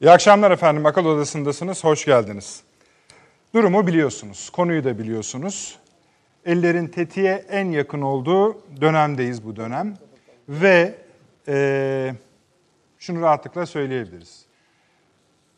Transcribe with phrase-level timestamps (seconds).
[0.00, 0.86] İyi akşamlar efendim.
[0.86, 1.84] Akıl Odası'ndasınız.
[1.84, 2.62] Hoş geldiniz.
[3.54, 4.50] Durumu biliyorsunuz.
[4.50, 5.78] Konuyu da biliyorsunuz.
[6.44, 9.96] Ellerin tetiğe en yakın olduğu dönemdeyiz bu dönem.
[10.48, 10.94] Ve
[11.48, 12.14] e,
[12.98, 14.46] şunu rahatlıkla söyleyebiliriz.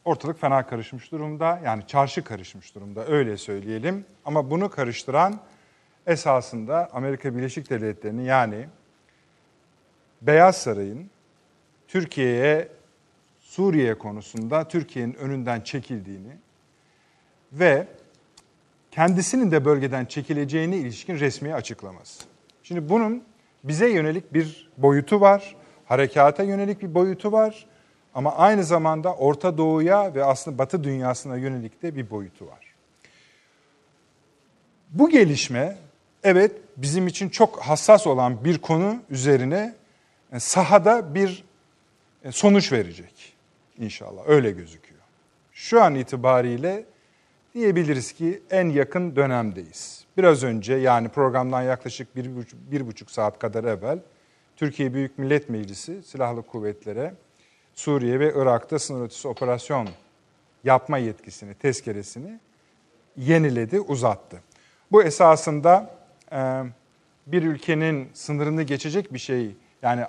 [0.05, 1.61] Ortalık fena karışmış durumda.
[1.65, 4.05] Yani çarşı karışmış durumda öyle söyleyelim.
[4.25, 5.41] Ama bunu karıştıran
[6.07, 8.67] esasında Amerika Birleşik Devletleri'nin yani
[10.23, 11.11] Beyaz Saray'ın
[11.89, 12.69] Türkiye'ye
[13.53, 16.37] Suriye konusunda Türkiye'nin önünden çekildiğini
[17.53, 17.87] ve
[18.91, 22.25] kendisinin de bölgeden çekileceğine ilişkin resmi açıklaması.
[22.63, 23.25] Şimdi bunun
[23.65, 27.67] bize yönelik bir boyutu var, harekata yönelik bir boyutu var
[28.15, 32.75] ama aynı zamanda Orta Doğu'ya ve aslında Batı dünyasına yönelik de bir boyutu var.
[34.91, 35.77] Bu gelişme
[36.23, 39.75] evet bizim için çok hassas olan bir konu üzerine
[40.33, 41.45] e, sahada bir
[42.25, 43.32] e, sonuç verecek
[43.83, 45.01] inşallah öyle gözüküyor.
[45.53, 46.85] Şu an itibariyle
[47.55, 50.05] diyebiliriz ki en yakın dönemdeyiz.
[50.17, 53.99] Biraz önce yani programdan yaklaşık bir buçuk, bir buçuk saat kadar evvel
[54.57, 57.15] Türkiye Büyük Millet Meclisi Silahlı Kuvvetlere
[57.75, 59.89] Suriye ve Irak'ta sınır ötesi operasyon
[60.65, 62.39] yapma yetkisini, tezkeresini
[63.17, 64.41] yeniledi, uzattı.
[64.93, 65.95] Bu esasında
[67.27, 70.05] bir ülkenin sınırını geçecek bir şey yani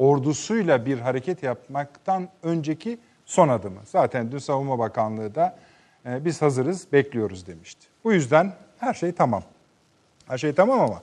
[0.00, 3.80] ordusuyla bir hareket yapmaktan önceki son adımı.
[3.84, 5.58] Zaten dün Savunma Bakanlığı da
[6.06, 7.86] e, biz hazırız, bekliyoruz demişti.
[8.04, 9.42] Bu yüzden her şey tamam.
[10.26, 11.02] Her şey tamam ama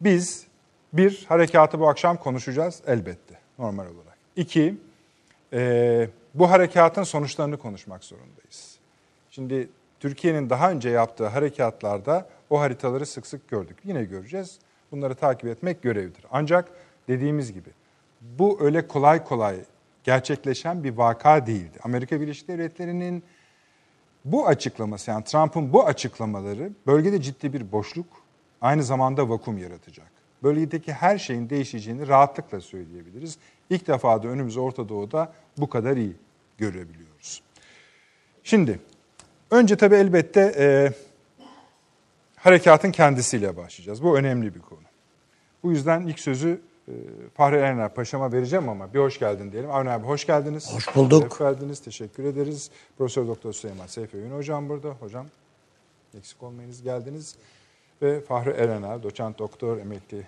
[0.00, 0.46] biz
[0.92, 4.18] bir, harekatı bu akşam konuşacağız elbette normal olarak.
[4.36, 4.74] İki,
[5.52, 8.78] e, bu harekatın sonuçlarını konuşmak zorundayız.
[9.30, 9.68] Şimdi
[10.00, 13.76] Türkiye'nin daha önce yaptığı harekatlarda o haritaları sık sık gördük.
[13.84, 14.58] Yine göreceğiz.
[14.92, 16.24] Bunları takip etmek görevlidir.
[16.30, 16.68] Ancak
[17.08, 17.70] dediğimiz gibi
[18.20, 19.56] bu öyle kolay kolay
[20.04, 21.78] gerçekleşen bir vaka değildi.
[21.82, 23.22] Amerika Birleşik Devletleri'nin
[24.24, 28.06] bu açıklaması yani Trump'ın bu açıklamaları bölgede ciddi bir boşluk
[28.60, 30.10] aynı zamanda vakum yaratacak.
[30.42, 33.38] Bölgedeki her şeyin değişeceğini rahatlıkla söyleyebiliriz.
[33.70, 36.16] İlk defa da önümüzü Orta Doğu'da bu kadar iyi
[36.58, 37.42] görebiliyoruz.
[38.42, 38.80] Şimdi
[39.50, 40.92] önce tabii elbette e,
[42.36, 44.02] harekatın kendisiyle başlayacağız.
[44.02, 44.80] Bu önemli bir konu.
[45.62, 46.60] Bu yüzden ilk sözü
[47.34, 49.70] Fahri Erener Paşam'a vereceğim ama bir hoş geldin diyelim.
[49.70, 50.74] Avni abi hoş geldiniz.
[50.74, 51.32] Hoş bulduk.
[51.32, 51.80] Hoş geldiniz.
[51.80, 52.70] Teşekkür ederiz.
[52.98, 54.88] Profesör Doktor Süleyman Seyfi Öğün hocam burada.
[54.88, 55.26] Hocam
[56.18, 57.36] eksik olmayınız geldiniz.
[58.02, 60.26] Ve Fahri Erener, doçent doktor emekli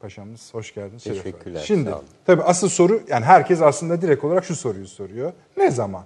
[0.00, 1.04] paşamız hoş geldiniz.
[1.04, 1.64] Teşekkürler.
[1.66, 1.90] Şimdi
[2.26, 5.32] tabii asıl soru yani herkes aslında direkt olarak şu soruyu soruyor.
[5.56, 6.04] Ne zaman?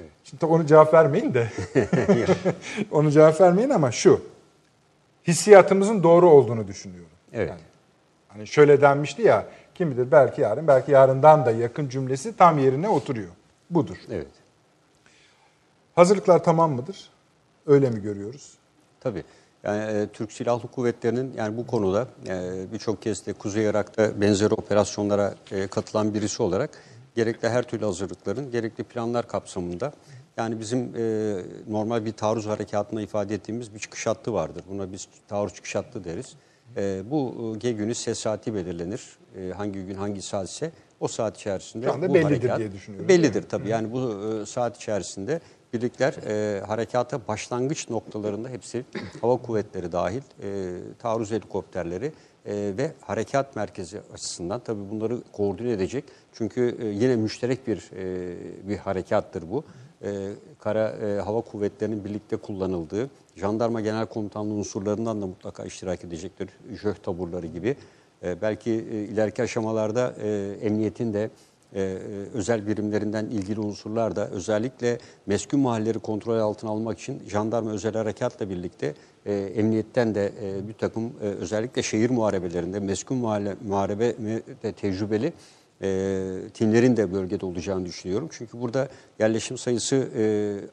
[0.00, 0.10] Evet.
[0.24, 1.50] Şimdi onu cevap vermeyin de.
[2.90, 4.22] onu cevap vermeyin ama şu.
[5.26, 7.10] Hissiyatımızın doğru olduğunu düşünüyorum.
[7.32, 7.50] Evet.
[7.50, 7.60] Yani
[8.38, 12.88] Hani şöyle denmişti ya, kim bilir belki yarın, belki yarından da yakın cümlesi tam yerine
[12.88, 13.28] oturuyor.
[13.70, 13.96] Budur.
[14.10, 14.26] Evet.
[15.94, 17.10] Hazırlıklar tamam mıdır?
[17.66, 18.54] Öyle mi görüyoruz?
[19.00, 19.24] Tabii.
[19.62, 24.50] Yani e, Türk Silahlı Kuvvetleri'nin yani bu konuda e, birçok kez de Kuzey Irak'ta benzer
[24.50, 26.70] operasyonlara e, katılan birisi olarak
[27.14, 29.92] gerekli her türlü hazırlıkların gerekli planlar kapsamında
[30.36, 31.36] yani bizim e,
[31.68, 34.64] normal bir taarruz harekatına ifade ettiğimiz bir çıkış hattı vardır.
[34.70, 36.36] Buna biz taarruz çıkış hattı deriz.
[36.76, 39.18] E, bu G günü ses saati belirlenir.
[39.36, 43.08] E, hangi gün hangi saatse o saat içerisinde Şu anda bu bellidir harekat, diye düşünüyorum.
[43.08, 43.68] Bellidir tabii.
[43.68, 45.40] Yani bu e, saat içerisinde
[45.72, 48.84] birlikler e, harekata başlangıç noktalarında hepsi
[49.20, 52.12] hava kuvvetleri dahil, e, taarruz helikopterleri
[52.46, 56.04] e, ve harekat merkezi açısından tabii bunları koordine edecek.
[56.32, 58.36] Çünkü e, yine müşterek bir e,
[58.68, 59.64] bir harekattır bu.
[60.02, 66.48] E, kara e, hava kuvvetlerinin birlikte kullanıldığı, jandarma genel komutanlığı unsurlarından da mutlaka iştirak edecektir.
[66.82, 67.76] Jöh taburları gibi.
[68.22, 71.30] E, belki e, ileriki aşamalarda e, emniyetin de
[71.74, 71.80] e,
[72.34, 78.50] özel birimlerinden ilgili unsurlar da özellikle meskun mahalleleri kontrol altına almak için jandarma özel harekatla
[78.50, 78.94] birlikte
[79.26, 84.14] e, emniyetten de e, bir takım e, özellikle şehir muharebelerinde meskun mahalle, muharebe
[84.76, 85.32] tecrübeli
[85.82, 88.28] e, timlerin de bölgede olacağını düşünüyorum.
[88.32, 88.88] Çünkü burada
[89.18, 90.22] yerleşim sayısı e,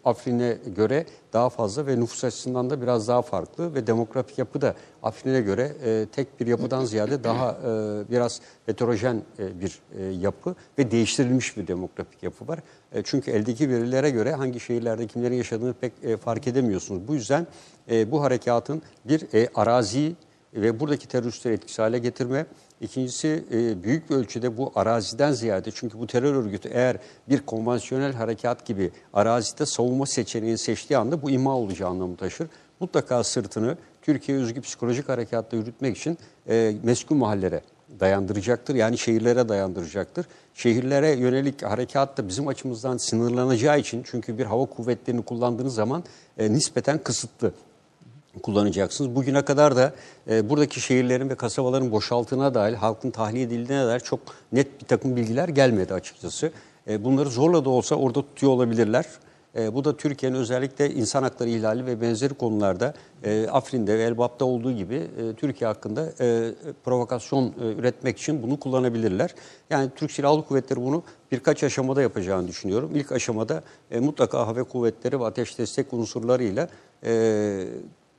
[0.06, 4.76] Afrin'e göre daha fazla ve nüfus açısından da biraz daha farklı ve demografik yapı da
[5.04, 10.56] Afrin'e göre e, tek bir yapıdan ziyade daha e, biraz heterojen e, bir e, yapı
[10.78, 12.60] ve değiştirilmiş bir demografik yapı var.
[12.92, 17.08] E, çünkü eldeki verilere göre hangi şehirlerde kimlerin yaşadığını pek e, fark edemiyorsunuz.
[17.08, 17.48] Bu yüzden
[17.92, 20.16] e, bu harekatın bir e, arazi
[20.56, 22.46] ve buradaki teröristleri etkisiz hale getirme,
[22.82, 26.98] İkincisi e, büyük bir ölçüde bu araziden ziyade çünkü bu terör örgütü eğer
[27.30, 32.48] bir konvansiyonel harekat gibi arazide savunma seçeneğini seçtiği anda bu imha olacağı anlamı taşır.
[32.80, 36.18] Mutlaka sırtını Türkiye özgü psikolojik harekatta yürütmek için
[36.50, 37.62] e, meskun mahallere
[38.00, 38.76] dayandıracaktır.
[38.76, 40.26] Yani şehirlere dayandıracaktır.
[40.54, 46.04] Şehirlere yönelik harekat da bizim açımızdan sınırlanacağı için çünkü bir hava kuvvetlerini kullandığınız zaman
[46.38, 47.54] e, nispeten kısıtlı
[48.44, 49.16] kullanacaksınız.
[49.16, 49.94] Bugüne kadar da
[50.30, 54.20] e, buradaki şehirlerin ve kasabaların boşaltına dair, halkın tahliye edildiğine dair çok
[54.52, 56.52] net bir takım bilgiler gelmedi açıkçası.
[56.88, 59.06] E, bunları zorla da olsa orada tutuyor olabilirler.
[59.56, 62.94] E, bu da Türkiye'nin özellikle insan hakları ihlali ve benzeri konularda
[63.24, 66.54] e, Afrin'de ve Elbap'ta olduğu gibi e, Türkiye hakkında e,
[66.86, 69.36] provokasyon e, üretmek için bunu kullanabilirler.
[69.70, 72.92] Yani Türk Silahlı Kuvvetleri bunu birkaç aşamada yapacağını düşünüyorum.
[72.96, 76.68] İlk aşamada e, mutlaka hava kuvvetleri ve ateş destek unsurlarıyla
[77.06, 77.68] e,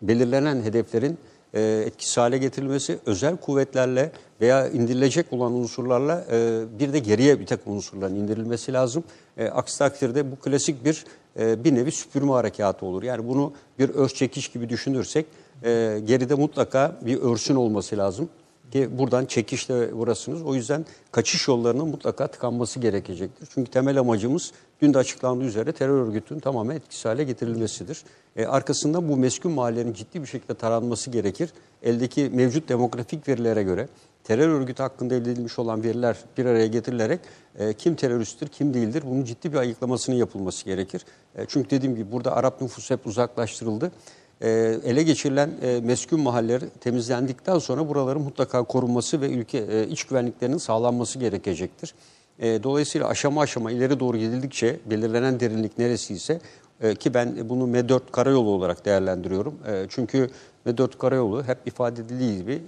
[0.03, 1.19] belirlenen hedeflerin
[1.55, 7.47] e, etkisiz hale getirilmesi, özel kuvvetlerle veya indirilecek olan unsurlarla e, bir de geriye bir
[7.47, 9.05] takım unsurların indirilmesi lazım.
[9.37, 11.05] E, aksi takdirde bu klasik bir
[11.39, 13.03] e, bir nevi süpürme harekatı olur.
[13.03, 15.27] Yani bunu bir örs çekiş gibi düşünürsek
[15.65, 18.29] e, geride mutlaka bir örsün olması lazım
[18.73, 20.43] ki buradan çekişle vurasınız.
[20.43, 23.49] O yüzden kaçış yollarının mutlaka tıkanması gerekecektir.
[23.55, 28.03] Çünkü temel amacımız dün de açıklandığı üzere terör örgütünün tamamen etkisiz hale getirilmesidir.
[28.37, 31.51] E, arkasından bu meskun mahallelerin ciddi bir şekilde taranması gerekir.
[31.83, 33.89] Eldeki mevcut demografik verilere göre
[34.25, 37.21] terör örgütü hakkında elde edilmiş olan veriler bir araya getirilerek
[37.59, 41.05] e, kim teröristtir, kim değildir bunun ciddi bir ayıklamasının yapılması gerekir.
[41.37, 43.93] E, çünkü dediğim gibi burada Arap nüfusu hep uzaklaştırıldı.
[44.41, 44.51] E,
[44.85, 50.59] ele geçirilen e, meskun mahalleler temizlendikten sonra buraların mutlaka korunması ve ülke e, iç güvenliklerinin
[50.59, 51.95] sağlanması gerekecektir.
[52.39, 56.41] E, dolayısıyla aşama aşama ileri doğru gidildikçe belirlenen derinlik neresi ise
[56.81, 59.55] e, ki ben bunu M4 karayolu olarak değerlendiriyorum.
[59.67, 60.31] E, çünkü
[60.67, 62.63] M4 karayolu hep ifade edildiği gibi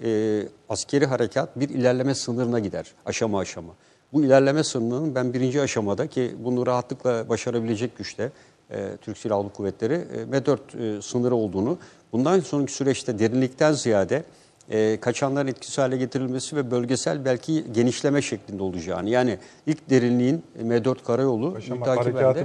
[0.69, 3.73] askeri harekat bir ilerleme sınırına gider aşama aşama.
[4.13, 8.33] Bu ilerleme sınırının ben birinci aşamada ki bunu rahatlıkla başarabilecek güçte
[9.01, 11.79] Türk Silahlı Kuvvetleri e, M4 e, sınırı olduğunu,
[12.13, 14.25] bundan sonraki süreçte derinlikten ziyade
[14.71, 19.11] e, kaçanların etkisiz hale getirilmesi ve bölgesel belki genişleme şeklinde olacağını.
[19.11, 21.81] Yani ilk derinliğin M4 karayolu Paşam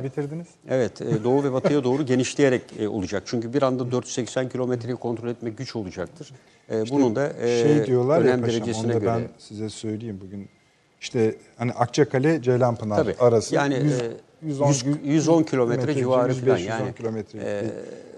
[0.03, 0.47] bitirdiniz.
[0.69, 3.23] Evet, e, doğu ve batıya doğru genişleyerek e, olacak.
[3.25, 6.31] Çünkü bir anda 480 kilometreyi kontrol etmek güç olacaktır.
[6.71, 9.05] E, bunun da e, şey diyorlar ya önem paşam, derecesine göre.
[9.05, 10.49] ben size söyleyeyim bugün.
[11.01, 13.15] İşte hani Akçakale Ceylanpınar Tabii.
[13.19, 14.11] arası Yani, yüz- e,
[14.41, 16.95] 110, 100 110 kilometre civarı 105, falan 110 yani.
[16.95, 17.63] kilometre E,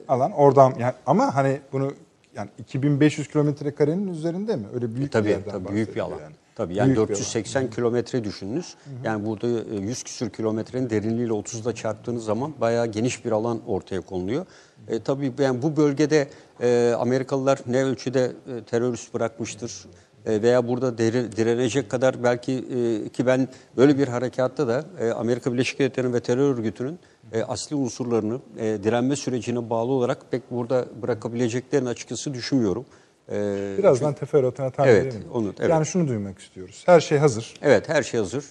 [0.08, 1.94] alan oradan yani ama hani bunu
[2.36, 4.66] yani 2500 kilometre karenin üzerinde mi?
[4.74, 6.20] Öyle büyük bir Tabii yerden tabii büyük bir alan.
[6.56, 8.76] Tabii yani Büyük bir 480 kilometre düşününüz.
[9.04, 14.02] Yani burada e, 100 küsür kilometrenin derinliğiyle 30'da çarptığınız zaman bayağı geniş bir alan ortaya
[14.02, 14.46] konuluyor.
[14.88, 16.28] E, tabii yani bu bölgede
[16.62, 23.26] e, Amerikalılar ne ölçüde e, terörist bırakmıştır e, veya burada direnecek kadar belki e, ki
[23.26, 27.00] ben böyle bir harekatta da e, Amerika Birleşik Devletleri'nin ve terör örgütünün
[27.34, 32.86] e, asli unsurlarını e, direnme sürecine bağlı olarak pek burada bırakabileceklerini açıkçası düşünmüyorum.
[33.32, 35.70] E, Birazdan teferruatına tam Evet, onu- evet.
[35.70, 36.84] Yani şunu duymak istiyoruz.
[36.86, 37.54] Her şey hazır.
[37.62, 38.46] Evet her şey hazır.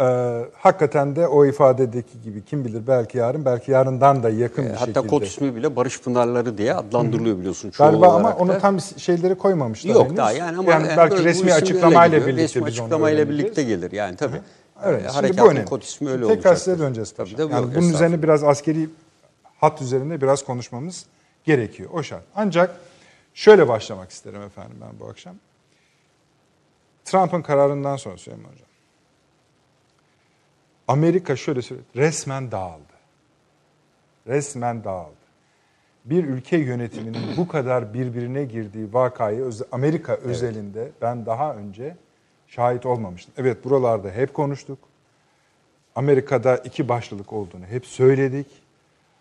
[0.00, 4.70] Ee, hakikaten de o ifadedeki gibi kim bilir belki yarın belki yarından da yakın bir
[4.70, 5.06] Hatta şekilde.
[5.06, 7.72] kod ismi bile Barış Pınarları diye adlandırılıyor biliyorsun.
[7.78, 8.58] Galiba ama olarak onu da.
[8.58, 10.16] tam şeyleri koymamışlar Yok henüz.
[10.16, 14.16] daha yani ama yani yani belki böyle resmi açıklamayla birlikte resmi açıklamayla birlikte gelir yani
[14.16, 14.40] tabii.
[14.84, 15.04] Evet.
[15.06, 15.64] Ee, Şimdi bu önemli.
[15.64, 16.58] kod ismi öyle Tekrar olacak.
[16.58, 18.88] size döneceğiz Tabii, tabii, yani bunun üzerine biraz askeri
[19.60, 21.06] hat üzerinde biraz konuşmamız
[21.44, 21.90] gerekiyor.
[21.92, 22.22] O şart.
[22.36, 22.76] Ancak
[23.34, 25.34] şöyle başlamak isterim efendim ben bu akşam.
[27.04, 28.66] Trump'ın kararından sonra Süleyman Hocam.
[30.88, 32.94] Amerika şöyle söyleyeyim, resmen dağıldı.
[34.26, 35.24] Resmen dağıldı.
[36.04, 41.96] Bir ülke yönetiminin bu kadar birbirine girdiği vakayı Amerika özelinde ben daha önce
[42.46, 43.34] şahit olmamıştım.
[43.36, 44.78] Evet buralarda hep konuştuk.
[45.94, 48.46] Amerika'da iki başlılık olduğunu hep söyledik.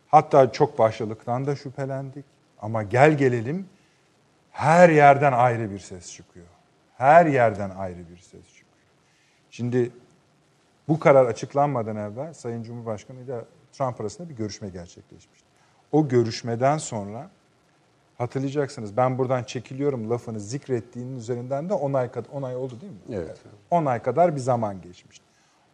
[0.08, 2.26] Hatta çok başlılıktan da şüphelendik.
[2.62, 3.66] Ama gel gelelim
[4.52, 6.46] her yerden ayrı bir ses çıkıyor.
[6.98, 8.64] Her yerden ayrı bir ses çıkıyor.
[9.52, 9.92] Şimdi
[10.88, 15.48] bu karar açıklanmadan evvel Sayın Cumhurbaşkanı ile Trump arasında bir görüşme gerçekleşmişti.
[15.92, 17.30] O görüşmeden sonra
[18.18, 22.94] hatırlayacaksınız ben buradan çekiliyorum lafını zikrettiğinin üzerinden de 10 ay, kad- 10 ay oldu değil
[22.94, 23.00] mi?
[23.12, 23.38] Evet.
[23.72, 25.26] 10 ay kadar bir zaman geçmişti.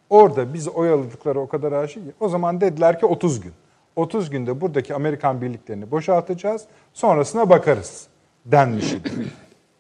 [0.10, 3.54] Orada biz oyaladıkları o kadar aşık ki o zaman dediler ki 30 gün.
[3.96, 8.08] 30 günde buradaki Amerikan birliklerini boşaltacağız sonrasına bakarız
[8.46, 9.12] denmiş idi.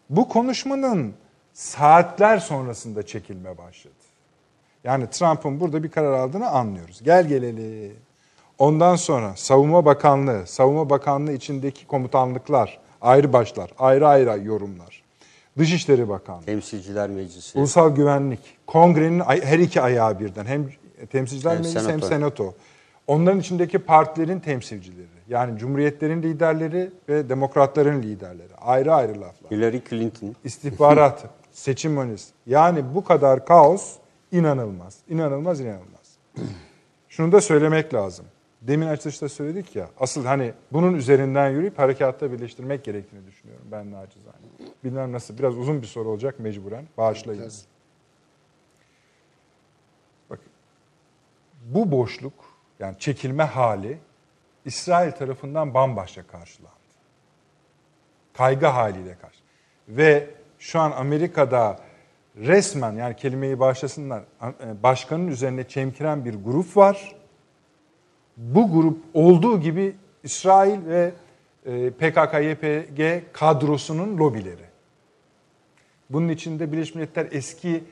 [0.09, 1.13] Bu konuşmanın
[1.53, 3.93] saatler sonrasında çekilme başladı.
[4.83, 7.03] Yani Trump'ın burada bir karar aldığını anlıyoruz.
[7.03, 7.91] Gel geleli.
[8.57, 15.03] Ondan sonra Savunma Bakanlığı, Savunma Bakanlığı içindeki komutanlıklar, ayrı başlar, ayrı ayrı yorumlar.
[15.57, 17.59] Dışişleri Bakanlığı, Temsilciler Meclisi.
[17.59, 20.45] Ulusal Güvenlik, Kongrenin her iki ayağı birden.
[20.45, 20.69] Hem
[21.11, 22.07] Temsilciler Hem Meclisi hem Senato.
[22.07, 22.53] Senato.
[23.07, 25.07] Onların içindeki partilerin temsilcileri.
[25.29, 28.55] Yani Cumhuriyetlerin liderleri ve Demokratların liderleri.
[28.61, 30.35] Ayrı ayrı laflar Hillary Clinton.
[30.43, 32.29] istihbarat, seçim öncesi.
[32.47, 33.95] Yani bu kadar kaos
[34.31, 34.99] inanılmaz.
[35.09, 36.17] İnanılmaz, inanılmaz.
[37.09, 38.25] Şunu da söylemek lazım.
[38.61, 44.35] Demin açılışta söyledik ya, asıl hani bunun üzerinden yürüyüp harekatta birleştirmek gerektiğini düşünüyorum ben nacizane.
[44.83, 46.87] Bilmem nasıl, biraz uzun bir soru olacak mecburen.
[46.97, 47.65] Bağışlayınız.
[50.29, 50.39] Bak,
[51.65, 52.33] bu boşluk,
[52.79, 53.99] yani çekilme hali
[54.65, 56.73] İsrail tarafından bambaşka karşılandı.
[58.33, 59.39] Kaygı haliyle karşı.
[59.87, 61.79] Ve şu an Amerika'da
[62.39, 67.15] resmen yani kelimeyi bağışlasınlar e, başkanın üzerine çemkiren bir grup var.
[68.37, 71.11] Bu grup olduğu gibi İsrail ve
[71.65, 74.69] e, PKK-YPG kadrosunun lobileri.
[76.09, 77.83] Bunun içinde Birleşmiş Milletler eski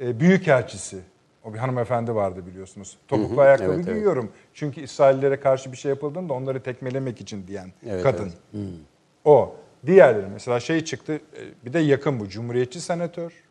[0.00, 0.98] e, büyükelçisi,
[1.44, 2.96] o bir hanımefendi vardı biliyorsunuz.
[3.08, 4.24] Topuklu ayakkabı evet, giyiyorum.
[4.24, 4.48] Evet.
[4.54, 8.32] Çünkü İsraillere karşı bir şey yapıldığında onları tekmelemek için diyen evet, kadın.
[8.54, 8.64] Evet.
[9.24, 9.56] O.
[9.86, 11.20] Diğerleri mesela şey çıktı,
[11.64, 13.43] bir de yakın bu, Cumhuriyetçi senatör.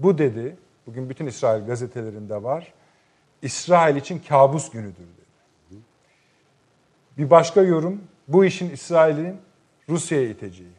[0.00, 2.72] Bu dedi, bugün bütün İsrail gazetelerinde var,
[3.42, 5.80] İsrail için kabus günüdür dedi.
[7.18, 9.36] Bir başka yorum, bu işin İsrail'in
[9.88, 10.70] Rusya'ya iteceği.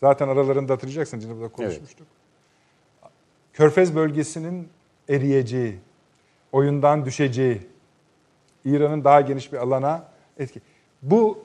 [0.00, 2.06] Zaten aralarında hatırlayacaksın, şimdi burada konuşmuştuk.
[3.02, 3.12] Evet.
[3.52, 4.68] Körfez bölgesinin
[5.08, 5.78] eriyeceği,
[6.52, 7.66] oyundan düşeceği,
[8.64, 10.08] İran'ın daha geniş bir alana
[10.38, 10.60] etki.
[11.02, 11.44] Bu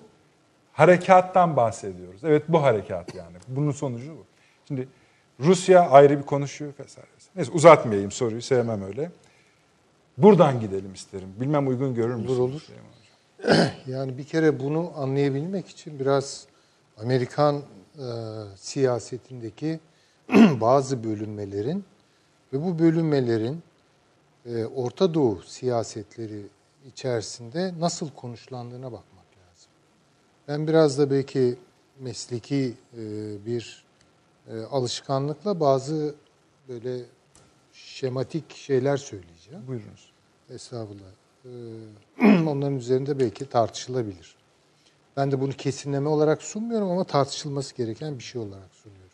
[0.74, 2.24] harekattan bahsediyoruz.
[2.24, 3.38] Evet bu harekat yani.
[3.48, 4.26] Bunun sonucu bu.
[4.68, 4.88] Şimdi
[5.42, 7.08] Rusya ayrı bir konuşuyor vesaire.
[7.36, 9.12] Neyse uzatmayayım soruyu sevmem öyle.
[10.18, 11.30] Buradan gidelim isterim.
[11.40, 12.40] Bilmem uygun görür müsünüz?
[12.40, 12.68] Olur olur.
[13.88, 16.48] yani bir kere bunu anlayabilmek için biraz
[16.98, 17.62] Amerikan e,
[18.56, 19.80] siyasetindeki
[20.62, 21.86] bazı bölünmelerin
[22.54, 23.64] ve bu bölünmelerin
[24.46, 26.42] e, Orta Doğu siyasetleri
[26.88, 29.72] içerisinde nasıl konuşlandığına bakmak lazım.
[30.48, 31.56] Ben biraz da belki
[32.00, 33.02] mesleki e,
[33.46, 33.84] bir
[34.52, 36.16] e, alışkanlıkla bazı
[36.70, 37.06] böyle
[37.74, 39.68] şematik şeyler söyleyeceğim.
[39.68, 40.12] Buyurunuz.
[40.50, 41.12] Estağfurullah.
[41.46, 44.36] E, onların üzerinde belki tartışılabilir.
[45.18, 49.12] Ben de bunu kesinleme olarak sunmuyorum ama tartışılması gereken bir şey olarak sunuyorum.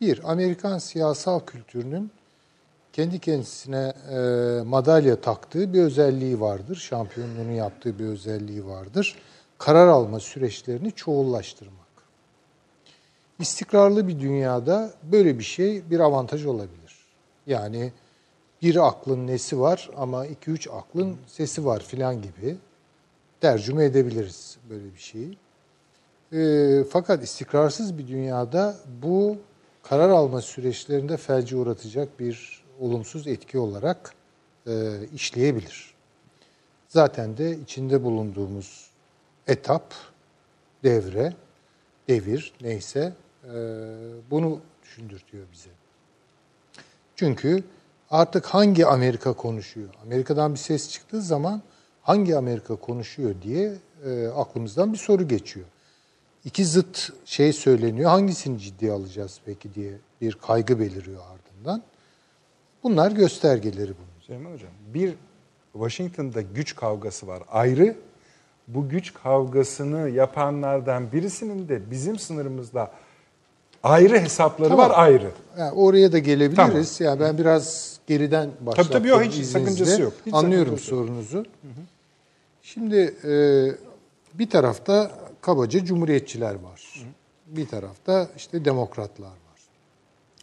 [0.00, 2.10] Bir, Amerikan siyasal kültürünün
[2.92, 4.18] kendi kendisine e,
[4.62, 6.76] madalya taktığı bir özelliği vardır.
[6.76, 9.16] Şampiyonluğunu yaptığı bir özelliği vardır.
[9.58, 11.85] Karar alma süreçlerini çoğullaştırmak.
[13.38, 16.96] İstikrarlı bir dünyada böyle bir şey bir avantaj olabilir.
[17.46, 17.92] Yani
[18.62, 22.56] bir aklın nesi var ama iki üç aklın sesi var filan gibi
[23.40, 25.38] tercüme edebiliriz böyle bir şeyi.
[26.32, 29.36] E, fakat istikrarsız bir dünyada bu
[29.82, 34.14] karar alma süreçlerinde felci uğratacak bir olumsuz etki olarak
[34.66, 34.72] e,
[35.14, 35.94] işleyebilir.
[36.88, 38.90] Zaten de içinde bulunduğumuz
[39.46, 39.94] etap,
[40.84, 41.32] devre,
[42.08, 43.12] devir neyse
[43.46, 43.56] e,
[44.30, 45.70] bunu düşündürtüyor bize.
[47.16, 47.64] Çünkü
[48.10, 49.88] artık hangi Amerika konuşuyor?
[50.02, 51.62] Amerika'dan bir ses çıktığı zaman
[52.02, 53.72] hangi Amerika konuşuyor diye
[54.04, 55.66] e, aklımızdan bir soru geçiyor.
[56.44, 58.10] İki zıt şey söyleniyor.
[58.10, 61.82] Hangisini ciddiye alacağız peki diye bir kaygı beliriyor ardından.
[62.82, 64.20] Bunlar göstergeleri bunun.
[64.20, 65.14] Süleyman Hocam, bir
[65.72, 67.96] Washington'da güç kavgası var ayrı.
[68.68, 72.90] Bu güç kavgasını yapanlardan birisinin de bizim sınırımızda
[73.86, 74.90] ayrı hesapları tamam.
[74.90, 75.30] var ayrı.
[75.58, 76.98] Yani oraya da gelebiliriz.
[76.98, 77.12] Tamam.
[77.12, 78.92] Yani ben biraz geriden başlattım.
[78.92, 79.58] Tabii tabii yok hiç izninizle.
[79.58, 80.12] sakıncası yok.
[80.26, 81.38] Hiç Anlıyorum sakıncası sorunuzu.
[81.38, 81.82] Hı hı.
[82.62, 83.32] Şimdi e,
[84.38, 87.04] bir tarafta kabaca cumhuriyetçiler var.
[87.04, 87.56] Hı.
[87.56, 89.60] Bir tarafta işte demokratlar var.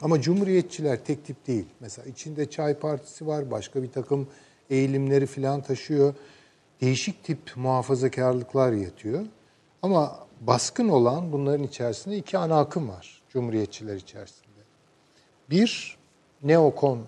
[0.02, 1.66] Ama cumhuriyetçiler tek tip değil.
[1.80, 4.28] Mesela içinde Çay Partisi var, başka bir takım
[4.70, 6.14] eğilimleri falan taşıyor.
[6.82, 9.26] Değişik tip muhafazakarlıklar yatıyor.
[9.82, 14.60] Ama baskın olan bunların içerisinde iki ana akım var cumhuriyetçiler içerisinde.
[15.50, 15.98] Bir,
[16.44, 17.00] neokon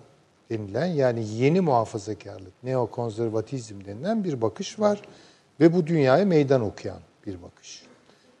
[0.50, 5.02] denilen yani yeni muhafazakarlık, neokonservatizm denilen bir bakış var
[5.60, 7.82] ve bu dünyaya meydan okuyan bir bakış.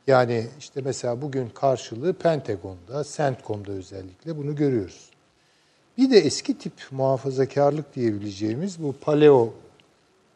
[0.06, 5.10] Yani işte mesela bugün karşılığı Pentagon'da, CENTCOM'da özellikle bunu görüyoruz.
[5.98, 9.52] Bir de eski tip muhafazakarlık diyebileceğimiz bu paleo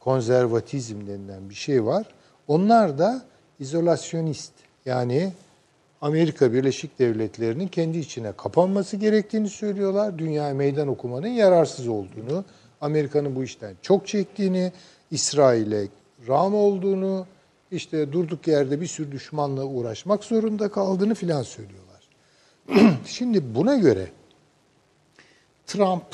[0.01, 2.07] konservatizm denilen bir şey var.
[2.49, 3.23] Onlar da
[3.59, 4.53] izolasyonist
[4.87, 5.33] yani
[6.01, 10.19] Amerika Birleşik Devletleri'nin kendi içine kapanması gerektiğini söylüyorlar.
[10.19, 12.45] Dünyaya meydan okumanın yararsız olduğunu,
[12.81, 14.73] Amerika'nın bu işten çok çektiğini,
[15.11, 15.89] İsrail'e
[16.29, 17.27] ram olduğunu,
[17.71, 22.01] işte durduk yerde bir sürü düşmanla uğraşmak zorunda kaldığını filan söylüyorlar.
[23.07, 24.09] Şimdi buna göre
[25.67, 26.07] Trump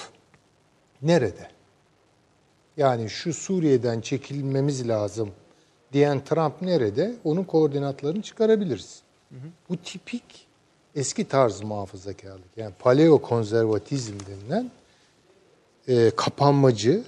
[1.03, 1.49] nerede?
[2.77, 5.31] Yani şu Suriye'den çekilmemiz lazım
[5.93, 7.15] diyen Trump nerede?
[7.25, 9.06] Onun koordinatlarını çıkarabiliriz.
[9.69, 10.47] Bu tipik
[10.95, 14.71] eski tarz muhafazakarlık yani paleo konservatizm denilen
[15.89, 17.03] e, kapanmacı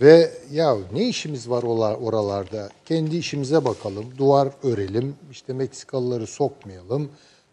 [0.00, 2.68] ve ya ne işimiz var oralarda?
[2.84, 7.10] Kendi işimize bakalım, duvar örelim, işte Meksikalıları sokmayalım,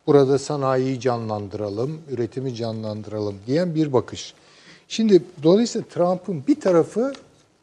[0.08, 4.34] burada sanayiyi canlandıralım, üretimi canlandıralım diyen bir bakış.
[4.88, 7.13] Şimdi dolayısıyla Trump'ın bir tarafı,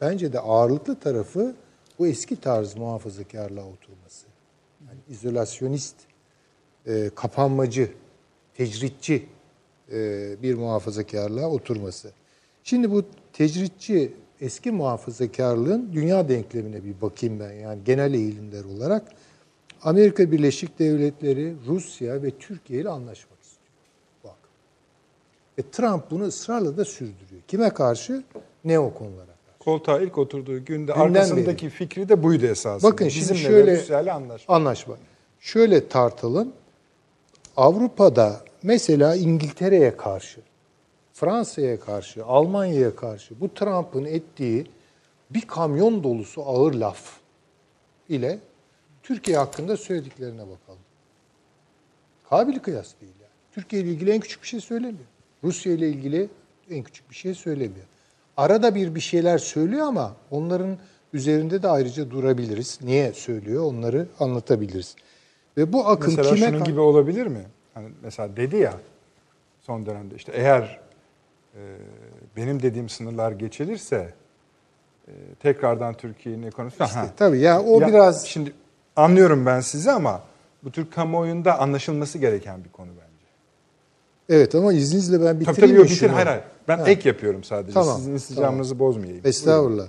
[0.01, 1.55] bence de ağırlıklı tarafı
[1.99, 3.88] bu eski tarz muhafazakarlığa oturması.
[5.09, 5.97] İzolasyonist,
[6.87, 7.91] e, kapanmacı,
[8.55, 9.27] tecritçi
[9.93, 12.13] e, bir muhafazakarlığa oturması.
[12.65, 19.13] Şimdi bu tecritçi eski muhafazakarlığın dünya denklemine bir bakayım ben yani genel eğilimler olarak.
[19.83, 23.73] Amerika Birleşik Devletleri, Rusya ve Türkiye ile anlaşmak istiyor.
[24.25, 24.37] Bak.
[25.59, 27.43] Ve Trump bunu ısrarla da sürdürüyor.
[27.49, 28.23] Kime karşı?
[28.65, 29.28] Neokonlara.
[29.69, 31.71] Koltuğa ilk oturduğu günde Günden arkasındaki beri.
[31.71, 32.93] fikri de buydu esasında.
[32.93, 34.55] Bakın şimdi Bizimle şöyle ve Rusya'yla anlaşma.
[34.55, 34.97] anlaşma.
[35.41, 36.53] Şöyle tartalım.
[37.57, 40.41] Avrupa'da mesela İngiltere'ye karşı,
[41.13, 44.67] Fransa'ya karşı, Almanya'ya karşı bu Trump'ın ettiği
[45.31, 47.17] bir kamyon dolusu ağır laf
[48.09, 48.39] ile
[49.03, 50.81] Türkiye hakkında söylediklerine bakalım.
[52.31, 53.33] Kabil kıyas değil yani.
[53.53, 55.07] Türkiye ile ilgili en küçük bir şey söylemiyor.
[55.45, 56.29] Rusya ile ilgili
[56.71, 57.87] en küçük bir şey söylemiyor.
[58.39, 60.79] Arada bir bir şeyler söylüyor ama onların
[61.13, 62.79] üzerinde de ayrıca durabiliriz.
[62.83, 64.97] Niye söylüyor onları anlatabiliriz.
[65.57, 67.43] Ve bu akım Mesela kime şunun gibi olabilir mi?
[67.75, 68.75] Hani mesela dedi ya
[69.61, 70.81] son dönemde işte eğer
[71.55, 71.61] e,
[72.37, 74.15] benim dediğim sınırlar geçilirse
[75.09, 76.85] e, tekrardan Türkiye'nin ekonomisi...
[76.85, 77.07] İşte Ha.
[77.17, 78.53] tabii ya o Ya biraz Şimdi
[78.97, 80.23] anlıyorum ben sizi ama
[80.65, 83.08] bu Türk kamuoyunda anlaşılması gereken bir konu bence.
[84.29, 86.43] Evet ama izninizle ben Tabii bitireyim tabii yok bitir hayır hayır.
[86.69, 86.91] Ben Ha.
[86.91, 87.73] ek yapıyorum sadece.
[87.75, 89.21] Tamam, Sizin isticamınızı bozmayayım.
[89.27, 89.87] Estağfurullah.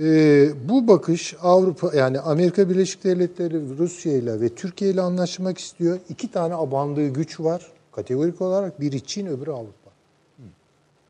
[0.00, 5.98] Ee, bu bakış Avrupa yani Amerika Birleşik Devletleri Rusya ile ve Türkiye ile anlaşmak istiyor.
[6.08, 8.80] İki tane abandığı güç var kategorik olarak.
[8.80, 9.90] Biri Çin, öbürü Avrupa.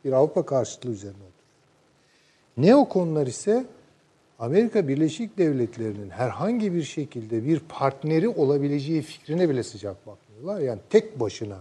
[0.05, 1.35] Bir Avrupa karşıtlığı üzerine oturuyor.
[2.57, 3.65] Neokonlar ise
[4.39, 10.61] Amerika Birleşik Devletleri'nin herhangi bir şekilde bir partneri olabileceği fikrine bile sıcak bakmıyorlar.
[10.61, 11.59] Yani tek başına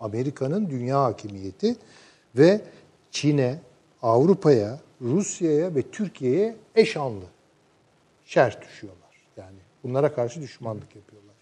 [0.00, 1.76] Amerika'nın dünya hakimiyeti
[2.36, 2.60] ve
[3.10, 3.58] Çin'e,
[4.02, 7.24] Avrupa'ya, Rusya'ya ve Türkiye'ye eşanlı
[8.24, 9.10] şer düşüyorlar.
[9.36, 11.34] Yani bunlara karşı düşmanlık yapıyorlar.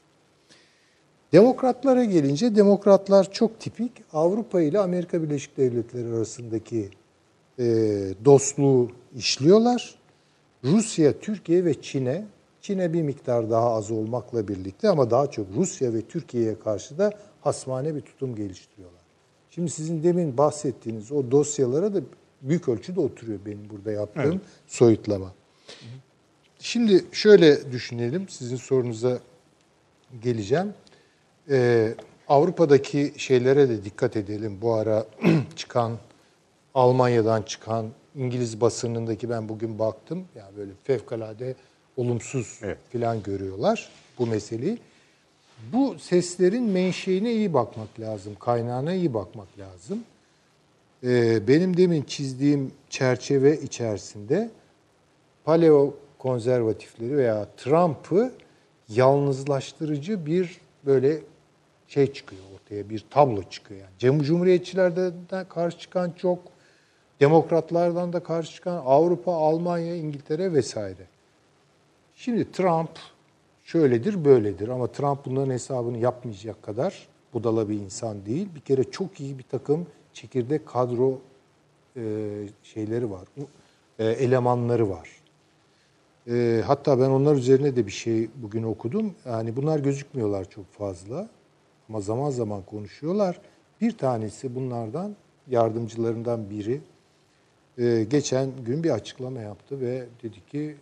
[1.32, 6.90] Demokratlara gelince demokratlar çok tipik Avrupa ile Amerika Birleşik Devletleri arasındaki
[7.58, 7.64] e,
[8.24, 9.98] dostluğu işliyorlar.
[10.64, 12.24] Rusya, Türkiye ve Çin'e,
[12.60, 17.12] Çin'e bir miktar daha az olmakla birlikte ama daha çok Rusya ve Türkiye'ye karşı da
[17.40, 19.00] hasmane bir tutum geliştiriyorlar.
[19.50, 22.00] Şimdi sizin demin bahsettiğiniz o dosyalara da
[22.42, 24.40] büyük ölçüde oturuyor benim burada yaptığım Evet.
[24.66, 25.32] soyutlama.
[26.58, 29.18] Şimdi şöyle düşünelim, sizin sorunuza
[30.22, 30.74] geleceğim.
[31.50, 31.94] Ee,
[32.28, 34.58] Avrupa'daki şeylere de dikkat edelim.
[34.62, 35.06] Bu ara
[35.56, 35.98] çıkan,
[36.74, 40.24] Almanya'dan çıkan, İngiliz basınındaki ben bugün baktım.
[40.34, 41.54] Yani böyle fevkalade
[41.96, 42.78] olumsuz Evet.
[42.90, 44.78] filan görüyorlar bu meseleyi.
[45.72, 50.04] Bu seslerin menşeine iyi bakmak lazım, kaynağına iyi bakmak lazım.
[51.04, 54.50] Ee, benim demin çizdiğim çerçeve içerisinde
[55.44, 58.32] paleo konservatifleri veya Trump'ı
[58.88, 61.18] yalnızlaştırıcı bir böyle
[61.88, 63.80] şey çıkıyor ortaya, bir tablo çıkıyor.
[64.02, 66.38] Yani Cumhuriyetçilerden de karşı çıkan çok,
[67.20, 71.06] demokratlardan da karşı çıkan Avrupa, Almanya, İngiltere vesaire.
[72.16, 72.90] Şimdi Trump
[73.68, 78.48] şöyledir, böyledir ama Trump bunların hesabını yapmayacak kadar budala bir insan değil.
[78.54, 81.18] Bir kere çok iyi bir takım çekirdek kadro
[81.96, 82.02] e,
[82.62, 83.28] şeyleri var,
[83.98, 85.08] e, elemanları var.
[86.28, 89.14] E, hatta ben onlar üzerine de bir şey bugün okudum.
[89.26, 91.28] Yani bunlar gözükmüyorlar çok fazla
[91.88, 93.40] ama zaman zaman konuşuyorlar.
[93.80, 95.16] Bir tanesi bunlardan
[95.48, 96.80] yardımcılarından biri
[97.78, 100.76] e, geçen gün bir açıklama yaptı ve dedi ki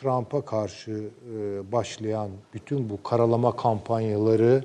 [0.00, 4.64] Trump'a karşı e, başlayan bütün bu karalama kampanyaları,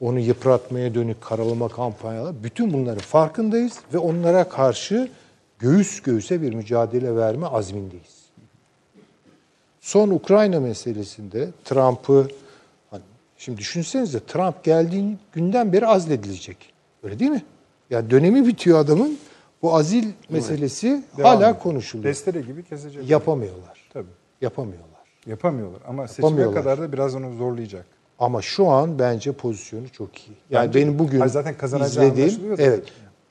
[0.00, 5.08] onu yıpratmaya dönük karalama kampanyaları, bütün bunların farkındayız ve onlara karşı
[5.58, 8.26] göğüs göğüse bir mücadele verme azmindeyiz.
[9.80, 12.28] Son Ukrayna meselesinde Trump'ı,
[12.90, 13.02] hani
[13.38, 16.56] şimdi düşünsenize Trump geldiğin günden beri azledilecek.
[17.02, 17.42] Öyle değil mi?
[17.90, 19.18] Ya dönemi bitiyor adamın.
[19.62, 21.62] Bu azil meselesi Devam hala ediyor.
[21.62, 22.14] konuşuluyor.
[22.14, 23.10] Testere gibi kesecek.
[23.10, 23.88] Yapamıyorlar.
[23.92, 24.25] Tabii.
[24.40, 24.96] Yapamıyorlar.
[25.26, 26.62] Yapamıyorlar ama seçime Yapamıyorlar.
[26.64, 27.86] kadar da biraz onu zorlayacak.
[28.18, 30.36] Ama şu an bence pozisyonu çok iyi.
[30.50, 32.62] Yani Bence- benim bugün Hayır, zaten kazanacağı izlediğim, da.
[32.62, 32.84] evet,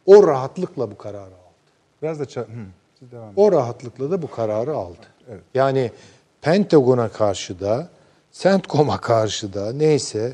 [0.06, 1.56] o rahatlıkla bu kararı aldı.
[2.02, 2.66] Biraz da ça- Hı,
[3.00, 3.34] siz devam edin.
[3.42, 4.98] O rahatlıkla da bu kararı aldı.
[5.30, 5.42] Evet.
[5.54, 5.92] Yani
[6.42, 7.90] Pentagon'a karşı da,
[8.32, 10.34] CENTCOM'a karşı da neyse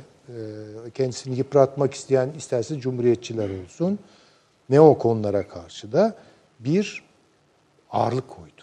[0.94, 4.00] kendisini yıpratmak isteyen isterse cumhuriyetçiler olsun
[4.70, 6.16] ne o konulara karşı da
[6.60, 7.04] bir
[7.92, 8.62] ağırlık koydu.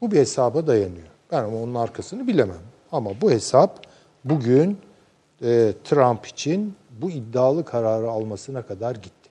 [0.00, 1.06] Bu bir hesaba dayanıyor.
[1.42, 2.62] Ama onun arkasını bilemem.
[2.92, 3.86] Ama bu hesap
[4.24, 4.78] bugün
[5.42, 9.30] e, Trump için bu iddialı kararı almasına kadar gitti.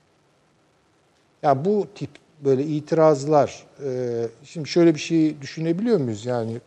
[1.44, 2.10] Yani bu tip
[2.46, 6.26] böyle itirazlar, e, şimdi şöyle bir şey düşünebiliyor muyuz?
[6.26, 6.62] Yani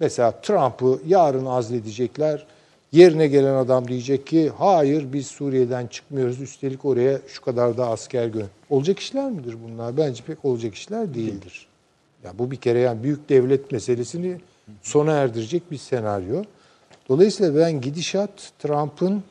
[0.00, 2.46] mesela Trump'ı yarın azledecekler,
[2.92, 8.26] yerine gelen adam diyecek ki hayır biz Suriye'den çıkmıyoruz, üstelik oraya şu kadar da asker
[8.26, 8.48] gön.
[8.70, 9.96] Olacak işler midir bunlar?
[9.96, 11.66] Bence pek olacak işler değildir.
[12.24, 14.40] Ya bu bir kere yani büyük devlet meselesini
[14.82, 16.42] sona erdirecek bir senaryo.
[17.08, 19.22] Dolayısıyla ben gidişat Trump'ın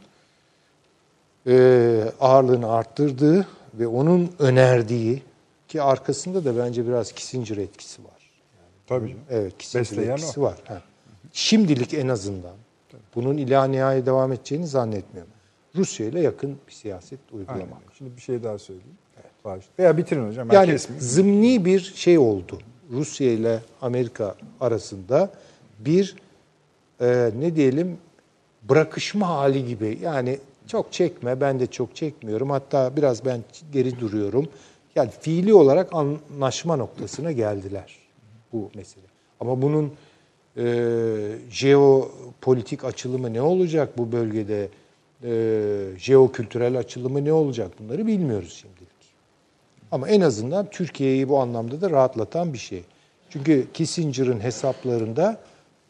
[1.47, 5.23] e, ağırlığını arttırdığı ve onun önerdiği
[5.67, 8.31] ki arkasında da bence biraz Kissinger etkisi var.
[8.57, 9.17] Yani, Tabii.
[9.29, 10.43] Evet, Kissinger Besleyen etkisi o.
[10.43, 10.57] var.
[10.65, 10.81] Ha.
[11.33, 12.55] Şimdilik en azından
[13.15, 15.31] bunun ila nihaya devam edeceğini zannetmiyorum.
[15.75, 17.61] Rusya ile yakın bir siyaset uygulamak.
[17.61, 17.93] Aynen.
[17.97, 18.97] Şimdi bir şey daha söyleyeyim.
[19.45, 19.63] Evet.
[19.79, 20.51] Veya bitirin hocam.
[20.51, 21.07] Yani kesmeyeyim.
[21.09, 22.59] zımni bir şey oldu.
[22.91, 25.31] Rusya ile Amerika arasında
[25.79, 26.15] bir
[27.01, 27.97] e, ne diyelim
[28.69, 29.99] bırakışma hali gibi.
[30.01, 32.49] Yani çok çekme, ben de çok çekmiyorum.
[32.49, 34.47] Hatta biraz ben geri duruyorum.
[34.95, 37.95] Yani fiili olarak anlaşma noktasına geldiler
[38.53, 39.05] bu mesele.
[39.39, 39.93] Ama bunun
[40.57, 40.65] e,
[41.49, 44.69] jeopolitik açılımı ne olacak bu bölgede?
[45.23, 47.71] E, jeokültürel açılımı ne olacak?
[47.79, 48.86] Bunları bilmiyoruz şimdilik.
[49.91, 52.83] Ama en azından Türkiye'yi bu anlamda da rahatlatan bir şey.
[53.29, 55.39] Çünkü Kissinger'ın hesaplarında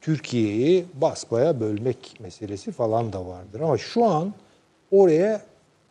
[0.02, 3.60] Türkiye'yi basbaya bölmek meselesi falan da vardır.
[3.60, 4.34] Ama şu an
[4.92, 5.42] oraya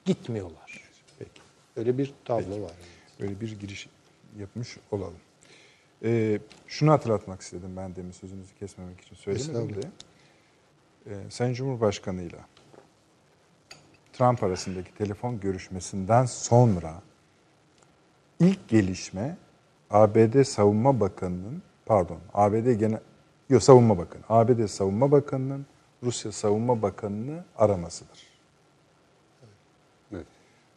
[0.04, 0.82] gitmiyorlar.
[1.18, 1.30] Peki.
[1.76, 2.62] Öyle bir tablo Peki.
[2.62, 2.72] var.
[3.20, 3.88] Öyle bir giriş
[4.38, 5.16] yapmış olalım.
[6.04, 9.88] Ee, şunu hatırlatmak istedim ben demin sözünüzü kesmemek için söylemedim de.
[11.06, 12.38] Ee, Sayın Cumhurbaşkanı ile
[14.12, 17.02] Trump arasındaki telefon görüşmesinden sonra
[18.40, 19.36] ilk gelişme
[19.90, 23.00] ABD Savunma Bakanı'nın pardon ABD Genel
[23.50, 24.22] Yok Savunma Bakanı.
[24.28, 25.66] ABD Savunma Bakanı'nın
[26.02, 28.26] Rusya Savunma Bakanı'nı aramasıdır.
[30.12, 30.26] Evet.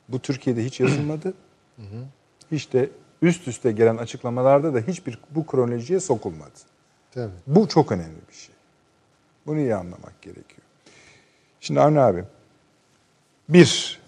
[0.10, 1.34] Bu Türkiye'de hiç yazılmadı.
[2.52, 2.90] hiç de
[3.22, 6.60] üst üste gelen açıklamalarda da hiçbir bu kronolojiye sokulmadı.
[7.12, 7.32] Tabii.
[7.48, 8.56] Bu çok önemli bir şey.
[9.46, 10.62] Bunu iyi anlamak gerekiyor.
[11.60, 12.24] Şimdi Avni abi,
[13.50, 14.00] bir,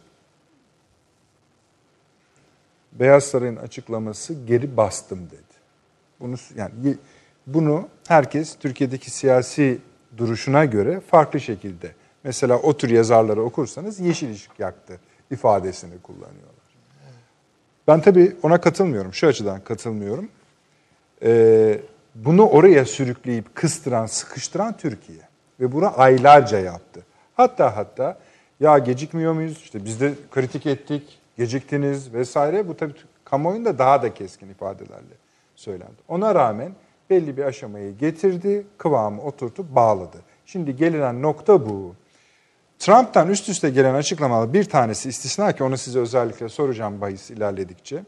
[2.91, 5.41] Beyaz Saray'ın açıklaması geri bastım dedi.
[6.19, 6.71] Bunu yani
[7.47, 9.77] bunu herkes Türkiye'deki siyasi
[10.17, 11.91] duruşuna göre farklı şekilde
[12.23, 14.99] mesela o tür yazarları okursanız yeşil ışık yaktı
[15.31, 16.61] ifadesini kullanıyorlar.
[17.87, 19.13] Ben tabii ona katılmıyorum.
[19.13, 20.29] Şu açıdan katılmıyorum.
[21.23, 21.79] Ee,
[22.15, 25.19] bunu oraya sürükleyip kıstıran, sıkıştıran Türkiye.
[25.59, 27.05] Ve bunu aylarca yaptı.
[27.35, 28.19] Hatta hatta
[28.59, 29.57] ya gecikmiyor muyuz?
[29.57, 32.67] İşte biz de kritik ettik, geciktiniz vesaire.
[32.67, 32.93] Bu tabii
[33.25, 35.15] kamuoyunda daha da keskin ifadelerle
[35.55, 36.01] söylendi.
[36.07, 36.71] Ona rağmen
[37.09, 40.17] belli bir aşamayı getirdi, kıvamı oturtup bağladı.
[40.45, 41.95] Şimdi gelinen nokta bu.
[42.79, 48.03] Trump'tan üst üste gelen açıklamalar bir tanesi istisna ki onu size özellikle soracağım bahis ilerledikçe.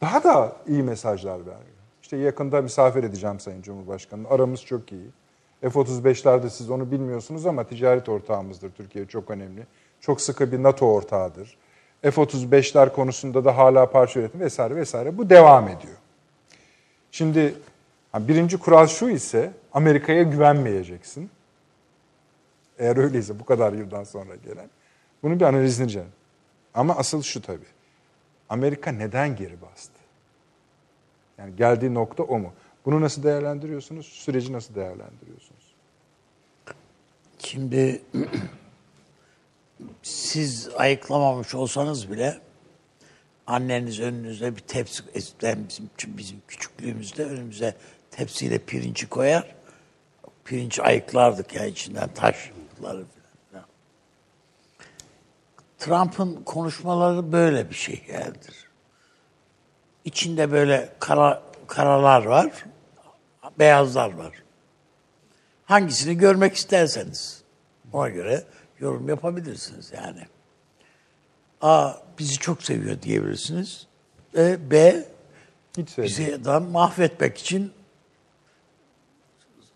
[0.00, 1.76] Daha da iyi mesajlar veriyor.
[2.02, 4.28] İşte yakında misafir edeceğim Sayın Cumhurbaşkanı.
[4.28, 5.10] Aramız çok iyi.
[5.60, 9.66] F-35'lerde siz onu bilmiyorsunuz ama ticaret ortağımızdır Türkiye çok önemli.
[10.00, 11.56] Çok sıkı bir NATO ortağıdır.
[12.10, 15.96] F-35'ler konusunda da hala parça üretim vesaire vesaire bu devam ediyor.
[17.10, 17.54] Şimdi
[18.14, 21.30] birinci kural şu ise Amerika'ya güvenmeyeceksin.
[22.78, 24.70] Eğer öyleyse bu kadar yıldan sonra gelen.
[25.22, 26.08] Bunu bir analizini edeceğim.
[26.74, 27.66] Ama asıl şu tabii.
[28.48, 30.00] Amerika neden geri bastı?
[31.38, 32.52] Yani geldiği nokta o mu?
[32.84, 34.06] Bunu nasıl değerlendiriyorsunuz?
[34.06, 35.74] Süreci nasıl değerlendiriyorsunuz?
[37.38, 38.02] Şimdi
[40.02, 42.40] siz ayıklamamış olsanız bile
[43.46, 47.76] anneniz önünüze bir tepsi eskiden bizim bizim küçüklüğümüzde önümüze
[48.10, 49.54] tepsiyle pirinci koyar.
[50.44, 53.04] Pirinç ayıklardık ya içinden taşları falan.
[55.78, 58.68] Trump'ın konuşmaları böyle bir şey geldir.
[60.04, 62.64] İçinde böyle kara, karalar var,
[63.58, 64.42] beyazlar var.
[65.64, 67.42] Hangisini görmek isterseniz
[67.92, 68.44] ona göre
[68.80, 70.22] yorum yapabilirsiniz yani.
[71.60, 73.86] A bizi çok seviyor diyebilirsiniz.
[74.36, 75.04] E, B
[75.78, 77.72] Hiç bizi adam mahvetmek için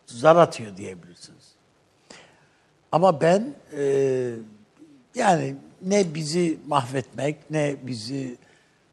[0.06, 1.50] zar atıyor diyebilirsiniz.
[2.92, 3.84] Ama ben e,
[5.14, 8.36] yani ne bizi mahvetmek ne bizi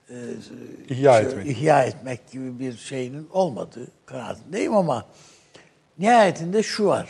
[0.10, 0.16] e,
[0.90, 1.48] ihya, şöyle, etmek.
[1.48, 5.06] ihya etmek gibi bir şeyinin olmadığı kanaatindeyim ama
[6.00, 7.10] nihayetinde şu var.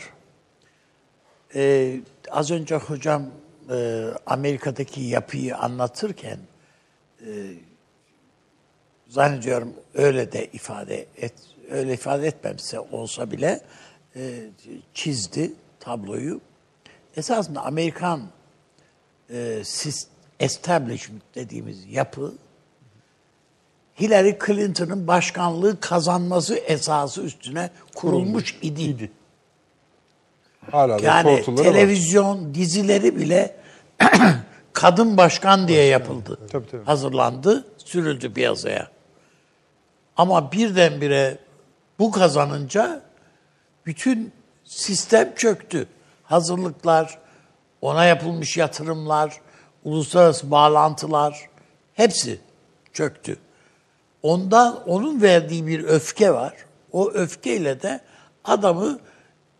[1.54, 1.94] e,
[2.30, 3.26] az önce hocam
[3.70, 6.38] e, Amerika'daki yapıyı anlatırken
[7.20, 7.30] e,
[9.08, 11.34] zannediyorum öyle de ifade et
[11.70, 13.60] öyle ifade etmemse olsa bile
[14.16, 14.50] e,
[14.94, 16.40] çizdi tabloyu.
[17.16, 18.22] Esasında Amerikan
[19.30, 19.62] e,
[20.40, 22.34] establishment dediğimiz yapı
[24.00, 28.82] Hillary Clinton'ın başkanlığı kazanması esası üstüne kurulmuş idi.
[28.82, 29.10] idi.
[30.70, 32.54] Hala da yani televizyon var.
[32.54, 33.56] dizileri bile
[34.72, 36.38] kadın başkan diye yapıldı.
[36.52, 36.84] Tabii, tabii.
[36.84, 38.88] Hazırlandı, sürüldü piyasaya.
[40.16, 41.38] Ama birdenbire
[41.98, 43.02] bu kazanınca
[43.86, 44.32] bütün
[44.64, 45.86] sistem çöktü.
[46.24, 47.18] Hazırlıklar,
[47.80, 49.40] ona yapılmış yatırımlar,
[49.84, 51.48] uluslararası bağlantılar
[51.94, 52.40] hepsi
[52.92, 53.36] çöktü.
[54.22, 56.54] Ondan onun verdiği bir öfke var.
[56.92, 58.00] O öfkeyle de
[58.44, 58.98] adamı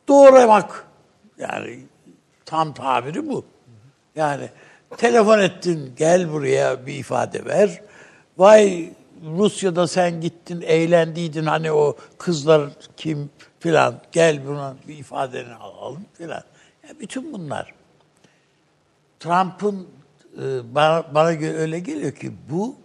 [0.08, 0.87] doğramak
[1.38, 1.78] yani
[2.44, 3.44] tam tabiri bu.
[4.16, 4.48] Yani
[4.96, 7.80] telefon ettin gel buraya bir ifade ver.
[8.38, 8.92] Vay
[9.24, 16.42] Rusya'da sen gittin eğlendiydin hani o kızlar kim filan gel buna bir ifadeni alalım filan.
[16.82, 17.74] Yani bütün bunlar.
[19.20, 19.88] Trump'ın
[20.42, 22.76] e, bana, bana göre öyle geliyor ki bu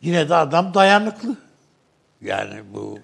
[0.00, 1.36] yine de adam dayanıklı.
[2.20, 2.98] Yani bu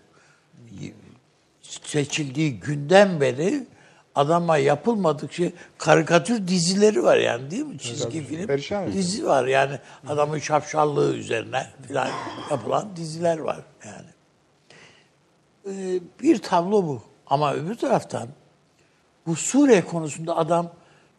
[1.63, 3.67] seçildiği günden beri
[4.15, 7.79] adama yapılmadık şey karikatür dizileri var yani değil mi?
[7.79, 12.09] Çizgi film Perişan dizi var yani adamın şapşallığı üzerine falan
[12.51, 14.11] yapılan diziler var yani.
[15.67, 17.03] Ee, bir tablo bu.
[17.27, 18.29] Ama öbür taraftan
[19.27, 20.71] bu Suriye konusunda adam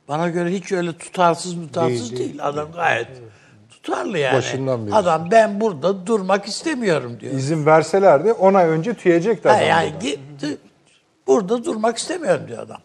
[0.08, 2.19] bana göre hiç öyle tutarsız tutarsız değil.
[2.19, 2.45] değil.
[2.47, 3.08] Adam gayet
[3.69, 4.38] tutarlı yani.
[4.38, 4.95] Başından beri.
[4.95, 7.34] Adam ben burada durmak istemiyorum diyor.
[7.34, 9.67] İzin verselerdi 10 ay önce tüyecekti adam.
[9.67, 9.93] yani.
[11.32, 12.82] Burada durmak istemiyorum diyor adam.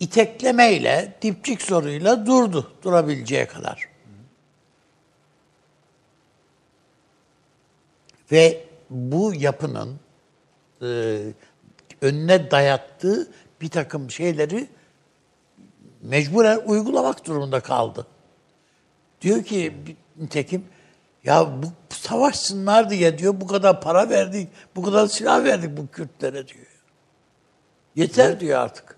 [0.00, 3.88] İteklemeyle, dipçik soruyla durdu durabileceği kadar.
[8.32, 10.00] Ve bu yapının
[10.82, 11.18] e,
[12.00, 14.68] önüne dayattığı bir takım şeyleri
[16.02, 18.06] mecburen uygulamak durumunda kaldı.
[19.20, 19.74] Diyor ki
[20.16, 20.64] nitekim
[21.24, 26.48] ya bu savaşsınlar diye diyor bu kadar para verdik, bu kadar silah verdik bu Kürtlere
[26.48, 26.73] diyor.
[27.96, 28.96] Yeter diyor artık.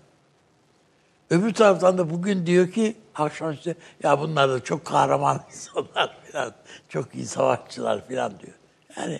[1.29, 6.53] Öbür taraftan da bugün diyor ki akşam işte ya bunlar da çok kahraman insanlar falan,
[6.89, 8.53] çok iyi savaşçılar falan diyor.
[8.97, 9.19] Yani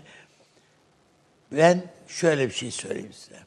[1.52, 3.40] ben şöyle bir şey söyleyeyim size.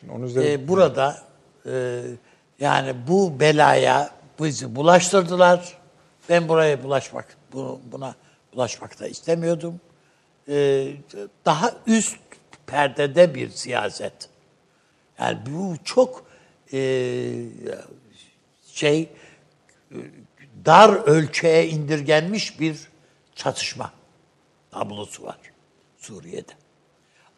[0.00, 1.22] Şimdi onun üzerine- Ee, burada
[1.66, 2.02] e,
[2.60, 5.78] yani bu belaya bizi bulaştırdılar.
[6.28, 8.14] Ben buraya bulaşmak, bu- buna
[8.54, 9.80] bulaşmak da istemiyordum.
[10.48, 10.92] Ee,
[11.44, 12.16] daha üst
[12.66, 14.28] perdede bir siyaset.
[15.18, 16.24] Yani bu çok
[16.72, 16.78] e,
[18.72, 19.08] şey
[20.64, 22.76] dar ölçüye indirgenmiş bir
[23.34, 23.92] çatışma
[24.70, 25.38] tablosu var
[25.98, 26.52] Suriye'de.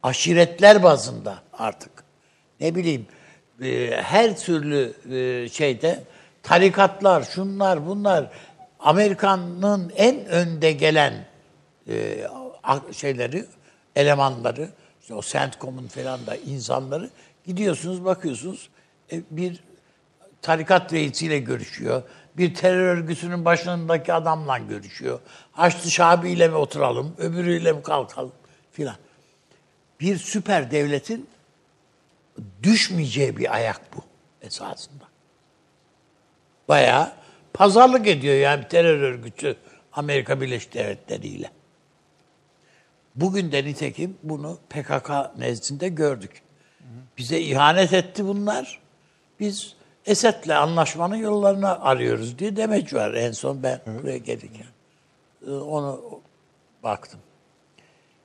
[0.02, 2.04] Aşiretler bazında artık
[2.60, 3.06] ne bileyim
[3.62, 6.04] e, her türlü e, şeyde
[6.42, 8.30] tarikatlar, şunlar, bunlar
[8.80, 11.26] Amerika'nın en önde gelen
[11.88, 12.26] e,
[12.92, 13.44] şeyleri,
[13.96, 14.68] elemanları,
[15.00, 17.10] işte o CENTCOM'un falan da insanları
[17.46, 18.68] gidiyorsunuz, bakıyorsunuz
[19.12, 19.60] e, bir
[20.42, 22.02] tarikat reisiyle görüşüyor.
[22.36, 25.20] Bir terör örgütünün başındaki adamla görüşüyor.
[25.52, 28.32] Haçlı Şabi ile mi oturalım, öbürüyle mi kalkalım
[28.72, 28.96] filan.
[30.00, 31.28] Bir süper devletin
[32.62, 34.04] düşmeyeceği bir ayak bu
[34.42, 35.04] esasında.
[36.68, 37.12] Bayağı
[37.52, 39.56] pazarlık ediyor yani terör örgütü
[39.92, 41.50] Amerika Birleşik Devletleri ile.
[43.14, 46.43] Bugün de nitekim bunu PKK nezdinde gördük.
[47.18, 48.80] Bize ihanet etti bunlar.
[49.40, 49.74] Biz
[50.06, 54.66] Esed'le anlaşmanın yollarını arıyoruz diye demeç var en son ben buraya gelirken.
[55.46, 56.20] Ee, Onu
[56.82, 57.20] baktım.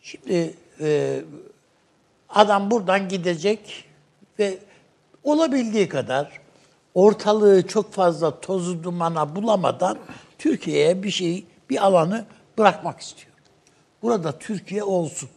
[0.02, 1.22] Şimdi e,
[2.30, 3.86] adam buradan gidecek
[4.40, 4.58] ve
[5.24, 6.40] olabildiği kadar
[6.94, 9.98] ortalığı çok fazla tozu dumana bulamadan
[10.38, 12.26] Türkiye'ye bir şey, bir alanı
[12.58, 13.32] bırakmak istiyor.
[14.02, 15.30] Burada Türkiye olsun.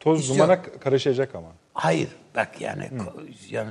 [0.00, 0.38] Toz İstiyor.
[0.38, 1.48] dumana karışacak ama.
[1.78, 3.70] Hayır bak yani ko- yani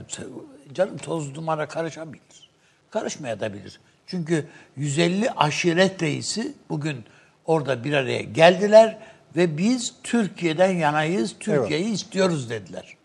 [0.73, 2.49] canım toz dumana karışabilir.
[2.89, 3.79] Karışmaya da bilir.
[4.07, 7.03] Çünkü 150 aşiret reisi bugün
[7.45, 8.97] orada bir araya geldiler
[9.35, 12.97] ve biz Türkiye'den yanayız, Türkiye'yi istiyoruz dediler.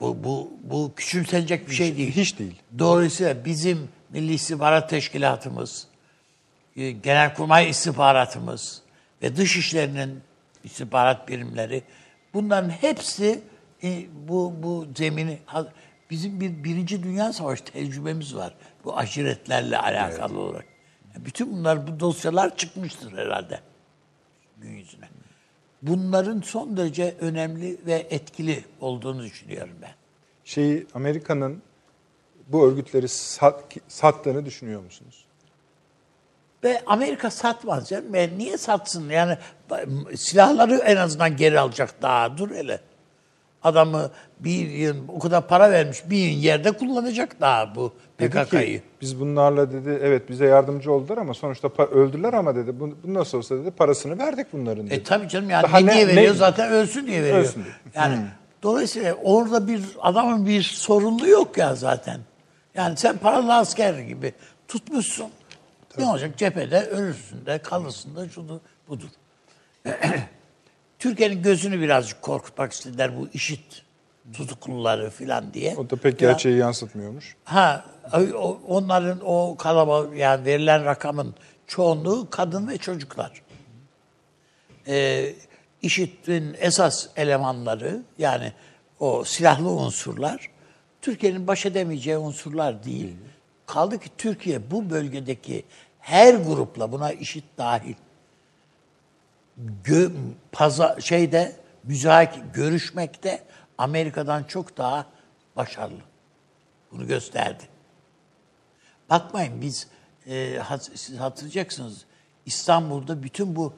[0.00, 2.10] Bu, bu, bu küçümsenecek bir şey değil.
[2.10, 2.62] hiç değil.
[2.78, 5.86] Dolayısıyla bizim Milli İstihbarat Teşkilatımız,
[6.76, 8.82] e, Genelkurmay İstihbaratımız
[9.22, 10.20] ve Dışişleri'nin
[10.64, 11.82] istihbarat birimleri
[12.34, 13.40] bunların hepsi
[13.82, 15.38] e, bu bu zemini
[16.10, 18.54] bizim bir birinci dünya savaşı tecrübemiz var.
[18.84, 20.64] Bu aşiretlerle alakalı olarak.
[21.14, 23.60] Yani bütün bunlar bu dosyalar çıkmıştır herhalde
[24.56, 25.08] gün yüzüne.
[25.82, 29.94] Bunların son derece önemli ve etkili olduğunu düşünüyorum ben.
[30.44, 31.62] Şeyi Amerika'nın
[32.48, 35.24] bu örgütleri sat, sattığını düşünüyor musunuz?
[36.64, 38.14] Ve Amerika satmaz canım.
[38.14, 39.08] E niye satsın?
[39.08, 39.36] Yani
[40.16, 42.38] silahları en azından geri alacak daha.
[42.38, 42.80] Dur hele.
[43.62, 48.82] Adamı bir yıl o kadar para vermiş bir yıl yerde kullanacak daha bu PKK'yı.
[49.00, 53.38] biz bunlarla dedi evet bize yardımcı oldular ama sonuçta öldüler ama dedi bu, bu nasıl
[53.38, 54.94] olsa dedi parasını verdik bunların dedi.
[54.94, 57.38] E tabii canım yani Daha ne, diye veriyor ne- zaten ölsün diye veriyor.
[57.38, 57.74] Ölsün diye.
[57.94, 58.18] Yani
[58.62, 62.20] dolayısıyla orada bir adamın bir sorumluluğu yok ya zaten.
[62.74, 64.32] Yani sen paralı asker gibi
[64.68, 65.26] tutmuşsun.
[65.98, 69.08] Ne olacak cephede ölürsün de kalırsın da şudur budur.
[70.98, 73.82] Türkiye'nin gözünü birazcık korkutmak istediler bu işit
[74.32, 75.76] tutukluları falan diye.
[75.76, 77.36] O da pek Ya- gerçeği yansıtmıyor.
[77.44, 77.84] Ha,
[78.14, 81.34] o- onların o kalabalık yani verilen rakamın
[81.66, 83.42] çoğunluğu kadın ve çocuklar.
[84.86, 85.34] Ee,
[85.82, 88.52] IŞİD'in esas elemanları yani
[89.00, 90.50] o silahlı unsurlar
[91.02, 93.16] Türkiye'nin baş edemeyeceği unsurlar değil.
[93.66, 95.64] Kaldı ki Türkiye bu bölgedeki
[96.08, 97.94] her grupla buna IŞİD dahil
[99.84, 100.10] gö,
[100.52, 103.42] paza, şeyde müzakere görüşmekte
[103.78, 105.06] Amerika'dan çok daha
[105.56, 106.00] başarılı.
[106.92, 107.62] Bunu gösterdi.
[109.10, 109.86] Bakmayın biz
[110.26, 112.04] e, hat- siz hatırlayacaksınız
[112.46, 113.72] İstanbul'da bütün bu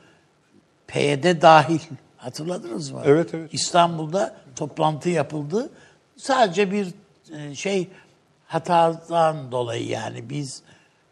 [0.86, 1.80] PYD dahil
[2.16, 3.02] hatırladınız mı?
[3.04, 3.54] Evet, evet.
[3.54, 5.70] İstanbul'da toplantı yapıldı.
[6.16, 6.94] Sadece bir
[7.32, 7.88] e, şey
[8.46, 10.62] hatadan dolayı yani biz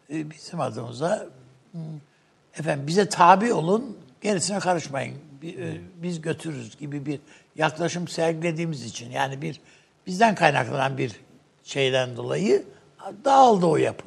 [0.09, 1.27] bizim adımıza
[1.71, 1.81] hmm,
[2.59, 5.15] efendim bize tabi olun gerisine karışmayın.
[5.43, 7.19] E, Biz götürürüz gibi bir
[7.55, 9.61] yaklaşım sergilediğimiz için yani bir
[10.07, 11.19] bizden kaynaklanan bir
[11.63, 12.63] şeyden dolayı
[13.25, 14.05] dağıldı o yapı.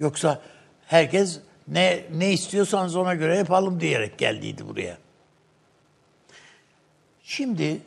[0.00, 0.40] Yoksa
[0.86, 4.98] herkes ne ne istiyorsanız ona göre yapalım diyerek geldiydi buraya.
[7.22, 7.80] Şimdi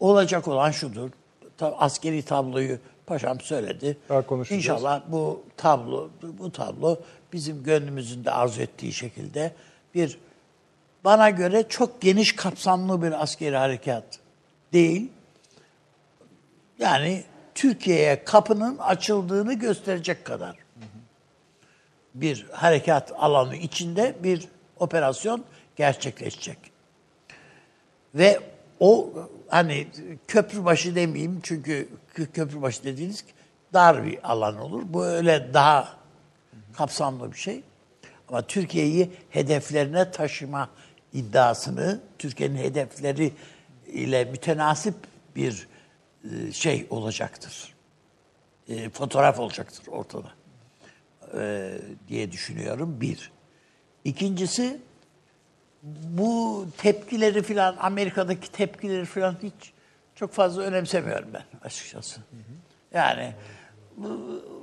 [0.00, 1.10] olacak olan şudur.
[1.60, 3.98] Askeri tabloyu paşam söyledi.
[4.08, 4.62] Daha konuşacağız.
[4.62, 6.98] İnşallah bu tablo bu tablo
[7.32, 9.52] bizim gönlümüzün de arzu ettiği şekilde
[9.94, 10.18] bir
[11.04, 14.04] bana göre çok geniş kapsamlı bir askeri harekat
[14.72, 15.08] değil.
[16.78, 20.56] Yani Türkiye'ye kapının açıldığını gösterecek kadar
[22.14, 25.44] bir harekat alanı içinde bir operasyon
[25.76, 26.58] gerçekleşecek.
[28.14, 28.40] Ve
[28.80, 29.12] o
[29.48, 29.86] hani
[30.28, 33.24] köprübaşı demeyeyim çünkü kö- köprübaşı dediğiniz
[33.72, 34.82] dar bir alan olur.
[34.86, 35.96] Bu öyle daha
[36.72, 37.62] kapsamlı bir şey.
[38.28, 40.70] Ama Türkiye'yi hedeflerine taşıma
[41.12, 43.32] iddiasını, Türkiye'nin hedefleri
[43.86, 44.94] ile mütenasip
[45.36, 45.68] bir
[46.24, 47.74] e, şey olacaktır.
[48.68, 50.28] E, Fotoğraf olacaktır ortada
[51.38, 51.72] e,
[52.08, 53.00] diye düşünüyorum.
[53.00, 53.32] Bir.
[54.04, 54.80] İkincisi
[56.10, 59.72] bu tepkileri filan Amerika'daki tepkileri filan hiç
[60.14, 62.20] çok fazla önemsemiyorum ben açıkçası.
[62.94, 63.32] Yani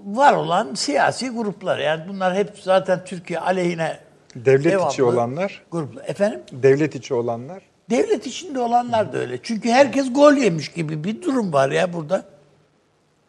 [0.05, 3.99] var olan siyasi gruplar yani bunlar hep zaten Türkiye aleyhine
[4.35, 5.61] Devlet içi olanlar?
[5.71, 6.03] gruplar.
[6.07, 6.41] Efendim?
[6.51, 9.39] Devlet içi olanlar Devlet içinde olanlar da öyle.
[9.43, 12.25] Çünkü herkes gol yemiş gibi bir durum var ya burada.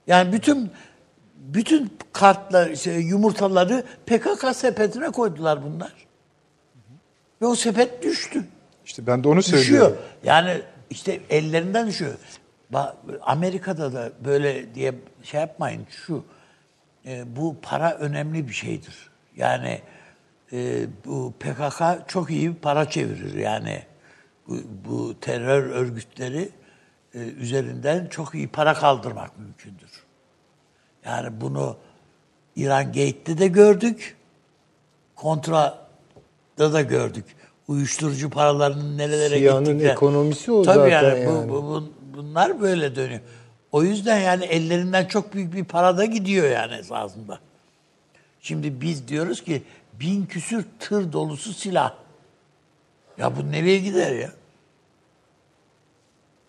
[0.06, 0.70] Yani bütün
[1.36, 5.92] bütün kartlar, şey, yumurtaları PKK sepetine koydular bunlar.
[7.44, 8.44] Ve o sepet düştü.
[8.84, 9.62] işte ben de onu Düşüyor.
[9.62, 9.98] söylüyorum.
[10.24, 12.14] Yani işte ellerinden düşüyor.
[13.20, 15.86] Amerika'da da böyle diye şey yapmayın.
[15.90, 16.24] Şu
[17.06, 19.10] e, bu para önemli bir şeydir.
[19.36, 19.80] Yani
[20.52, 23.34] e, bu PKK çok iyi para çevirir.
[23.34, 23.82] Yani
[24.48, 24.56] bu,
[24.88, 26.48] bu terör örgütleri
[27.14, 30.04] e, üzerinden çok iyi para kaldırmak mümkündür.
[31.04, 31.76] Yani bunu
[32.56, 34.16] İran Gate'de de gördük.
[35.16, 35.83] Kontra'da
[36.58, 37.24] da gördük.
[37.68, 39.92] Uyuşturucu paralarının nerelere Siyanın gittikleri.
[39.92, 41.48] ekonomisi o Tabii zaten yani, yani.
[41.48, 43.20] Bu, bu- bu- bunlar böyle dönüyor.
[43.72, 47.38] O yüzden yani ellerinden çok büyük bir para da gidiyor yani esasında.
[48.40, 49.62] Şimdi biz diyoruz ki
[50.00, 51.92] bin küsür tır dolusu silah.
[53.18, 54.30] Ya bu nereye gider ya?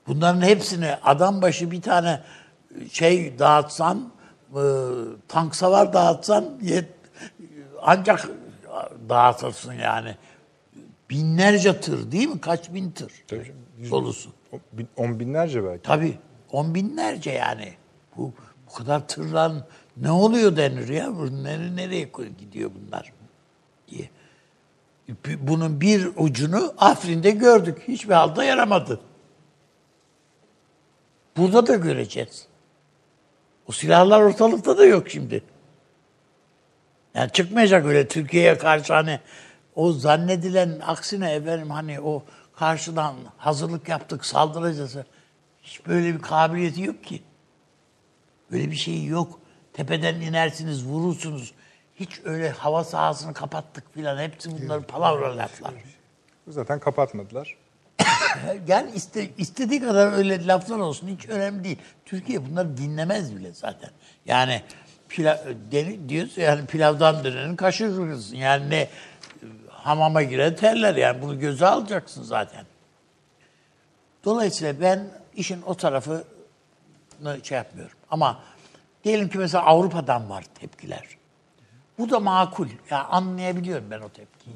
[0.08, 2.22] Bunların hepsini adam başı bir tane
[2.92, 4.12] şey dağıtsan,
[4.56, 4.62] e,
[5.28, 6.90] tank savar dağıtsan yet,
[7.82, 8.30] ancak
[9.10, 10.16] dağıtırsın yani.
[11.10, 12.42] Binlerce tır değil mi?
[12.42, 13.14] Kaç bin tır
[13.92, 14.30] dolusu.
[14.52, 15.82] O bin- On binlerce belki.
[15.82, 16.18] Tabii.
[16.52, 17.74] On binlerce yani.
[18.18, 18.34] Bu,
[18.70, 19.66] bu kadar tırlan
[19.98, 21.16] ne oluyor denir ya?
[21.18, 23.14] Bu Nereye, gidiyor bunlar
[23.88, 24.10] diye.
[25.40, 27.84] Bunun bir ucunu Afrin'de gördük.
[27.88, 29.00] Hiçbir halde yaramadı.
[31.38, 32.48] Burada da göreceğiz.
[33.68, 35.44] O silahlar ortalıkta da yok şimdi.
[37.16, 39.20] Yani çıkmayacak öyle Türkiye'ye karşı hani
[39.76, 42.24] o zannedilen aksine efendim hani o
[42.56, 44.96] karşıdan hazırlık yaptık saldıracağız.
[45.64, 47.24] Hiç böyle bir kabiliyeti yok ki.
[48.52, 49.40] Böyle bir şey yok.
[49.74, 51.54] Tepeden inersiniz, vurursunuz.
[51.96, 54.18] Hiç öyle hava sahasını kapattık filan.
[54.18, 55.74] Hepsi bunlar palavra laflar.
[56.48, 57.58] Zaten kapatmadılar.
[58.68, 61.78] Yani iste, istediği kadar öyle laflar olsun hiç önemli değil.
[62.06, 63.90] Türkiye bunları dinlemez bile zaten.
[64.26, 64.62] Yani
[65.16, 65.38] pilav,
[65.72, 68.36] deni, diyoruz ya, yani pilavdan dönenin kaşırırsın.
[68.36, 68.90] Yani ne
[69.70, 72.66] hamama giren terler yani bunu göze alacaksın zaten.
[74.24, 76.24] Dolayısıyla ben işin o tarafını
[77.44, 77.98] şey yapmıyorum.
[78.12, 78.40] Ama
[79.04, 81.08] diyelim ki mesela Avrupa'dan var tepkiler.
[82.00, 82.68] Bu da makul.
[82.90, 84.56] Ya anlayabiliyorum ben o tepkiyi.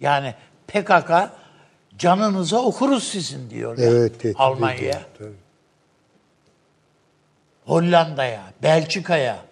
[0.00, 0.34] Yani
[0.68, 1.10] PKK
[1.98, 3.78] canınıza okuruz sizin diyor.
[3.78, 5.02] Evet, tehdit Almanya'ya.
[7.64, 9.49] Hollanda'ya, Belçika'ya.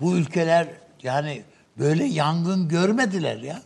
[0.00, 0.66] Bu ülkeler
[1.02, 1.42] yani
[1.78, 3.62] böyle yangın görmediler ya.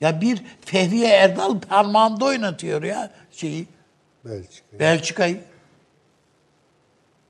[0.00, 3.66] Ya bir Fehriye Erdal parmağında oynatıyor ya şeyi
[4.24, 4.78] Belçika.
[4.78, 5.40] Belçika'yı.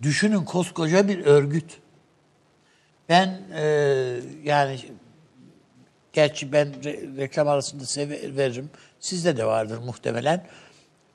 [0.03, 1.79] Düşünün koskoca bir örgüt.
[3.09, 3.63] Ben e,
[4.45, 4.81] yani
[6.13, 8.71] gerçi ben re- reklam arasında size ve- veririm.
[9.01, 10.47] Sizde de vardır muhtemelen.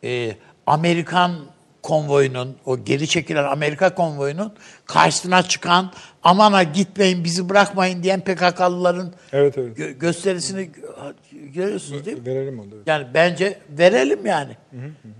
[0.03, 0.37] E,
[0.67, 1.45] Amerikan
[1.83, 4.53] konvoyunun, o geri çekilen Amerika konvoyunun
[4.85, 5.91] karşısına çıkan
[6.23, 9.77] aman ha gitmeyin bizi bırakmayın diyen PKK'lıların Evet, evet.
[9.77, 12.25] gö- gösterisini gö- görüyorsunuz değil mi?
[12.25, 12.75] Verelim onu da.
[12.85, 14.57] Yani bence verelim yani.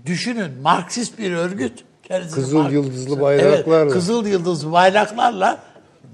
[0.06, 1.84] Düşünün Marksist bir örgüt.
[2.34, 3.82] Kızıl Mark- yıldızlı bayraklarla.
[3.82, 5.58] Evet, kızıl yıldızlı bayraklarla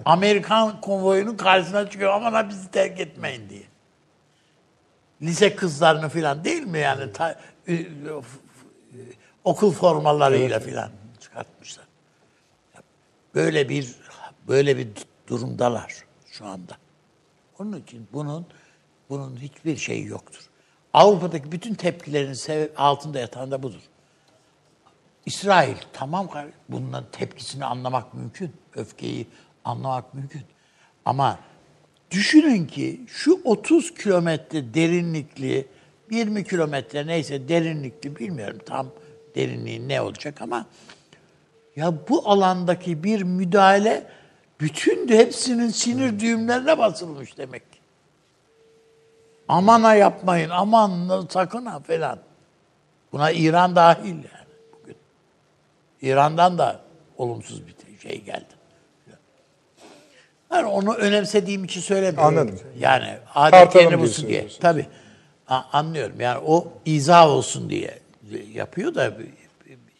[0.04, 2.12] Amerikan konvoyunun karşısına çıkıyor.
[2.12, 3.62] Aman ha bizi terk etmeyin diye.
[5.22, 7.12] Lise kızlarını falan değil mi yani?
[7.12, 7.38] Ta-
[9.44, 10.90] okul formalarıyla falan
[11.20, 11.84] çıkartmışlar.
[13.34, 13.94] Böyle bir
[14.48, 14.88] böyle bir
[15.26, 16.76] durumdalar şu anda.
[17.58, 18.46] Onun için bunun
[19.10, 20.40] bunun hiçbir şeyi yoktur.
[20.92, 23.80] Avrupa'daki bütün tepkilerin sebep altında yatan da budur.
[25.26, 26.28] İsrail tamam
[26.68, 28.52] bunların tepkisini anlamak mümkün.
[28.74, 29.26] Öfkeyi
[29.64, 30.42] anlamak mümkün.
[31.04, 31.38] Ama
[32.10, 35.66] düşünün ki şu 30 kilometre derinlikli
[36.10, 38.90] 20 kilometre neyse derinlikli bilmiyorum tam
[39.34, 40.66] derinliği ne olacak ama
[41.76, 44.06] ya bu alandaki bir müdahale
[44.60, 47.72] bütün de hepsinin sinir düğümlerine basılmış demek.
[47.72, 47.78] ki.
[49.48, 52.18] Aman ha yapmayın, aman sakın ha falan.
[53.12, 54.96] Buna İran dahil yani bugün.
[56.02, 56.80] İran'dan da
[57.18, 57.74] olumsuz bir
[58.08, 58.54] şey geldi.
[60.50, 62.38] Ben onu önemsediğim için söylemiyorum.
[62.38, 62.60] Anladım.
[62.78, 64.48] Yani adetlerini bulsun diye.
[64.60, 64.86] Tabii.
[65.48, 66.20] Anlıyorum.
[66.20, 67.98] Yani o izah olsun diye
[68.38, 69.12] yapıyor da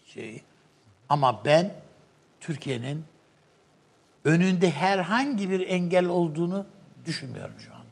[0.07, 0.43] şeyi.
[1.09, 1.73] Ama ben
[2.41, 3.05] Türkiye'nin
[4.25, 6.67] önünde herhangi bir engel olduğunu
[7.07, 7.85] düşünmüyorum şu anda.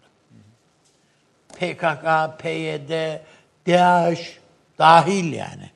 [1.59, 3.20] PKK, PYD,
[3.66, 4.38] DAEŞ
[4.78, 5.70] dahil yani.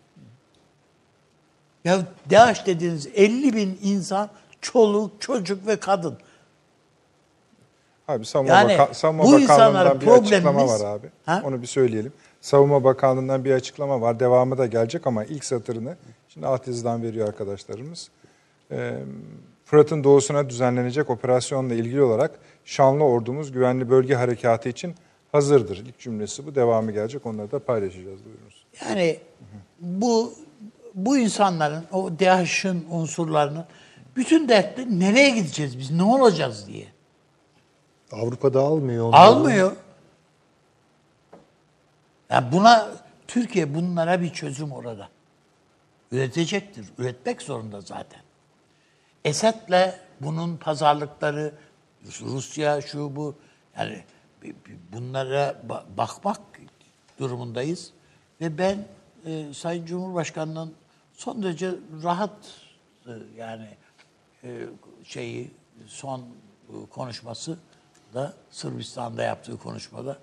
[1.84, 1.98] Ya
[2.30, 6.18] DAEŞ dediğiniz 50 bin insan, çoluk, çocuk ve kadın.
[8.08, 11.06] Abi Savunma, Yani Baka- Savunma bu Bakanlığı'ndan bir açıklama problemimiz- var abi.
[11.26, 11.42] Ha?
[11.44, 12.12] Onu bir söyleyelim.
[12.46, 14.20] Savunma Bakanlığı'ndan bir açıklama var.
[14.20, 15.96] Devamı da gelecek ama ilk satırını
[16.28, 18.10] şimdi alt yazıdan veriyor arkadaşlarımız.
[18.70, 18.94] Ee,
[19.64, 22.30] Fırat'ın doğusuna düzenlenecek operasyonla ilgili olarak
[22.64, 24.94] şanlı ordumuz güvenli bölge harekatı için
[25.32, 25.76] hazırdır.
[25.76, 26.54] İlk cümlesi bu.
[26.54, 27.26] Devamı gelecek.
[27.26, 28.20] Onları da paylaşacağız.
[28.24, 28.66] Buyurunuz.
[28.88, 29.18] Yani
[29.80, 30.32] bu
[30.94, 33.64] bu insanların o DAEŞ'in unsurlarının
[34.16, 36.86] bütün dertleri nereye gideceğiz biz, ne olacağız diye.
[38.12, 39.20] Avrupa'da almıyor onları.
[39.20, 39.72] Almıyor.
[42.30, 42.90] Yani buna
[43.28, 45.08] Türkiye bunlara bir çözüm orada.
[46.12, 46.86] Üretecektir.
[46.98, 48.20] Üretmek zorunda zaten.
[49.24, 51.54] Esad'la bunun pazarlıkları,
[52.20, 53.34] Rusya şu bu
[53.78, 54.04] yani
[54.92, 56.40] bunlara ba- bakmak
[57.18, 57.92] durumundayız.
[58.40, 58.84] Ve ben
[59.26, 60.74] e, Sayın Cumhurbaşkanı'nın
[61.12, 62.36] son derece rahat
[63.06, 63.68] e, yani
[64.44, 64.66] e,
[65.04, 65.50] şeyi
[65.86, 66.24] son e,
[66.90, 67.58] konuşması
[68.14, 70.18] da Sırbistan'da yaptığı konuşmada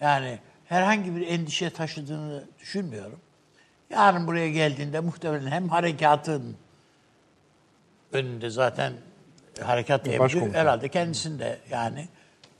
[0.00, 0.38] yani
[0.68, 3.20] herhangi bir endişe taşıdığını düşünmüyorum.
[3.90, 6.56] Yarın buraya geldiğinde muhtemelen hem harekatın
[8.12, 8.92] önünde zaten
[9.62, 12.08] harekat emri herhalde kendisinde yani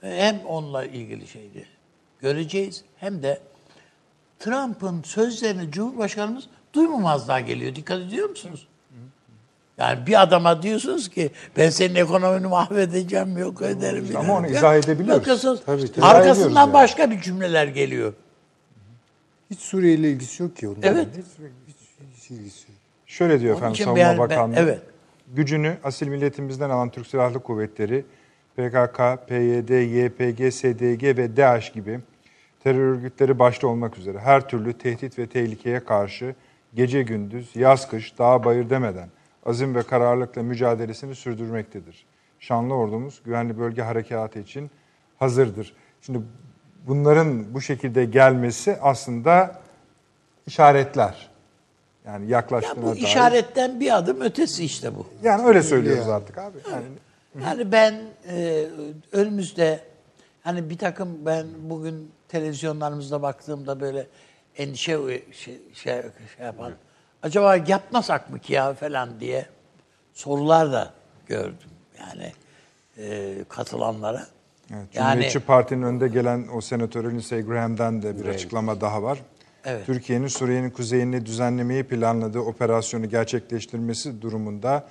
[0.01, 1.67] hem onunla ilgili şeydi
[2.21, 3.41] göreceğiz hem de
[4.39, 7.75] Trump'ın sözlerini Cumhurbaşkanımız duymamazlığa geliyor.
[7.75, 8.69] Dikkat ediyor musunuz?
[9.79, 14.07] Yani bir adama diyorsunuz ki ben senin ekonomini mahvedeceğim yok ederim.
[14.19, 15.21] Ama onu izah edebiliyoruz.
[15.21, 16.05] Bakıyorsunuz, Tabii, tabii.
[16.07, 16.73] Arkasından yani.
[16.73, 18.13] başka bir cümleler geliyor.
[19.51, 20.79] Hiç Suriye ile ilgisi yok ki onun.
[20.83, 21.07] Evet.
[21.13, 21.25] Hiç,
[21.69, 21.77] hiç,
[22.17, 22.79] hiç ilgisi yok.
[23.07, 24.55] Şöyle diyor Onun efendim Savunma ben- ben- Bakanlığı.
[24.59, 24.81] evet.
[25.35, 28.05] gücünü asil milletimizden alan Türk Silahlı Kuvvetleri,
[28.57, 28.99] PKK,
[29.29, 32.01] PYD, YPG, SDG ve DAEŞ gibi
[32.65, 36.35] terör örgütleri başta olmak üzere her türlü tehdit ve tehlikeye karşı
[36.75, 39.09] gece gündüz, yaz kış, dağ bayır demeden
[39.47, 42.07] azim ve kararlılıkla mücadelesini sürdürmektedir.
[42.41, 44.71] Şanlı ordumuz güvenli bölge harekatı için
[45.19, 45.75] hazırdır.
[46.03, 46.21] Şimdi
[46.87, 49.61] bunların bu şekilde gelmesi aslında
[50.47, 51.31] işaretler.
[52.07, 53.01] Yani yaklaştığına Ya bu dair.
[53.03, 55.07] işaretten bir adım ötesi işte bu.
[55.23, 56.59] Yani öyle söylüyoruz artık abi.
[56.71, 56.85] Yani
[57.45, 57.95] Yani ben
[58.29, 58.67] e,
[59.13, 59.81] önümüzde
[60.43, 64.07] hani bir takım ben bugün televizyonlarımızda baktığımda böyle
[64.57, 66.03] endişe şey, şey,
[66.39, 66.73] şey yapan
[67.27, 69.47] acaba yapmasak mı ki ya falan diye
[70.15, 70.91] sorular da
[71.27, 71.71] gördüm
[72.01, 72.33] yani
[72.99, 74.27] e, katılanlara.
[74.75, 79.19] Evet, yani Cumhuriyetçi Parti'nin önde gelen o senatör Lindsey Graham'den de bir açıklama daha var.
[79.65, 79.87] Evet.
[79.87, 84.87] Türkiye'nin Suriye'nin kuzeyini düzenlemeyi planladığı operasyonu gerçekleştirmesi durumunda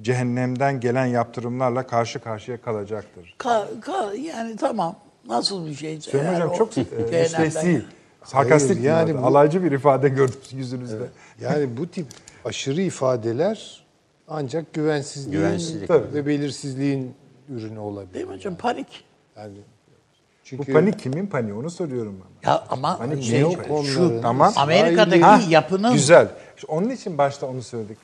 [0.00, 3.34] cehennemden gelen yaptırımlarla karşı karşıya kalacaktır.
[3.38, 4.96] ka- ka- yani tamam
[5.28, 6.00] nasıl bir şey?
[6.00, 6.80] Süleyman Yani Hocam o çok e,
[7.20, 7.84] müstehsi,
[8.24, 11.04] sarkastik Hayır, yani yani bu- alaycı bir ifade gördüm yüzünüzde.
[11.40, 12.06] Yani bu tip
[12.44, 13.84] aşırı ifadeler
[14.28, 15.90] ancak güvensizliğin Güvensizlik.
[15.90, 17.14] ve belirsizliğin
[17.48, 18.14] ürünü olabilir.
[18.14, 18.54] Değil mi hocam?
[18.56, 19.04] Panik.
[19.36, 22.50] Yani Bu çünkü panik kimin paniği onu soruyorum ben.
[22.50, 24.52] Ya ama Panik şey, neyin neokonların, şu Tamam.
[24.56, 26.28] Amerika'daki Ha, yapının Güzel.
[26.56, 27.98] İşte onun için başta onu söyledik.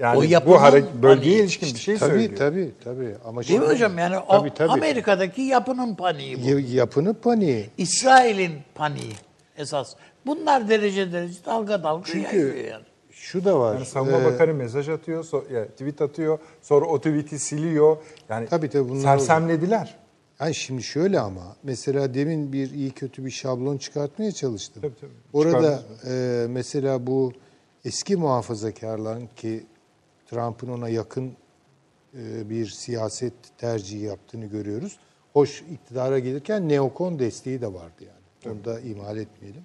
[0.00, 2.36] Yani O yapının bu hare- bölgeye hani- ilişkin bir şey tabii söylüyor.
[2.38, 3.98] tabii tabii ama Değil mi hocam?
[3.98, 4.72] Yani o Tabii, tabii.
[4.72, 6.48] Amerika'daki yapının paniği bu.
[6.48, 7.70] Ya- yapının paniği.
[7.78, 9.12] İsrail'in paniği
[9.58, 9.94] esas.
[10.26, 12.84] Bunlar derece derece dalga dalga Çünkü yayılıyor yani.
[13.10, 13.74] şu da var.
[13.74, 17.96] Yani savunma e, bakanı mesaj atıyor, so- ya, tweet atıyor, sonra o tweet'i siliyor.
[18.28, 19.98] Yani Tabii, tabii, bunlar sersemlediler.
[20.40, 24.82] Yani şimdi şöyle ama mesela demin bir iyi kötü bir şablon çıkartmaya çalıştım.
[24.82, 25.10] Tabii, tabii.
[25.32, 27.32] Orada e, mesela bu
[27.84, 29.66] eski muhafazakarların ki
[30.26, 31.32] Trump'ın ona yakın
[32.14, 34.98] e, bir siyaset tercihi yaptığını görüyoruz.
[35.32, 38.25] Hoş iktidara gelirken neokon desteği de vardı yani.
[38.52, 39.62] Onu da ihmal etmeyelim.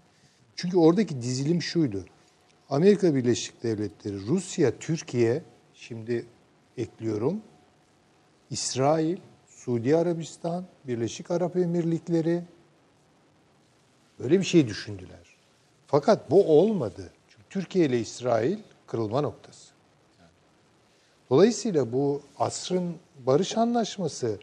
[0.55, 2.05] Çünkü oradaki dizilim şuydu.
[2.69, 6.25] Amerika Birleşik Devletleri, Rusya, Türkiye şimdi
[6.77, 7.41] ekliyorum.
[8.49, 9.17] İsrail,
[9.47, 12.43] Suudi Arabistan, Birleşik Arap Emirlikleri
[14.19, 15.36] böyle bir şey düşündüler.
[15.88, 17.13] Fakat bu olmadı.
[17.29, 18.57] Çünkü Türkiye ile İsrail
[18.88, 19.73] kırılma noktası.
[21.29, 24.39] Dolayısıyla bu asrın barış anlaşması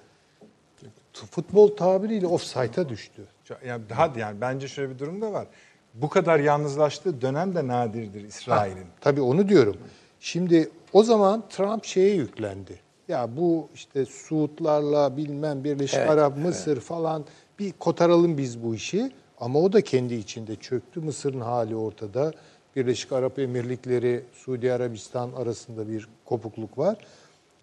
[1.12, 3.26] futbol tabiriyle offside'a düştü.
[3.66, 5.46] Yani daha yani bence şöyle bir durum da var.
[5.94, 8.86] Bu kadar yalnızlaştığı dönem de nadirdir İsrail'in.
[9.00, 9.76] Tabii onu diyorum.
[10.20, 12.80] Şimdi o zaman Trump şeye yüklendi.
[13.08, 17.24] Ya bu işte Suudlarla bilmem Birleşik Evet, Arap, Mısır falan
[17.58, 19.12] bir kotaralım biz bu işi.
[19.40, 21.00] Ama o da kendi içinde çöktü.
[21.00, 22.32] Mısır'ın hali ortada.
[22.76, 26.96] Birleşik Arap Emirlikleri, Suudi Arabistan arasında bir kopukluk var.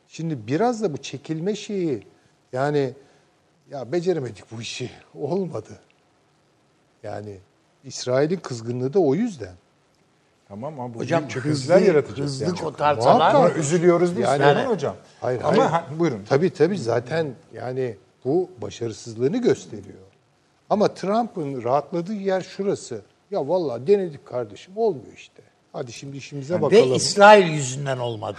[0.08, 2.04] Şimdi biraz da bu çekilme şeyi
[2.54, 2.94] yani
[3.72, 4.92] ya beceremedik bu işi.
[5.16, 5.80] Olmadı.
[7.04, 7.38] Yani
[7.84, 9.54] İsrail'in kızgınlığı da o yüzden.
[10.48, 12.18] Tamam ama bu Hocam çöküntüler yaratacak.
[12.26, 12.58] hızlı yani.
[12.60, 13.58] kotarsalar Muhakkak.
[13.58, 14.96] Üzülüyoruz değil Yani- Süleyman Hocam.
[15.22, 15.62] Hayır, ama hayır.
[15.62, 16.22] ha, buyurun.
[16.30, 17.96] Tabii tabii zaten yani
[18.26, 20.00] bu başarısızlığını gösteriyor.
[20.70, 23.02] Ama Trump'ın rahatladığı yer şurası.
[23.32, 25.44] Ya vallahi denedik kardeşim olmuyor işte.
[25.74, 26.92] Hadi şimdi işimize bakalım.
[26.92, 28.38] Ve İsrail yüzünden olmadı.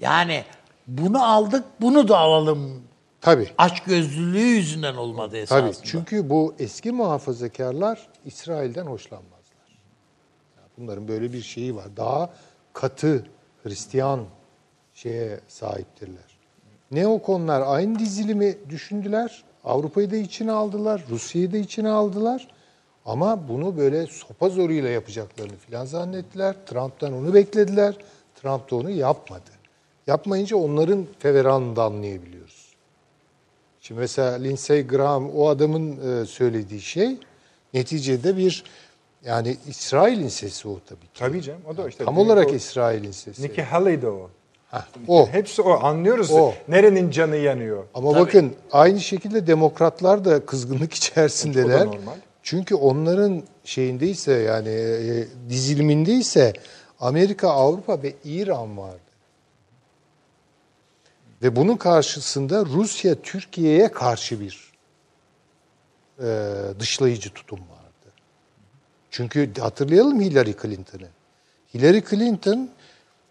[0.00, 0.44] Yani
[0.86, 2.82] bunu aldık, bunu da alalım.
[3.20, 3.48] Tabii.
[3.58, 5.72] Açgözlülüğü yüzünden olmadı esasında.
[5.72, 5.86] Tabii.
[5.86, 9.38] Çünkü bu eski muhafazakarlar İsrail'den hoşlanmazlar.
[10.78, 11.96] Bunların böyle bir şeyi var.
[11.96, 12.30] Daha
[12.72, 13.26] katı
[13.62, 14.24] Hristiyan
[14.94, 16.38] şeye sahiptirler.
[16.90, 19.44] Neokonlar aynı dizilimi düşündüler.
[19.64, 21.04] Avrupa'yı da içine aldılar.
[21.10, 22.48] Rusya'yı da içine aldılar.
[23.04, 26.56] Ama bunu böyle sopa zoruyla yapacaklarını filan zannettiler.
[26.66, 27.96] Trump'tan onu beklediler.
[28.42, 29.50] Trump da onu yapmadı.
[30.06, 32.57] Yapmayınca onların feveranını da anlayabiliyoruz.
[33.88, 37.16] Şimdi mesela Lindsey Graham o adamın e, söylediği şey
[37.74, 38.64] neticede bir
[39.24, 41.18] yani İsrail'in sesi o tabii ki.
[41.18, 41.60] Tabii canım.
[41.68, 42.04] O da işte.
[42.04, 43.42] Tam olarak o, İsrail'in sesi.
[43.42, 44.30] Nikki Haley de o.
[44.70, 45.28] Heh, o.
[45.28, 45.70] Hepsi o.
[45.84, 46.30] Anlıyoruz.
[46.30, 46.52] O.
[46.68, 47.84] Nerenin canı yanıyor.
[47.94, 51.86] Ama bakın aynı şekilde demokratlar da kızgınlık içerisindeler.
[51.86, 52.14] Normal.
[52.42, 56.52] Çünkü onların şeyindeyse yani e, dizilimindeyse
[57.00, 59.07] Amerika, Avrupa ve İran vardı.
[61.42, 64.72] Ve bunun karşısında Rusya Türkiye'ye karşı bir
[66.20, 68.12] e, dışlayıcı tutum vardı.
[69.10, 71.08] Çünkü hatırlayalım Hillary Clinton'ı.
[71.74, 72.70] Hillary Clinton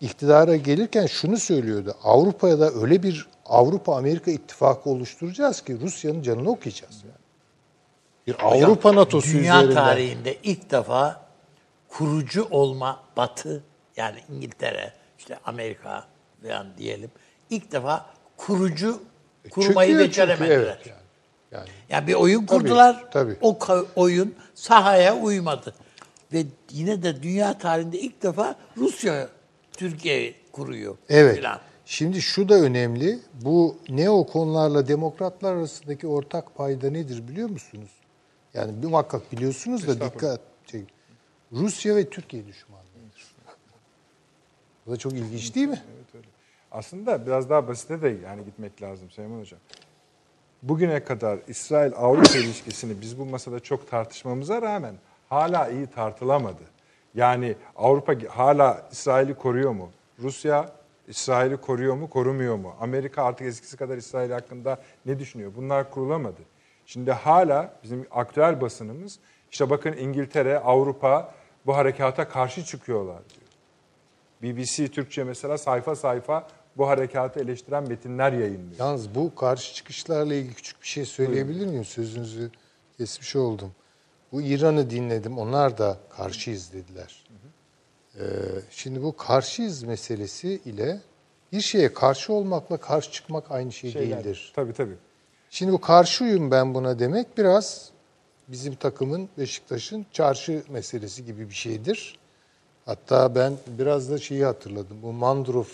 [0.01, 1.95] iktidara gelirken şunu söylüyordu.
[2.03, 7.03] Avrupa'da öyle bir Avrupa-Amerika ittifakı oluşturacağız ki Rusya'nın canını okuyacağız.
[7.03, 7.13] Yani.
[8.27, 9.75] Bir Hocam, Avrupa NATO'su Dünya üzerinden.
[9.75, 11.27] tarihinde ilk defa
[11.89, 13.63] kurucu olma Batı
[13.97, 16.07] yani İngiltere, işte Amerika,
[16.43, 17.11] falan diyelim.
[17.49, 18.05] İlk defa
[18.37, 19.01] kurucu
[19.49, 20.57] kurmayı Çöküyor çünkü, beceremediler.
[20.57, 20.97] evet yani.
[21.51, 23.11] Yani Yani bir oyun Tabii, kurdular.
[23.11, 23.37] tabii.
[23.41, 25.73] O ka- oyun sahaya uymadı.
[26.33, 29.29] Ve yine de dünya tarihinde ilk defa Rusya
[29.71, 30.97] Türkiye kuruyor.
[31.09, 31.35] Evet.
[31.37, 31.59] Filan.
[31.85, 33.19] Şimdi şu da önemli.
[33.33, 37.89] Bu neokonlarla demokratlar arasındaki ortak payda nedir biliyor musunuz?
[38.53, 40.87] Yani bir muhakkak biliyorsunuz da dikkat çekin.
[41.51, 43.35] Rusya ve Türkiye düşmanlığıdır.
[44.85, 45.81] Bu da çok ilginç değil mi?
[45.95, 46.27] Evet öyle.
[46.71, 49.59] Aslında biraz daha basite de yani gitmek lazım Süleyman Hocam.
[50.63, 54.95] Bugüne kadar İsrail-Avrupa ilişkisini biz bu masada çok tartışmamıza rağmen
[55.29, 56.63] hala iyi tartılamadı.
[57.15, 59.89] Yani Avrupa hala İsrail'i koruyor mu?
[60.19, 60.71] Rusya
[61.07, 62.75] İsrail'i koruyor mu, korumuyor mu?
[62.79, 65.51] Amerika artık eskisi kadar İsrail hakkında ne düşünüyor?
[65.55, 66.41] Bunlar kurulamadı.
[66.85, 69.19] Şimdi hala bizim aktüel basınımız
[69.51, 71.33] işte bakın İngiltere, Avrupa
[71.65, 73.46] bu harekata karşı çıkıyorlar diyor.
[74.43, 78.79] BBC Türkçe mesela sayfa sayfa bu harekatı eleştiren metinler yayınlıyor.
[78.79, 81.85] Yalnız bu karşı çıkışlarla ilgili küçük bir şey söyleyebilir miyim?
[81.85, 82.51] Sözünüzü
[82.97, 83.71] kesmiş oldum.
[84.31, 85.37] Bu İran'ı dinledim.
[85.37, 87.23] Onlar da karşıyız dediler.
[88.19, 88.23] Ee,
[88.71, 91.01] şimdi bu karşıyız meselesi ile
[91.51, 94.23] bir şeye karşı olmakla karşı çıkmak aynı şey Şeyler.
[94.23, 94.51] değildir.
[94.55, 94.95] Tabii tabii.
[95.49, 97.91] Şimdi bu karşıyım ben buna demek biraz
[98.47, 102.19] bizim takımın Beşiktaş'ın çarşı meselesi gibi bir şeydir.
[102.87, 104.97] Hatta ben biraz da şeyi hatırladım.
[105.03, 105.65] Bu Mandro,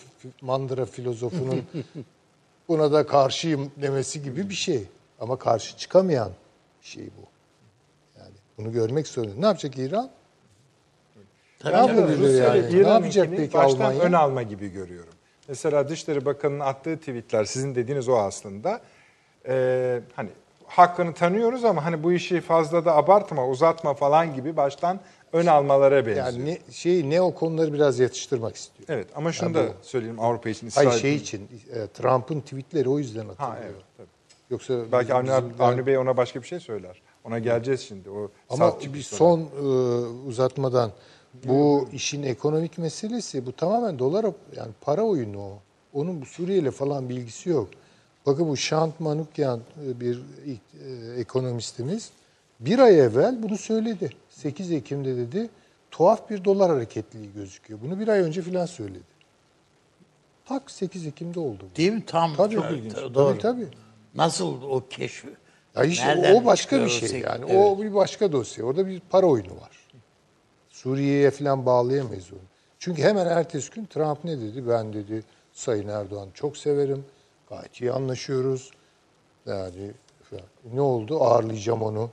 [0.41, 1.63] Mandıra filozofunun
[2.67, 4.83] buna da karşıyım demesi gibi bir şey.
[5.19, 6.31] Ama karşı çıkamayan
[6.81, 7.27] bir şey bu.
[8.19, 9.35] Yani bunu görmek zorunda.
[9.39, 10.09] Ne yapacak İran?
[11.65, 12.69] Ne yapabilir Rusya yani?
[12.69, 14.01] ile Ne yapacak peki baştan Almanya?
[14.01, 15.13] ön alma gibi görüyorum.
[15.47, 18.81] Mesela Dışişleri Bakanı'nın attığı tweetler sizin dediğiniz o aslında.
[19.47, 20.29] Ee, hani
[20.67, 24.99] hakkını tanıyoruz ama hani bu işi fazla da abartma, uzatma falan gibi baştan
[25.33, 26.25] ön almalara benziyor.
[26.25, 28.89] Yani ne, şey ne o konuları biraz yatıştırmak istiyor.
[28.89, 30.69] Evet ama şunu Ya da söyleyeyim Avrupa için.
[30.75, 31.41] Hayır İsrail şey için.
[31.73, 33.63] e, Trump'ın tweetleri o yüzden Ha atılıyor.
[33.73, 34.07] evet tabii.
[34.49, 37.01] Yoksa Belki bizim- Avni, bizim- Avni Bey ona başka bir şey söyler.
[37.23, 38.09] Ona geleceğiz şimdi.
[38.09, 39.63] O Ama bir son e,
[40.27, 40.91] uzatmadan
[41.43, 44.25] bu işin ekonomik meselesi bu tamamen dolar
[44.55, 45.59] yani para oyunu o.
[45.93, 47.69] Onun bu Suriye ile falan bir ilgisi yok.
[48.25, 50.15] Bakın bu Şant Manukyan e, bir
[50.45, 52.09] e, ekonomistimiz
[52.59, 54.09] bir ay evvel bunu söyledi.
[54.33, 55.49] 8 Ekim'de dedi
[55.91, 57.79] tuhaf bir dolar hareketliliği gözüküyor.
[57.83, 59.13] Bunu bir ay önce falan söyledi.
[60.45, 61.65] Tak 8 Ekim'de oldu.
[61.71, 61.75] bu.
[61.75, 62.05] Değil mi?
[62.05, 62.95] Tam Tabii, çok tabii, ilginç.
[62.95, 63.37] Doğru.
[63.37, 63.67] tabii.
[64.15, 65.27] Nasıl o keşfi?
[65.75, 67.45] Ya işte o başka bir o şey yani.
[67.47, 67.65] Evet.
[67.65, 68.65] O bir başka dosya.
[68.65, 69.87] Orada bir para oyunu var.
[70.69, 72.39] Suriye'ye falan bağlayamayız onu.
[72.79, 74.67] Çünkü hemen ertesi gün Trump ne dedi?
[74.67, 75.23] Ben dedi
[75.53, 77.05] Sayın Erdoğan çok severim.
[77.49, 78.71] Gayet iyi anlaşıyoruz.
[79.45, 79.91] Yani
[80.73, 81.23] ne oldu?
[81.23, 82.09] Ağırlayacağım onu.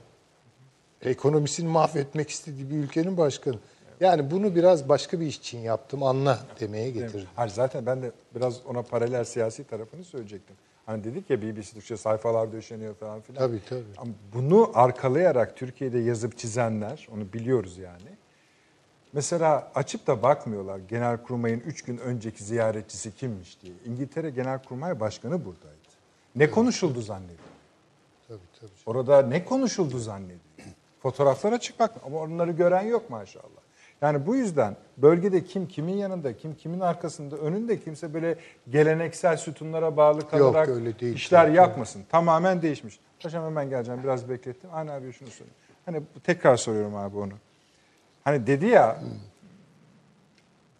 [1.03, 3.55] Ekonomisini mahvetmek istediği bir ülkenin başkanı.
[3.99, 7.27] Yani bunu biraz başka bir iş için yaptım anla demeye getirdim.
[7.35, 10.55] Hayır zaten ben de biraz ona paralel siyasi tarafını söyleyecektim.
[10.85, 13.39] Hani dedik ya BBC Türkçe sayfalar döşeniyor falan filan.
[13.39, 13.83] Tabii, tabii.
[13.97, 18.17] Ama bunu arkalayarak Türkiye'de yazıp çizenler, onu biliyoruz yani.
[19.13, 23.73] Mesela açıp da bakmıyorlar Genelkurmay'ın 3 gün önceki ziyaretçisi kimmiş diye.
[23.85, 25.75] İngiltere Genelkurmay Başkanı buradaydı.
[26.35, 27.37] Ne konuşuldu zannediyor?
[28.27, 28.71] Tabii tabii.
[28.85, 30.39] Orada ne konuşuldu zannediyor?
[31.01, 33.61] Fotoğraflara açık bak ama onları gören yok maşallah.
[34.01, 38.35] Yani bu yüzden bölgede kim kimin yanında, kim kimin arkasında, önünde kimse böyle
[38.69, 41.15] geleneksel sütunlara bağlı kalarak öyle değil.
[41.15, 42.03] işler Tabii, yapmasın.
[42.09, 42.99] Tamamen değişmiş.
[43.23, 44.69] Paşam hemen geleceğim biraz beklettim.
[44.73, 45.51] Aynen abi şunu söyle.
[45.85, 47.33] Hani tekrar soruyorum abi onu.
[48.23, 48.99] Hani dedi ya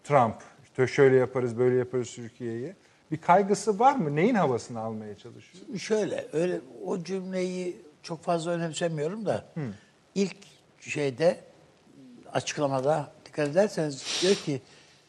[0.04, 2.74] Trump işte şöyle yaparız böyle yaparız Türkiye'yi.
[3.10, 4.16] Bir kaygısı var mı?
[4.16, 5.78] Neyin havasını almaya çalışıyor?
[5.78, 9.44] Şöyle, öyle o cümleyi çok fazla önemsemiyorum da
[10.14, 10.36] ilk
[10.80, 11.40] şeyde
[12.32, 14.62] açıklamada dikkat ederseniz diyor ki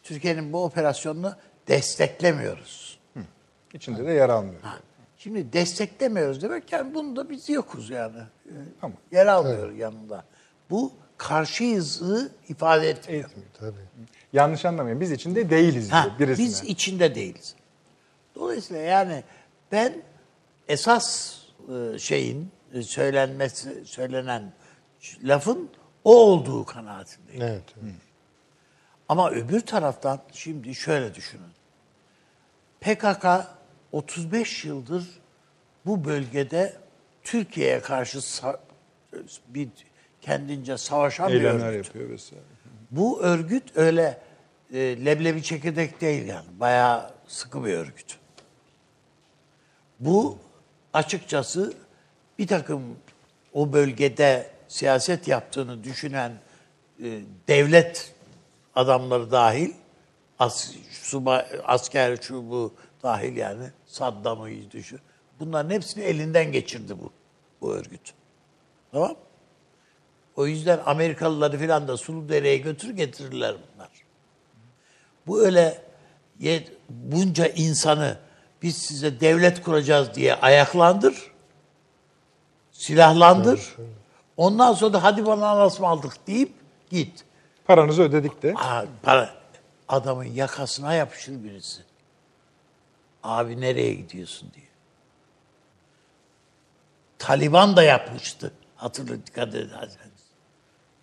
[0.03, 1.35] Türkiye'nin bu operasyonunu
[1.67, 2.99] desteklemiyoruz.
[3.73, 4.61] İçinde de yer almıyor.
[4.61, 4.79] Ha,
[5.17, 8.17] Şimdi desteklemiyoruz demek yani bunda biz yokuz yani.
[8.81, 8.97] Tamam.
[9.11, 10.23] Yer almıyor yanında.
[10.69, 13.25] Bu karşıyızı ifade etmiyor.
[13.29, 13.49] Etmiyor.
[13.59, 13.79] Tabii.
[14.33, 15.01] Yanlış anlamayın.
[15.01, 16.45] Biz içinde değiliz Ha, diyor birisine.
[16.45, 17.55] biz içinde değiliz.
[18.35, 19.23] Dolayısıyla yani
[19.71, 19.93] ben
[20.67, 21.37] esas
[21.93, 24.53] e, şeyin e, söylenmesi söylenen
[25.23, 25.69] lafın
[26.03, 27.41] o olduğu kanaatindeyim.
[27.41, 27.63] Evet.
[27.83, 27.95] evet.
[29.09, 31.53] Ama öbür taraftan şimdi şöyle düşünün.
[32.81, 33.25] PKK
[33.91, 35.07] 35 yıldır
[35.85, 36.77] bu bölgede
[37.23, 38.19] Türkiye'ye karşı
[39.47, 39.69] bir
[40.21, 41.85] kendince savaşan bir Eylemler örgüt.
[41.85, 42.43] yapıyor vesaire.
[42.91, 44.21] Bu örgüt öyle
[44.73, 46.47] e, leblebi çekirdek değil yani.
[46.59, 48.19] Bayağı sıkı bir örgüt.
[49.99, 50.37] Bu
[50.93, 51.73] açıkçası
[52.39, 52.83] bir takım
[53.53, 56.31] o bölgede siyaset yaptığını düşünen
[56.99, 58.13] e, devlet
[58.75, 59.71] adamları dahil
[60.39, 64.99] as, subay, asker şu bu dahil yani Saddam'ı düşün.
[65.39, 67.11] Bunların hepsini elinden geçirdi bu
[67.61, 68.13] bu örgüt.
[68.91, 69.15] Tamam?
[70.35, 73.89] O yüzden Amerikalıları filan da Suludere'ye götür getirirler bunlar.
[75.27, 75.81] Bu öyle
[76.89, 78.17] bunca insanı
[78.61, 81.31] biz size devlet kuracağız diye ayaklandır,
[82.71, 83.75] silahlandır.
[84.37, 86.53] Ondan sonra da hadi bana anasını aldık deyip
[86.89, 87.25] git.
[87.65, 88.53] Paranızı ödedik de.
[88.57, 89.33] Aa, para,
[89.87, 91.81] adamın yakasına yapışır birisi.
[93.23, 94.65] Abi nereye gidiyorsun diye.
[97.19, 98.51] Taliban da yapmıştı.
[98.75, 100.23] Hatırlı dikkat ederseniz.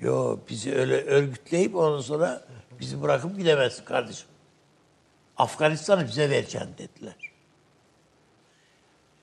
[0.00, 2.42] Yo bizi öyle örgütleyip ondan sonra
[2.80, 4.28] bizi bırakıp gidemezsin kardeşim.
[5.36, 7.14] Afganistan'ı bize vereceksin dediler.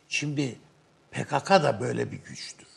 [0.10, 0.60] Şimdi
[1.12, 2.68] PKK da böyle bir güçtür.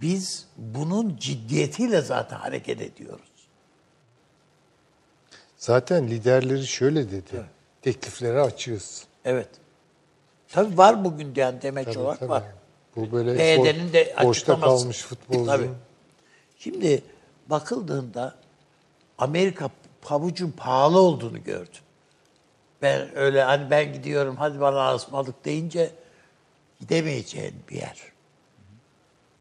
[0.00, 3.30] Biz bunun ciddiyetiyle zaten hareket ediyoruz.
[5.56, 7.44] Zaten liderleri şöyle dedi.
[7.82, 9.04] Tekliflere açığız.
[9.24, 9.48] Evet.
[10.48, 12.30] Tabii var bugün yani demeç Tabii, olarak tabii.
[12.30, 12.42] var.
[12.96, 15.46] Bu böyle PYD'nin de bo- boşta kalmış futbolcu.
[15.46, 15.68] Tabii.
[16.58, 17.02] Şimdi
[17.46, 18.34] bakıldığında
[19.18, 19.70] Amerika
[20.02, 21.82] pabucun pahalı olduğunu gördüm.
[22.82, 25.90] Ben öyle hani ben gidiyorum hadi bana asmalık deyince
[26.80, 27.96] gidemeyeceğin bir yer.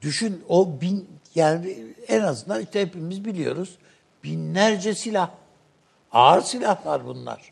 [0.02, 1.78] Düşün o bin yani
[2.08, 3.78] en azından işte hepimiz biliyoruz
[4.24, 5.30] binlerce silah.
[6.12, 7.52] Ağır silahlar bunlar.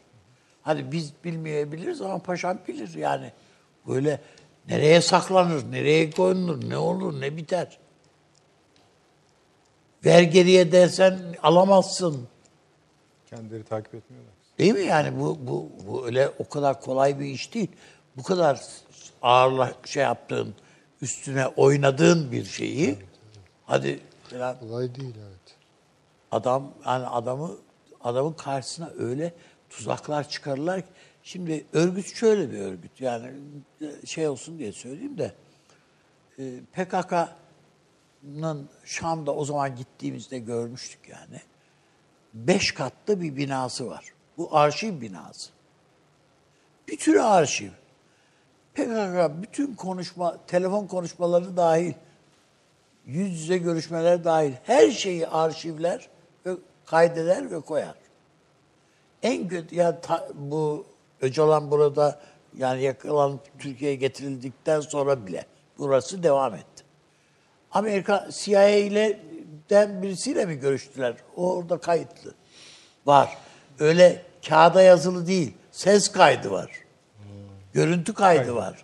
[0.61, 3.31] Hadi biz bilmeyebiliriz ama paşam bilir yani.
[3.87, 4.21] Böyle
[4.67, 7.77] nereye saklanır, nereye koyulur, ne olur, ne biter.
[10.05, 12.27] Ver geriye dersen alamazsın.
[13.29, 14.33] Kendileri takip etmiyorlar.
[14.57, 17.71] Değil mi yani bu bu bu öyle o kadar kolay bir iş değil.
[18.17, 18.61] Bu kadar
[19.21, 20.55] ağırla şey yaptığın,
[21.01, 22.97] üstüne oynadığın bir şeyi
[23.65, 25.55] hadi falan Kolay değil evet.
[26.31, 27.51] adam yani adamı
[28.01, 29.33] adamın karşısına öyle
[29.69, 30.87] tuzaklar çıkarırlar ki
[31.23, 33.31] şimdi örgüt şöyle bir örgüt yani
[34.05, 35.33] şey olsun diye söyleyeyim de
[36.39, 41.41] e, PKK'nın Şam'da o zaman gittiğimizde görmüştük yani.
[42.33, 44.05] Beş katlı bir binası var.
[44.37, 45.49] Bu arşiv binası.
[46.87, 47.71] Bir tür arşiv.
[48.77, 51.93] PKK bütün konuşma, telefon konuşmaları dahil,
[53.05, 56.09] yüz yüze görüşmeler dahil her şeyi arşivler
[56.45, 56.51] ve
[56.85, 57.95] kaydeder ve koyar.
[59.23, 60.85] En kötü ya ta- bu
[61.21, 62.19] Öcalan burada
[62.57, 65.45] yani yakalanıp Türkiye'ye getirildikten sonra bile
[65.77, 66.83] burası devam etti.
[67.71, 69.19] Amerika CIA ile
[69.69, 71.15] den birisiyle mi görüştüler?
[71.35, 72.33] O orada kayıtlı.
[73.05, 73.37] Var.
[73.79, 75.53] Öyle kağıda yazılı değil.
[75.71, 76.86] Ses kaydı var.
[77.77, 78.75] Görüntü kaydı var.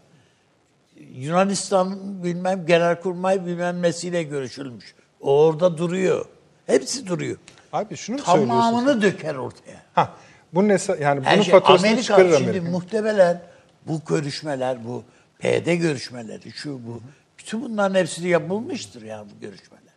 [1.15, 4.95] Yunanistan bilmem genelkurmay bilmem nesiyle görüşülmüş.
[5.21, 6.25] O orada duruyor.
[6.65, 7.37] Hepsi duruyor.
[7.73, 8.49] Abi şunu mu söylüyorsun?
[8.49, 9.81] Tamamını döker ortaya.
[9.93, 10.13] Ha,
[10.53, 12.69] bunun hesa- yani bunun Her şey faturasını Amerika çıkarır şimdi Amerika.
[12.69, 13.41] muhtemelen
[13.87, 15.03] bu görüşmeler, bu
[15.39, 17.01] PD görüşmeleri, şu bu,
[17.37, 19.93] bütün bunların hepsi yapılmıştır yani bu görüşmeler.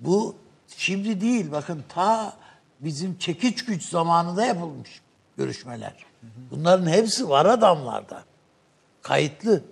[0.00, 0.36] Bu
[0.76, 2.32] şimdi değil, bakın ta
[2.80, 5.00] bizim çekiç güç zamanında yapılmış
[5.36, 6.13] görüşmeler.
[6.50, 8.24] Bunların hepsi var adamlarda.
[9.02, 9.62] Kayıtlı.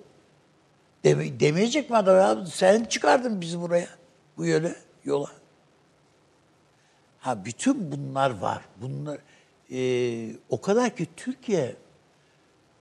[1.05, 2.47] Deme, demeyecek mi adam ya?
[2.47, 3.89] Sen çıkardın bizi buraya,
[4.37, 4.75] bu yöne,
[5.05, 5.29] yola.
[7.19, 8.63] Ha bütün bunlar var.
[8.81, 9.19] Bunlar
[9.73, 11.77] e, o kadar ki Türkiye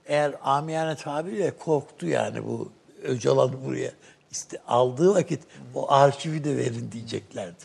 [0.06, 3.92] eğer amiyane tabiriyle korktu yani bu Öcalan'ı buraya
[4.30, 5.42] iste, aldığı vakit
[5.74, 7.64] o arşivi de verin diyeceklerdi.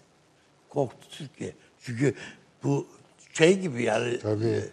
[0.70, 1.54] Korktu Türkiye.
[1.82, 2.16] Çünkü
[2.64, 2.88] bu
[3.34, 4.72] şey gibi yani Tabii.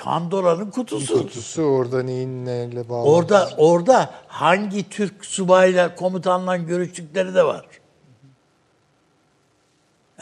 [0.00, 1.18] Pandora'nın kutusu.
[1.18, 3.08] Kutusu orada neyin neyle bağlı?
[3.08, 7.66] Orada orada hangi Türk subayla komutanla görüştükleri de var.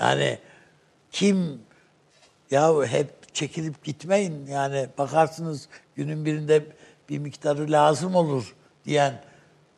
[0.00, 0.38] Yani
[1.12, 1.60] kim
[2.50, 6.66] ya hep çekilip gitmeyin yani bakarsınız günün birinde
[7.08, 8.54] bir miktarı lazım olur
[8.84, 9.22] diyen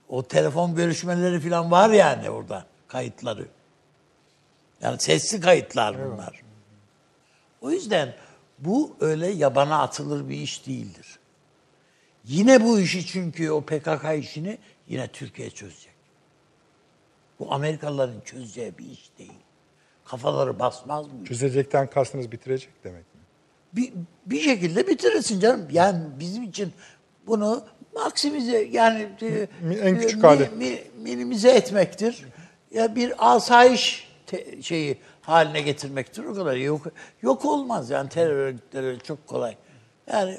[0.08, 3.46] o telefon görüşmeleri falan var yani orada kayıtları.
[4.82, 6.40] Yani sesli kayıtlar bunlar.
[7.60, 8.14] O yüzden
[8.60, 11.18] bu öyle yabana atılır bir iş değildir.
[12.24, 14.58] Yine bu işi çünkü o PKK işini
[14.88, 15.92] yine Türkiye çözecek.
[17.38, 19.32] Bu Amerikalıların çözeceği bir iş değil.
[20.04, 21.28] Kafaları basmaz iş.
[21.28, 23.20] Çözecekten kastınız bitirecek demek mi?
[23.72, 23.92] Bir,
[24.26, 25.68] bir şekilde bitirirsin canım.
[25.72, 26.72] Yani bizim için
[27.26, 29.48] bunu maksimize yani e,
[29.82, 30.48] en küçük mi- hali.
[30.48, 32.24] mi- minimize etmektir.
[32.74, 36.56] Ya bir asayiş te- şeyi haline getirmektir o kadar.
[36.56, 36.86] Yok
[37.22, 39.56] yok olmaz yani terör örgütleri çok kolay.
[40.06, 40.38] Yani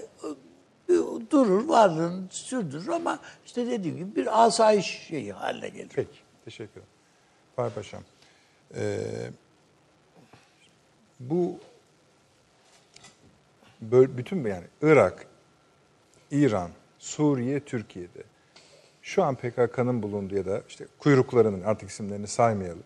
[1.31, 5.91] durur varlığını sürdürür ama işte dediğim gibi bir asayiş şeyi haline gelir.
[5.95, 6.87] Peki, teşekkür ederim.
[7.55, 8.03] Fahri Paşam,
[8.75, 8.99] ee,
[11.19, 11.59] bu
[13.81, 15.25] bütün yani Irak,
[16.31, 16.69] İran,
[16.99, 18.23] Suriye, Türkiye'de
[19.01, 22.83] şu an PKK'nın bulunduğu ya da işte kuyruklarının artık isimlerini saymayalım.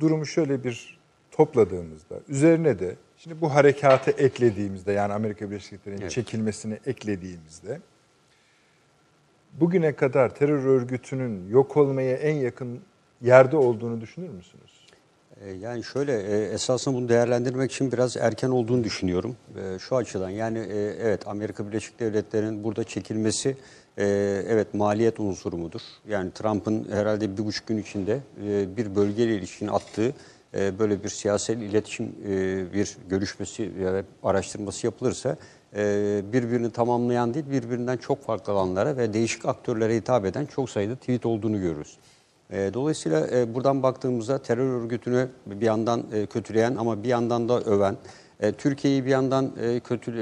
[0.00, 0.98] Durumu şöyle bir
[1.30, 6.10] topladığımızda üzerine de şimdi bu harekatı eklediğimizde yani Amerika Birleşik Devletleri'nin Evet.
[6.10, 7.80] çekilmesini eklediğimizde
[9.60, 12.80] bugüne kadar terör örgütünün yok olmaya en yakın
[13.20, 14.73] yerde olduğunu düşünür müsünüz?
[15.44, 19.36] E, Yani şöyle e, esasında bunu değerlendirmek için biraz erken olduğunu düşünüyorum.
[19.56, 23.56] E, Şu açıdan yani e, evet Amerika Birleşik Devletleri'nin burada çekilmesi
[23.98, 24.04] e,
[24.48, 25.80] evet maliyet unsuru mudur?
[26.08, 28.20] Yani Trump'ın herhalde bir buçuk gün içinde
[28.76, 30.12] bir bölgeyle ilişkin attığı
[30.54, 32.12] böyle bir siyasal iletişim
[32.72, 35.36] bir görüşmesi da araştırması yapılırsa
[36.32, 41.26] birbirini tamamlayan değil birbirinden çok farklı alanlara ve değişik aktörlere hitap eden çok sayıda tweet
[41.26, 41.96] olduğunu görürüz.
[42.50, 47.60] E, Dolayısıyla e, buradan baktığımızda terör örgütünü bir yandan e, kötüleyen ama bir yandan da
[47.60, 47.96] öven,
[48.40, 49.50] e, Türkiye'yi bir yandan
[49.84, 50.12] kötü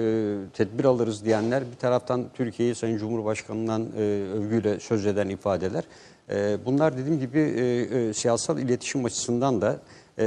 [0.53, 3.97] tedbir alırız diyenler, bir taraftan Türkiye'yi Sayın Cumhurbaşkanı'ndan
[4.35, 5.85] övgüyle söz eden ifadeler.
[6.67, 9.79] Bunlar dediğim gibi siyasal iletişim açısından da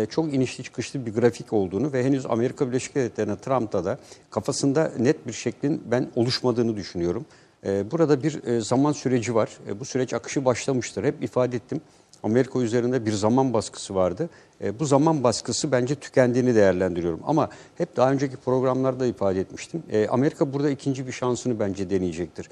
[0.09, 3.97] çok inişli çıkışlı bir grafik olduğunu ve henüz Amerika Birleşik Devletleri'ne Trump'ta da
[4.29, 7.25] kafasında net bir şeklin ben oluşmadığını düşünüyorum.
[7.65, 9.49] Ee, Burada bir e, zaman süreci var.
[9.69, 11.03] E, Bu süreç akışı başlamıştır.
[11.03, 11.81] Hep ifade ettim.
[12.23, 14.29] Amerika üzerinde bir zaman baskısı vardı.
[14.63, 17.19] E, Bu zaman baskısı bence tükendiğini değerlendiriyorum.
[17.25, 19.83] Ama hep daha önceki programlarda ifade etmiştim.
[20.09, 22.49] Amerika burada ikinci bir şansını bence deneyecektir.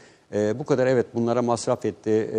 [0.60, 2.30] Bu kadar evet bunlara masraf etti,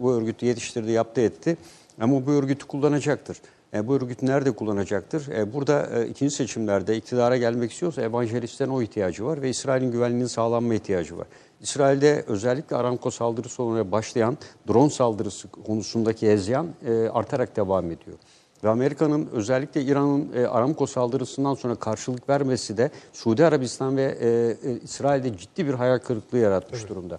[0.00, 1.56] bu örgütü yetiştirdi, yaptı etti.
[2.00, 3.36] Ama bu örgütü kullanacaktır.
[3.84, 5.52] Bu örgüt nerede kullanacaktır?
[5.52, 11.18] Burada ikinci seçimlerde iktidara gelmek istiyorsa evangelistlerin o ihtiyacı var ve İsrail'in güvenliğinin sağlanma ihtiyacı
[11.18, 11.26] var.
[11.62, 14.38] İsrail'de özellikle Aramco saldırısı sonra başlayan
[14.68, 18.16] drone saldırısı konusundaki ezyan e, artarak devam ediyor.
[18.64, 24.28] Ve Amerika'nın özellikle İran'ın e, Aramco saldırısından sonra karşılık vermesi de Suudi Arabistan ve e,
[24.70, 27.18] e, İsrail'de ciddi bir hayal kırıklığı yaratmış durumda.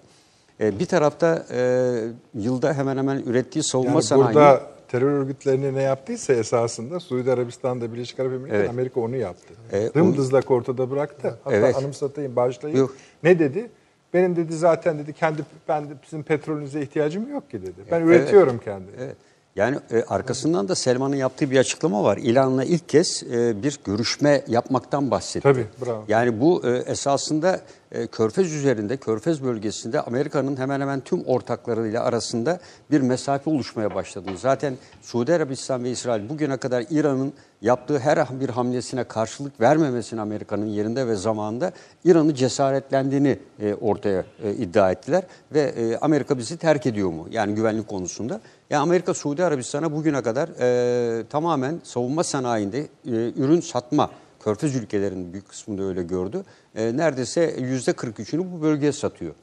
[0.59, 1.93] E, bir tarafta e,
[2.35, 4.35] yılda hemen hemen ürettiği savunma Yani sanayi...
[4.35, 8.69] burada terör örgütlerine ne yaptıysa esasında Suudi Arabistan'da Birleşik Arap Emirlikleri Evet.
[8.69, 9.53] Amerika onu yaptı.
[9.71, 11.39] E, Dımdızlak ortada bıraktı.
[11.43, 11.75] Hatta Evet.
[11.75, 12.77] anımsatayım, bağışlayın.
[12.77, 12.95] Yok.
[13.23, 13.69] Ne dedi?
[14.13, 17.81] Benim dedi zaten dedi kendi ben de sizin petrolünüze ihtiyacım yok ki dedi.
[17.91, 18.07] Ben Evet.
[18.21, 18.91] üretiyorum kendi.
[18.99, 19.15] Evet.
[19.55, 22.17] Yani e, arkasından da Selman'ın yaptığı bir açıklama var.
[22.17, 25.43] İlan'la ilk kez e, bir görüşme yapmaktan bahsetti.
[25.43, 26.05] Tabii, bravo.
[26.07, 32.59] Yani bu e, esasında e, Körfez üzerinde, Körfez bölgesinde Amerika'nın hemen hemen tüm ortaklarıyla arasında
[32.91, 34.37] bir mesafe oluşmaya başladığını.
[34.37, 40.65] Zaten Suudi Arabistan ve İsrail bugüne kadar İran'ın yaptığı her bir hamlesine karşılık vermemesini Amerika'nın
[40.65, 41.71] yerinde ve zamanında
[42.05, 45.23] İran'ı cesaretlendiğini e, ortaya e, iddia ettiler.
[45.53, 47.27] Ve e, Amerika bizi terk ediyor mu?
[47.31, 48.41] Yani güvenlik konusunda.
[48.73, 52.87] Yani Amerika Suudi Arabistan'a bugüne kadar e, tamamen savunma sanayinde e,
[53.35, 56.43] ürün satma Körfez ülkelerinin büyük kısmında öyle gördü.
[56.75, 59.33] E, neredeyse yüzde 43'ünü bu bölgeye satıyor.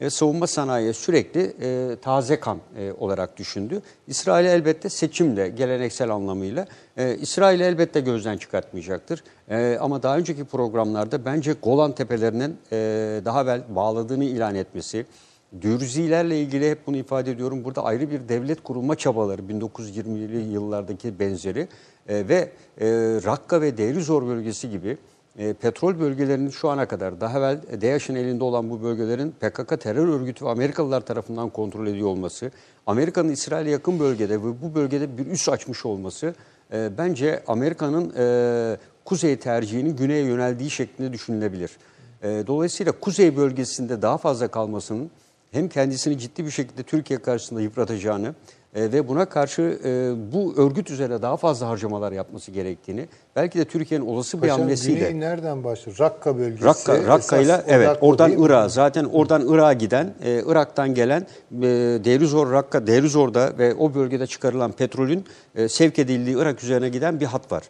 [0.00, 3.82] E, savunma sanayiye sürekli e, taze kan e, olarak düşündü.
[4.06, 6.66] İsrail elbette seçimle, geleneksel anlamıyla
[6.96, 9.24] e, İsrail elbette gözden çıkartmayacaktır.
[9.50, 12.76] E, ama daha önceki programlarda bence Golan Tepelerinin e,
[13.24, 15.06] daha evvel bağladığını ilan etmesi,
[15.60, 17.64] Dürzilerle ilgili hep bunu ifade ediyorum.
[17.64, 21.68] Burada ayrı bir devlet kurulma çabaları 1920'li yıllardaki benzeri
[22.08, 22.50] e, ve
[22.80, 22.86] e,
[23.24, 24.98] Rakka ve Deirizor bölgesi gibi
[25.38, 30.08] e, petrol bölgelerinin şu ana kadar daha evvel DAEŞ'in elinde olan bu bölgelerin PKK terör
[30.08, 32.50] örgütü ve Amerikalılar tarafından kontrol ediyor olması,
[32.86, 36.34] Amerika'nın İsrail'e yakın bölgede ve bu bölgede bir üs açmış olması
[36.72, 41.70] e, bence Amerika'nın e, kuzey tercihinin güneye yöneldiği şeklinde düşünülebilir.
[42.22, 45.10] E, dolayısıyla kuzey bölgesinde daha fazla kalmasının
[45.52, 48.34] hem kendisini ciddi bir şekilde Türkiye karşısında yıpratacağını
[48.74, 53.64] e, ve buna karşı e, bu örgüt üzerine daha fazla harcamalar yapması gerektiğini, belki de
[53.64, 54.98] Türkiye'nin olası bir Paşam hamlesiyle...
[54.98, 55.98] güney nereden başlıyor?
[56.00, 56.64] Rakka bölgesi.
[56.64, 58.32] Rakka, Rakka'yla esas evet oradan?
[58.38, 61.66] Irak'a zaten oradan Irak'a giden e, Irak'tan gelen e,
[62.04, 65.24] Derizor Rakka Derizor'da ve o bölgede çıkarılan petrolün
[65.54, 67.62] e, sevk edildiği Irak üzerine giden bir hat var.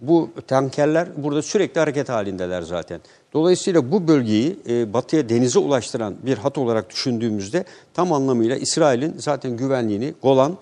[0.00, 3.00] Bu tankerler burada sürekli hareket halindeler zaten.
[3.32, 9.56] Dolayısıyla bu bölgeyi e, batıya denize ulaştıran bir hat olarak düşündüğümüzde tam anlamıyla İsrail'in zaten
[9.56, 10.56] güvenliğini Golan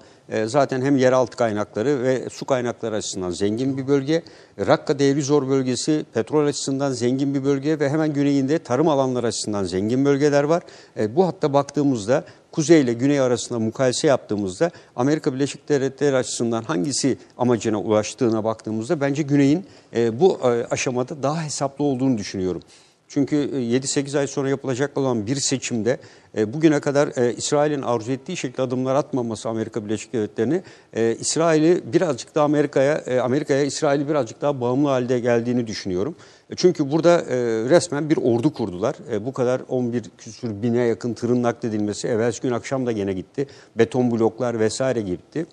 [0.46, 4.22] zaten hem yeraltı kaynakları ve su kaynakları açısından zengin bir bölge.
[4.58, 10.04] Rakka Derizor bölgesi petrol açısından zengin bir bölge ve hemen güneyinde tarım alanları açısından zengin
[10.04, 10.62] bölgeler var.
[10.96, 17.18] E, bu hatta baktığımızda kuzey ile güney arasında mukayese yaptığımızda Amerika Birleşik Devletleri açısından hangisi
[17.38, 19.66] amacına ulaştığına baktığımızda bence güneyin
[19.96, 22.62] e, bu e, aşamada daha hesaplı olduğunu düşünüyorum.
[23.08, 25.98] Çünkü e, 7-8 ay sonra yapılacak olan bir seçimde
[26.36, 30.62] e, bugüne kadar e, İsrail'in arzu ettiği şekilde adımlar atmaması Amerika Birleşik Devletleri'ni
[30.92, 36.16] e, İsrail'i birazcık daha Amerika'ya e, Amerika'ya İsrail'i birazcık daha bağımlı halde geldiğini düşünüyorum.
[36.50, 37.36] E, Çünkü burada e,
[37.70, 38.96] resmen bir ordu kurdular.
[39.12, 43.46] E, bu kadar 11 küsür bine yakın tırın nakledilmesi evvelsi gün akşam da gene gitti.
[43.78, 45.46] Beton bloklar vesaire gitti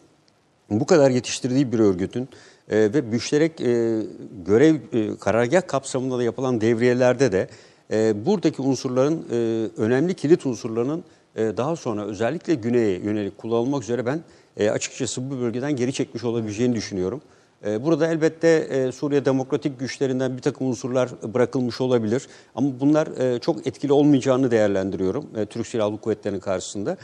[0.70, 2.30] bu kadar yetiştirdiği bir örgütün
[2.70, 4.02] e, ve müşterek e,
[4.46, 7.48] görev e, karargah kapsamında da yapılan devriyelerde de
[7.92, 9.36] e, buradaki unsurların e,
[9.82, 11.04] önemli kilit unsurlarının
[11.36, 14.22] e, daha sonra özellikle güneye yönelik kullanılmak üzere ben
[14.58, 17.22] e, açıkçası bu bölgeden geri çekmiş olabileceğini düşünüyorum.
[17.66, 22.28] E, Burada elbette e, Suriye demokratik güçlerinden bir takım unsurlar bırakılmış olabilir.
[22.56, 26.98] Ama bunlar e, çok etkili olmayacağını değerlendiriyorum e, Türk Silahlı Kuvvetleri'nin karşısında.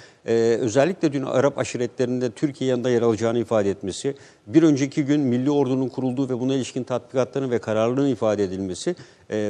[0.59, 4.15] Özellikle dün Arap aşiretlerinde Türkiye yanında yer alacağını ifade etmesi,
[4.47, 8.95] bir önceki gün Milli Ordu'nun kurulduğu ve buna ilişkin tatbikatlarının ve kararlılığının ifade edilmesi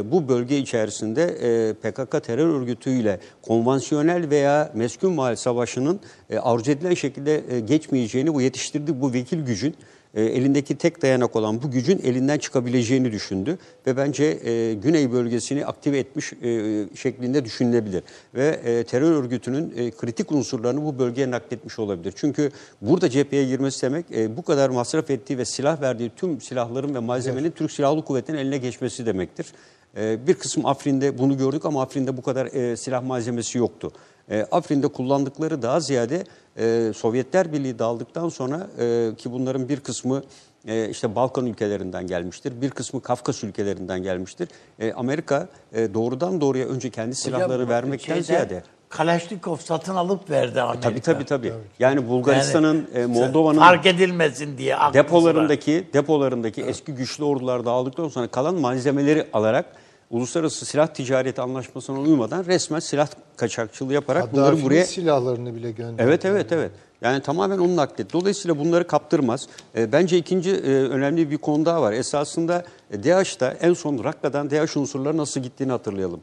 [0.03, 1.27] bu bölge içerisinde
[1.73, 5.99] PKK terör örgütüyle konvansiyonel veya meskun mahal savaşının
[6.41, 9.75] arzu edilen şekilde geçmeyeceğini bu yetiştirdiği bu vekil gücün
[10.13, 13.57] e, elindeki tek dayanak olan bu gücün elinden çıkabileceğini düşündü
[13.87, 18.03] ve bence e, Güney bölgesini aktive etmiş e, şeklinde düşünülebilir
[18.35, 22.13] ve e, terör örgütünün e, kritik unsurlarını bu bölgeye nakletmiş olabilir.
[22.15, 22.51] Çünkü
[22.81, 26.99] burada cepheye girmesi demek e, bu kadar masraf ettiği ve silah verdiği tüm silahların ve
[26.99, 29.45] malzemenin Türk Silahlı Kuvvetleri'nin eline geçmesi demektir.
[29.97, 33.91] E, bir kısım Afrin'de bunu gördük ama Afrin'de bu kadar e, silah malzemesi yoktu.
[34.31, 36.23] E, Afrin'de kullandıkları daha ziyade
[36.59, 40.23] e, Sovyetler Birliği dağıldıktan sonra e, ki bunların bir kısmı
[40.67, 44.49] e, işte Balkan ülkelerinden gelmiştir, bir kısmı Kafkas ülkelerinden gelmiştir.
[44.79, 50.29] E, Amerika e, doğrudan doğruya önce kendi silahları Hocam, vermekten şeyde ziyade Kalaşnikov satın alıp
[50.29, 50.89] verdi Amerika.
[50.89, 51.53] tabii tabii tabii.
[51.79, 54.77] Yani Bulgaristan'ın, e, Moldova'nın fark edilmesin diye.
[54.93, 59.65] depolarındaki depolarındaki eski güçlü ordular dağıldıktan sonra kalan malzemeleri alarak
[60.09, 63.07] uluslararası silah ticareti anlaşmasına uymadan resmen silah
[63.37, 66.03] kaçakçılığı yaparak bunları Kaddafi'nin buraya silahlarını bile gönderdi.
[66.09, 66.71] Evet evet evet.
[67.01, 68.13] Yani tamamen onun naklet.
[68.13, 69.47] Dolayısıyla bunları kaptırmaz.
[69.75, 71.93] E, bence ikinci e, önemli bir konu daha var.
[71.93, 76.21] Esasında e, DAEŞ'ta en son Rakka'dan DAEŞ unsurları nasıl gittiğini hatırlayalım.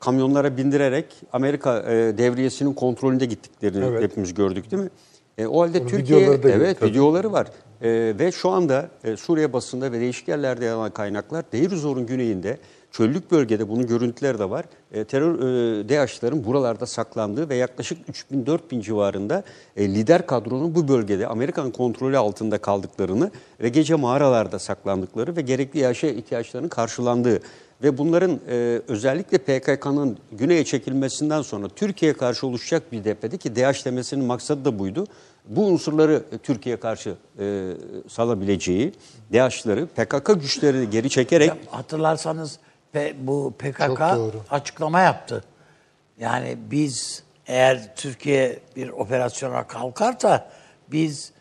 [0.00, 4.02] Kamyonlara bindirerek Amerika e, devriyesinin kontrolünde gittiklerini Evet.
[4.02, 4.90] hepimiz gördük değil mi?
[5.38, 6.90] E, o halde Onun Türkiye videoları da evet tabii.
[6.90, 7.46] videoları var.
[7.82, 12.06] E, ve şu anda e, Suriye basında ve değişik yerlerde yer alan kaynaklar Deir Zor'un
[12.06, 12.58] güneyinde
[12.92, 14.64] çöllük bölgede bunun görüntüleri de var.
[14.92, 17.98] E, terör e, DAEŞ'lerin buralarda saklandığı ve yaklaşık
[18.32, 19.42] 3000-4000 civarında
[19.76, 23.30] e, lider kadronun bu bölgede Amerikan kontrolü altında kaldıklarını
[23.60, 27.40] ve gece mağaralarda saklandıkları ve gerekli yaşa ihtiyaçlarının karşılandığı
[27.82, 33.84] ve bunların e, özellikle PKK'nın güneye çekilmesinden sonra Türkiye'ye karşı oluşacak bir deprede ki DAEŞ
[33.84, 35.06] demesinin maksadı da buydu.
[35.48, 37.72] Bu unsurları Türkiye'ye karşı e,
[38.08, 38.92] salabileceği,
[39.32, 42.58] DAEŞ'ları PKK güçlerini geri çekerek Hocam, hatırlarsanız
[43.20, 44.00] bu PKK
[44.50, 45.44] açıklama yaptı.
[46.20, 50.48] Yani biz eğer Türkiye bir operasyona kalkarsa
[50.92, 51.32] biz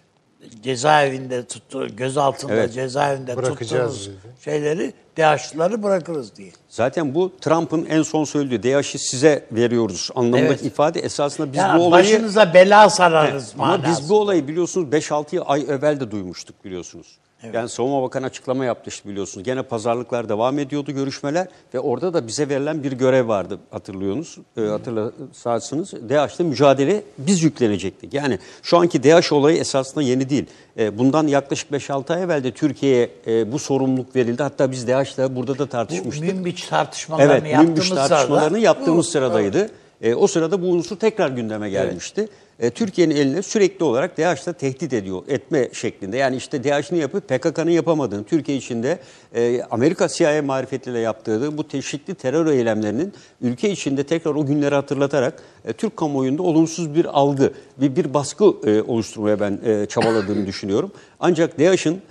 [0.64, 2.74] cezaevinde tuttu, gözaltında Evet.
[2.74, 4.18] cezaevinde tuttuğumuz dedi.
[4.44, 6.52] şeyleri DAEŞ'ları bırakırız diye.
[6.70, 10.66] Zaten bu Trump'ın en son söylediği DAEŞ'i size veriyoruz anlamındaki Evet.
[10.66, 13.90] ifade esasında biz Yani bu olayı başınıza bela sararız Ama manasında.
[13.90, 17.18] biz bu olayı biliyorsunuz 5-6 ay evvel de duymuştuk biliyorsunuz.
[17.54, 19.46] Yani Savunma Bakanı açıklama yapmıştı biliyorsunuz.
[19.46, 24.38] Gene pazarlıklar devam ediyordu görüşmeler ve orada da bize verilen bir görev vardı hatırlıyorsunuz.
[24.58, 28.14] E, hatırlarsanız DAEŞ'le mücadele biz yüklenecektik.
[28.14, 30.46] Yani şu anki DAEŞ olayı esasında yeni değil.
[30.80, 34.44] E, bundan yaklaşık 5-6 ay evvel de Türkiye'ye e, bu sorumluluk verildi.
[34.44, 36.28] Hatta biz DAEŞ'le burada da bu tartışmıştık.
[36.34, 39.70] Münbiç tartışmalarını Evet, yaptığımız sırada tartışmalarını yaptığımız bu- sıradaydı.
[40.02, 42.30] E, o sırada bu unsur tekrar gündeme gelmişti.
[42.60, 46.18] E, Türkiye'nin eline sürekli olarak DAEŞ'la tehdit ediyor, etme şeklinde.
[46.18, 49.00] Yani işte DAEŞ ne yapıp PKK'nın yapamadığını, Türkiye içinde
[49.36, 55.44] e, Amerika CIA marifetiyle yaptığı bu teşvikli terör eylemlerinin ülke içinde tekrar o günleri hatırlatarak
[55.66, 58.46] e, Türk kamuoyunda olumsuz bir algı, bir, bir baskı
[58.88, 60.92] oluşturmaya ben çabaladığını düşünüyorum.
[61.20, 62.02] Ancak DAEŞ'in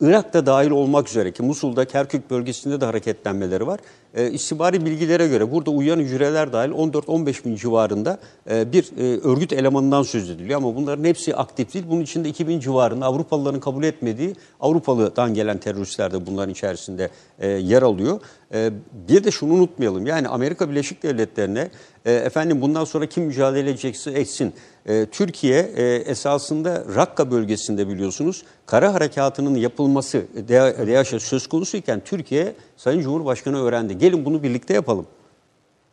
[0.00, 3.80] Irak'ta dahil olmak üzere ki Musul'da Kerkük bölgesinde de hareketlenmeleri var.
[4.14, 8.18] E, istihbari bilgilere göre burada uyuyan hücreler dahil 14-15 bin civarında
[8.50, 10.56] e, bir e, örgüt elemanından söz ediliyor.
[10.56, 11.84] Ama bunların hepsi aktif değil.
[11.88, 17.82] Bunun içinde 2000 civarında Avrupalıların kabul etmediği Avrupalı'dan gelen teröristler de bunların içerisinde e, yer
[17.82, 18.20] alıyor.
[18.54, 18.70] E,
[19.08, 20.06] bir de şunu unutmayalım.
[20.06, 21.68] Yani Amerika Birleşik Devletleri'ne
[22.06, 24.54] e, efendim bundan sonra kim mücadele edecekse etsin.
[24.86, 33.00] E, Türkiye e, esasında Rakka bölgesinde biliyorsunuz kara harekatının yapılması DAEŞ'e söz konusuyken Türkiye Sayın
[33.00, 33.98] Cumhurbaşkanı öğrendi.
[33.98, 35.06] Gelin bunu birlikte yapalım.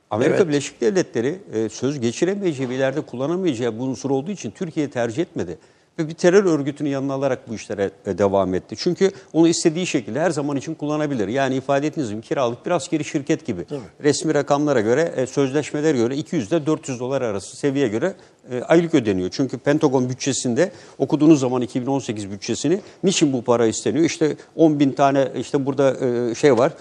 [0.09, 0.47] Amerika Evet.
[0.47, 5.57] Birleşik Devletleri e, söz geçiremeyeceği ileride kullanamayacağı bu unsur olduğu için Türkiye'yi tercih etmedi.
[5.99, 8.75] Ve bir terör örgütünü yanına alarak bu işlere e, devam etti.
[8.77, 11.27] Çünkü onu istediği şekilde her zaman için kullanabilir.
[11.27, 13.65] Yani ifade ettiğiniz gibi kiralık bir askeri şirket gibi.
[14.03, 18.13] Resmi rakamlara göre, e, sözleşmelere göre 200 ile 400 dolar arası seviyeye göre
[18.51, 19.29] e, aylık ödeniyor.
[19.29, 24.05] Çünkü Pentagon bütçesinde okuduğunuz zaman 2018 bütçesini niçin bu para isteniyor?
[24.05, 25.95] İşte 10 bin tane işte burada
[26.35, 26.73] şey var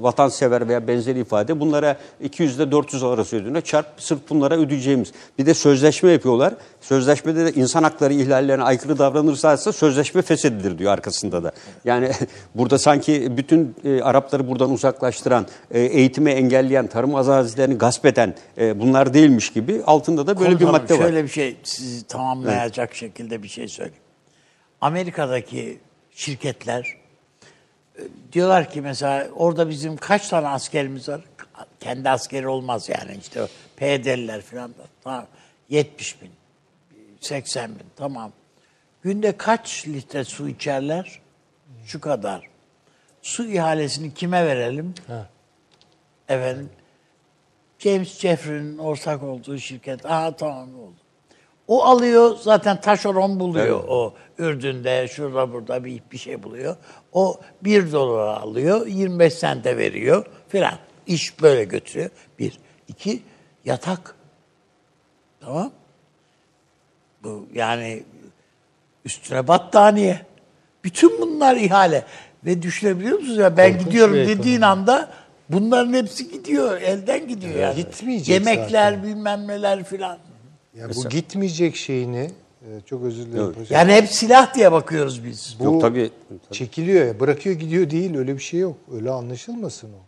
[0.00, 3.62] vatansever veya benzeri ifade bunlara 200 ile 400 arası ödeniyor.
[3.62, 5.12] Çarp sırf bunlara ödeyeceğimiz.
[5.38, 6.54] Bir de sözleşme yapıyorlar.
[6.80, 11.52] Sözleşmede de insan hakları ihlallerine aykırı davranırsa sözleşme feshedilir diyor arkasında da.
[11.84, 12.10] Yani
[12.54, 18.80] burada sanki bütün e, Arapları buradan uzaklaştıran, e, eğitimi engelleyen, tarım arazilerini gasp eden e,
[18.80, 21.02] bunlar değilmiş gibi altında da böyle bir Komutanım, madde var.
[21.02, 24.02] Şöyle bir şey sizi tamamlayacak şekilde bir şey söyleyeyim.
[24.80, 25.78] Amerika'daki
[26.10, 26.97] şirketler e,
[28.32, 31.20] diyorlar ki mesela orada bizim kaç tane askerimiz var?
[31.80, 33.46] Kendi askeri olmaz yani işte o
[33.76, 34.82] PYD'liler falan da.
[35.04, 35.26] Tamam.
[35.68, 36.30] 70 bin,
[37.20, 38.32] 80 bin tamam.
[39.02, 41.20] Günde kaç litre su içerler?
[41.86, 42.42] Şu kadar.
[43.22, 44.94] Su ihalesini kime verelim?
[46.28, 46.70] Efendim
[47.78, 50.06] James Jeffrey'nin ortak olduğu şirket.
[50.06, 50.94] Aha tamam oldu.
[51.68, 56.76] O alıyor zaten taşeron buluyor o Ürdün'de şurada burada bir, bir şey buluyor.
[57.18, 60.78] O 1 dolara alıyor 25 sente veriyor filan.
[61.06, 62.10] İş böyle götürüyor.
[62.38, 62.58] Bir.
[62.88, 63.22] iki
[63.64, 64.14] yatak.
[65.40, 65.72] Tamam.
[67.24, 68.02] Bu yani
[69.04, 70.20] üstüne battaniye.
[70.84, 72.04] Bütün bunlar ihale.
[72.44, 75.12] Ve düşünebiliyor musunuz ya ben Korkunç gidiyorum dediğin anda
[75.48, 76.80] bunların hepsi gidiyor.
[76.80, 77.76] Elden gidiyor yani.
[77.76, 79.02] gitmeyecek Yemekler zaten.
[79.02, 80.18] bilmem neler filan.
[80.74, 82.30] Ya bu gitmeyecek şeyini
[82.76, 83.66] e, çok özür dilerim hocam.
[83.70, 85.56] Yani hep silah diye bakıyoruz biz.
[85.60, 86.10] Bu Yok tabii.
[86.52, 88.76] çekiliyor ya bırakıyor gidiyor değil öyle bir şey yok.
[88.94, 89.98] Öyle anlaşılmasın o.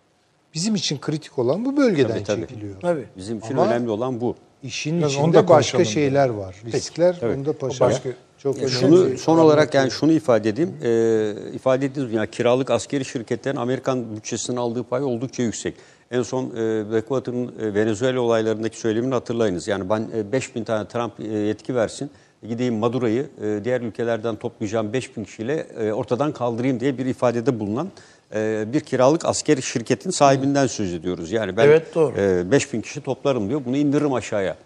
[0.54, 2.40] Bizim için kritik olan bu bölgeden Tabii, tabii.
[2.40, 2.80] çekiliyor.
[2.80, 3.04] Tabii.
[3.16, 4.34] Bizim için Ama- önemli olan bu.
[4.62, 6.56] İşin onu içinde başka şeyler var.
[6.72, 7.84] Riskler onu da paşa.
[7.84, 8.08] başka-
[8.38, 8.70] çok önemli.
[8.70, 10.74] Şunu son olarak yani şunu ifade edeyim.
[10.82, 15.74] Ee, ifade ettiğiniz yani kiralık askeri şirketlerin Amerikan bütçesinden aldığı pay oldukça yüksek.
[16.11, 19.68] En son e, Blackwater'ın e, Venezuela olaylarındaki söylemini hatırlayınız.
[19.68, 22.11] Yani ben e, 5000 tane Trump e, yetki versin.
[22.49, 27.88] Gideyim Maduro'yu e, diğer ülkelerden toplayacağım 5000 kişiyle e, ortadan kaldırayım diye bir ifadede bulunan
[28.34, 31.32] e, bir kiralık askeri şirketin sahibinden söz ediyoruz.
[31.32, 32.14] Yani ben Evet, doğru.
[32.18, 33.61] e, 5000 kişi toplarım diyor.
[33.66, 34.57] Bunu indiririm aşağıya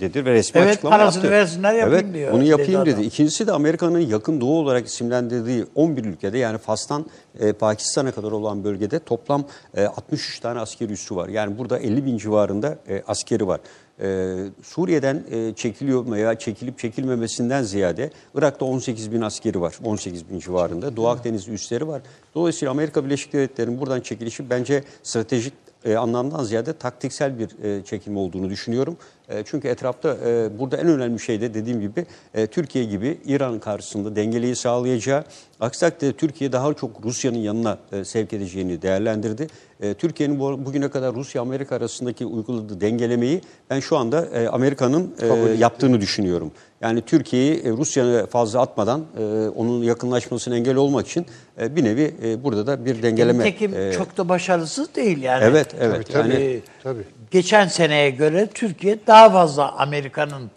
[0.00, 1.36] dedi ve resmi Evet, açıklama parasını yaptı.
[1.38, 2.94] versinler, yapayım evet, diyor, Bunu dedi yapayım dedi.
[2.94, 3.02] adam.
[3.02, 7.06] İkincisi de Amerika'nın yakın doğu olarak isimlendirdiği 11 ülkede yani Fas'tan
[7.40, 9.44] e, Pakistan'a kadar olan bölgede toplam
[9.76, 11.28] e, 63 tane askeri üssü var.
[11.28, 13.60] Yani burada 50 bin civarında e, askeri var.
[14.00, 19.74] E, Suriye'den e, çekiliyor veya çekilip çekilmemesinden ziyade Irak'ta 18 bin askeri var.
[19.84, 20.96] 18 bin civarında.
[20.96, 22.02] Doğu Akdeniz üsleri var.
[22.34, 25.52] Dolayısıyla Amerika Birleşik Devletleri'nin buradan çekilişi bence stratejik
[25.84, 28.96] e, anlamdan ziyade taktiksel bir e, çekilme olduğunu düşünüyorum.
[29.28, 33.58] E, çünkü etrafta e, burada en önemli şey de dediğim gibi e, Türkiye gibi İran
[33.58, 35.24] karşısında dengeleyi sağlayacağı,
[35.60, 39.46] aksi takdirde Türkiye daha çok Rusya'nın yanına e, sevk edeceğini değerlendirdi.
[39.80, 45.26] E, Türkiye'nin bu, bugüne kadar Rusya-Amerika arasındaki uyguladığı dengelemeyi ben şu anda e, Amerika'nın e,
[45.58, 46.52] yaptığını düşünüyorum.
[46.84, 51.26] Yani Türkiye'yi e, Rusya'ya fazla atmadan e, onun yakınlaşmasına engel olmak için
[51.60, 52.14] e, bir nevi
[52.44, 53.38] burada da bir dengeleme.
[53.38, 55.44] Nitekim e, çok da başarısız değil yani.
[55.44, 56.12] Evet, evet.
[56.12, 56.32] Tabii, tabii.
[56.34, 57.02] Yani Tabii.
[57.30, 60.50] Geçen seneye göre Türkiye daha fazla Amerika'nın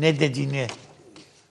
[0.00, 0.66] ne dediğini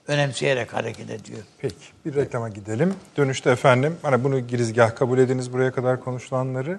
[0.08, 1.38] önemseyerek hareket ediyor.
[1.58, 1.74] Peki
[2.06, 2.94] bir reklama gidelim.
[3.16, 6.78] Dönüşte efendim hani bunu girizgah kabul ediniz buraya kadar konuşulanları.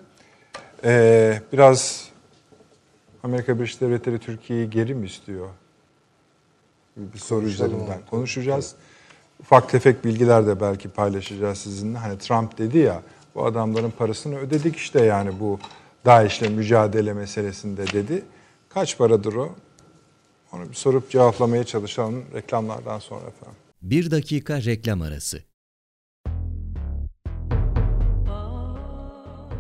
[0.84, 2.10] Ee, biraz
[3.24, 5.50] Amerika Birleşik Devletleri Türkiye'yi geri mi istiyor?
[6.98, 8.76] Bir soru üzerinden konuşacağız.
[9.40, 11.98] Ufak tefek bilgiler de belki paylaşacağız sizinle.
[11.98, 13.02] Hani Trump dedi ya
[13.36, 15.60] bu adamların parasını ödedik işte yani bu
[16.06, 18.24] DAEŞ'le mücadele meselesinde dedi.
[18.70, 19.56] Kaç paradır o?
[20.54, 23.58] Onu bir sorup cevaplamaya çalışalım reklamlardan sonra efendim.
[23.82, 25.44] Bir dakika reklam arası.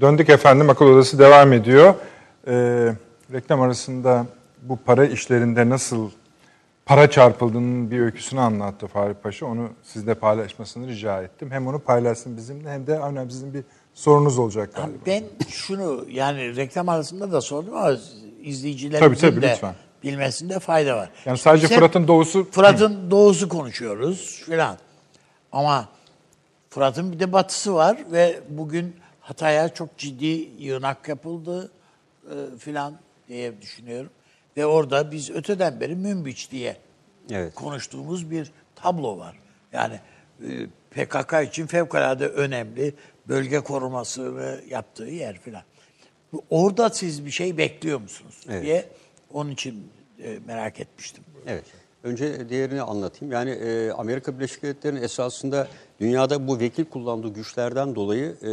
[0.00, 1.94] Döndük efendim akıl odası devam ediyor.
[2.46, 2.92] Ee,
[3.32, 4.26] reklam arasında
[4.62, 6.10] bu para işlerinde nasıl
[6.86, 9.46] para çarpıldığının bir öyküsünü anlattı Fahri Paşa.
[9.46, 11.50] Onu sizle paylaşmasını rica ettim.
[11.50, 13.64] Hem onu paylaşsın bizimle hem de önemli sizin bir
[13.94, 14.96] sorunuz olacak galiba.
[15.06, 17.96] Ben şunu yani reklam arasında da sordum ama
[18.42, 19.74] izleyicilerimizin Tabii, tabii, de lütfen.
[20.02, 21.10] bilmesinde fayda var.
[21.24, 22.50] Yani sadece Biz Fırat'ın doğusu...
[22.50, 24.76] Fırat'ın doğusu konuşuyoruz filan.
[25.52, 25.88] Ama
[26.70, 31.70] Fırat'ın bir de batısı var ve bugün Hatay'a çok ciddi yığınak yapıldı
[32.26, 32.98] e, filan
[33.28, 34.10] diye düşünüyorum.
[34.56, 36.76] Ve orada biz öteden beri Münbiç diye
[37.30, 37.54] Evet.
[37.54, 39.36] konuştuğumuz bir tablo var.
[39.72, 40.00] Yani
[40.48, 42.94] e, PKK için fevkalade önemli
[43.28, 45.62] bölge korumasını yaptığı yer filan.
[46.50, 48.62] Orada siz bir şey bekliyor musunuz Evet.
[48.62, 48.88] diye
[49.32, 49.88] onun için
[50.22, 51.24] e, merak etmiştim.
[51.46, 51.64] Evet.
[52.04, 53.32] Önce diğerini anlatayım.
[53.32, 55.68] Yani e, Amerika Birleşik Devletleri'nin esasında
[56.00, 58.50] dünyada bu vekil kullandığı güçlerden dolayı e,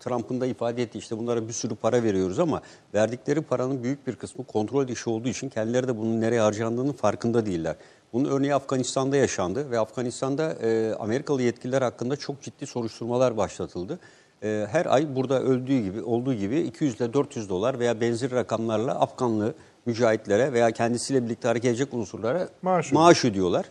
[0.00, 2.62] Trump'ın da ifade ettiği işte bunlara bir sürü para veriyoruz ama
[2.94, 7.46] verdikleri paranın büyük bir kısmı kontrol dışı olduğu için kendileri de bunun nereye harcandığının farkında
[7.46, 7.76] değiller.
[8.12, 13.98] Bunun örneği Afganistan'da yaşandı ve Afganistan'da e, Amerikalı yetkililer hakkında çok ciddi soruşturmalar başlatıldı.
[14.42, 19.00] E, her ay burada öldüğü gibi olduğu gibi 200 ile 400 dolar veya benzeri rakamlarla
[19.00, 19.54] Afganlı
[19.86, 23.66] mücahitlere veya kendisiyle birlikte hareket edecek unsurlara Maaş maaş, ödüyorlar.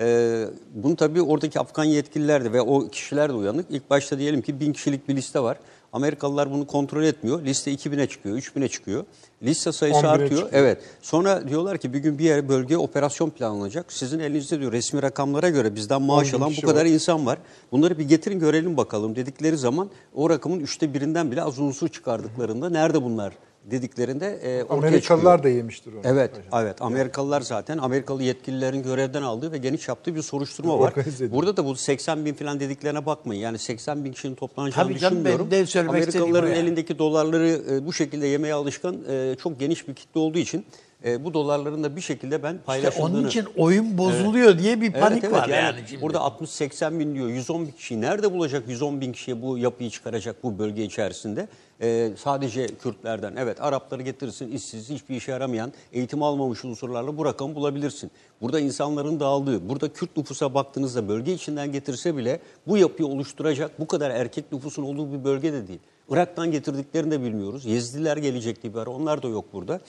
[0.00, 0.44] Ee,
[0.74, 3.66] bunu tabii oradaki Afgan yetkililer de ve o kişiler de uyanık.
[3.70, 5.58] İlk başta diyelim ki bin kişilik bir liste var.
[5.92, 7.44] Amerikalılar bunu kontrol etmiyor.
[7.44, 9.04] Liste 2000'e çıkıyor, 3000'e çıkıyor.
[9.42, 10.30] Liste sayısı 11'e artıyor.
[10.30, 10.48] çıkıyor.
[10.52, 10.82] Evet.
[11.02, 13.92] Sonra diyorlar ki bir gün bir yer bölgeye operasyon planlanacak.
[13.92, 16.90] Sizin elinizde diyor resmi rakamlara göre bizden maaş 10 bin alan bu kadar var.
[16.90, 17.38] insan var.
[17.72, 22.70] Bunları bir getirin görelim bakalım dedikleri zaman o rakamın üçte birinden bile az unsur çıkardıklarında
[22.70, 23.32] nerede bunlar
[23.70, 25.42] dediklerinde e, ortaya Amerikalılar çıkıyor.
[25.42, 26.00] da yemiştir onu.
[26.04, 26.82] Evet, evet.
[26.82, 30.94] Amerikalılar zaten Amerikalı yetkililerin görevden aldığı ve geniş yaptığı bir soruşturma var.
[31.20, 33.40] Burada da bu 80 bin falan dediklerine bakmayın.
[33.40, 35.50] Yani 80 bin kişinin toplanacağını Tabii canım, düşünmüyorum.
[35.50, 36.58] benim de söylemek Amerikalıların yani.
[36.58, 40.66] elindeki dolarları e, bu şekilde yemeye alışkan e, çok geniş bir kitle olduğu için
[41.04, 43.04] e, bu dolarların da bir şekilde ben İşte paylaşıldığını...
[43.06, 45.32] onun için oyun bozuluyor diye bir panik Evet, evet.
[45.42, 45.78] var yani.
[45.88, 46.02] şimdi.
[46.02, 50.42] Burada 60-80 bin diyor, 110 bin kişi nerede bulacak 110 bin kişiye bu yapıyı çıkaracak
[50.42, 51.48] bu bölge içerisinde?
[51.82, 57.54] Ee, sadece Kürtlerden, evet Arapları getirirsin, işsiz, hiçbir işe yaramayan, eğitim almamış unsurlarla bu rakamı
[57.54, 58.10] bulabilirsin.
[58.40, 63.86] Burada insanların dağıldığı, burada Kürt nüfusa baktığınızda bölge içinden getirse bile bu yapıyı oluşturacak bu
[63.86, 65.80] kadar erkek nüfusun olduğu bir bölge de değil.
[66.10, 67.66] Irak'tan getirdiklerini de bilmiyoruz.
[67.66, 69.80] Yezidiler gelecekti bir ara, onlar da yok burada.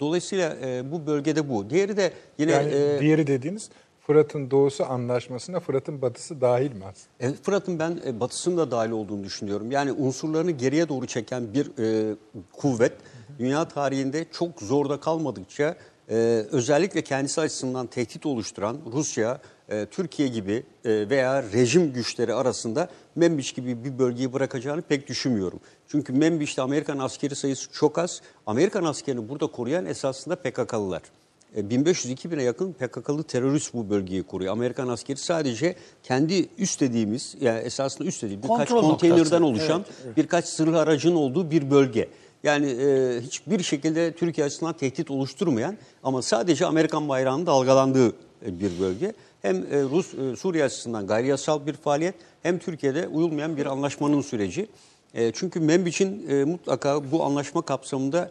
[0.00, 1.70] Dolayısıyla e, bu bölgede bu.
[1.70, 2.52] Diğeri de yine...
[2.52, 3.70] Yani e, diğeri dediğiniz
[4.06, 7.32] Fırat'ın doğusu anlaşmasına Fırat'ın batısı dahil mi aslında?
[7.32, 9.70] E, Fırat'ın ben e, batısının da dahil olduğunu düşünüyorum.
[9.70, 12.16] Yani unsurlarını geriye doğru çeken bir e,
[12.52, 12.92] kuvvet
[13.38, 15.76] dünya tarihinde çok zorda kalmadıkça
[16.10, 16.14] e,
[16.52, 23.54] özellikle kendisi açısından tehdit oluşturan Rusya, e, Türkiye gibi e, veya rejim güçleri arasında Membiç
[23.54, 25.60] gibi bir bölgeyi bırakacağını pek düşünmüyorum.
[25.88, 28.22] Çünkü Membiç'te Amerikan askeri sayısı çok az.
[28.46, 31.02] Amerikan askerini burada koruyan esasında PKK'lılar.
[31.56, 34.52] E, 1500-2000'e yakın PKK'lı terörist bu bölgeyi koruyor.
[34.52, 39.44] Amerikan askeri sadece kendi üst dediğimiz, yani esasında üst dediğimiz birkaç Kontrol konteynerden noktası.
[39.44, 39.84] oluşan
[40.16, 42.08] birkaç sırlı aracın olduğu bir bölge.
[42.42, 48.08] Yani e, hiçbir şekilde Türkiye açısından tehdit oluşturmayan ama sadece Amerikan bayrağının dalgalandığı
[48.46, 49.12] e, bir bölge.
[49.42, 54.20] Hem e, Rus e, Suriye açısından gayri yasal bir faaliyet hem Türkiye'de uyulmayan bir anlaşmanın
[54.20, 54.68] süreci.
[55.32, 58.30] Çünkü Membiç'in mutlaka bu anlaşma kapsamında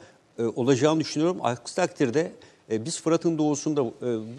[0.56, 1.38] olacağını düşünüyorum.
[1.44, 2.32] Aksi takdirde
[2.72, 3.86] e, biz Fırat'ın doğusunda e,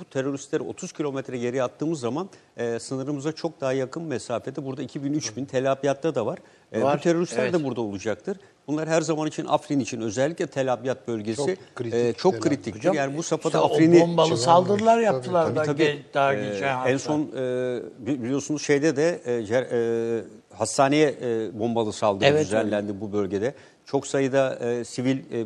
[0.01, 5.47] bu teröristleri 30 kilometre geriye attığımız zaman e, sınırımıza çok daha yakın mesafede burada 2000-3000
[5.47, 6.39] Tel Abyad'da da var.
[6.73, 7.53] E, Var, bu teröristler evet.
[7.55, 8.37] de burada olacaktır.
[8.67, 12.41] Bunlar her zaman için Afrin için özellikle Tel Abyad bölgesi Çok çok, kritik çok Tel
[12.41, 12.49] Abyad.
[12.51, 12.79] kritiktir.
[12.79, 15.83] Hocam, yani bu safhada işte Afrin'i bombalı saldırılar yaptılar Tabii da tabii.
[15.83, 16.99] ge- daha Ee, geçen en hafta.
[16.99, 19.33] son e, bi- biliyorsunuz şeyde de e,
[19.73, 20.25] e,
[20.57, 23.55] hastaneye e, bombalı saldırı Evet, düzenlendi bu bölgede.
[23.87, 25.45] Çok sayıda e, sivil e, e,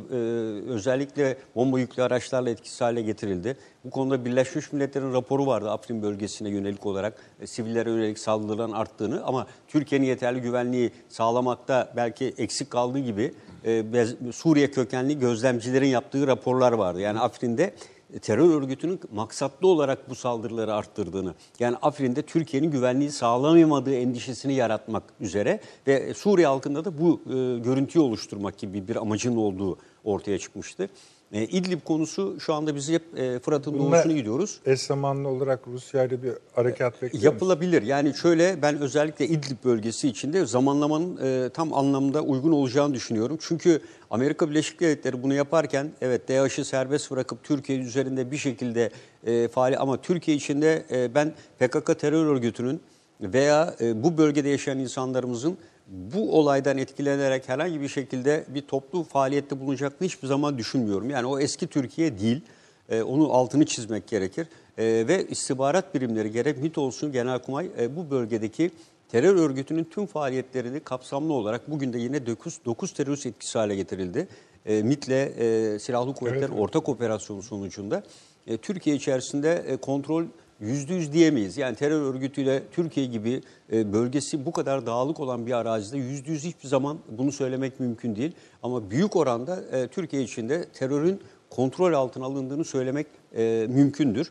[0.70, 3.56] özellikle bomba yüklü araçlarla etkisiz hale getirildi.
[3.84, 9.24] Bu konuda Birleşmiş Milletler'in raporu vardı Afrin bölgesine yönelik olarak e, sivillere yönelik saldırıların arttığını
[9.24, 13.34] ama Türkiye'nin yeterli güvenliği sağlamakta belki eksik kaldığı gibi
[13.64, 17.00] e, Suriye kökenli gözlemcilerin yaptığı raporlar vardı.
[17.00, 17.74] Yani Afrin'de
[18.22, 25.60] terör örgütünün maksatlı olarak bu saldırıları arttırdığını, yani Afrin'de Türkiye'nin güvenliği sağlayamadığı endişesini yaratmak üzere
[25.86, 30.88] ve Suriye halkında da bu e, görüntüyü oluşturmak gibi bir amacın olduğu ortaya çıkmıştı.
[31.32, 34.60] E, İdlib konusu şu anda biz hep e, Fırat'ın doğusunu gidiyoruz.
[34.66, 37.24] Eş zamanlı olarak Rusya ile bir harekat bekliyor musunuz?
[37.24, 37.82] Yapılabilir.
[37.82, 43.38] Yani şöyle ben özellikle İdlib bölgesi içinde zamanlamanın e, tam anlamda uygun olacağını düşünüyorum.
[43.40, 43.80] Çünkü
[44.10, 48.90] Amerika Birleşik Devletleri bunu yaparken evet DAEŞ'i serbest bırakıp Türkiye üzerinde bir şekilde
[49.26, 52.80] e, faali ama Türkiye içinde e, ben PKK terör örgütünün
[53.20, 59.60] veya e, bu bölgede yaşayan insanlarımızın bu olaydan etkilenerek herhangi bir şekilde bir toplu faaliyette
[59.60, 61.10] bulunacakını hiçbir zaman düşünmüyorum.
[61.10, 62.40] Yani o eski Türkiye değil.
[62.88, 64.46] E, onun altını çizmek gerekir.
[64.78, 68.70] E, ve istihbarat birimleri gerek MİT olsun Genelkurmay e, bu bölgedeki
[69.08, 74.28] terör örgütünün tüm faaliyetlerini kapsamlı olarak bugün de yine 9, 9 terörist etkisi hale getirildi.
[74.66, 78.02] E, MİT'le e, Silahlı Kuvvetler ortak operasyonu sonucunda
[78.46, 80.24] e, Türkiye içerisinde e, kontrol
[80.60, 81.56] yüzde yüz diyemeyiz.
[81.56, 83.42] Yani terör örgütüyle Türkiye gibi
[83.72, 88.16] e, bölgesi bu kadar dağlık olan bir arazide yüzde yüz hiçbir zaman bunu söylemek mümkün
[88.16, 88.32] değil.
[88.62, 91.20] Ama büyük oranda e, Türkiye içinde terörün
[91.50, 93.06] kontrol altına alındığını söylemek
[93.36, 94.30] e, mümkündür.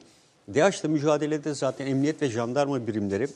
[0.55, 3.27] DAEŞ'le mücadelede zaten emniyet ve jandarma birimleri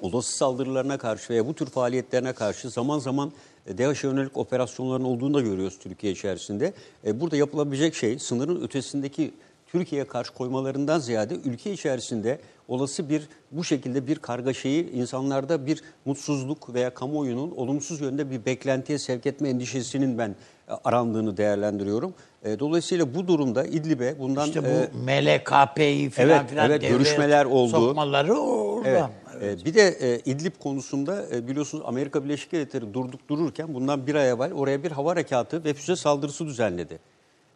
[0.00, 3.32] olası saldırılarına karşı veya bu tür faaliyetlerine karşı zaman zaman
[3.78, 6.72] DAEŞ'e yönelik operasyonların olduğunu da görüyoruz Türkiye içerisinde.
[7.04, 9.32] Burada yapılabilecek şey sınırın ötesindeki
[9.66, 12.38] Türkiye'ye karşı koymalarından ziyade ülke içerisinde
[12.68, 18.98] olası bir bu şekilde bir kargaşayı insanlarda bir mutsuzluk veya kamuoyunun olumsuz yönde bir beklentiye
[18.98, 20.36] sevk etme endişesinin ben
[20.68, 22.14] e, arandığını değerlendiriyorum.
[22.44, 27.44] E, Dolayısıyla bu durumda İdlib'e bundan İşte bu e, MLKP'yi falan evet, filan evet, görüşmeler
[27.44, 27.70] oldu.
[27.70, 28.90] Sokmaları oradan.
[28.90, 29.10] Evet.
[29.42, 34.14] Ee, Bir de e, İdlib konusunda e, biliyorsunuz Amerika Birleşik Devletleri durduk dururken bundan bir
[34.14, 36.98] ay evvel oraya bir hava harekatı ve füze saldırısı düzenledi.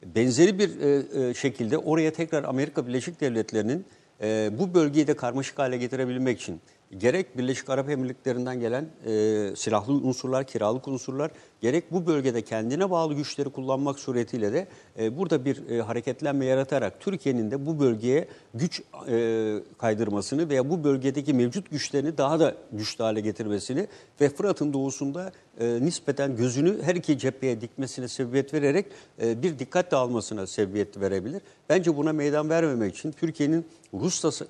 [0.02, 3.84] Benzeri bir e, e, şekilde oraya tekrar Amerika Birleşik Devletleri'nin
[4.22, 6.60] e, bu bölgeyi de karmaşık hale getirebilmek için
[6.98, 11.30] gerek Birleşik Arap Emirlikleri'nden gelen e, silahlı unsurlar, kiralık unsurlar,
[11.60, 14.68] gerek bu bölgede kendine bağlı güçleri kullanmak suretiyle de
[14.98, 20.84] e, burada bir e, hareketlenme yaratarak Türkiye'nin de bu bölgeye güç e, kaydırmasını veya bu
[20.84, 23.86] bölgedeki mevcut güçlerini daha da güçlü hale getirmesini
[24.20, 28.86] ve Fırat'ın doğusunda e, nispeten gözünü her iki cepheye dikmesine sebebiyet vererek
[29.22, 31.42] e, bir dikkat dağılmasına sebebiyet verebilir.
[31.68, 33.66] Bence buna meydan vermemek için Türkiye'nin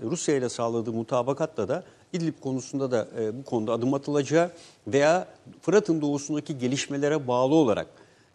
[0.03, 4.51] Rusya, ile sağladığı mutabakatla da İdlib konusunda da e, bu konuda adım atılacağı
[4.87, 5.29] veya
[5.63, 7.87] Fırat'ın doğusundaki gelişmelere bağlı olarak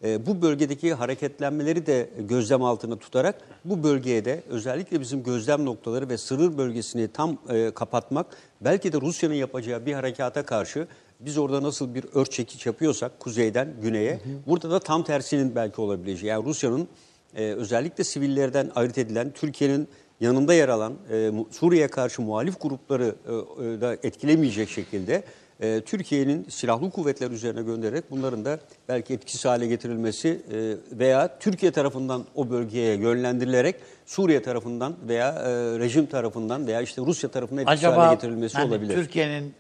[0.04, 6.10] e, bu bölgedeki hareketlenmeleri de gözlem altına tutarak bu bölgeye de özellikle bizim gözlem noktaları
[6.10, 8.26] ve sınır bölgesini tam e, kapatmak
[8.62, 10.88] belki de Rusya'nın yapacağı bir harekata karşı
[11.20, 16.30] biz orada nasıl bir ört çekiç yapıyorsak kuzeyden güneye burada da tam tersinin belki olabileceği.
[16.30, 16.88] Yani Rusya'nın
[17.36, 19.88] e, özellikle sivillerden ayırt edilen Türkiye'nin
[20.20, 25.24] yanında yer alan e, Suriye'ye karşı muhalif grupları e, e, da etkilemeyecek şekilde
[25.62, 28.60] e, Türkiye'nin silahlı kuvvetler üzerine göndererek bunların da
[28.90, 33.76] belki etkisiz hale getirilmesi e, veya Türkiye tarafından o bölgeye yönlendirilerek
[34.06, 38.70] Suriye tarafından veya e, rejim tarafından veya işte Rusya tarafından etkisiz hale Acaba getirilmesi hani
[38.70, 38.96] olabilir.
[38.96, 39.54] Türkiye'nin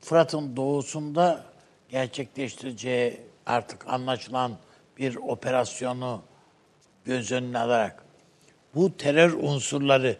[0.00, 1.44] Fırat'ın doğusunda
[1.88, 4.52] gerçekleştireceği artık anlaşılan
[4.98, 6.22] bir operasyonu
[7.04, 8.01] göz önüne alarak
[8.74, 10.16] bu terör unsurları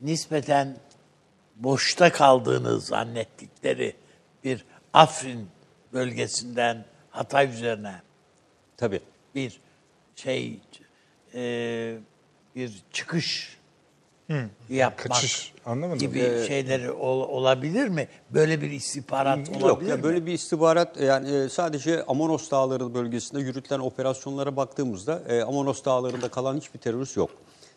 [0.00, 0.76] nispeten
[1.56, 3.94] boşta kaldığını zannettikleri
[4.44, 5.48] bir Afrin
[5.92, 7.94] bölgesinden Hatay üzerine
[8.76, 9.00] Tabii.
[9.34, 9.60] bir
[10.16, 10.58] şey
[11.34, 11.96] e,
[12.56, 13.58] bir çıkış
[14.68, 15.98] yapmak kaçış, anlamadım.
[15.98, 18.08] gibi şeyleri ol- olabilir mi?
[18.30, 20.02] Böyle bir istihbarat Yok olabilir ya mi?
[20.02, 26.28] böyle bir istihbarat yani e, sadece Amonos Dağları bölgesinde yürütülen operasyonlara baktığımızda e, Amonos Dağları'nda
[26.28, 27.30] kalan hiçbir terörist yok.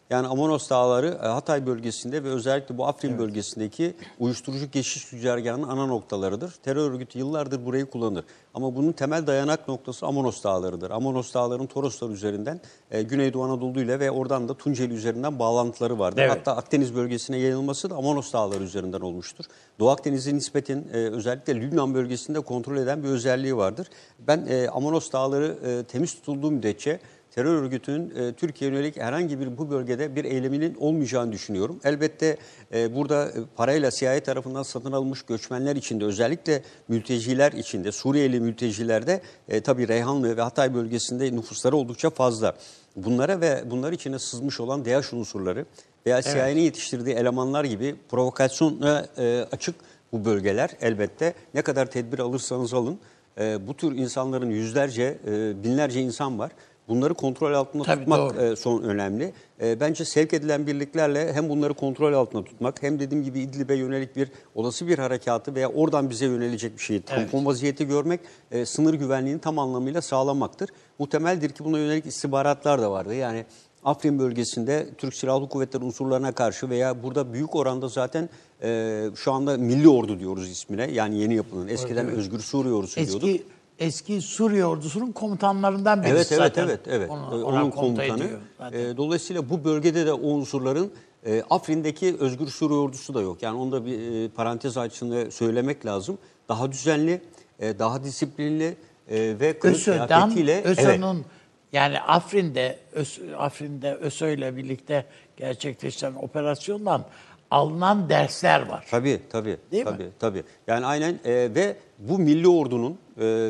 [0.10, 5.86] Yani Amonos Dağları e, Hatay bölgesinde ve özellikle bu Afrin bölgesindeki uyuşturucu geçiş güzergahının ana
[5.86, 6.52] noktalarıdır.
[6.64, 8.26] Terör örgütü yıllardır burayı kullanır.
[8.54, 10.92] Ama bunun temel dayanak noktası Amonos Dağları'dır.
[10.92, 12.62] Amonos Dağları'nın Toroslar üzerinden
[12.92, 16.22] e, Güneydoğu Anadolu ile ve oradan da Tunceli üzerinden bağlantıları vardır.
[16.22, 16.32] Evet.
[16.32, 19.46] Hatta Akdeniz bölgesine yayılması da Amonos Dağları üzerinden olmuştur.
[19.80, 23.88] Doğu Akdeniz'in nispeten e, özellikle Lübnan bölgesinde kontrol eden bir özelliği vardır.
[24.20, 27.00] Ben e, Amonos Dağları e, temiz tutulduğu müddetçe
[27.38, 31.80] terör örgütünün e, Türkiye'ye yönelik herhangi bir bu bölgede bir eyleminin olmayacağını düşünüyorum.
[31.84, 32.38] Elbette
[32.74, 39.22] e, burada e, parayla CIA tarafından satın alınmış göçmenler içinde özellikle mülteciler içinde Suriyeli mültecilerde
[39.50, 42.56] e, tabii Reyhanlı ve Hatay bölgesinde nüfusları oldukça fazla.
[42.96, 45.66] Bunlara ve bunlar içine sızmış olan DAEŞ unsurları
[46.06, 49.76] veya CIA'nin yetiştirdiği elemanlar gibi provokasyona e, açık
[50.12, 51.34] bu bölgeler elbette.
[51.54, 53.00] Ne kadar tedbir alırsanız alın
[53.40, 56.52] e, bu tür insanların yüzlerce, e, binlerce insan var.
[56.88, 58.42] Bunları kontrol altında Tabii, tutmak doğru.
[58.42, 59.34] e, son önemli.
[59.62, 64.16] E, bence sevk edilen birliklerle hem bunları kontrol altında tutmak hem dediğim gibi İdlib'e yönelik
[64.16, 68.20] bir olası bir harekatı veya oradan bize yönelecek bir şeyi tampon vaziyeti görmek
[68.52, 70.70] e, sınır güvenliğini tam anlamıyla sağlamaktır.
[71.00, 73.16] Muhtemeldir ki buna yönelik istihbaratlar da vardı.
[73.16, 73.46] Yani
[73.84, 78.30] Afrin bölgesinde Türk Silahlı Kuvvetleri unsurlarına karşı veya burada büyük oranda zaten
[78.64, 80.92] e, şu anda Milli Ordu diyoruz ismine.
[80.92, 83.42] Yani yeni yapılan eskiden Özgür Suriye Ordusu diyorduk.
[83.80, 86.64] Eski Suriye ordusunun komutanlarından birisi Evet evet zaten.
[86.68, 87.10] evet evet.
[87.10, 88.30] Onu- Onun komuta komutanı.
[88.74, 90.92] Ee, dolayısıyla bu bölgede de o unsurların
[91.26, 93.44] e, Afrin'deki Özgür Suriye Ordusu da yok.
[93.44, 96.18] Yani onu da bir e, parantez açısında söylemek lazım.
[96.50, 97.22] Daha düzenli
[97.60, 98.78] e, daha disiplinli
[99.10, 101.26] e, ve ÖSÖ'den, kıyafetiyle evet, ÖSÖ'nün
[101.74, 105.06] yani Afrin'de, ÖS, Afrin'de ÖSÖ ile birlikte
[105.38, 107.06] gerçekleşen operasyondan
[107.52, 108.86] alınan dersler var.
[108.92, 109.58] Tabii tabii.
[109.72, 109.92] Değil mi?
[109.92, 110.44] tabii, Tabii.
[110.68, 112.96] Yani aynen e, ve bu milli ordunun e,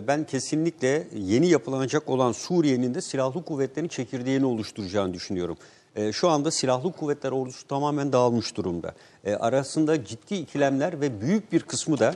[0.08, 5.58] ben kesinlikle yeni yapılanacak olan Suriye'nin de silahlı kuvvetlerin çekirdeğini oluşturacağını düşünüyorum.
[5.98, 8.94] E, şu anda silahlı kuvvetler ordusu tamamen dağılmış durumda.
[9.26, 12.16] E, arasında ciddi ikilemler ve büyük bir kısmı da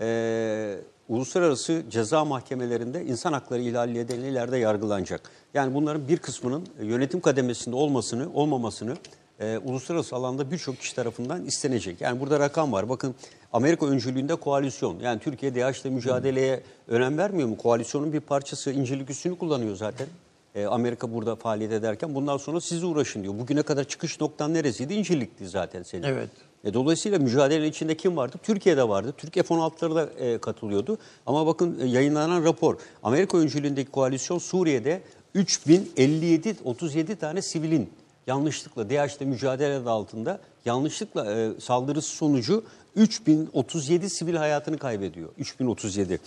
[0.00, 0.76] e,
[1.08, 5.30] uluslararası ceza mahkemelerinde insan hakları ihlali nedeniyle yargılanacak.
[5.54, 8.96] Yani bunların bir kısmının yönetim kademesinde olmasını, olmamasını
[9.40, 12.00] e, uluslararası alanda birçok kişi tarafından istenecek.
[12.00, 12.88] Yani burada rakam var.
[12.88, 13.14] Bakın
[13.52, 14.98] Amerika öncülüğünde koalisyon.
[14.98, 17.56] Yani Türkiye DAEŞ'le mücadeleye önem vermiyor mu?
[17.56, 20.06] Koalisyonun bir parçası İncirlik üssünü kullanıyor zaten.
[20.54, 23.38] E, Amerika burada faaliyet ederken bundan sonra siz uğraşın diyor.
[23.38, 24.94] Bugüne kadar çıkış noktan neresiydi?
[24.94, 26.02] İncirlik'ti zaten senin.
[26.02, 26.28] Evet.
[26.64, 28.36] E, dolayısıyla mücadelenin içinde kim vardı?
[28.42, 29.14] Türkiye'de vardı.
[29.16, 30.98] Türk F-16'ları da e, katılıyordu.
[31.26, 32.76] Ama bakın e, yayınlanan rapor.
[33.02, 35.02] Amerika öncülüğündeki koalisyon Suriye'de
[35.34, 37.90] 3057 37 tane sivilin
[38.26, 42.64] yanlışlıkla DAEŞ'le mücadele adı altında yanlışlıkla e, saldırısı sonucu
[42.96, 45.28] 3037 sivil hayatını kaybediyor.
[45.38, 46.20] 3037.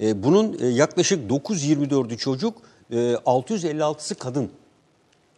[0.00, 2.56] E, bunun e, yaklaşık 924'ü çocuk,
[2.90, 4.50] e, 656'sı kadın.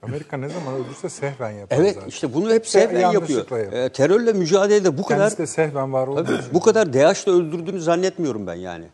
[0.03, 2.09] Amerika ne zaman öldürse sehven yapar Evet zaten.
[2.09, 3.73] işte bunu hep sehven yapıyor.
[3.73, 7.81] E, terörle mücadelede bu kadar Kendisi de sehven var olduğu Tabii, bu kadar DAEŞ'le öldürdüğünü
[7.81, 8.85] zannetmiyorum ben yani.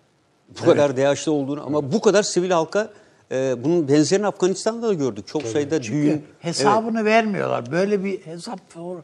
[0.61, 2.91] Bu kadar DAEŞ'le olduğunu ama bu kadar sivil halka
[3.32, 5.27] e, bunun benzerini Afganistan'da da gördük.
[5.28, 6.24] Çok sayıda Çünkü düğün.
[6.40, 7.73] hesabını vermiyorlar.
[7.73, 9.02] Böyle bir hesap sor-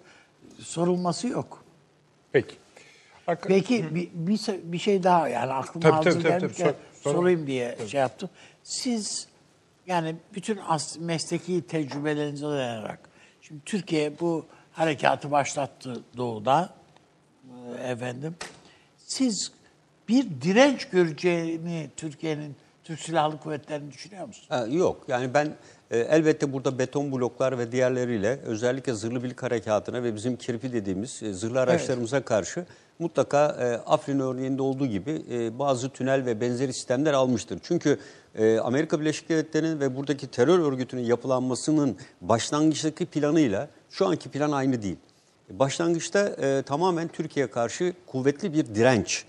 [0.59, 1.65] sorulması yok.
[2.33, 2.55] Peki.
[3.27, 4.41] Arka- Peki bir, bir,
[4.73, 6.77] bir şey daha yani aklıma Tabii, hazır tabii, tabii, gelmişken tabii.
[7.03, 7.13] Sor- sor.
[7.19, 8.31] sorayım diye şey yaptım.
[8.63, 9.29] Siz
[9.87, 12.99] yani bütün as, mesleki tecrübelerinize dayanarak
[13.43, 16.75] şimdi Türkiye bu harekatı başlattı doğuda
[17.79, 18.35] e, efendim.
[18.99, 19.53] Siz
[20.09, 22.57] bir direnç göreceğini Türkiye'nin
[22.87, 24.47] Türk Silahlı Kuvvetleri'ni düşünüyor musunuz?
[24.51, 25.55] Ha, yok yani ben
[25.91, 31.23] e, elbette burada beton bloklar ve diğerleriyle özellikle zırhlı birlik harekatına ve bizim kirpi dediğimiz
[31.23, 32.67] e, zırhlı araçlarımıza karşı
[32.99, 37.59] mutlaka e, Afrin örneğinde olduğu gibi e, bazı tünel ve benzeri sistemler almıştır.
[37.63, 37.99] Çünkü
[38.35, 44.83] e, Amerika Birleşik Devletleri'nin ve buradaki terör örgütünün yapılanmasının başlangıçtaki planıyla şu anki plan aynı
[44.83, 44.99] değil.
[45.51, 49.25] Başlangıçta e, tamamen Türkiye'ye karşı kuvvetli bir direnç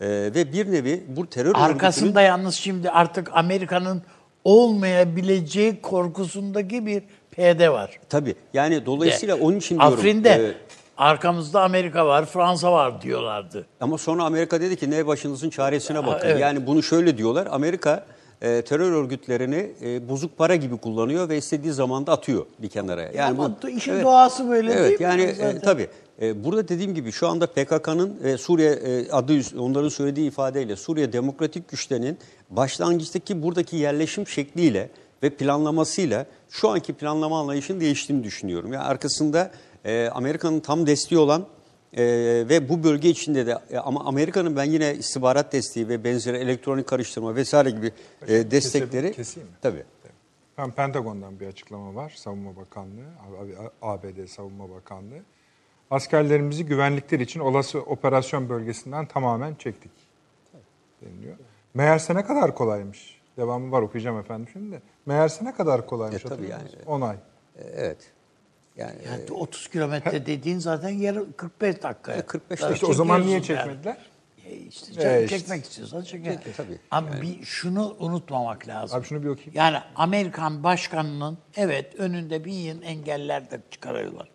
[0.00, 1.64] e, ve bir nevi bu terör örgütünün...
[1.64, 4.02] Arkasında yalnız şimdi artık Amerika'nın
[4.44, 8.00] olmayabileceği korkusundaki bir PD var.
[8.08, 9.98] Tabii yani dolayısıyla onun için diyorum.
[9.98, 10.54] Afrin'de e,
[10.96, 13.66] arkamızda Amerika var, Fransa var diyorlardı.
[13.80, 16.28] ama sonra Amerika dedi ki ne başınızın çaresine bakın.
[16.28, 16.40] evet.
[16.40, 17.48] Yani bunu şöyle diyorlar.
[17.50, 18.04] Amerika
[18.42, 23.02] e, terör örgütlerini e, bozuk para gibi kullanıyor ve istediği zaman da atıyor bir kenara.
[23.02, 25.88] Yani Ama işin doğası böyle evet, değil mi yani e, tabii.
[26.22, 31.12] E, burada dediğim gibi şu anda PKK'nın e, Suriye e, adı onların söylediği ifadeyle Suriye
[31.12, 32.18] Demokratik Güçlerinin
[32.50, 34.90] başlangıçtaki buradaki yerleşim şekliyle
[35.22, 38.72] ve planlamasıyla şu anki planlama anlayışının değiştiğini düşünüyorum.
[38.72, 39.50] Yani arkasında
[40.12, 41.46] Amerika'nın tam desteği olan
[42.48, 47.34] ve bu bölge içinde de ama Amerika'nın ben yine istihbarat desteği ve benzeri elektronik karıştırma
[47.34, 47.92] vesaire gibi
[48.28, 49.54] e, destekleri keseyim mi?
[49.62, 49.84] tabii.
[50.76, 52.12] Pentagon'dan bir açıklama var.
[52.16, 53.06] Savunma Bakanlığı,
[53.82, 55.22] ABD Savunma Bakanlığı.
[55.90, 59.90] Askerlerimizi güvenlikleri için olası operasyon bölgesinden tamamen çektik.
[61.02, 61.36] Deniliyor.
[61.74, 63.18] Meğerse ne kadar kolaymış.
[63.36, 64.80] Devamı var okuyacağım efendim şimdi de.
[65.06, 66.24] Meğerse ne kadar kolaymış.
[66.24, 66.62] E, tabii yani.
[66.62, 66.82] musunuz?
[66.86, 67.16] 10 ay.
[67.16, 67.98] E, evet.
[68.76, 72.12] Yani Yani 30 kilometre dediğin zaten yarım 45 dakika.
[72.12, 73.76] E, 45 Tabii İşte o zaman niye çekiyorsun yani.
[73.82, 74.06] çekmediler?
[74.46, 75.38] E işte, E çek- işte.
[75.38, 76.38] çekmek istiyorsan çeker.
[76.56, 76.78] tabii.
[76.90, 78.98] Ama bir şunu unutmamak lazım.
[78.98, 79.52] Abi şunu bir okuyayım.
[79.54, 84.28] Yani Amerikan başkanının evet önünde bir yığın engeller de çıkarıyorlar.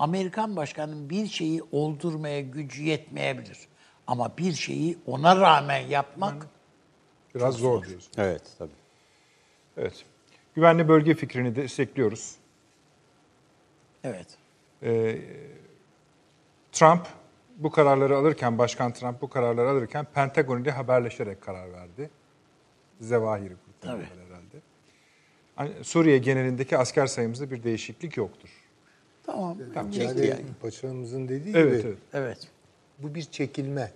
[0.00, 3.58] Amerikan başkanının bir şeyi oldurmaya gücü yetmeyebilir.
[4.06, 6.46] Ama bir şeyi ona rağmen yapmak
[7.34, 8.12] Biraz zor diyorsun.
[8.18, 8.70] evet tabii.
[9.76, 10.04] Evet.
[10.54, 12.34] Güvenli bölge fikrini destekliyoruz.
[14.04, 14.26] evet.
[14.82, 15.18] Ee,
[16.72, 17.06] Trump
[17.56, 22.10] bu kararları alırken, Başkan Trump bu kararları alırken Pentagon ile haberleşerek karar verdi.
[23.00, 24.56] Zevahiri kurtardılar herhalde.
[25.56, 28.50] Hani Suriye genelindeki asker sayımızda bir değişiklik yoktur.
[29.32, 29.56] Tamam.
[29.74, 29.92] Tamam.
[29.92, 30.40] Yani, yani.
[30.62, 31.98] paşamızın dediği Evet, gibi evet.
[32.12, 32.38] Evet.
[32.98, 33.92] bu bir çekilme.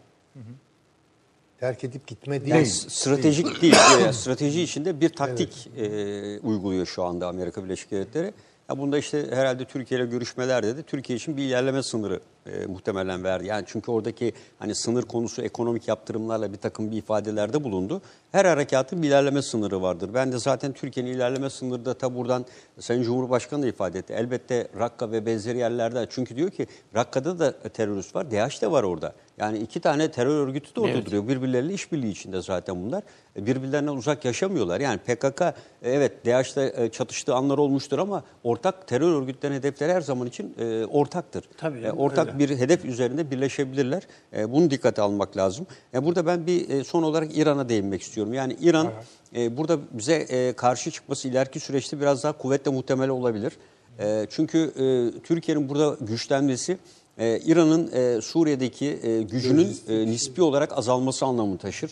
[1.61, 2.55] Terk edip gitme değil.
[2.55, 3.75] Yani stratejik değil.
[4.09, 8.33] e, strateji içinde bir taktik e, uyguluyor şu anda Amerika Birleşik Devletleri.
[8.71, 13.25] Ya bunda işte herhalde Türkiye ile görüşmelerde de Türkiye için bir ilerleme sınırı e, muhtemelen
[13.25, 13.47] verdi.
[13.47, 18.03] Yani çünkü oradaki hani sınır konusu ekonomik yaptırımlarla bir takım bir ifadelerde bulundu.
[18.33, 20.11] Her harekatın bir ilerleme sınırı vardır.
[20.15, 22.47] Ben de zaten Türkiye'nin ilerleme sınırı da ta buradan
[22.81, 24.13] Sayın Cumhurbaşkanı da ifade etti.
[24.13, 26.07] Elbette Rakka ve benzeri yerlerde.
[26.11, 29.13] Çünkü diyor ki Rakka'da da terörist var, DH de var orada.
[29.39, 31.07] Yani iki tane terör örgütü de orada Evet.
[31.07, 31.29] duruyor.
[31.29, 33.03] Birbirleriyle işbirliği içinde zaten bunlar.
[33.37, 34.81] E, Birbirlerinden uzak yaşamıyorlar.
[34.81, 40.27] Yani PKK e, evet DH'le çatıştığı anlar olmuştur ama ortak terör örgütlerinin hedefleri her zaman
[40.27, 41.45] için e, ortaktır.
[41.57, 42.34] Tabii, ortak öyle.
[42.39, 44.03] Bir hedef üzerinde birleşebilirler.
[44.37, 45.67] E, bunu dikkate almak lazım.
[45.95, 48.35] E, burada ben bir e, son olarak İran'a değinmek istiyorum.
[48.35, 48.91] Yani İran
[49.37, 53.53] e, burada bize e, karşı çıkması ileriki süreçte biraz daha kuvvetle muhtemel olabilir.
[53.99, 54.85] E, çünkü e,
[55.21, 56.79] Türkiye'nin burada güçlenmesi
[57.19, 61.91] e, İran'ın e, Suriye'deki e, gücünün e, nispi olarak azalması anlamını taşır.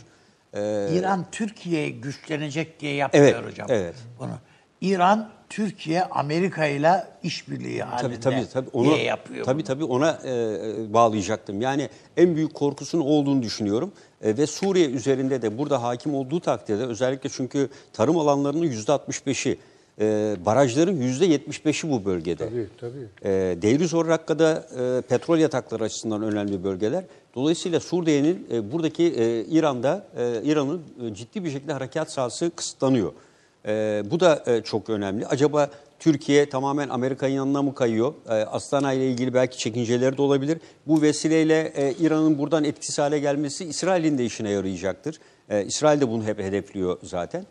[0.55, 3.67] E, İran Türkiye'ye güçlenecek diye yapmıyor Evet, hocam.
[3.71, 3.95] evet.
[4.19, 4.33] Bunu.
[4.81, 9.45] İran Türkiye Amerika ile işbirliği halinde Tabii tabii tabii onu diye yapıyor.
[9.45, 9.67] tabii bunu.
[9.67, 11.61] tabii ona e, bağlayacaktım.
[11.61, 13.93] Yani en büyük korkusunun olduğunu düşünüyorum.
[14.23, 19.59] E, ve Suriye üzerinde de burada hakim olduğu takdirde özellikle çünkü tarım alanlarının %65'i
[20.01, 22.49] e, barajların %75'i bu bölgede.
[22.49, 23.09] Tabii tabii.
[23.25, 27.05] E, Deir Zor Rakka'da e, petrol yatakları açısından önemli bölgeler.
[27.35, 33.13] Dolayısıyla Suriye'nin e, buradaki e, İran'da e, İran'ın e, ciddi bir şekilde harekat sahası kısıtlanıyor.
[33.67, 35.27] E, bu da e, çok önemli.
[35.27, 38.15] Acaba Türkiye tamamen Amerika'nın yanına mı kayıyor?
[38.29, 40.59] E, Astana ile ilgili belki çekinceleri de olabilir.
[40.87, 45.19] Bu vesileyle e, İran'ın buradan etkisiz hale gelmesi İsrail'in de işine yarayacaktır.
[45.49, 47.47] E, İsrail de bunu hep hedefliyor zaten.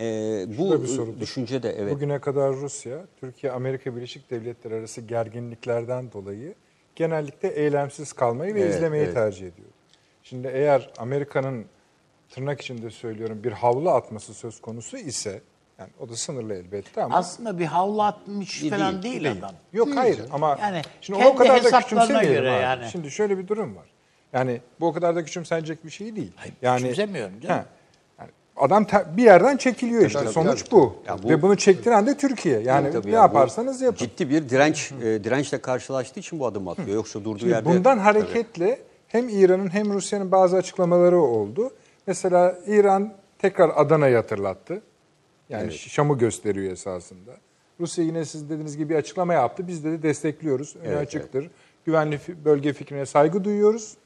[0.00, 0.04] E,
[0.48, 1.20] bu Şurada bir sorudur.
[1.20, 1.94] düşünce de evet.
[1.94, 6.54] Bugüne kadar Rusya, Türkiye, Amerika Birleşik Devletleri arası gerginliklerden dolayı
[6.96, 9.14] genellikle eylemsiz kalmayı ve Evet, izlemeyi evet.
[9.14, 9.68] tercih ediyor.
[10.22, 11.64] Şimdi eğer Amerika'nın
[12.30, 15.40] tırnak içinde söylüyorum bir havlu atması söz konusu ise
[15.78, 19.52] yani o da sınırlı elbette ama Aslında bir havlu atmış Değil, falan değil, değil, adam.
[19.72, 22.62] Yok hayır ama Yani şimdi o kadar da küçümsemeyelim göre abi.
[22.62, 22.90] yani.
[22.92, 23.84] Şimdi şöyle bir durum var.
[24.32, 26.32] Yani bu o kadar da küçümsenecek bir şey değil.
[26.62, 27.56] yani küçümsemiyorum canım.
[27.56, 27.64] He.
[28.18, 30.18] yani adam te- bir yerden çekiliyor işte.
[30.18, 30.70] tabii, Sonuç tabii.
[30.70, 30.96] bu.
[31.06, 32.60] Ya bu- Ve bunu çektiren de Türkiye.
[32.60, 33.98] Yani Tabii ne bu yaparsanız yapın.
[33.98, 36.88] Ciddi bir direnç e, dirençle karşılaştığı için bu adım atıyor.
[36.88, 38.78] Yoksa durduğu Şimdi yerde bundan hareketle
[39.08, 41.70] hem İran'ın hem Rusya'nın bazı açıklamaları oldu.
[42.06, 44.82] Mesela İran tekrar Adana'yı hatırlattı.
[45.48, 47.36] Yani Şam'ı gösteriyor esasında.
[47.80, 49.68] Rusya yine siz dediğiniz gibi bir açıklama yaptı.
[49.68, 50.76] Biz de destekliyoruz.
[50.76, 51.50] Önü Evet, açıktır.
[51.84, 53.96] Güvenli fi- bölge fikrine saygı duyuyoruz.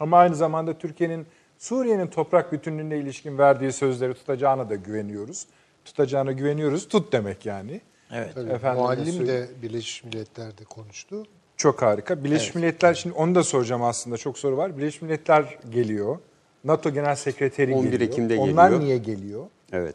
[0.00, 1.26] Ama aynı zamanda Türkiye'nin
[1.58, 5.46] Suriye'nin toprak bütünlüğüne ilişkin verdiği sözleri tutacağına da güveniyoruz.
[5.84, 6.88] Tutacağına güveniyoruz.
[6.88, 7.80] Tut demek yani.
[8.12, 8.34] Evet.
[8.34, 11.26] Tabii, muallim de Birleşmiş Milletler'de konuştu.
[11.56, 12.24] Çok harika.
[12.24, 14.78] Birleşmiş Milletler şimdi onu da soracağım aslında çok soru var.
[14.78, 16.18] Birleşmiş Milletler geliyor.
[16.64, 18.10] NATO Genel Sekreteri 11 geliyor.
[18.10, 18.84] Ekim'de Onlar geliyor.
[18.84, 19.46] niye geliyor?
[19.72, 19.94] Evet.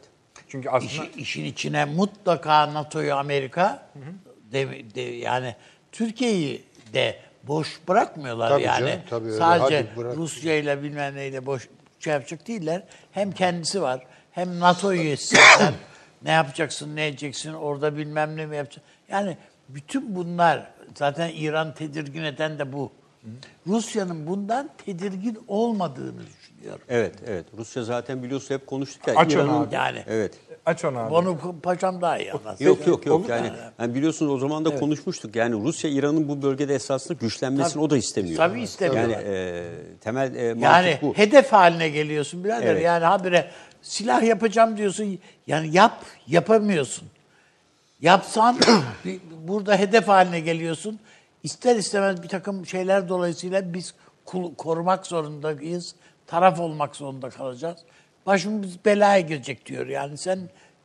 [0.53, 3.89] Çünkü aslında İşi, işin içine mutlaka NATO'yu Amerika
[4.51, 5.55] de, de- yani
[5.91, 6.63] Türkiye'yi
[6.93, 8.79] de boş bırakmıyorlar Tabii yani.
[8.89, 9.37] canım, tabii öyle.
[9.37, 9.87] Sadece.
[9.97, 11.69] Rusya ile bilmem neyle boş
[11.99, 12.83] şey yapacak değiller.
[13.11, 15.73] Hem kendisi var hem NATO üyesi zaten.
[16.23, 18.83] ne yapacaksın ne edeceksin orada bilmem ne mi yapacaksın.
[19.09, 19.37] Yani
[19.69, 22.91] bütün bunlar zaten İran tedirgin eden de bu.
[23.67, 26.21] Rusya'nın bundan tedirgin olmadığını
[26.63, 26.85] düşünüyorum.
[26.89, 27.45] Evet, evet.
[27.57, 29.13] Rusya zaten biliyorsun hep konuştuk ya.
[29.15, 29.75] Aç onu abi.
[29.75, 30.33] Yani Evet.
[30.65, 31.13] Aç onu abi.
[31.13, 32.65] onu paşam daha iyi anlatsın.
[32.65, 33.29] Yok yok yok.
[33.29, 35.35] Yani, yani biliyorsunuz o zaman da konuşmuştuk.
[35.35, 37.83] Yani Rusya İran'ın bu bölgede esasında güçlenmesini Tabii.
[37.83, 38.37] o da istemiyor.
[38.37, 39.09] Tabii istemiyor.
[39.09, 39.63] Yani e,
[40.01, 41.13] temel e, mantık Yani bu.
[41.17, 42.67] hedef haline geliyorsun birader.
[42.67, 42.83] Evet.
[42.83, 45.19] Yani habire silah yapacağım diyorsun.
[45.47, 47.07] Yani yap, yapamıyorsun.
[48.01, 48.57] Yapsan
[49.47, 50.99] burada hedef haline geliyorsun.
[51.43, 53.93] İster istemez bir takım şeyler dolayısıyla biz
[54.57, 55.95] korumak zorundayız.
[56.27, 57.77] Taraf olmak zorunda kalacağız.
[58.25, 59.87] Başımız belaya girecek diyor.
[59.87, 60.39] Yani sen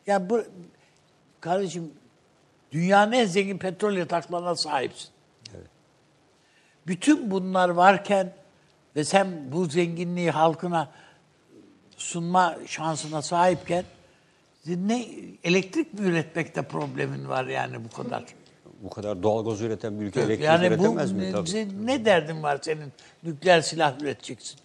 [0.07, 0.43] ya bu
[1.41, 1.93] kardeşim
[2.73, 5.11] dünyanın en zengin petrol yataklarına sahipsin.
[6.87, 8.33] Bütün bunlar varken
[8.97, 10.91] ve sen bu zenginliği halkına
[11.97, 13.85] sunma şansına sahipken
[14.67, 15.07] ne
[15.45, 18.25] elektrik mi üretmekte problemin var yani bu kadar?
[18.83, 21.23] Bu kadar doğalgaz üreten bir ülke elektrik yani bu üretemez mi?
[21.23, 21.87] ne, Tabii.
[21.87, 22.93] ne derdin var senin
[23.23, 24.61] nükleer silah üreteceksin?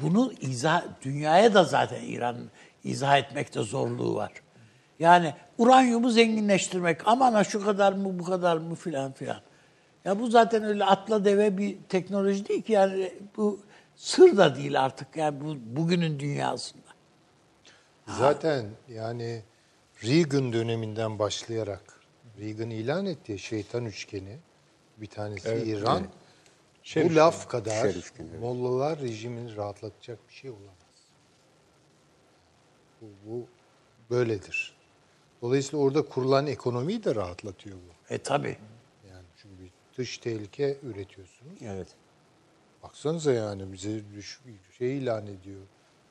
[0.00, 2.36] Bunu izah dünyaya da zaten İran
[2.84, 4.32] izah etmekte zorluğu var.
[4.98, 9.40] Yani uranyumu zenginleştirmek aman ha şu kadar mı bu kadar mı filan filan.
[10.04, 13.60] Ya bu zaten öyle atla deve bir teknoloji değil ki yani bu
[13.96, 16.88] sır da değil artık yani bu bugünün dünyasında.
[18.06, 19.42] Zaten yani
[20.04, 22.00] Reagan döneminden başlayarak
[22.40, 24.38] Reagan ilan ettiği şeytan üçgeni
[24.96, 26.06] bir tanesi İran.
[26.88, 28.40] Şerif bu laf kadar Şerif evet.
[28.40, 30.74] Mollalar rejimini rahatlatacak bir şey olamaz.
[33.00, 33.46] Bu, bu
[34.10, 34.76] böyledir.
[35.42, 38.14] Dolayısıyla orada kurulan ekonomiyi de rahatlatıyor bu.
[38.14, 38.56] E tabi.
[39.10, 41.58] Yani çünkü bir dış tehlike üretiyorsunuz.
[41.62, 41.88] Evet.
[42.82, 44.00] Baksanıza yani bize
[44.78, 45.60] şey ilan ediyor.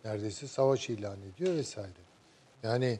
[0.05, 2.01] Neredeyse savaş ilan ediyor vesaire.
[2.63, 2.99] Yani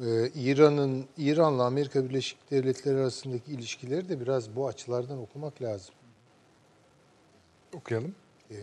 [0.00, 5.94] e, İran'ın İran'la Amerika Birleşik Devletleri arasındaki ilişkileri de biraz bu açılardan okumak lazım.
[7.74, 8.14] Okuyalım.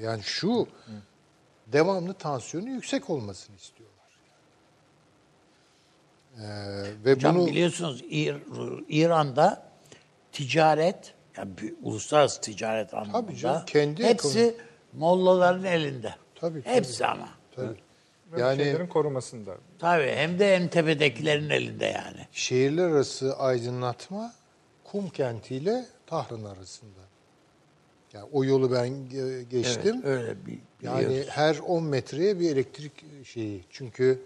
[0.01, 0.67] Yani şu
[1.67, 3.93] devamlı tansiyonu yüksek olmasını istiyorlar.
[6.37, 9.63] Ee, ve Hocam bunu biliyorsunuz İr- İran'da
[10.31, 14.57] ticaret, yani bir uluslararası ticaret anlamında canım, kendi hepsi
[14.93, 16.15] Mollaların elinde.
[16.35, 16.75] Tabii, tabii.
[16.75, 17.29] Hepsi ama.
[17.55, 17.75] tabii,
[18.31, 19.55] Ve Yani- şeylerin korumasında.
[19.79, 22.27] Tabii hem de en tepedekilerin elinde yani.
[22.31, 24.33] şehirler arası aydınlatma
[24.83, 26.99] Kum kentiyle Tahran arasında.
[28.13, 29.95] Yani o yolu ben ge- geçtim.
[30.05, 31.29] Evet, öyle bir Yani biliyoruz.
[31.29, 33.63] her 10 metreye bir elektrik şeyi.
[33.69, 34.21] Çünkü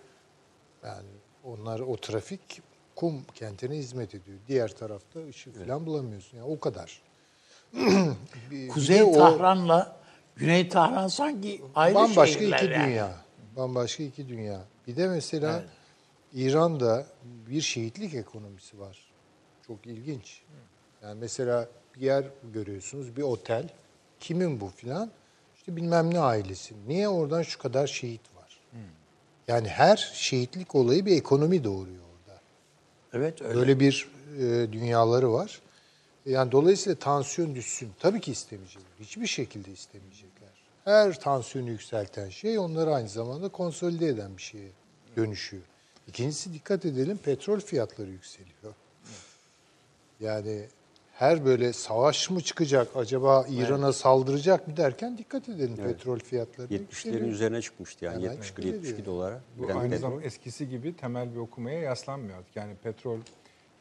[0.84, 1.08] yani
[1.44, 2.62] onlar o trafik
[2.96, 4.38] kum kentine hizmet ediyor.
[4.48, 6.38] Diğer tarafta ışık falan bulamıyorsun.
[6.38, 7.02] Yani o kadar.
[8.52, 9.98] Bir- Kuzey bir de o Tahran'la
[10.36, 12.86] Güney Tahran sanki ayrı bambaşka şehirler iki yani.
[12.88, 13.16] dünya.
[13.56, 14.62] Bambaşka iki dünya.
[14.88, 15.64] Bir de mesela
[16.34, 18.98] İran'da bir şehitlik ekonomisi var.
[19.68, 20.42] Çok ilginç.
[21.04, 21.68] Yani mesela
[22.00, 23.70] bir yer görüyorsunuz, bir otel.
[24.20, 25.12] Kimin bu filan?
[25.58, 26.76] İşte bilmem ne ailesi.
[26.88, 28.60] Niye oradan şu kadar şehit var?
[29.48, 32.42] Yani her şehitlik olayı bir ekonomi doğuruyor orada.
[33.14, 33.56] Evet öyle.
[33.56, 34.10] Böyle bir
[34.40, 35.62] e, dünyaları var.
[36.26, 37.92] Yani dolayısıyla tansiyon düşsün.
[38.00, 38.88] Tabii ki istemeyecekler.
[39.00, 40.50] Hiçbir şekilde istemeyecekler.
[40.86, 44.70] Her tansiyonu yükselten şey onları aynı zamanda konsolide eden bir şeye
[45.18, 45.64] dönüşüyor.
[46.08, 48.74] İkincisi dikkat edelim petrol fiyatları yükseliyor.
[50.20, 50.66] Yani
[51.18, 56.80] her böyle savaş mı çıkacak acaba İran'a saldıracak mı derken dikkat edelim petrol fiyatları 70'lerin
[56.82, 57.28] yükseliyor.
[57.28, 58.74] üzerine çıkmıştı yani Hemen 71 yükseliyor.
[58.84, 59.42] 72 dolara.
[59.58, 60.02] Bu Brent aynı petrol.
[60.10, 62.56] zamanda eskisi gibi temel bir okumaya yaslanmıyor artık.
[62.56, 63.18] Yani petrol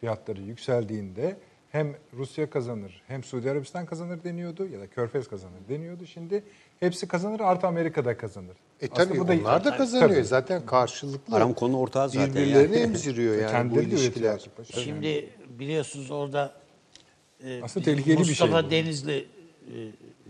[0.00, 1.36] fiyatları yükseldiğinde
[1.70, 6.06] hem Rusya kazanır hem Suudi Arabistan kazanır deniyordu ya da Körfez kazanır deniyordu.
[6.06, 6.44] Şimdi
[6.80, 8.56] hepsi kazanır artı Amerika'da kazanır.
[8.80, 10.10] E Aslında tabii bu da- onlar da kazanıyor.
[10.10, 10.24] Tabii.
[10.24, 11.36] Zaten karşılıklı.
[11.36, 12.82] Aramco'nun ortağı zaten Birbirlerini yani.
[12.86, 14.40] emziriyor yani bu Kendileri üretiyor ilişkiler.
[14.84, 16.52] Şimdi biliyorsunuz orada
[17.44, 18.70] e, Aslında tehlikeli bir şey Mustafa bu.
[18.70, 19.28] Denizli
[19.66, 19.74] e,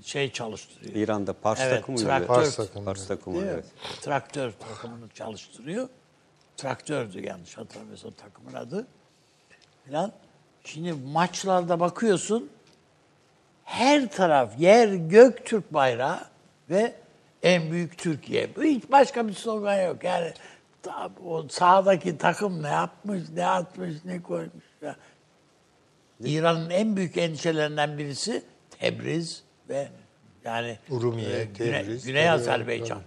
[0.03, 0.95] şey çalıştırıyor.
[0.95, 2.27] İran'da Pars Evet, takımı traktör.
[2.27, 2.85] Pars takımı.
[2.85, 3.65] Pars takımı evet.
[4.01, 5.89] Traktör takımını çalıştırıyor.
[6.57, 8.87] Traktördü yanlış hatırlamıyorsam takımın adı.
[9.89, 10.13] Falan.
[10.65, 12.51] Şimdi maçlarda bakıyorsun
[13.65, 16.21] her taraf yer gök Türk bayrağı
[16.71, 16.95] ve
[17.43, 18.51] en büyük Türkiye.
[18.63, 20.05] Hiç başka bir slogan yok.
[20.05, 20.33] Yani
[21.25, 24.65] o sahadaki takım ne yapmış, ne atmış, ne koymuş.
[26.25, 29.89] İran'ın en büyük endişelerinden birisi Tebriz ve
[30.45, 33.03] yani Urumiye, e, Güney, Tebriz, Güney tabii, Azerbaycan.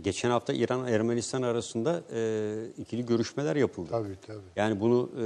[0.00, 3.88] Geçen hafta İran Ermenistan arasında e, ikili görüşmeler yapıldı.
[3.90, 4.38] Tabii tabii.
[4.56, 5.24] Yani bunu e,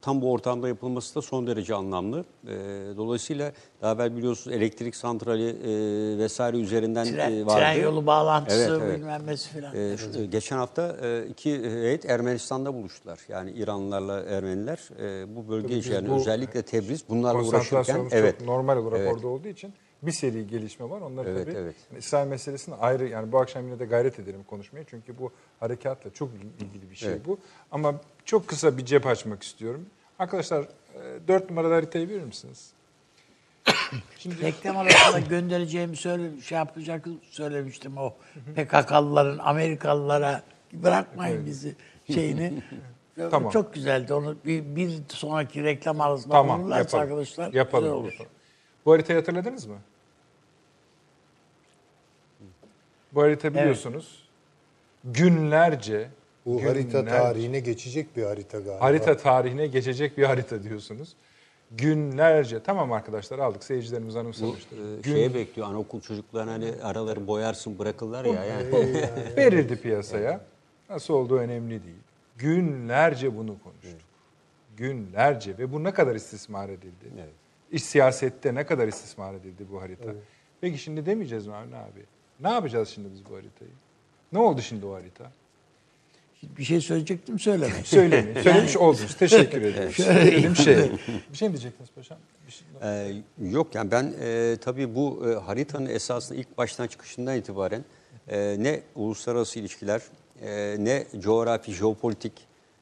[0.00, 2.24] tam bu ortamda yapılması da son derece anlamlı.
[2.44, 2.48] E,
[2.96, 3.52] dolayısıyla
[3.82, 7.54] daha evvel biliyorsunuz elektrik santrali e, vesaire üzerinden Tren, e, vardı.
[7.58, 8.98] tren yolu bağlantısı Evet, evet.
[8.98, 9.76] bilmem nesi filan.
[9.76, 13.18] E, şu- e, geçen hafta e, iki heyet Ermenistan'da buluştular.
[13.28, 18.38] Yani İranlılarla Ermeniler e, bu bölge biz yani bu özellikle Tebriz bunlarla uğraşırken evet.
[18.38, 19.14] çok normal olarak Evet.
[19.14, 21.00] orada olduğu için bir seri gelişme var.
[21.00, 21.76] Onlar Evet, tabii evet.
[21.90, 24.84] yani İsrail meselesini ayrı yani bu akşam yine de gayret edelim konuşmaya.
[24.84, 27.26] Çünkü bu harekatla çok ilgili bir şey Evet.
[27.26, 27.38] bu.
[27.70, 27.94] Ama
[28.24, 29.86] çok kısa bir cep açmak istiyorum.
[30.18, 30.64] Arkadaşlar
[31.28, 32.70] 4 numaralı haritayı verir misiniz?
[34.42, 38.14] Reklam arasında göndereceğimi söyle, şey yapacak söylemiştim o
[38.56, 41.74] PKK'lıların Amerikalılara bırakmayın bizi
[42.12, 42.62] şeyini.
[43.30, 43.52] Tamam.
[43.52, 44.14] Çok güzeldi.
[44.14, 47.00] Onu bir, bir sonraki reklam arasında Tamam yapalım.
[47.00, 47.84] arkadaşlar Yapalım.
[47.84, 48.28] güzel olur.
[48.86, 49.76] Bu haritayı hatırladınız mı?
[53.14, 54.28] Bu harita biliyorsunuz
[55.04, 56.08] günlerce
[56.46, 58.80] Bu harita günlerce- tarihine geçecek bir harita galiba.
[58.80, 61.16] Harita tarihine geçecek bir harita diyorsunuz.
[61.70, 64.76] Günlerce tamam arkadaşlar aldık seyircilerimiz anımsamıştır.
[64.78, 68.44] E, Gün şeye bekliyor anaokul çocuklarına hani araları boyarsın bırakırlar ya.
[68.44, 68.72] Yani.
[69.36, 70.40] verildi piyasaya.
[70.90, 71.96] Nasıl olduğu önemli değil.
[72.38, 74.00] Günlerce bunu konuştuk.
[74.76, 77.04] Günlerce ve bu ne kadar istismar edildi?
[77.14, 77.28] Evet.
[77.72, 80.10] İş siyasette ne kadar istismar edildi bu harita?
[80.60, 82.04] Peki şimdi demeyeceğiz mi Avni abi?
[82.42, 83.70] Ne yapacağız şimdi biz bu haritayı?
[84.32, 85.30] Ne oldu şimdi o harita?
[86.42, 87.84] Bir şey söyleyecektim söylemeyin.
[87.84, 88.42] Söylemeyin.
[88.42, 89.16] Söylemiş oldunuz.
[89.16, 89.92] Teşekkür ederim.
[89.92, 90.76] Söylediğim şey.
[91.32, 92.18] Bir şey mi diyecektiniz paşam?
[92.46, 92.66] Bir şey...
[92.82, 93.12] Ee,
[93.50, 97.84] yok yani ben e, tabii bu e, haritanın esasında ilk baştan çıkışından itibaren
[98.28, 100.02] e, ne uluslararası ilişkiler
[100.42, 102.32] e, ne coğrafi, jeopolitik,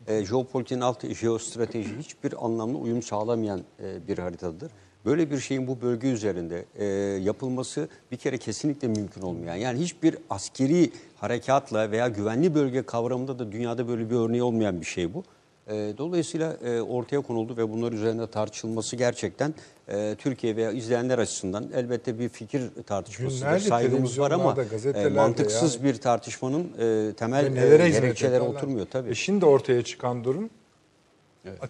[0.07, 4.71] e, jeopolitiğin altı jeostrateji hiçbir anlamlı uyum sağlamayan e, bir haritadır.
[5.05, 6.85] Böyle bir şeyin bu bölge üzerinde e,
[7.23, 9.55] yapılması bir kere kesinlikle mümkün olmayan.
[9.55, 14.87] Yani hiçbir askeri harekatla veya güvenli bölge kavramında da dünyada böyle bir örneği olmayan bir
[14.87, 15.25] şey bu.
[15.69, 19.55] E, dolayısıyla e, ortaya konuldu ve bunlar üzerinde tartışılması gerçekten
[19.89, 23.59] e, Türkiye veya izleyenler açısından elbette bir fikir tartışmasıdır.
[23.59, 24.57] Saygımız var ama
[24.95, 25.85] e, mantıksız yani.
[25.85, 29.11] bir tartışmanın e, temel e, gerekçelere oturmuyor tabii.
[29.11, 30.51] E şimdi ortaya çıkan durum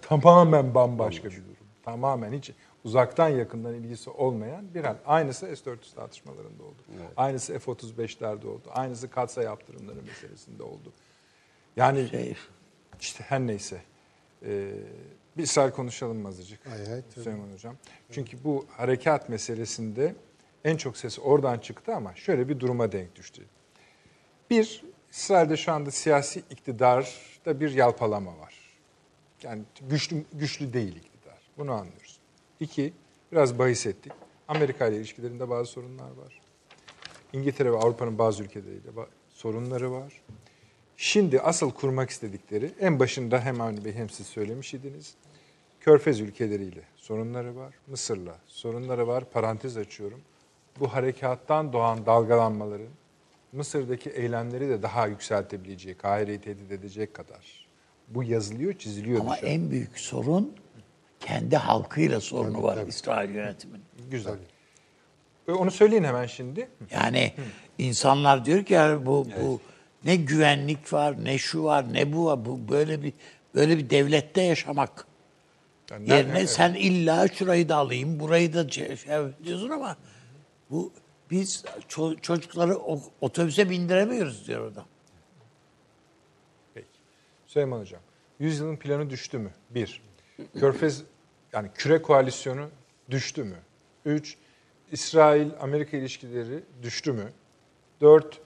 [0.02, 1.56] tamamen bambaşka bir durum.
[1.84, 2.50] Tamamen hiç
[2.84, 4.96] uzaktan yakından ilgisi olmayan bir hal.
[5.06, 6.82] Aynısı S-400 tartışmalarında oldu.
[7.16, 8.70] Aynısı F-35'lerde oldu.
[8.70, 10.92] Aynısı katsa yaptırımları meselesinde oldu.
[11.76, 12.36] Yani Şey,
[13.00, 13.82] işte her neyse.
[14.46, 14.70] Ee,
[15.36, 16.66] bir İsrail konuşalım mı azıcık?
[16.66, 17.02] Hay hay.
[17.14, 17.76] Süleyman Hocam.
[18.10, 20.14] Çünkü bu harekat meselesinde
[20.64, 23.42] en çok ses oradan çıktı ama şöyle bir duruma denk düştü.
[24.50, 28.54] Bir, İsrail'de şu anda siyasi iktidarda bir yalpalama var.
[29.42, 31.38] Yani güçlü güçlü değil iktidar.
[31.58, 31.97] Bunu anlıyoruz.
[32.60, 32.92] İki,
[33.32, 34.12] biraz bahis ettik.
[34.48, 36.40] Amerika ile ilişkilerinde bazı sorunlar var.
[37.32, 38.88] İngiltere ve Avrupa'nın bazı ülkeleriyle
[39.30, 40.22] sorunları var.
[40.96, 45.14] Şimdi asıl kurmak istedikleri, en başında hem Avni Bey hem siz söylemiş idiniz.
[45.80, 47.74] Körfez ülkeleriyle sorunları var.
[47.86, 49.30] Mısır'la sorunları var.
[49.30, 50.20] Parantez açıyorum.
[50.80, 52.88] Bu harekattan doğan dalgalanmaların
[53.52, 57.66] Mısır'daki eylemleri de daha yükseltebilecek, Kahire'yi tehdit edecek kadar.
[58.08, 59.50] Bu yazılıyor, çiziliyor ama dışarı.
[59.50, 60.54] en büyük sorun
[61.20, 63.84] kendi halkıyla sorunu var İsrail yönetiminin.
[64.10, 64.38] Güzel.
[65.48, 66.68] Onu söyleyin hemen şimdi.
[66.90, 67.32] Yani
[67.78, 69.60] insanlar diyor ki yani bu bu
[70.04, 72.44] ne güvenlik var, ne şu var, ne bu var.
[72.44, 73.12] Bu böyle bir
[73.54, 75.06] böyle bir devlette yaşamak.
[75.90, 78.96] Yani Yerine nerede- sen illa şurayı da alayım, burayı da şey
[79.44, 79.96] diyorsun ama
[80.70, 80.92] bu
[81.30, 82.76] biz ço- çocukları
[83.20, 84.86] otobüse bindiremiyoruz diyor adam.
[86.74, 86.86] Peki.
[87.46, 88.00] Süleyman Hocam,
[88.38, 89.50] yüzyılın planı düştü mü?
[89.70, 90.02] Bir.
[90.60, 91.02] Körfez,
[91.52, 92.68] yani küre koalisyonu
[93.10, 93.56] düştü mü?
[94.04, 94.36] Üç.
[94.92, 97.32] İsrail-Amerika ilişkileri düştü mü?
[98.00, 98.40] Dört.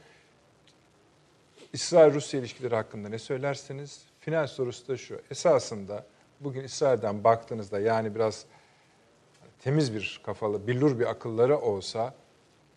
[1.73, 4.03] İsrail-Rusya ilişkileri hakkında ne söylersiniz?
[4.21, 5.21] Final sorusu da şu.
[5.31, 6.07] Esasında
[6.41, 8.45] bugün İsrail'den baktığınızda yani biraz
[9.59, 12.15] temiz bir kafalı, billur bir akılları olsa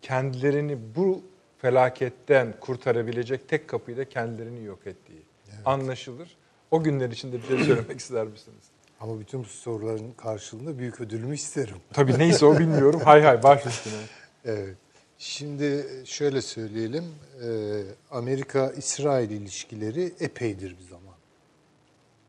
[0.02, 1.22] kendilerini bu
[1.58, 5.22] felaketten kurtarabilecek tek kapıyı da kendilerini yok ettiği
[5.64, 6.36] anlaşılır.
[6.70, 8.64] O günler içinde bir şey söylemek ister misiniz?
[9.00, 11.76] Ama bütün bu soruların karşılığında büyük ödülümü isterim.
[11.92, 13.00] Tabii neyse o bilmiyorum.
[13.04, 13.94] Hay hay baş üstüne.
[14.48, 14.76] Evet.
[15.18, 17.04] Şimdi şöyle söyleyelim.
[17.42, 21.14] e, Amerika-İsrail ilişkileri epeydir bir zaman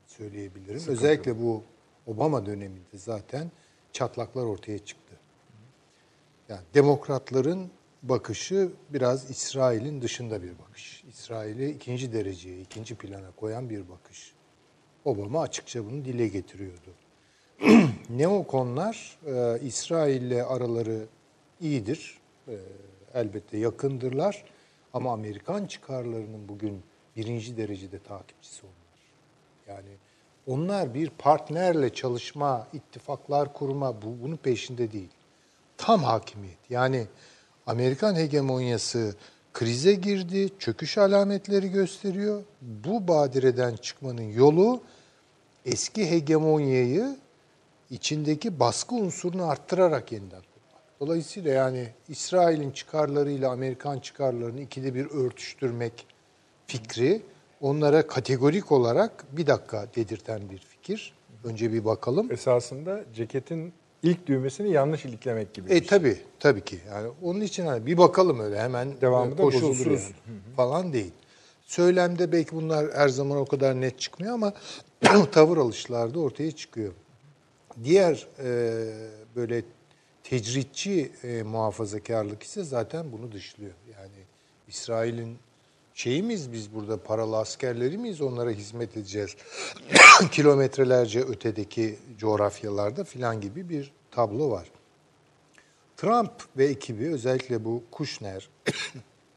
[0.07, 0.81] söyleyebilirim.
[0.87, 1.63] Özellikle bu
[2.07, 3.51] Obama döneminde zaten
[3.93, 5.15] çatlaklar ortaya çıktı.
[6.49, 7.71] Yani demokratların
[8.03, 11.03] bakışı biraz İsrail'in dışında bir bakış.
[11.09, 14.33] İsrail'i ikinci dereceye, ikinci plana koyan bir bakış.
[15.07, 16.93] Obama açıkça bunu dile getiriyordu.
[18.09, 21.05] Neokonlar e, İsrail'le araları
[21.61, 22.17] iyidir.
[22.47, 22.55] E,
[23.13, 24.43] elbette yakındırlar.
[24.93, 26.81] Ama Amerikan çıkarlarının bugün
[27.15, 29.01] birinci derecede takipçisi onlar.
[29.67, 29.89] Yani
[30.47, 35.11] onlar bir partnerle çalışma, ittifaklar kurma bu, bunun peşinde değil.
[35.77, 36.59] Tam hakimiyet.
[36.69, 37.07] Yani
[37.67, 39.15] Amerikan hegemonyası
[39.53, 42.43] krize girdi, çöküş alametleri gösteriyor.
[42.61, 44.81] Bu badireden çıkmanın yolu
[45.67, 47.17] eski hegemonyayı
[47.89, 50.83] içindeki baskı unsurunu arttırarak yeniden kurmak.
[50.99, 56.05] Dolayısıyla yani İsrail'in çıkarlarıyla Amerikan çıkarlarını ikide bir örtüştürmek
[56.67, 57.21] fikri
[57.61, 61.13] onlara kategorik olarak bir dakika dedirten bir fikir.
[61.43, 62.31] Önce bir bakalım.
[62.31, 63.73] Esasında ceketin
[64.03, 65.73] ilk düğmesini yanlış iliklemek gibi.
[65.73, 65.87] E şey.
[65.87, 66.79] tabi tabii ki.
[66.89, 70.13] Yani onun için hani bir bakalım öyle hemen Devamı da koşulsuz bozulur
[70.55, 71.11] falan değil.
[71.67, 74.53] Söylemde belki bunlar her zaman o kadar net çıkmıyor ama
[75.31, 76.93] tavır alışlarda ortaya çıkıyor.
[77.83, 78.83] Diğer e,
[79.35, 79.63] böyle
[80.23, 83.73] tecritçi e, muhafazakarlık ise zaten bunu dışlıyor.
[83.93, 84.23] Yani
[84.67, 85.37] İsrail'in
[85.93, 89.35] şeyi miyiz biz burada paralı askerleri miyiz onlara hizmet edeceğiz
[90.31, 94.71] kilometrelerce ötedeki coğrafyalarda filan gibi bir tablo var.
[95.97, 98.49] Trump ve ekibi özellikle bu Kushner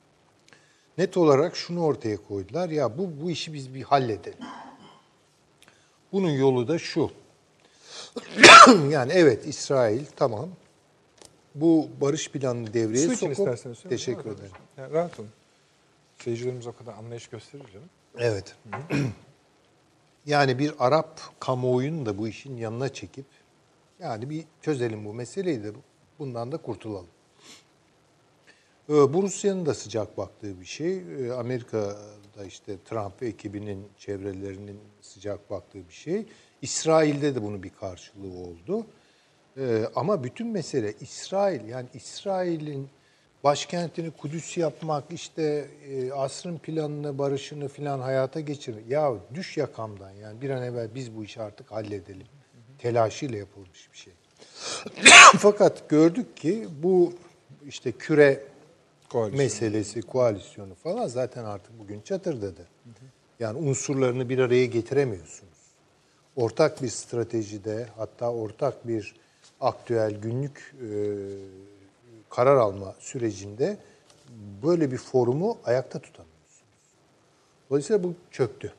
[0.99, 2.69] net olarak şunu ortaya koydular.
[2.69, 4.39] Ya bu bu işi biz bir halledelim.
[6.13, 7.11] Bunun yolu da şu.
[8.91, 10.49] yani evet İsrail tamam.
[11.55, 13.79] Bu barış planını devreye Su için sokup isterseniz.
[13.89, 14.51] Teşekkür Rahat ederim.
[14.51, 14.83] olun.
[14.83, 15.31] Yani rahat olun.
[16.19, 17.89] Seyircilerimiz o kadar anlayış gösterir canım.
[18.19, 18.57] Evet.
[20.27, 23.27] yani bir Arap kamuoyunu da bu işin yanına çekip
[24.01, 25.73] yani bir çözelim bu meseleyi de
[26.19, 27.07] bundan da kurtulalım.
[28.89, 30.99] Ee, Bu Rusya'nın da sıcak baktığı bir şey.
[30.99, 36.27] Ee, Amerika'da işte Trump ekibinin çevrelerinin sıcak baktığı bir şey.
[36.63, 38.87] İsrail'de de bunun bir karşılığı oldu.
[39.59, 42.89] Ee, Ama bütün mesele İsrail yani İsrail'in
[43.45, 48.75] başkentini Kudüs yapmak, işte e, asrın planını, barışını filan hayata geçir.
[48.89, 52.27] Ya düş yakamdan yani bir an evvel biz bu işi artık halledelim.
[52.79, 54.13] Telaşıyla yapılmış bir şey.
[55.39, 57.13] Fakat gördük ki bu
[57.67, 58.41] işte küre
[59.11, 59.45] Koalisyon.
[59.45, 62.67] meselesi, koalisyonu falan zaten artık bugün çatırdadı.
[63.41, 65.59] Yani unsurlarını bir araya getiremiyorsunuz.
[66.37, 69.15] Ortak bir stratejide hatta ortak bir
[69.61, 70.89] aktüel günlük e,
[72.29, 73.77] karar alma sürecinde
[74.63, 76.63] böyle bir forumu ayakta tutamıyorsunuz.
[77.71, 78.73] Dolayısıyla bu çöktü.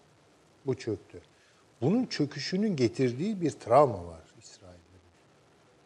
[0.66, 1.22] Bu çöktü.
[1.82, 4.98] Bunun çöküşünün getirdiği bir travma var İsrail'de.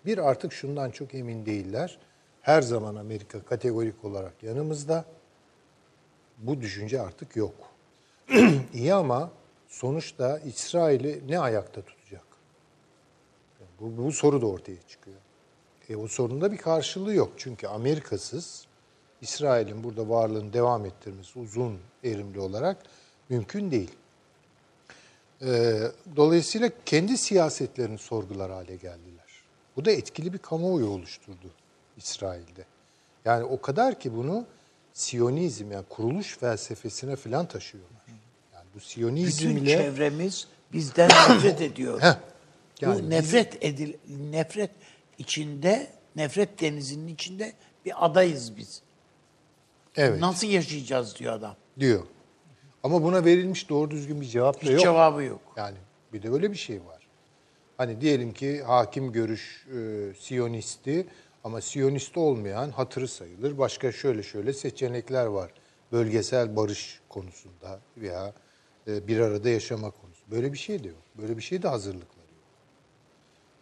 [0.05, 1.97] Bir artık şundan çok emin değiller.
[2.45, 5.05] Her zaman Amerika kategorik olarak yanımızda.
[6.38, 7.55] Bu düşünce artık yok.
[8.73, 9.31] İyi ama
[9.67, 12.23] sonuçta İsrail'i ne ayakta tutacak?
[13.80, 15.17] Bu, bu soru da ortaya çıkıyor.
[15.89, 17.34] E, o sorunun da bir karşılığı yok.
[17.38, 18.67] Çünkü Amerikasız
[19.22, 22.77] İsrail'in burada varlığını devam ettirmesi uzun erimli olarak
[23.30, 23.91] mümkün değil.
[25.41, 25.80] E,
[26.15, 29.43] dolayısıyla kendi siyasetlerini sorgular hale geldiler.
[29.76, 31.51] Bu da etkili bir kamuoyu oluşturdu
[31.97, 32.65] İsrail'de.
[33.26, 34.45] Yani o kadar ki bunu
[34.93, 38.01] Siyonizm yani kuruluş felsefesine falan taşıyorlar.
[38.53, 42.01] Yani bu Siyonizm Bütün çevremiz bizden nefret ediyor.
[42.01, 42.15] Heh.
[42.81, 43.93] Yani Bu nefret edil
[44.31, 44.72] nefret
[45.17, 47.53] içinde, nefret denizinin içinde
[47.85, 48.81] bir adayız biz.
[49.95, 51.55] evet Nasıl yaşayacağız diyor adam.
[51.80, 52.03] diyor.
[52.84, 54.80] Ama buna verilmiş doğru düzgün bir cevap da Hiç yok.
[54.81, 55.41] cevabı yok.
[55.57, 55.77] Yani
[56.13, 57.07] bir de öyle bir şey var.
[57.77, 61.07] Hani diyelim ki hakim görüş e, Siyonisti
[61.45, 63.57] ama Siyonist olmayan hatırı sayılır.
[63.57, 65.51] Başka şöyle şöyle seçenekler var.
[65.91, 68.34] Bölgesel barış konusunda veya
[68.88, 70.22] e, bir arada yaşama konusu.
[70.31, 71.01] Böyle bir şey de yok.
[71.17, 72.45] Böyle bir şey de hazırlıkları yok.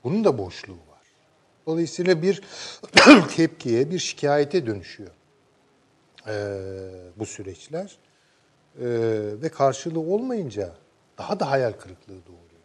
[0.04, 1.08] Bunun da boşluğu var.
[1.66, 2.42] Dolayısıyla bir
[3.36, 5.12] tepkiye, bir şikayete dönüşüyor
[6.28, 6.34] e,
[7.16, 7.98] bu süreçler.
[8.80, 8.86] E,
[9.42, 10.76] ve karşılığı olmayınca
[11.18, 12.64] daha da hayal kırıklığı doğuruyor.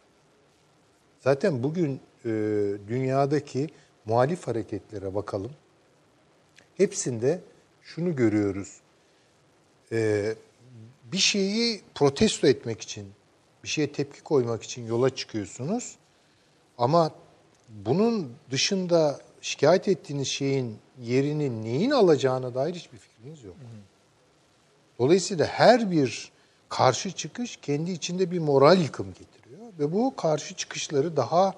[1.19, 2.29] Zaten bugün e,
[2.87, 3.69] dünyadaki
[4.09, 5.51] muhalif hareketlere bakalım.
[6.77, 7.41] Hepsinde
[7.81, 8.79] şunu görüyoruz.
[9.91, 10.33] E,
[11.11, 13.07] bir şeyi protesto etmek için,
[13.63, 15.95] bir şeye tepki koymak için yola çıkıyorsunuz.
[16.77, 17.11] Ama
[17.69, 23.55] bunun dışında şikayet ettiğiniz şeyin yerini neyin alacağına dair hiçbir fikriniz yok.
[24.99, 26.31] Dolayısıyla her bir
[26.69, 29.71] karşı çıkış kendi içinde bir moral yıkım getiriyor.
[29.79, 31.53] Ve bu karşı çıkışları daha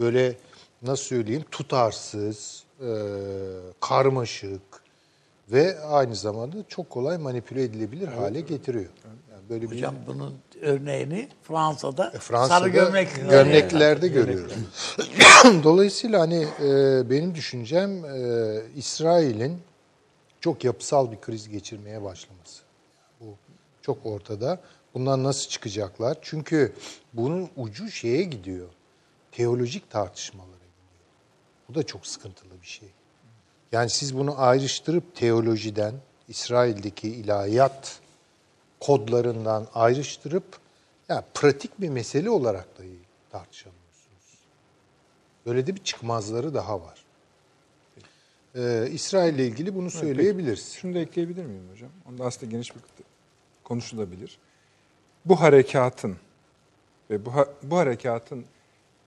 [0.00, 0.36] böyle
[0.82, 2.90] nasıl söyleyeyim tutarsız, e,
[3.80, 4.62] karmaşık
[5.52, 8.90] ve aynı zamanda çok kolay manipüle edilebilir hale getiriyor.
[9.04, 14.52] Yani böyle bir Hocam bunun örneğini Fransa'da, e, Fransa'da sarı gömlek gömleklerde görüyoruz.
[15.64, 19.58] Dolayısıyla hani e, benim düşüncem e, İsrail'in
[20.40, 22.62] çok yapısal bir kriz geçirmeye başlaması.
[23.20, 23.26] Bu
[23.82, 24.60] çok ortada.
[24.94, 26.18] Bundan nasıl çıkacaklar?
[26.22, 26.72] Çünkü
[27.12, 28.68] bunun ucu şeye gidiyor.
[29.32, 30.61] Teolojik tartışmalara gidiyor.
[31.72, 32.88] Bu da çok sıkıntılı bir şey.
[33.72, 35.94] Yani siz bunu ayrıştırıp teolojiden,
[36.28, 38.00] İsrail'deki ilahiyat
[38.80, 40.44] kodlarından ayrıştırıp
[41.08, 42.98] ya pratik bir mesele olarak dahi
[43.30, 44.38] tartışamıyorsunuz.
[45.46, 47.04] Böyle de bir çıkmazları daha var.
[48.54, 50.72] Ee, İsrail ile ilgili bunu söyleyebiliriz.
[50.72, 51.90] Şunu da ekleyebilir miyim hocam?
[52.08, 52.82] Onda aslında geniş bir
[53.64, 54.38] konuşulabilir.
[55.24, 56.16] Bu harekatın
[57.10, 58.44] ve bu, ha- bu harekatın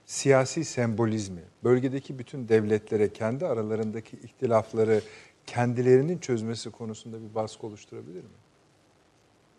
[0.06, 5.00] siyasi sembolizmi, bölgedeki bütün devletlere kendi aralarındaki ihtilafları
[5.46, 8.30] kendilerinin çözmesi konusunda bir baskı oluşturabilir mi?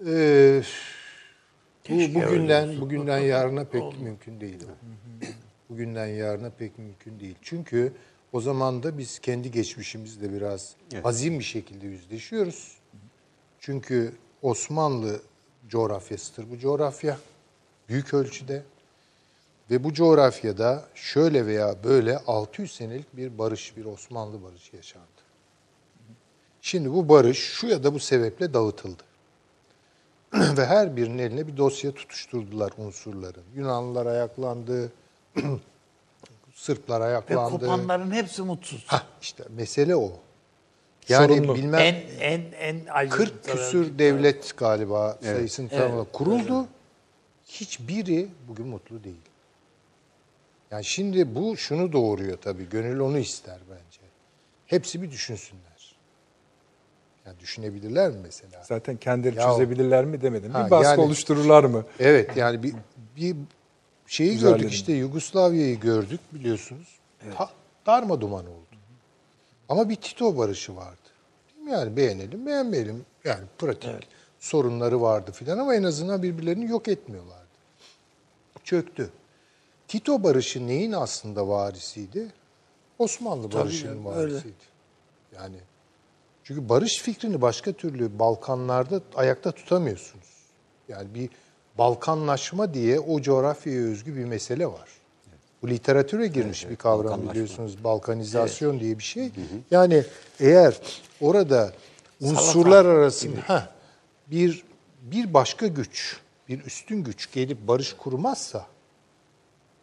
[0.07, 0.61] Ee,
[1.83, 4.59] bu Keşke bugünden bugünden yarına pek mümkün değil.
[5.69, 7.35] Bugünden yarına pek mümkün değil.
[7.41, 7.93] Çünkü
[8.33, 11.05] o zaman da biz kendi geçmişimizle biraz Evet.
[11.05, 12.77] hazin bir şekilde yüzleşiyoruz.
[13.59, 15.21] Çünkü Osmanlı
[15.67, 17.17] coğrafyasıdır bu coğrafya.
[17.89, 18.63] Büyük ölçüde.
[19.71, 25.07] Ve bu coğrafyada şöyle veya böyle 600 senelik bir barış, bir Osmanlı barışı yaşandı.
[26.61, 29.03] Şimdi bu barış şu ya da bu sebeple dağıtıldı.
[30.33, 33.43] Ve her birinin eline bir dosya tutuşturdular unsurların.
[33.55, 34.91] Yunanlılar ayaklandı,
[36.55, 37.59] Sırplar Ve ayaklandı.
[37.59, 38.83] kopanların hepsi mutsuz.
[38.87, 40.11] Hah, işte mesele o.
[41.09, 41.55] Yani Sorunlu.
[41.55, 42.41] bilmem En en
[42.87, 46.11] en 40 küsür devlet galiba sayısını tamamladı.
[46.11, 46.67] Kuruldu.
[47.47, 49.26] Hiçbiri bugün mutlu değil.
[50.71, 52.69] Yani şimdi bu şunu doğuruyor tabii.
[52.69, 53.99] Gönül onu ister bence.
[54.65, 55.95] Hepsi bir düşünsünler.
[57.25, 58.63] Yani düşünebilirler mi mesela?
[58.63, 60.51] Zaten kendileri Ya- çözebilirler mi demedim.
[60.51, 61.85] Ha, bir baskı yani- oluştururlar mı?
[61.99, 62.73] Evet yani bir,
[63.15, 63.35] bir
[64.07, 64.57] şeyi Güzellerin.
[64.57, 66.87] gördük işte Yugoslavya'yı gördük biliyorsunuz.
[67.37, 67.49] Ta,
[67.85, 68.67] darma duman oldu.
[69.69, 70.97] Ama bir Tito barışı vardı.
[71.57, 73.05] Değil Yani beğenelim, beğenmeyelim.
[73.23, 74.07] Yani pratik
[74.39, 77.47] sorunları vardı filan ama en azından birbirlerini yok etmiyorlardı.
[78.63, 79.09] Çöktü.
[79.87, 82.27] Tito barışı neyin aslında varisiydi?
[82.99, 84.33] Osmanlı barışının canım, öyle.
[84.33, 84.53] varisiydi.
[85.35, 85.55] Yani
[86.43, 90.25] çünkü barış fikrini başka türlü Balkanlarda ayakta tutamıyorsunuz.
[90.89, 91.29] Yani bir
[91.77, 94.89] Balkanlaşma diye o coğrafyaya özgü bir mesele var.
[95.61, 97.83] Bu literatüre girmiş bir kavram biliyorsunuz.
[97.83, 99.31] Balkanizasyon diye bir şey.
[99.71, 100.03] Yani
[100.39, 100.79] eğer
[101.21, 101.73] orada
[102.21, 103.67] unsurlar arasında heh,
[104.27, 104.63] bir
[105.01, 106.19] bir başka güç,
[106.49, 108.65] bir üstün güç gelip barış kurmazsa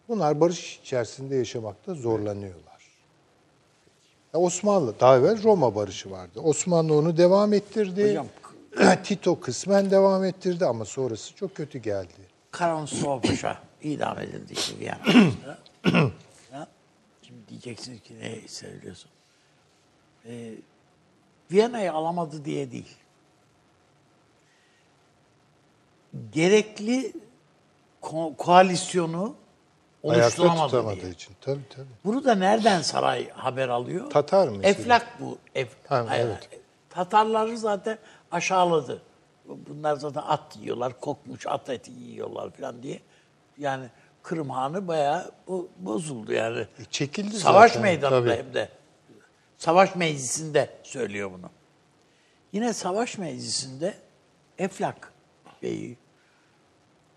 [0.09, 2.65] bunlar barış içerisinde yaşamakta zorlanıyorlar.
[4.35, 6.41] Ya Osmanlı, daha evvel Roma barışı vardı.
[6.41, 8.09] Osmanlı onu devam ettirdi.
[8.09, 8.27] Hocam,
[9.05, 12.13] Tito kısmen devam ettirdi ama sonrası çok kötü geldi.
[12.51, 15.59] Karamsor Paşa idam edildi işte Viyana'da.
[17.23, 19.11] Şimdi diyeceksiniz ki ne söylüyorsun?
[20.27, 20.51] Ee,
[21.53, 22.97] Viyana'yı alamadı diye değil.
[26.33, 27.13] Gerekli
[28.03, 29.35] ko- koalisyonu
[30.11, 31.11] Ayakta oluşturamadı tutamadığı diye.
[31.13, 31.35] için.
[31.41, 31.87] Tabii tabii.
[32.05, 34.11] Bunu da nereden saray haber alıyor?
[34.11, 34.59] Tatar mı?
[34.63, 35.39] Eflak bu.
[35.55, 36.49] Ef, Ha, evet.
[36.91, 37.99] Tatarları zaten
[38.31, 39.03] aşağıladı.
[39.45, 43.01] Bunlar zaten at yiyorlar, kokmuş at eti yiyorlar falan diye.
[43.59, 43.87] Yani
[44.23, 46.61] Kırım Hanı bayağı bo- bozuldu yani.
[46.61, 48.39] E, çekildi Savaş zaten, meydanında tabii.
[48.45, 48.69] hem de.
[49.59, 51.51] Savaş meclisinde söylüyor bunu.
[52.53, 53.95] Yine savaş meclisinde
[54.59, 55.13] Eflak
[55.63, 55.97] Bey'i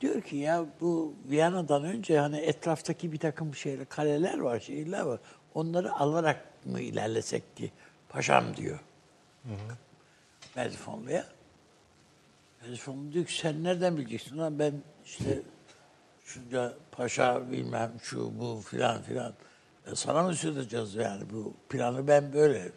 [0.01, 5.19] diyor ki ya bu Viyana'dan önce hani etraftaki bir takım şeyler, kaleler var, şehirler var.
[5.53, 7.71] Onları alarak mı ilerlesek ki
[8.09, 8.79] paşam diyor.
[10.55, 11.25] Merzifonlu'ya.
[12.61, 14.73] Merzifonlu diyor ki sen nereden bileceksin lan ben
[15.05, 15.41] işte
[16.25, 19.33] şunca paşa bilmem şu bu filan filan.
[19.91, 22.71] E sana mı söyleyeceğiz yani bu planı ben böyle.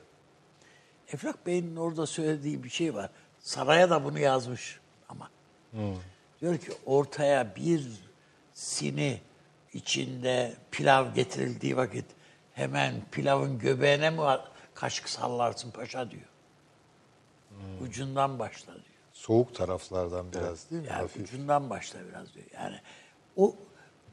[1.13, 3.11] Eflak Bey'in orada söylediği bir şey var.
[3.41, 5.31] Saraya da bunu yazmış ama.
[6.41, 7.87] Diyor ki ortaya bir
[8.55, 9.21] sini
[9.73, 12.05] içinde pilav getirildiği vakit
[12.53, 14.21] hemen pilavın göbeğine mi
[14.75, 16.23] kaşık sallarsın paşa diyor.
[17.83, 18.85] Ucundan başla diyor.
[19.13, 20.89] Soğuk taraflardan biraz değil mi?
[20.89, 21.23] Yani Hafif.
[21.23, 22.47] ucundan başla biraz diyor.
[22.55, 22.77] Yani
[23.37, 23.57] o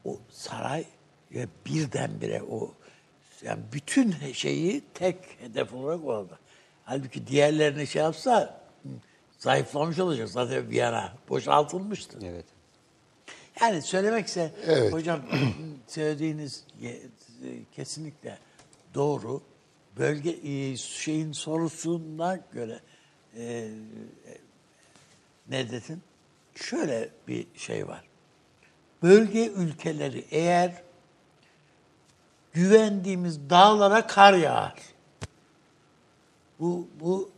[0.06, 0.86] o saray
[1.32, 2.74] ve birdenbire o
[3.42, 6.38] yani bütün şeyi tek hedef olarak orada.
[6.86, 8.62] Halbuki diğerlerini şey yapsa
[9.38, 10.30] zayıflamış olacak.
[10.30, 12.20] Zaten Viyana boşaltılmıştı.
[12.24, 12.46] Evet.
[13.62, 14.94] Yani söylemekse Evet.
[14.94, 15.22] hocam
[15.88, 17.02] söylediğiniz ye-
[17.76, 18.38] kesinlikle
[18.94, 19.42] doğru.
[19.98, 22.80] Bölge e, şeyin sorusuna göre
[23.38, 23.70] e,
[25.50, 26.02] ne dedin?
[26.56, 28.04] Şöyle bir şey var.
[29.04, 30.82] Bölge ülkeleri eğer
[32.54, 34.76] güvendiğimiz dağlara kar yağar.
[36.60, 37.30] Bu bu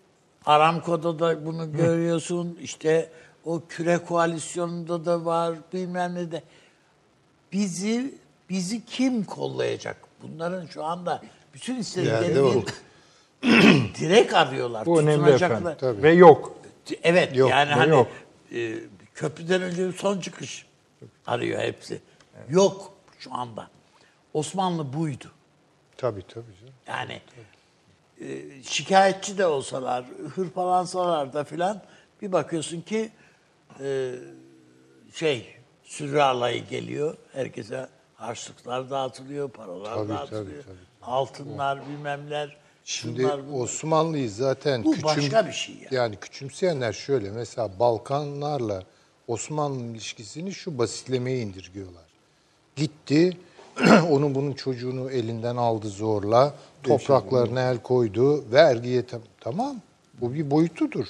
[0.46, 2.58] Aramco'da da bunu görüyorsun.
[2.62, 3.10] İşte
[3.46, 6.44] o küre koalisyonunda da var bilmem ne de.
[7.52, 8.16] Bizi
[8.50, 9.98] bizi kim kollayacak?
[10.22, 11.22] Bunların şu anda
[11.54, 12.54] bütün istedikleri o.
[12.56, 12.64] bir
[14.00, 14.86] direkt arıyorlar.
[14.86, 15.58] Bu önemli tutunacaklar.
[15.58, 15.78] efendim.
[15.80, 16.04] Tabii.
[16.04, 16.56] Ve yok.
[17.04, 18.08] Evet Yok, yani hani yok.
[18.56, 18.76] e,
[19.16, 20.66] köprüden önce bir son çıkış
[21.28, 22.02] arıyor hepsi.
[22.50, 23.68] Yok şu anda.
[24.34, 25.32] Osmanlı buydu.
[25.98, 26.46] Tabii tabii.
[26.62, 26.74] canım.
[26.88, 27.40] Yani e,
[28.64, 30.06] şikayetçi de olsalar,
[30.36, 31.82] hırpalansalar da filan
[32.22, 33.10] bir bakıyorsun ki
[33.80, 34.12] e,
[35.14, 35.48] şey
[35.84, 37.18] sürü alayı geliyor.
[37.34, 40.46] Herkese harçlıklar dağıtılıyor, paralar Tabii, dağıtılıyor.
[40.46, 41.12] tabii, tabii.
[41.12, 42.58] Altınlar bilmemler.
[42.86, 43.40] Şimdi bunlar.
[43.54, 45.88] Osmanlı'yı zaten Bu başka bir şey yani.
[45.96, 48.84] yani küçümseyenler şöyle mesela Balkanlarla
[49.28, 52.04] Osmanlı ilişkisini şu basitlemeye indirgiyorlar.
[52.76, 53.38] Gitti
[54.10, 56.54] onun bunun çocuğunu elinden aldı zorla,
[56.84, 59.76] topraklarına el koydu, vergiye tam- tamam
[60.22, 61.06] bu bir boyutudur.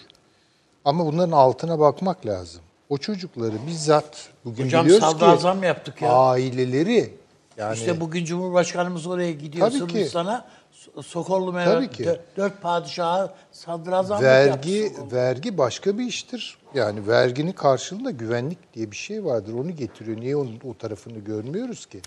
[0.85, 2.61] Ama bunların altına bakmak lazım.
[2.89, 6.13] O çocukları bizzat bugün Hocam biliyoruz ki sadrazam yaptık ya.
[6.13, 7.13] aileleri
[7.57, 9.93] yani İşte bugün Cumhurbaşkanımız oraya gidiyor Tabii ki.
[9.93, 10.45] Sırbistan'a.
[10.73, 12.03] So- Sokollu Tabii Mehmet ki.
[12.03, 16.57] dö- dört padişaha sadrazamlık Vergi yaptı vergi başka bir iştir.
[16.73, 19.53] Yani verginin karşılığında güvenlik diye bir şey vardır.
[19.53, 20.19] Onu getiriyor.
[20.21, 22.01] Niye onun o tarafını görmüyoruz ki?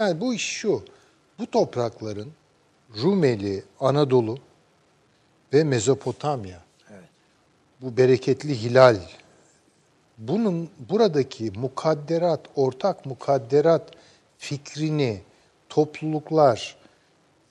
[0.00, 0.82] Yani bu iş şu.
[1.38, 2.28] Bu toprakların
[3.02, 4.38] Rumeli, Anadolu
[5.52, 6.60] ve Mezopotamya.
[7.80, 8.96] Bu bereketli hilal.
[10.18, 13.90] Bunun buradaki mukadderat, ortak mukadderat
[14.38, 15.20] fikrini
[15.68, 16.76] topluluklar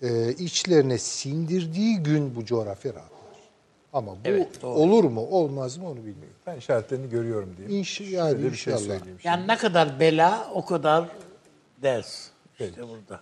[0.01, 3.11] e, içlerine sindirdiği gün bu coğrafya rahatlar.
[3.93, 4.72] Ama bu Evet, doğru.
[4.80, 6.35] olur mu olmaz mı onu bilmiyorum.
[6.47, 7.80] Ben işaretlerini görüyorum diyeyim.
[7.80, 8.88] İnş, yani Şöyle bir şey inşallah.
[8.88, 9.03] söyleyeyim.
[9.18, 9.27] şimdi.
[9.27, 11.09] Yani ne kadar bela o kadar
[11.81, 12.27] ders.
[12.59, 13.22] İşte burada.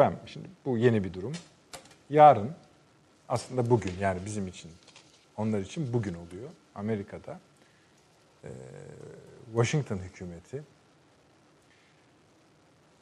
[0.00, 1.32] Efendim şimdi bu yeni bir durum.
[2.10, 2.52] Yarın
[3.28, 4.70] aslında bugün yani bizim için
[5.36, 6.50] onlar için bugün oluyor.
[6.74, 7.40] Amerika'da
[8.44, 8.48] e,
[9.46, 10.62] Washington hükümeti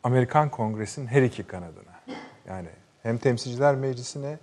[0.03, 2.01] Amerikan Kongresi'nin her iki kanadına
[2.47, 2.69] yani
[3.03, 4.39] hem Temsilciler Meclisi'ne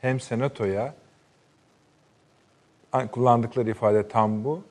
[0.00, 0.94] hem Senato'ya
[3.12, 4.64] kullandıkları ifade tam bu.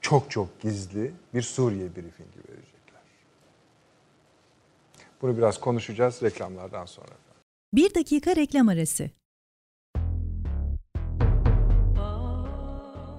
[0.00, 2.41] Çok çok gizli bir Suriye briefingi.
[5.22, 7.08] Bunu biraz konuşacağız reklamlardan sonra.
[7.72, 9.10] Bir dakika reklam arası.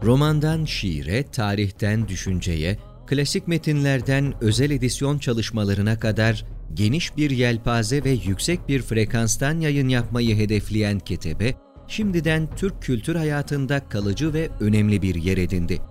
[0.04, 2.78] Romandan şiire, tarihten düşünceye,
[3.08, 10.36] klasik metinlerden özel edisyon çalışmalarına kadar geniş bir yelpaze ve yüksek bir frekanstan yayın yapmayı
[10.36, 11.56] hedefleyen Ketebe,
[11.88, 15.82] şimdiden Türk kültür hayatında kalıcı ve önemli bir yer edindi.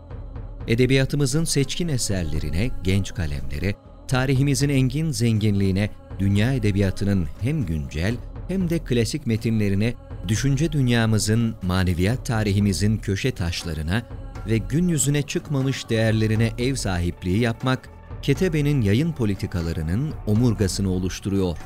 [0.68, 3.74] Edebiyatımızın seçkin eserlerine, genç kalemlere,
[4.12, 8.14] tarihimizin engin zenginliğine, dünya edebiyatının hem güncel
[8.48, 9.94] hem de klasik metinlerine,
[10.28, 14.02] düşünce dünyamızın, maneviyat tarihimizin köşe taşlarına
[14.46, 17.88] ve gün yüzüne çıkmamış değerlerine ev sahipliği yapmak,
[18.22, 21.56] Ketebe'nin yayın politikalarının omurgasını oluşturuyor.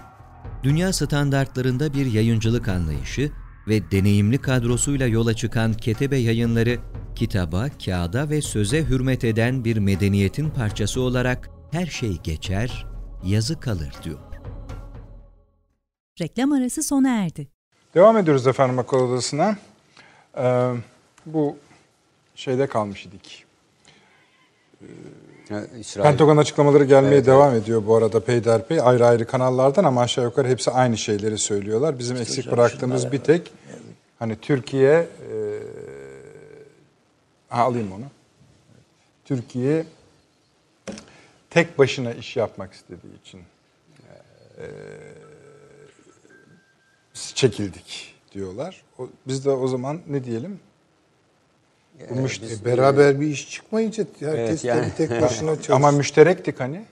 [0.62, 3.30] Dünya standartlarında bir yayıncılık anlayışı
[3.68, 6.78] ve deneyimli kadrosuyla yola çıkan Ketebe yayınları,
[7.16, 12.86] kitaba, kağıda ve söze hürmet eden bir medeniyetin parçası olarak her şey geçer,
[13.24, 14.18] yazı kalır diyor.
[16.20, 17.48] Reklam arası sona erdi.
[17.94, 19.56] Devam ediyoruz efendim akıl odasına.
[20.38, 20.72] Ee,
[21.26, 21.56] bu
[22.34, 23.44] şeyde kalmış idik.
[25.78, 27.62] İsrail, Pentagon açıklamaları gelmeye evet, devam evet.
[27.62, 31.98] ediyor bu arada peyderpey ayrı ayrı kanallardan ama aşağı yukarı hepsi aynı şeyleri söylüyorlar.
[31.98, 33.52] Bizim işte eksik bıraktığımız bir tek
[34.18, 35.06] hani Türkiye e,
[37.48, 38.04] ha, alayım onu.
[39.24, 39.84] Türkiye
[41.56, 43.40] tek başına iş yapmak istediği için
[44.58, 44.64] e,
[47.14, 48.82] çekildik diyorlar.
[48.98, 50.60] O, biz de o zaman ne diyelim?
[52.10, 54.92] Bu müşteri, biz, beraber bir iş çıkmayınca herkes evet, yani.
[54.96, 55.76] tek başına çalışıyor.
[55.76, 56.84] Ama müşterektik hani.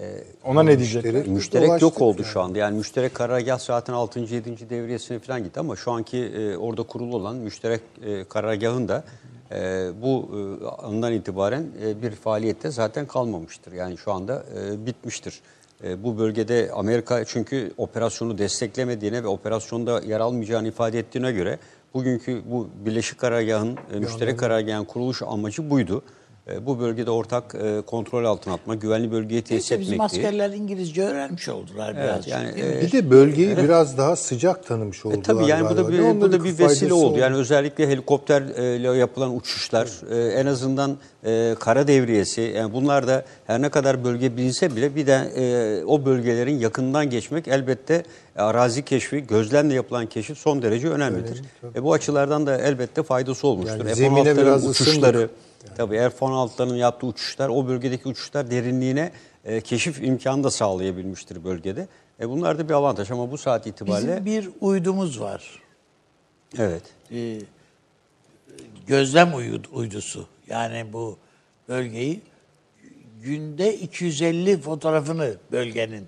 [0.00, 1.04] Ee, Ona ne diyecek?
[1.04, 2.32] Müşterek, müşterek yok oldu yani.
[2.32, 2.58] şu anda.
[2.58, 4.20] Yani müşterek karargah zaten 6.
[4.20, 4.70] 7.
[4.70, 9.04] devriyesine falan gitti ama şu anki e, orada kurulu olan müşterek e, karargahın da
[9.52, 13.72] e, bu e, andan itibaren e, bir faaliyette zaten kalmamıştır.
[13.72, 15.40] Yani şu anda e, bitmiştir.
[15.84, 21.58] E, bu bölgede Amerika çünkü operasyonu desteklemediğine ve operasyonda yer almayacağını ifade ettiğine göre
[21.94, 26.02] bugünkü bu Birleşik Karargah'ın, e, müşterek karargahın kuruluş amacı buydu.
[26.50, 29.90] E, bu bölgede ortak e, kontrol altına atma, güvenli bölgeyi tesis etmekti.
[29.90, 32.26] Bizim askerler İngilizce öğrenmiş oldular evet, biraz.
[32.26, 33.64] Yani, e, bir de bölgeyi evet.
[33.64, 35.18] biraz daha sıcak tanımış oldular.
[35.18, 37.06] E, tabii yani bu da bir, bu da bir vesile oldu.
[37.06, 37.18] oldu.
[37.18, 40.34] Yani özellikle helikopterle yapılan uçuşlar evet.
[40.38, 40.96] en azından
[41.58, 45.20] kara devriyesi yani bunlar da her ne kadar bölge bilinse bile bir de
[45.86, 48.02] o bölgelerin yakından geçmek elbette
[48.36, 51.42] arazi keşfi, gözlemle yapılan keşif son derece önemlidir.
[51.62, 53.86] Önemli, e, bu açılardan da elbette faydası olmuştur.
[53.86, 55.76] Yani zemine biraz uçuşları, ısındık yani.
[55.76, 59.12] Tabii F-16'ların yaptığı uçuşlar, o bölgedeki uçuşlar derinliğine
[59.44, 61.88] e, keşif imkanı da sağlayabilmiştir bölgede.
[62.20, 64.12] E, bunlar da bir avantaj ama bu saat itibariyle...
[64.12, 65.62] Bizim bir uydumuz var.
[66.58, 66.82] Evet.
[67.12, 67.38] Ee,
[68.86, 69.34] gözlem
[69.72, 70.26] uydusu.
[70.48, 71.18] Yani bu
[71.68, 72.20] bölgeyi
[73.22, 76.06] günde 250 fotoğrafını bölgenin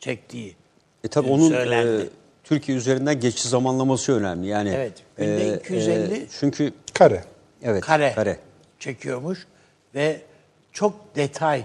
[0.00, 0.56] çektiği
[1.04, 2.02] e, tabii onun söylendi.
[2.02, 2.08] E,
[2.44, 4.46] Türkiye üzerinden geçiş zamanlaması önemli.
[4.46, 4.92] Yani Evet.
[5.16, 7.24] Günde e, 250 e, çünkü kare.
[7.62, 7.84] Evet.
[7.84, 8.12] Kare.
[8.14, 8.38] Kare
[8.84, 9.46] çekiyormuş
[9.94, 10.20] ve
[10.72, 11.64] çok detay.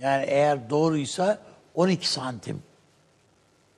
[0.00, 1.38] Yani eğer doğruysa
[1.74, 2.62] 12 santim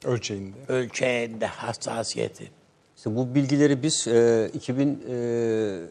[0.04, 0.56] ölçeğinde.
[0.68, 2.50] Ölçeğinde hassasiyeti.
[2.96, 5.90] İşte bu bilgileri biz e, 2007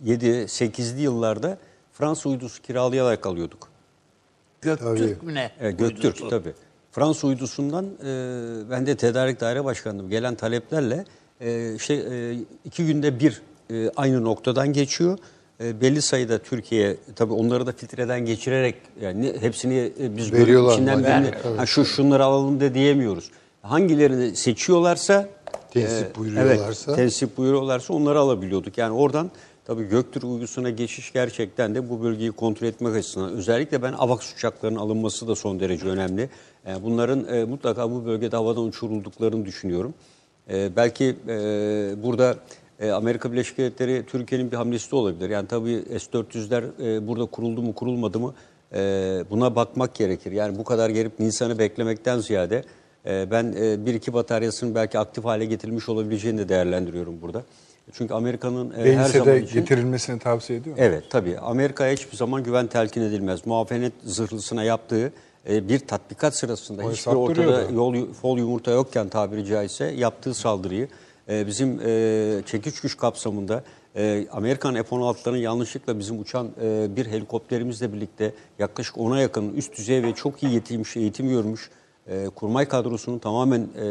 [0.00, 1.58] 8'li yıllarda
[1.92, 3.68] Fransa uydusu kiralayarak alıyorduk.
[4.60, 5.26] Göktürk tabii.
[5.26, 5.50] mü ne?
[5.60, 6.54] Evet, Göktürk tabii.
[6.92, 10.10] Fransa uydusundan e, ben de tedarik daire başkanıydım.
[10.10, 11.04] Gelen taleplerle
[11.40, 15.18] e, işte e, iki günde bir e, aynı noktadan geçiyor
[15.64, 21.04] e, belli sayıda Türkiye tabii onları da filtreden geçirerek yani hepsini e, biz görüp içinden
[21.04, 23.30] birini ha, şu şunları alalım da diyemiyoruz.
[23.62, 25.28] Hangilerini seçiyorlarsa
[25.70, 28.78] tensip e, buyuruyorlarsa evet, tensip buyuruyorlarsa onları alabiliyorduk.
[28.78, 29.30] Yani oradan
[29.64, 34.78] tabii Göktürk uygusuna geçiş gerçekten de bu bölgeyi kontrol etmek açısından özellikle ben AVAX uçaklarının
[34.78, 36.30] alınması da son derece önemli.
[36.66, 39.94] Yani bunların e, mutlaka bu bölgede havadan uçurulduklarını düşünüyorum.
[40.50, 41.34] E, belki e,
[42.02, 42.36] burada
[42.82, 45.30] e, Amerika Birleşik Devletleri Türkiye'nin bir hamlesi de olabilir.
[45.30, 48.34] Yani tabii S-400'ler e, burada kuruldu mu kurulmadı mı
[48.74, 48.78] e,
[49.30, 50.32] buna bakmak gerekir.
[50.32, 52.64] Yani bu kadar gelip Nisan'ı beklemekten ziyade
[53.06, 57.42] e, ben e, bir iki bataryasının belki aktif hale getirilmiş olabileceğini de değerlendiriyorum burada.
[57.92, 59.60] Çünkü Amerika'nın e, her zaman için...
[59.60, 60.92] getirilmesini tavsiye ediyor musunuz?
[60.92, 61.38] Evet tabii.
[61.38, 63.46] Amerika'ya hiçbir zaman güven telkin edilmez.
[63.46, 65.12] Muafenet zırhlısına yaptığı
[65.50, 70.88] e, bir tatbikat sırasında o hiçbir ortada yol, fol yumurta yokken tabiri caizse yaptığı saldırıyı
[71.28, 73.64] e, bizim e, çekiç güç kapsamında
[73.96, 80.02] e, Amerikan F-16'ların yanlışlıkla bizim uçan e, bir helikopterimizle birlikte yaklaşık 10'a yakın üst düzey
[80.02, 81.70] ve çok iyi yetilmiş, eğitim görmüş
[82.06, 83.84] e, kurmay kadrosunun tamamen e,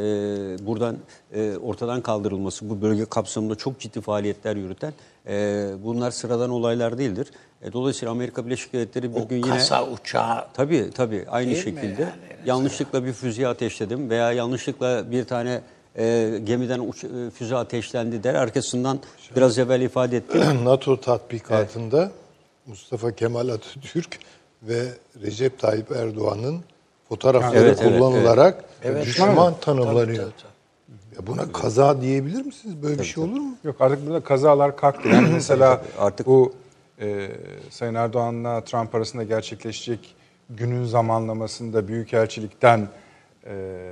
[0.65, 0.97] buradan
[1.33, 4.93] e, ortadan kaldırılması, bu bölge kapsamında çok ciddi faaliyetler yürüten
[5.27, 7.27] e, bunlar sıradan olaylar değildir.
[7.61, 9.49] E, dolayısıyla Amerika Birleşik Devletleri bir O gün yine...
[9.49, 12.11] kasa uçağı Tabii tabii aynı şekilde yani?
[12.45, 15.61] yanlışlıkla bir füze ateşledim veya yanlışlıkla bir tane
[15.97, 18.34] e, gemiden uç, e, füze ateşlendi der.
[18.34, 18.99] Arkasından
[19.35, 20.41] biraz evvel ifade ettim.
[20.63, 22.11] NATO tatbikatında
[22.65, 24.19] Mustafa Kemal Atatürk
[24.63, 24.84] ve
[25.22, 26.59] Recep Tayyip Erdoğan'ın
[27.09, 29.05] fotoğrafları Evet, evet, kullanılarak Evet.
[29.05, 30.23] düşman tanımlanıyor.
[30.23, 32.84] Tabii, tabii, Ya buna kaza diyebilir misiniz?
[32.84, 33.55] Böyle bir şey olur mu?
[33.63, 35.09] Yok artık burada kazalar kalktı.
[35.09, 36.53] Yani mesela Artık- bu
[37.01, 37.27] e,
[37.69, 40.15] Sayın Erdoğan'la Trump arasında gerçekleşecek
[40.49, 42.88] günün zamanlamasında Büyükelçilikten
[43.45, 43.91] e,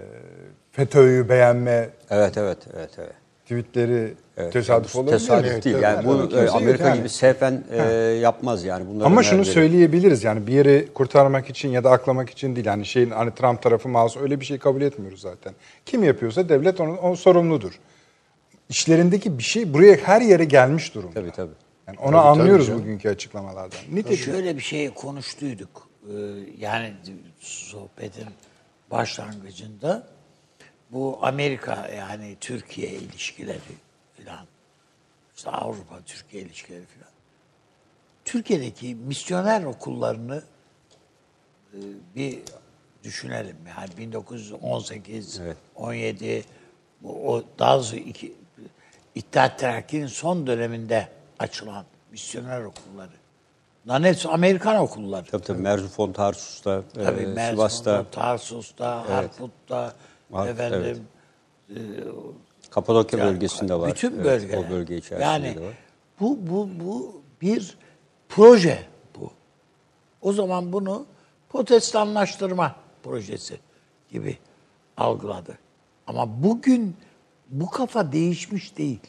[0.71, 3.13] FETÖ'yü beğenme Evet evet evet evet.
[3.43, 5.19] tweetleri Evet, tesadüf yani olabilir.
[5.19, 5.75] Tesadüf değil.
[5.75, 5.83] evet.
[5.83, 6.97] Yani bu e, Amerika yani.
[6.97, 7.83] gibi sefen e,
[8.21, 8.87] yapmaz yani.
[8.87, 12.65] Bunları Ama şunu söyleyebiliriz yani bir yeri kurtarmak için ya da aklamak için değil.
[12.65, 15.53] Yani şeyin hani Trump tarafı masum öyle bir şey kabul etmiyoruz zaten.
[15.85, 17.79] Kim yapıyorsa devlet onun, onun sorumludur.
[18.69, 21.13] İşlerindeki bir şey buraya her yere gelmiş durumda.
[21.13, 21.53] Tabii tabii.
[21.87, 23.79] Yani onu anlıyoruz bugünkü açıklamalardan.
[23.91, 25.89] Nitekim Şöyle bir şey konuştuyduk.
[26.07, 26.13] Ee,
[26.59, 26.93] yani
[27.39, 28.27] sohbetin
[28.91, 30.07] başlangıcında
[30.91, 33.59] bu Amerika yani Türkiye ilişkileri
[34.13, 34.45] filan
[35.35, 37.09] işte Avrupa Türkiye ilişkileri filan.
[38.25, 40.43] Türkiye'deki misyoner okullarını
[41.73, 41.77] e,
[42.15, 42.39] bir
[43.03, 43.57] düşünelim.
[43.77, 45.57] Yani 1918, Evet.
[45.75, 46.43] 17
[47.01, 48.33] bu, o daha iki,
[49.15, 51.07] İttihat Terakki'nin son döneminde
[51.39, 53.11] açılan misyoner okulları.
[53.85, 55.25] Bunların hepsi Amerikan okulları.
[55.25, 55.61] Tabii tabii.
[55.61, 59.93] Merzifon, Tarsus'ta, e, Tabii Sivas'ta, Mersin'de, Tarsus'ta, Harput'ta,
[60.31, 61.07] Harput, efendim
[62.69, 63.89] Kapadokya yani bölgesinde var.
[63.91, 64.57] Bütün Evet, bölgeler.
[64.57, 65.73] O bölge içerisinde yani, de var.
[66.19, 67.77] Bu, bu, bu bir
[68.30, 68.84] proje
[69.19, 69.31] bu.
[70.22, 71.06] O zaman bunu
[71.49, 73.60] protestanlaştırma projesi
[74.11, 74.38] gibi
[74.97, 75.57] algıladı.
[76.07, 76.95] Ama bugün
[77.49, 78.99] bu kafa değişmiş değil.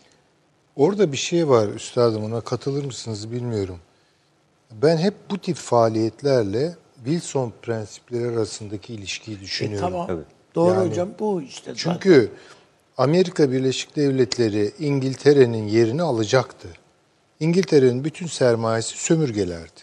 [0.77, 3.79] Orada bir şey var üstadım ona katılır mısınız bilmiyorum.
[4.71, 9.91] Ben hep bu tip faaliyetlerle Wilson prensipleri arasındaki ilişkiyi E, düşünüyorum.
[9.91, 10.07] tamam.
[10.07, 10.40] Tabii.
[10.55, 11.71] Doğru Yani- hocam bu işte.
[11.71, 11.93] zaten.
[11.93, 12.31] Çünkü
[12.99, 16.69] Amerika Birleşik Devletleri İngiltere'nin yerini alacaktı.
[17.41, 19.81] İngiltere'nin bütün sermayesi sömürgelerdi.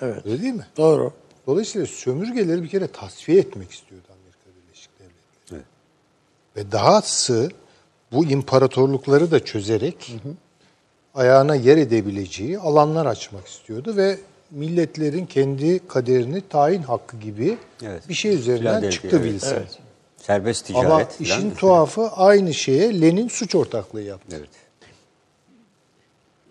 [0.00, 0.26] evet.
[0.26, 0.66] Öyle değil mi?
[0.76, 1.12] Doğru.
[1.46, 5.14] Dolayısıyla sömürgeleri bir kere tasfiye etmek istiyordu Amerika Birleşik Devletleri.
[5.52, 5.66] Evet.
[6.56, 7.50] Ve dahası
[8.12, 10.14] bu imparatorlukları da çözerek
[11.14, 14.18] ayağına yer edebileceği alanlar açmak istiyordu ve
[14.50, 18.08] milletlerin kendi kaderini tayin hakkı gibi Evet.
[18.08, 19.22] bir şey üzerinden çıktı evet.
[19.32, 19.56] Wilson.
[19.56, 19.78] Evet.
[20.26, 20.86] Serbest ticaret.
[20.86, 21.08] Ama falan.
[21.20, 24.36] işin tuhafı aynı şeye Lenin suç ortaklığı yaptı.
[24.38, 24.48] Evet.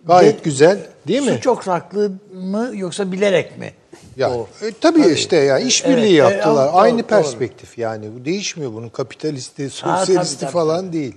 [0.05, 1.31] Gayet Ve- güzel değil mi?
[1.31, 3.73] Suç ortaklığı mı yoksa bilerek mi?
[4.17, 4.47] Ya, O.
[4.61, 6.67] e, tabii, işte ya işbirliği Evet, e, yaptılar.
[6.67, 7.07] doğru, Aynı doğru.
[7.07, 8.09] perspektif yani.
[8.19, 11.15] Bu değişmiyor bunun kapitalisti, tabii, sosyalisti tabii, falan değil.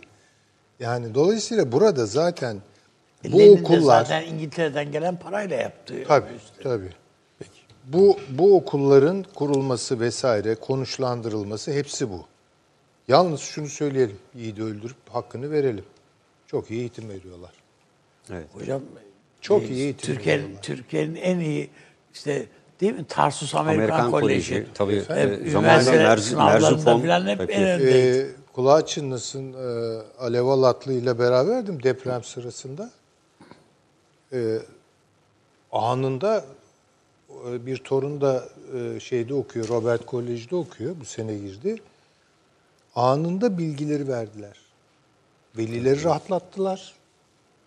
[0.80, 2.56] Yani dolayısıyla burada zaten
[3.24, 5.94] E, bu Lenin de okullar zaten İngiltere'den gelen parayla yaptı.
[6.08, 6.26] tabii
[6.62, 6.90] tabii.
[7.84, 12.24] Bu bu okulların kurulması vesaire, konuşlandırılması hepsi bu.
[13.08, 14.18] Yalnız şunu söyleyelim.
[14.34, 15.84] Yiğidi öldürüp hakkını verelim.
[16.46, 17.52] Çok iyi eğitim veriyorlar.
[18.30, 18.46] Evet.
[18.52, 18.82] Hocam
[19.40, 20.62] Çok e, iyi eğitim Türkiye'nin veriyorlar.
[20.62, 21.70] Türkiye'nin en iyi
[22.14, 22.46] işte
[22.80, 24.66] değil mi Tarsus Amerikan, Amerikan Koleji.
[24.78, 25.06] Koleji.
[25.08, 25.20] Tabii.
[25.20, 27.00] E, zamanında üniversite Merz, sınavlarında Merzifon.
[27.00, 28.18] falan hep en öndeydi.
[28.18, 32.90] Ee, kulağı çınlasın e, Alev Alatlı ile beraberdim deprem sırasında.
[34.32, 34.58] Ee,
[35.72, 36.44] anında
[37.48, 38.44] e, bir torun da
[38.74, 41.76] e, şeyde okuyor, Robert Kolej'de okuyor, bu sene girdi.
[42.96, 44.56] Anında bilgileri verdiler.
[45.58, 46.94] Velileri rahatlattılar.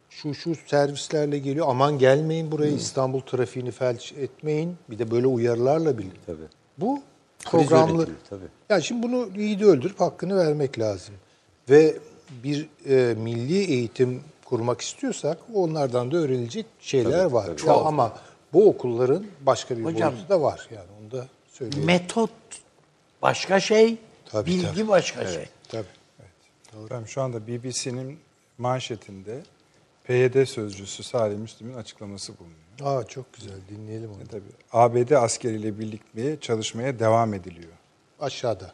[0.09, 1.65] Şu şu servislerle geliyor.
[1.69, 4.77] Aman gelmeyin buraya İstanbul trafiğini felç etmeyin.
[4.89, 6.19] Bir de böyle uyarılarla birlikte.
[6.25, 6.47] Tabii.
[6.77, 6.99] Bu
[7.39, 7.93] Kriz programlı.
[7.93, 8.47] yönetimi, tabii.
[8.69, 11.15] Ya şimdi bunu iyi de öldürüp hakkını vermek lazım.
[11.69, 11.97] Ve
[12.43, 17.49] bir e, milli eğitim kurmak istiyorsak onlardan da öğrenilecek şeyler Tabii, var.
[17.57, 17.71] tabii.
[17.71, 18.13] Ama
[18.53, 21.85] bu okulların başka bir Hocam, boyutu da var yani onu da söyleyeyim.
[21.85, 22.29] Metot
[23.21, 23.97] başka şey,
[24.31, 24.87] Tabii, bilgi tabii.
[24.87, 25.45] başka şey.
[25.67, 25.87] Tabii.
[26.91, 28.19] Ben şu anda BBC'nin
[28.57, 29.43] manşetinde
[30.03, 32.99] PYD sözcüsü Salih Müslim'in açıklaması bulunuyor.
[32.99, 34.21] Aa çok güzel dinleyelim onu.
[34.21, 34.43] E tabii
[34.73, 37.71] ABD askeriyle birlikte çalışmaya devam ediliyor.
[38.19, 38.73] Aşağıda.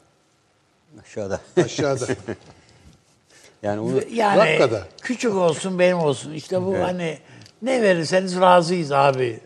[1.01, 1.41] Aşağıda.
[1.57, 2.07] Aşağıda.
[3.63, 4.87] yani onu Yani Rakka'da.
[5.01, 6.33] küçük olsun benim olsun.
[6.33, 7.17] İşte bu hani
[7.61, 9.39] ne verirseniz razıyız abi.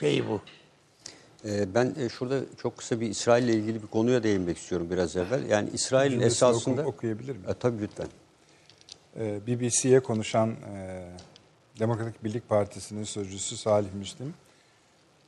[0.00, 0.40] Şey bu.
[1.44, 5.16] Ee, Ben e, şurada çok kısa bir İsrail ile ilgili bir konuya değinmek istiyorum biraz
[5.16, 5.48] evvel.
[5.48, 6.80] Yani İsrail'in Cümlesini esasında...
[6.82, 7.44] oku- okuyabilir miyim?
[7.50, 8.06] E, tabii lütfen.
[9.18, 11.02] e, BBC'ye konuşan e,
[11.78, 14.34] Demokratik Birlik Partisi'nin sözcüsü Salih Müslim,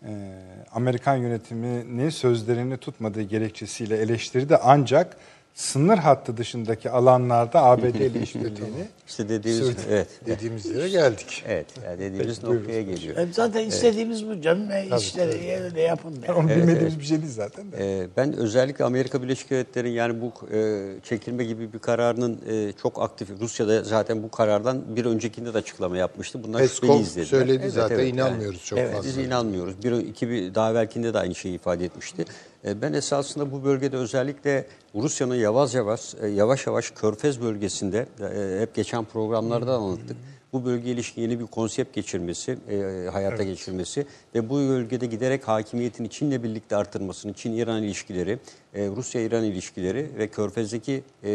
[0.06, 5.16] e, Amerikan yönetimini sözlerini tutmadığı gerekçesiyle eleştirdi ancak
[5.54, 9.80] sınır hattı dışındaki alanlarda ABD ile işbirliğini İşte dediğimiz Söyledi.
[9.90, 10.08] evet.
[10.26, 11.44] Dediğimiz yere geldik.
[11.48, 13.16] Evet, yani dediğimiz Peki, noktaya geliyor.
[13.16, 14.70] E, Zaten istediğimiz bu canım.
[14.70, 16.14] E, işleri öyle yapın.
[16.28, 16.38] Yani.
[16.38, 17.76] onu bilmediğimiz bir şey değil zaten de.
[17.80, 23.02] Ee, Ben özellikle Amerika Birleşik Devletleri'nin yani bu e, çekilme gibi bir kararının e, çok
[23.02, 23.28] aktif.
[23.40, 26.44] Rusya'da zaten bu karardan bir öncekinde de açıklama yapmıştı.
[26.44, 27.24] Bunlar Peskov şüpheli izlediler.
[27.26, 28.64] söyledi Evet, zaten, evet, inanmıyoruz yani.
[28.66, 29.08] çok evet, fazla.
[29.08, 29.82] Biz inanmıyoruz.
[29.84, 32.24] Bir, iki, bir, daha evvelkinde de aynı şeyi ifade etmişti.
[32.64, 38.60] E, Ben esasında bu bölgede özellikle Rusya'nın yavaş yavaş e, yavaş yavaş Körfez bölgesinde e,
[38.60, 40.16] hep geçen programlarda anlattık.
[40.52, 46.08] Bu bölgeye ilişkin yeni bir konsept geçirmesi, e, hayata geçirmesi ve bu bölgede giderek hakimiyetini
[46.10, 48.38] Çin'le birlikte artırmasını, Çin-İran ilişkileri,
[48.74, 51.28] e, Rusya-İran ilişkileri ve Körfez'deki e,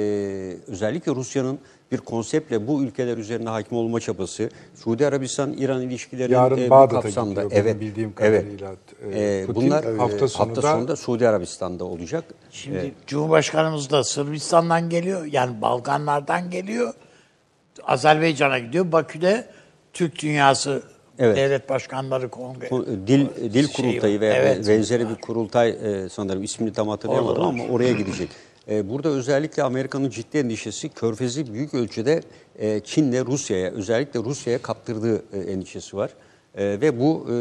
[0.68, 1.60] özellikle Rusya'nın
[1.92, 7.30] bir konseptle bu ülkeler üzerine hakim olma çabası, Suudi Arabistan-İran ilişkilerinin Yarın e, bu kapsamda.
[7.44, 8.42] gidiyor benim evet, bildiğim evet.
[8.42, 8.76] kadarıyla.
[9.14, 12.24] E, E, Putin bunlar hafta e, sonunda- hafta sonunda Suudi Arabistan'da olacak.
[12.52, 12.92] Şimdi
[13.48, 15.26] Cumhurbaşkanımız da Sırbistan'dan geliyor.
[15.26, 16.94] Yani Balkanlardan geliyor.
[17.84, 18.92] Azerbaycan'a gidiyor.
[18.92, 19.48] Bakü'de
[19.94, 20.84] Türk Dünyası
[21.20, 21.38] Evet.
[21.38, 22.72] Devlet Başkanları Kongre.
[22.72, 24.22] Bu Dil dil Şey kurultayı var.
[24.22, 24.68] ve Evet.
[24.68, 28.30] benzeri bir kurultay e, sanırım ismini tam hatırlayamadım Orada ama oraya gidecek.
[28.70, 32.22] E, burada özellikle Amerika'nın ciddi endişesi Körfez'i büyük ölçüde
[32.60, 36.10] e, Çin'le Rusya'ya özellikle Rusya'ya kaptırdığı e, endişesi var.
[36.56, 37.34] E, ve bu e,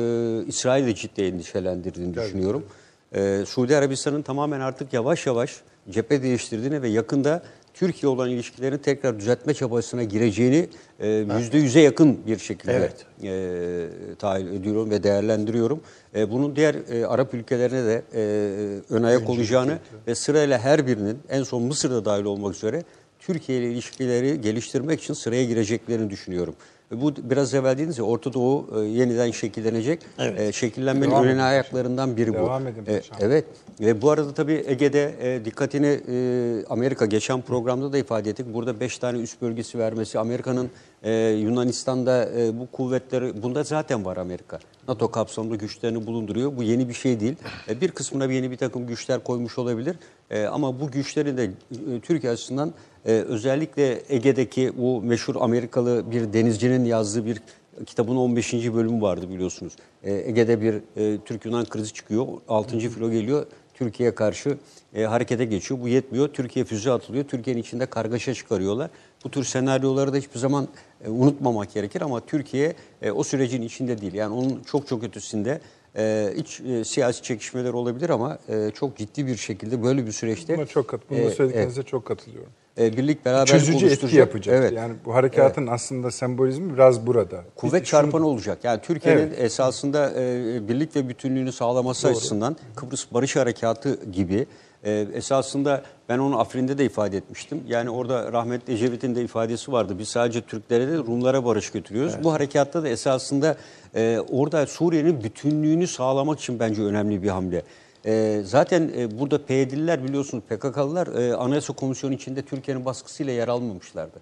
[0.46, 2.66] İsrail'i ciddi endişelendirdiğini düşünüyorum.
[3.14, 5.56] E, Suudi Arabistan'ın tamamen artık yavaş yavaş
[5.90, 7.42] cephe değiştirdiğini ve yakında
[7.74, 10.68] Türkiye olan ilişkilerini tekrar düzeltme çabasına gireceğini
[11.00, 13.06] e, yüzde yüze yakın bir şekilde Evet.
[13.22, 15.80] e, tahayyül ediyorum ve değerlendiriyorum.
[16.14, 21.18] E, bunun diğer e, Arap ülkelerine de e, ön ayak olacağını ve sırayla her birinin
[21.28, 22.82] en son Mısır'da dahil olmak üzere
[23.18, 26.54] Türkiye ile ilişkileri geliştirmek için sıraya gireceklerini düşünüyorum.
[26.92, 30.00] E, Bu biraz evvel dediniz ya Orta Doğu e, yeniden şekillenecek.
[30.18, 30.40] Evet.
[30.40, 32.36] E, şekillenmenin Devam önemli ayaklarından biri bu.
[32.36, 33.44] Devam edin E, evet
[33.80, 38.46] ve bu arada tabii Ege'de e, dikkatini e, Amerika geçen programda da ifade ettik.
[38.54, 40.70] Burada 5 tane üst bölgesi vermesi, Amerika'nın
[41.02, 44.58] e, Yunanistan'da e, bu kuvvetleri, bunda zaten var Amerika.
[44.88, 46.56] NATO kapsamında güçlerini bulunduruyor.
[46.56, 47.34] Bu yeni bir şey değil.
[47.68, 49.96] E, bir kısmına bir yeni bir takım güçler koymuş olabilir.
[50.30, 52.72] E, ama bu güçleri de e, Türkiye açısından
[53.06, 57.42] e, özellikle Ege'deki bu meşhur Amerikalı bir denizcinin yazdığı bir
[57.86, 58.52] kitabın 15.
[58.52, 59.76] bölümü vardı biliyorsunuz.
[60.02, 62.26] E, Ege'de bir e, Türk-Yunan krizi çıkıyor.
[62.48, 62.78] 6.
[62.78, 63.46] filo geliyor.
[63.74, 64.58] Türkiye'ye karşı
[64.94, 65.80] e, harekete geçiyor.
[65.80, 66.28] Bu yetmiyor.
[66.28, 67.24] Türkiye füze atılıyor.
[67.24, 68.90] Türkiye'nin içinde kargaşa çıkarıyorlar.
[69.24, 70.68] Bu tür senaryoları da hiçbir zaman
[71.04, 74.14] e, unutmamak gerekir ama Türkiye e, o sürecin içinde değil.
[74.14, 75.60] Yani onun çok çok ötesinde
[75.96, 80.56] e, iç e, siyasi çekişmeler olabilir ama e, çok ciddi bir şekilde böyle bir süreçte
[80.56, 82.52] Buna çok kat, bunu e, söylediklerinize çok katılıyorum.
[82.78, 84.54] E, birlik beraber Çözücü etki yapacak.
[84.58, 84.72] Evet.
[84.72, 87.44] Yani bu harekatın aslında sembolizmi biraz burada.
[87.56, 88.58] Kuvvet Biz şunu- çarpanı olacak.
[88.62, 89.40] Yani Türkiye'nin Evet.
[89.40, 94.46] esasında e, birlik ve bütünlüğünü sağlaması açısından Kıbrıs Barış Harekatı gibi
[94.84, 97.62] e, esasında ben onu Afrin'de de ifade etmiştim.
[97.68, 99.98] Yani orada rahmetli Ecevit'in de ifadesi vardı.
[99.98, 102.14] Biz sadece Türklere de Rumlara barış götürüyoruz.
[102.24, 103.56] Bu harekatta da esasında
[103.94, 107.62] e, orada Suriye'nin bütünlüğünü sağlamak için bence önemli bir hamle.
[108.06, 114.20] E, zaten e, burada PYD'liler biliyorsunuz PKK'lılar e, Anayasa Komisyonu içinde Türkiye'nin baskısıyla yer almamışlardı.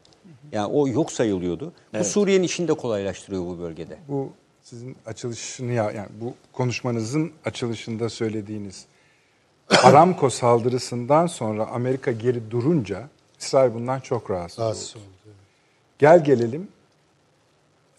[0.53, 1.73] Yani o yok sayılıyordu.
[1.99, 3.99] Bu Suriye'nin işini de kolaylaştırıyor bu bölgede.
[4.09, 4.31] Bu
[4.63, 8.85] sizin açılışını ya yani bu konuşmanızın açılışında söylediğiniz
[9.83, 13.09] Aramco saldırısından sonra Amerika geri durunca
[13.41, 15.05] İsrail bundan çok rahatsız, Rahatsız oldu.
[15.05, 15.35] oldu.
[15.99, 16.69] Gel gelelim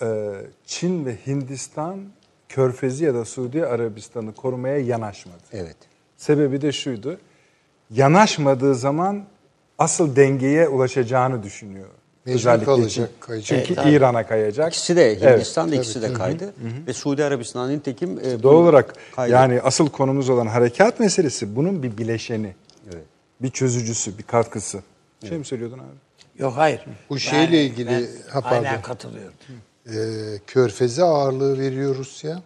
[0.02, 0.32] e,
[0.66, 2.00] Çin ve Hindistan
[2.60, 5.38] Körfezi ya da Suudi Arabistan'ı korumaya yanaşmadı.
[5.52, 5.76] Evet.
[6.18, 7.18] Sebebi de şuydu.
[7.92, 9.24] Yanaşmadığı zaman
[9.78, 11.88] asıl dengeye ulaşacağını düşünüyor.
[12.26, 13.08] Mecbur Özellikle kalacak, Çin.
[13.20, 13.66] kayacak.
[13.68, 14.74] Çünkü İran'a kayacak.
[14.74, 15.34] İkisi de Evet.
[15.36, 16.54] Hindistan'da ikisi de kaydı
[16.88, 19.34] ve Suudi Arabistan'ın nitekim e, Doğal olarak kaydı.
[19.34, 22.56] yani asıl konumuz olan harekat meselesi bunun bir bileşeni.
[22.94, 23.04] Evet.
[23.42, 24.80] Bir çözücüsü, bir katkısı.
[25.30, 26.42] Şey mi söylüyordun abi?
[26.44, 26.86] Yok hayır.
[27.10, 28.56] Bu şeyle ilgili- ben ha, pardon.
[28.66, 29.34] aynen katılıyorum.
[29.90, 32.42] Ee, Körfez'e ağırlığı veriyor Rusya.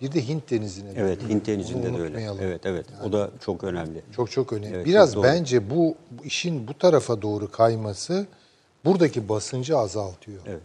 [0.00, 0.90] Bir de Hint denizine.
[0.96, 1.18] Evet.
[1.28, 2.28] Hint denizinde de öyle.
[2.40, 2.86] Evet, evet.
[3.04, 4.02] O da çok önemli.
[4.16, 4.76] Çok çok önemli.
[4.76, 5.94] Evet, Biraz çok bence bu,
[6.24, 8.26] işin bu tarafa doğru kayması
[8.84, 10.38] buradaki basıncı azaltıyor.
[10.46, 10.62] Evet.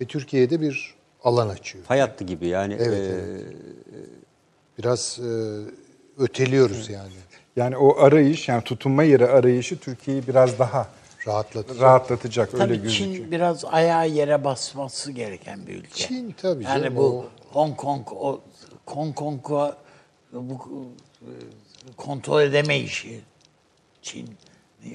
[0.00, 0.94] Ve Türkiye'de bir
[1.24, 1.84] alan açıyor.
[1.84, 2.74] Fay hattı gibi yani.
[2.74, 3.42] Evet, e, evet.
[4.78, 5.30] Biraz e,
[6.18, 7.12] öteliyoruz yani.
[7.56, 10.88] Yani o arayış, yani tutunma yeri arayışı Türkiye'yi biraz daha
[11.26, 13.14] Rahatlatacak öyle Tabii gözüküyor.
[13.16, 15.94] Çin biraz ayağı yere basması gereken bir ülke.
[16.08, 18.40] Çin tabii Yani canım, bu o- Hong Kong, o
[18.86, 19.76] Hong Kong'a
[20.32, 20.88] bu
[21.22, 21.30] e,
[21.96, 23.20] kontrol edeme işi
[24.02, 24.30] Çin.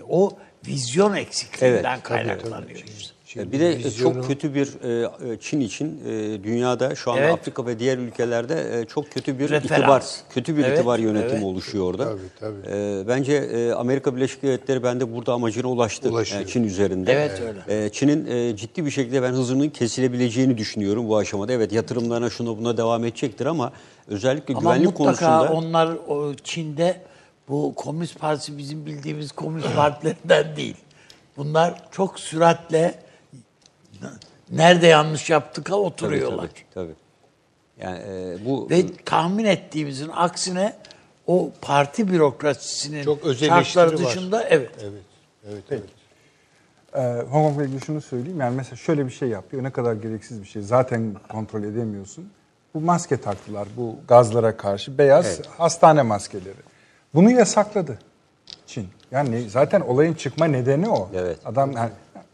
[0.09, 0.31] O
[0.67, 2.83] vizyon eksikliğinden Evet, kaynaklanıyor.
[2.97, 3.13] işte.
[3.37, 7.21] E, bir de vizyonu- çok kötü bir e, e, Çin için e, dünyada şu anda
[7.21, 7.33] Evet.
[7.33, 9.79] Afrika ve diğer ülkelerde e, çok kötü bir Referans.
[9.79, 10.03] itibar,
[10.33, 11.43] kötü bir Evet, itibar yönetimi evet.
[11.43, 12.03] oluşuyor orada.
[12.05, 12.57] Tabii, tabii.
[12.75, 16.41] E, bence e, Amerika Birleşik Devletleri bende burada amacına ulaştı Ulaşıyor.
[16.41, 17.13] e, Çin üzerinde.
[17.13, 17.85] Evet, öyle.
[17.85, 21.53] E, Çin'in e, ciddi bir şekilde ben hızının kesilebileceğini düşünüyorum bu aşamada.
[21.53, 23.71] Evet yatırımlarına şuna buna devam edecektir ama
[24.07, 27.01] özellikle Ama güvenlik mutlaka konusunda onlar o Çin'de
[27.49, 30.75] bu Komünist Partisi bizim bildiğimiz komünist partilerinden değil.
[31.37, 32.95] Bunlar çok süratle
[34.51, 36.47] nerede yanlış yaptık ha Tabii, oturuyorlar.
[36.47, 36.95] tabii, tabii.
[37.81, 40.73] Yani e, bu Ve tahmin ettiğimizin aksine
[41.27, 43.97] o parti bürokrasisinin Çok şartları eleştiri var.
[43.97, 44.71] dışında evet.
[44.81, 45.01] Evet.
[45.51, 45.83] Evet, evet.
[46.95, 46.99] Ee,
[47.31, 48.39] Hong Kong'la ilgili şunu söyleyeyim.
[48.39, 49.63] Yani mesela şöyle bir şey yapıyor.
[49.63, 50.61] Ne kadar gereksiz bir şey.
[50.61, 52.29] Zaten kontrol edemiyorsun.
[52.73, 54.97] Bu maske taktılar bu gazlara karşı.
[54.97, 56.53] Beyaz hastane maskeleri.
[57.13, 57.99] Bunu yasakladı
[58.67, 58.87] Çin.
[59.11, 61.09] Yani zaten olayın çıkma nedeni o.
[61.15, 61.37] Evet.
[61.45, 61.89] Adam yani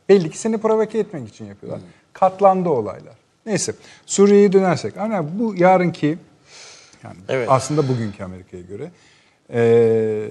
[0.09, 1.81] belli ki seni provoke etmek için yapıyorlar.
[2.13, 3.13] Katlandı olaylar.
[3.45, 3.73] Neyse
[4.05, 4.97] Suriye'ye dönersek.
[4.97, 6.17] Ama bu yarınki
[7.03, 7.47] yani Evet.
[7.51, 8.91] aslında bugünkü Amerika'ya göre
[9.53, 10.27] ee,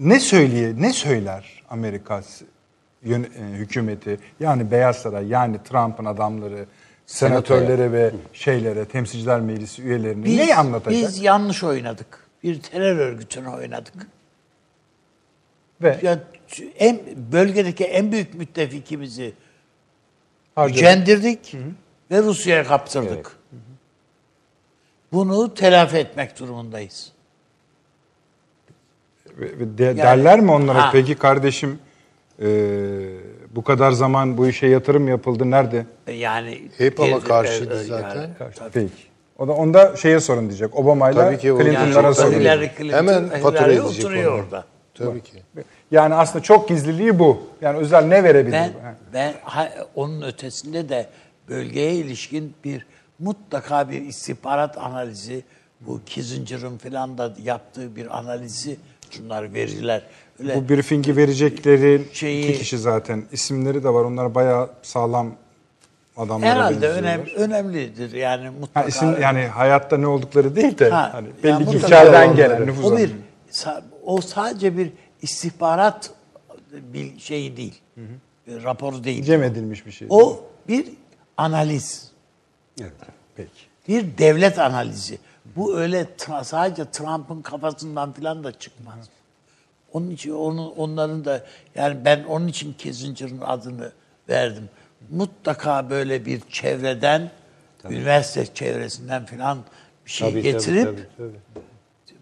[0.00, 2.22] ne söyleye ne söyler Amerika
[3.04, 6.66] yön- e, hükümeti yani Beyaz Saray yani Trump'ın adamları
[7.06, 11.02] senatörlere ve şeylere temsilciler meclisi üyelerine Biz, neyi anlatacak?
[11.02, 12.26] biz yanlış oynadık.
[12.42, 13.94] Bir terör örgütüne oynadık.
[15.82, 16.18] ve Ya,
[16.78, 17.00] en
[17.32, 19.32] bölgedeki en büyük müttefikimizi
[20.54, 20.74] harcadı.
[20.78, 21.54] gücendirdik
[22.10, 23.36] ve Rusya'ya kaptırdık.
[25.12, 27.12] Bunu telafi etmek durumundayız.
[29.38, 30.90] Ve- ve de- derler mi onlara Ha.
[30.92, 31.78] peki kardeşim
[32.42, 32.46] e,
[33.50, 35.86] bu kadar zaman bu işe yatırım yapıldı nerede?
[36.12, 38.16] Yani Hep ama karşıydı e, zaten.
[38.40, 38.92] yani, Peki.
[39.38, 40.76] O da onda şeye sorun diyecek.
[40.76, 42.32] Obama'yla Tabii ki o- Clinton'lara Yani sorun.
[42.32, 42.68] Hillary.
[42.78, 44.64] Clinton, Hemen fatura edecek oturuyor orada.
[44.94, 45.42] Tabii ki.
[45.94, 47.42] Yani aslında çok gizliliği bu.
[47.60, 48.52] Yani özel ne verebilir?
[48.52, 48.62] Ben?
[48.62, 48.94] Ha.
[49.14, 51.06] ben ha- onun ötesinde de
[51.48, 52.86] bölgeye ilişkin bir
[53.18, 55.42] mutlaka bir istihbarat analizi,
[55.80, 58.76] bu Kissinger'ın falan da yaptığı bir analizi
[59.10, 60.02] şunlar veriler.
[60.40, 63.22] Öyle Bu briefingi verecekleri Şeyi- iki kişi zaten.
[63.32, 64.04] İsimleri de var.
[64.04, 65.30] Onlar bayağı sağlam
[66.16, 68.88] adamlara herhalde önemli, önemlidir yani Ha, mutlaka.
[68.88, 72.84] isim, yani hayatta ne oldukları değil de Ha, hani yani belli ki içeriden gelen nüfuz
[72.92, 73.10] o bir
[74.04, 74.92] o sadece bir
[75.24, 76.10] istihbarat
[76.72, 77.82] bir şeyi değil.
[78.46, 79.24] Bir raporu değil.
[79.24, 80.08] cem edilmiş bir şey.
[80.10, 80.86] O bir
[81.36, 82.10] analiz.
[83.36, 83.50] Peki.
[83.88, 85.18] Bir devlet analizi.
[85.56, 89.08] Bu öyle tra- sadece Trump'ın kafasından falan da çıkmaz.
[89.92, 91.44] Onun için onun onların da
[91.74, 93.92] yani ben onun için Kissinger'ın adını
[94.28, 94.68] verdim.
[95.10, 97.30] Mutlaka böyle bir çevreden,
[97.88, 99.58] üniversite çevresinden falan
[100.06, 101.73] bir şey Tabii, getirip tabii, tabii, tabii.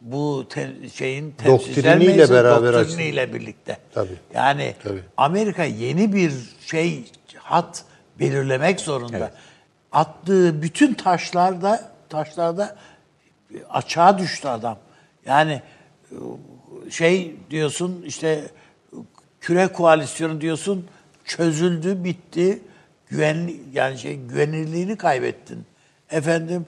[0.02, 3.78] Bu te- şeyin temsilciler Doktriniyle beraber doktriniyle birlikte.
[3.94, 4.16] Tabii.
[4.34, 5.02] Yani Tabii.
[5.16, 6.32] Amerika yeni bir
[6.66, 7.04] şey
[7.36, 7.84] hat
[8.18, 9.30] belirlemek zorunda.
[9.92, 12.76] Attığı bütün taşlarda taşlarda
[13.70, 14.78] açığa düştü adam.
[15.26, 15.62] Yani
[16.90, 18.44] şey diyorsun işte
[19.40, 20.86] küre koalisyonu diyorsun
[21.24, 22.62] çözüldü bitti
[23.08, 25.66] güvenli yani şey güvenilirliğini kaybettin.
[26.10, 26.66] Efendim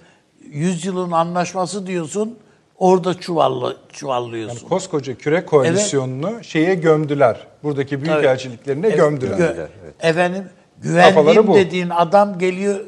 [0.51, 2.39] yüzyılın anlaşması diyorsun
[2.79, 4.69] orada çuvallı çuvallıyorsun.
[4.69, 7.47] Koskoca küre koalisyonunu şeye gömdüler.
[7.63, 9.39] Buradaki büyükelçiliklerine gömdüler.
[9.39, 9.67] Gö-
[10.01, 10.45] Efendim
[10.83, 12.81] Kafaları güvenliğim dediğin adam geliyor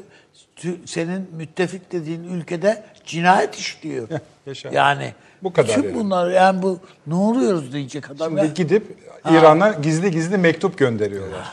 [0.85, 4.09] senin müttefik dediğin ülkede cinayet işliyor.
[4.47, 4.69] yaşa.
[4.73, 5.95] yani Bu kadar Tüm yani.
[5.95, 8.29] bunlar yani bu ne oluyoruz diyecek adam.
[8.29, 8.47] Şimdi ya.
[8.47, 8.97] gidip
[9.31, 11.53] İran'a gizli gizli mektup gönderiyorlar.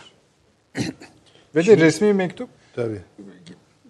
[1.55, 2.49] Ve de resmi mektup.
[2.75, 3.01] Tabii.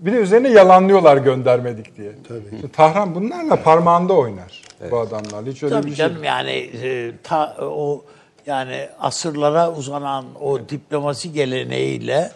[0.06, 2.12] Bir de üzerine yalanlıyorlar göndermedik diye.
[2.28, 2.50] Tabii.
[2.50, 4.62] Şimdi Tahran bunlarla parmağında oynar
[4.92, 5.46] bu adamlar.
[5.46, 6.08] Hiç öyle Tabii bir şey.
[6.08, 6.52] canım yani
[6.84, 8.06] e, ta, o
[8.46, 12.32] yani asırlara uzanan o diplomasi geleneğiyle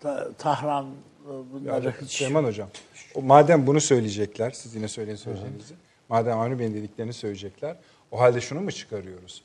[0.00, 0.86] ta, Tahran
[1.26, 2.68] e, bunları Ya, hiç Süleyman Hocam,
[3.14, 5.74] o, madem bunu söyleyecekler, siz yine söyleyin söyleyeceğinizi.
[6.08, 7.76] Madem Avni Bey'in dediklerini söyleyecekler,
[8.10, 9.42] o halde şunu mu çıkarıyoruz?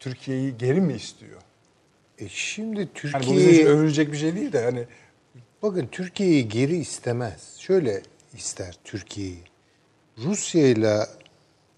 [0.00, 1.40] Türkiye'yi geri mi istiyor?
[2.18, 4.84] E şimdi Hani bu Türkiye övülecek bir şey değil de hani
[5.66, 7.56] bakın Türkiye'yi geri istemez.
[7.58, 8.02] Şöyle
[8.34, 9.42] ister Türkiye'yi.
[10.18, 10.98] Rusya ile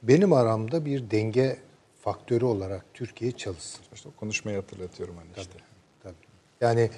[0.03, 1.57] benim aramda bir denge
[2.01, 3.81] faktörü olarak Türkiye çalışsın.
[3.95, 5.59] işte o konuşmayı hatırlatıyorum hani işte.
[6.03, 6.15] Tabii.
[6.61, 6.91] Yani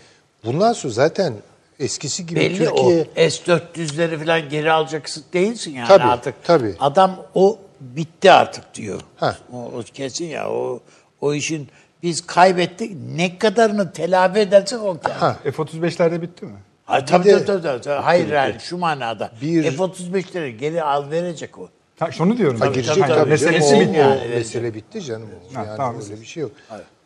[0.45, 1.35] bundan sonra zaten
[1.79, 6.35] eskisi gibi Belli Türkiye o S-400'leri falan geri alacaksın değilsin yani Tabii, artık.
[6.45, 6.75] tabii.
[6.81, 9.01] Adam o bitti artık diyor.
[9.17, 9.37] Ha.
[9.53, 10.81] O, o kesin ya o
[11.21, 11.69] o işin
[12.03, 14.97] biz kaybettik ne kadarını telafi edersek o.
[15.03, 15.39] Ha.
[15.45, 16.59] F-35'lerde bitti mi?
[16.91, 18.03] Ha, tabii, de- tabii, tabii, tabii.
[18.03, 19.31] Hayır yani şu manada.
[19.43, 21.69] Bir- F-35'leri geri al verecek o.
[21.97, 22.61] Ta, şunu diyorum.
[22.61, 23.89] Ha, girecek Hayır, tabii meselesi canım.
[23.89, 23.99] bitti.
[23.99, 25.29] O, yani, o mesele bitti canım.
[25.51, 25.55] O.
[25.55, 26.53] Ha, yani tamam, öyle bir şey yok.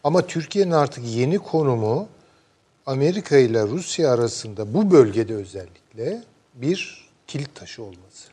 [0.04, 2.08] Ama Türkiye'nin artık yeni konumu
[2.86, 6.22] Amerika ile Rusya arasında bu bölgede özellikle
[6.54, 8.28] bir kilit taşı olması.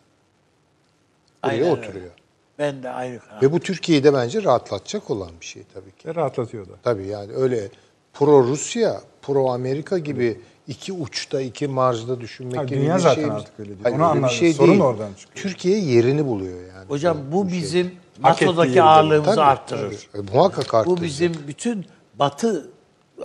[1.44, 1.72] Buraya Aynen öyle.
[1.88, 2.12] oturuyor.
[2.60, 3.42] Ben de aynı karar.
[3.42, 6.08] Ve bu Türkiye'yi de bence rahatlatacak olan bir şey tabii ki.
[6.08, 6.72] Ve rahatlatıyor da.
[6.84, 7.70] Tabii yani öyle
[8.14, 10.40] pro Rusya, pro Amerika gibi
[10.72, 13.80] iki uçta, iki marjda düşünmek Abi gibi dünya bir zaten şeyimiz- artık öyle değil.
[13.84, 14.36] Hayır, Onu öyle bir anladım.
[14.36, 14.82] şey Sorun değil.
[14.82, 15.36] oradan çıkıyor.
[15.44, 16.86] Türkiye yerini buluyor yani.
[16.88, 17.60] Hocam bu şey.
[17.62, 17.92] bizim
[18.22, 20.08] Hak ettiği NATO'daki yeri ağırlığımızı Tabii, arttırır.
[20.14, 20.28] tabii.
[20.28, 20.86] E, muhakkak arttıracak.
[21.02, 21.86] Bu bizim bütün
[22.20, 22.70] Batı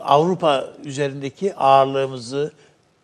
[0.01, 2.53] Avrupa üzerindeki ağırlığımızı,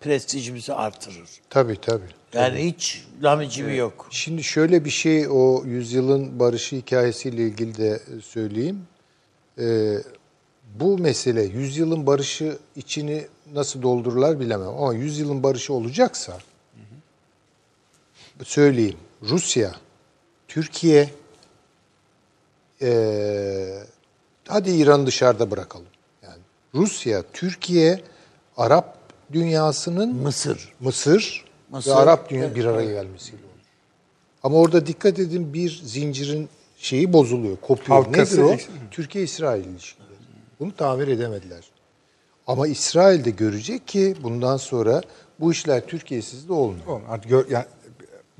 [0.01, 1.29] prestijimizi artırır.
[1.51, 2.05] Tabii tabii.
[2.35, 4.07] Yani hiç lamicimi yok.
[4.11, 8.79] Şimdi şöyle bir şey o yüzyılın barışı hikayesiyle ilgili de söyleyeyim.
[9.59, 9.95] Ee,
[10.81, 16.39] bu mesele yüzyılın barışı içini nasıl doldururlar bilemem ama yüzyılın barışı olacaksa
[18.45, 18.99] söyleyeyim.
[19.23, 19.75] Rusya,
[20.49, 21.11] Türkiye,
[22.83, 23.83] ee,
[24.49, 25.87] hadi İran'ı dışarıda bırakalım.
[26.23, 26.41] Yani
[26.75, 28.01] Rusya, Türkiye,
[28.57, 28.99] Arap
[29.33, 30.73] dünyasının Mısır.
[30.81, 33.53] Mısır, Mısır, ve Arap dünya evet, bir araya gelmesiyle olur.
[34.43, 36.49] Ama orada dikkat edin bir zincirin
[36.79, 38.05] şeyi bozuluyor, kopuyor.
[38.05, 38.91] Halkası Nedir o?
[38.91, 40.09] Türkiye-İsrail ilişkileri.
[40.61, 41.72] Bunu tamir edemediler.
[42.47, 45.03] Ama İsrail de görecek ki bundan sonra
[45.41, 46.87] bu işler Türkiye'siz de olmuyor.
[46.87, 47.65] Oğlum artık gör, yani,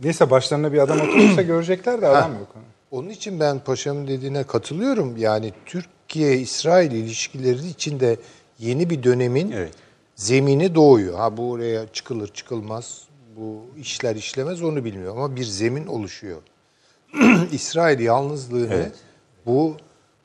[0.03, 2.49] neyse başlarına bir adam oturursa görecekler de adam yok.
[2.91, 5.17] Onun için ben paşamın dediğine katılıyorum.
[5.17, 8.17] Yani Türkiye-İsrail ilişkileri içinde
[8.59, 9.75] yeni bir dönemin Evet.
[10.17, 11.19] zemini doğuyor.
[11.19, 13.03] Ha bu oraya çıkılır çıkılmaz,
[13.37, 16.43] bu işler işlemez onu bilmiyorum ama bir zemin oluşuyor.
[17.53, 18.93] İsrail yalnızlığını Evet.
[19.47, 19.77] bu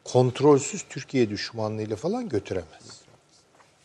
[0.03, 2.96] kontrolsüz Türkiye düşmanlığıyla falan götüremez.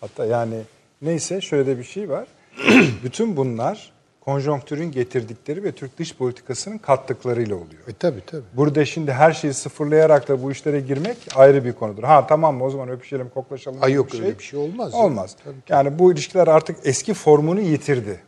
[0.02, 0.54] Hatta yani
[1.02, 2.26] neyse şöyle de bir şey var.
[3.04, 7.82] Bütün bunlar konjonktürün getirdikleri ve Türk dış politikasının kattıklarıyla oluyor.
[7.88, 8.42] E tabi tabi.
[8.54, 12.02] Burada şimdi her şeyi sıfırlayarak da bu işlere girmek ayrı bir konudur.
[12.02, 13.78] Ha tamam mı o zaman öpüşelim, koklaşalım.
[13.82, 14.98] Ay yok, öyle bir şey olmaz ya.
[14.98, 15.36] Olmaz.
[15.44, 15.72] Tabii ki.
[15.72, 18.20] Yani bu ilişkiler artık eski formunu yitirdi.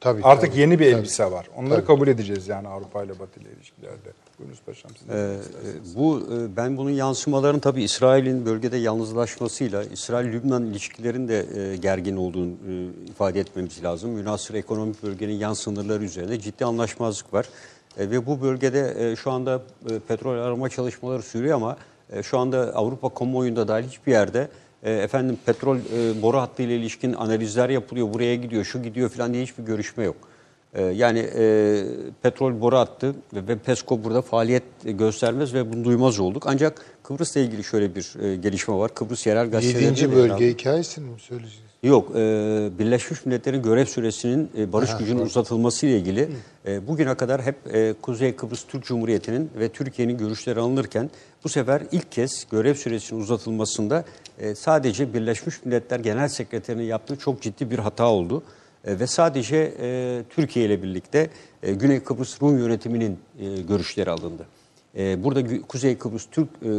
[0.00, 0.98] Tabii, Artık tabii, yeni bir tabii.
[1.00, 1.46] elbise var.
[1.56, 4.12] Onları kabul edeceğiz yani Avrupa ile Batı ile ilişkilerde.
[4.38, 5.08] Buyurunuz paşam siz.
[5.10, 5.36] Ee,
[5.96, 12.50] bu e, ben bunun yansımalarını tabii İsrail'in bölgede yalnızlaşmasıyla İsrail-Lübnan ilişkilerin de e, gergin olduğunu
[12.50, 14.10] e, ifade etmemiz lazım.
[14.10, 17.46] Münasır ekonomik bölgenin yan sınırları üzerinde ciddi anlaşmazlık var.
[17.98, 21.76] E, ve bu bölgede e, şu anda e, petrol arama çalışmaları sürüyor ama
[22.12, 24.48] e, şu anda Avrupa kamuoyunda dahil hiçbir yerde
[24.82, 29.34] e, efendim petrol e, boru hattı ile ilişkin analizler yapılıyor, buraya gidiyor, şu gidiyor falan
[29.34, 30.16] diye hiçbir görüşme yok.
[30.74, 31.84] Ee, Yani e,
[32.22, 36.42] petrol boru attı ve, ve PESCO burada faaliyet göstermez ve bunu duymaz olduk.
[36.46, 38.94] Ancak Kıbrıs'la ilgili şöyle bir e, gelişme var.
[38.94, 39.52] Kıbrıs yerel
[40.06, 40.30] yer aldı.
[40.30, 41.69] bölge hikayesini mi söyleyeceğiz?
[41.82, 42.18] Yok, e,
[42.78, 46.28] Birleşmiş Milletler'in görev süresinin e, barış gücünün uzatılması ile ilgili
[46.66, 51.10] e, bugüne kadar hep e, Kuzey Kıbrıs Türk Cumhuriyeti'nin ve Türkiye'nin görüşleri alınırken
[51.44, 54.04] bu sefer ilk kez görev süresinin uzatılmasında
[54.38, 58.42] e, sadece Birleşmiş Milletler Genel Sekreterinin yaptığı çok ciddi bir hata oldu.
[58.84, 61.30] E, ve sadece e, Türkiye ile birlikte
[61.62, 64.46] e, Güney Kıbrıs Rum yönetiminin e, görüşleri alındı.
[64.96, 66.72] E, burada Kuzey Kıbrıs Türk e, e,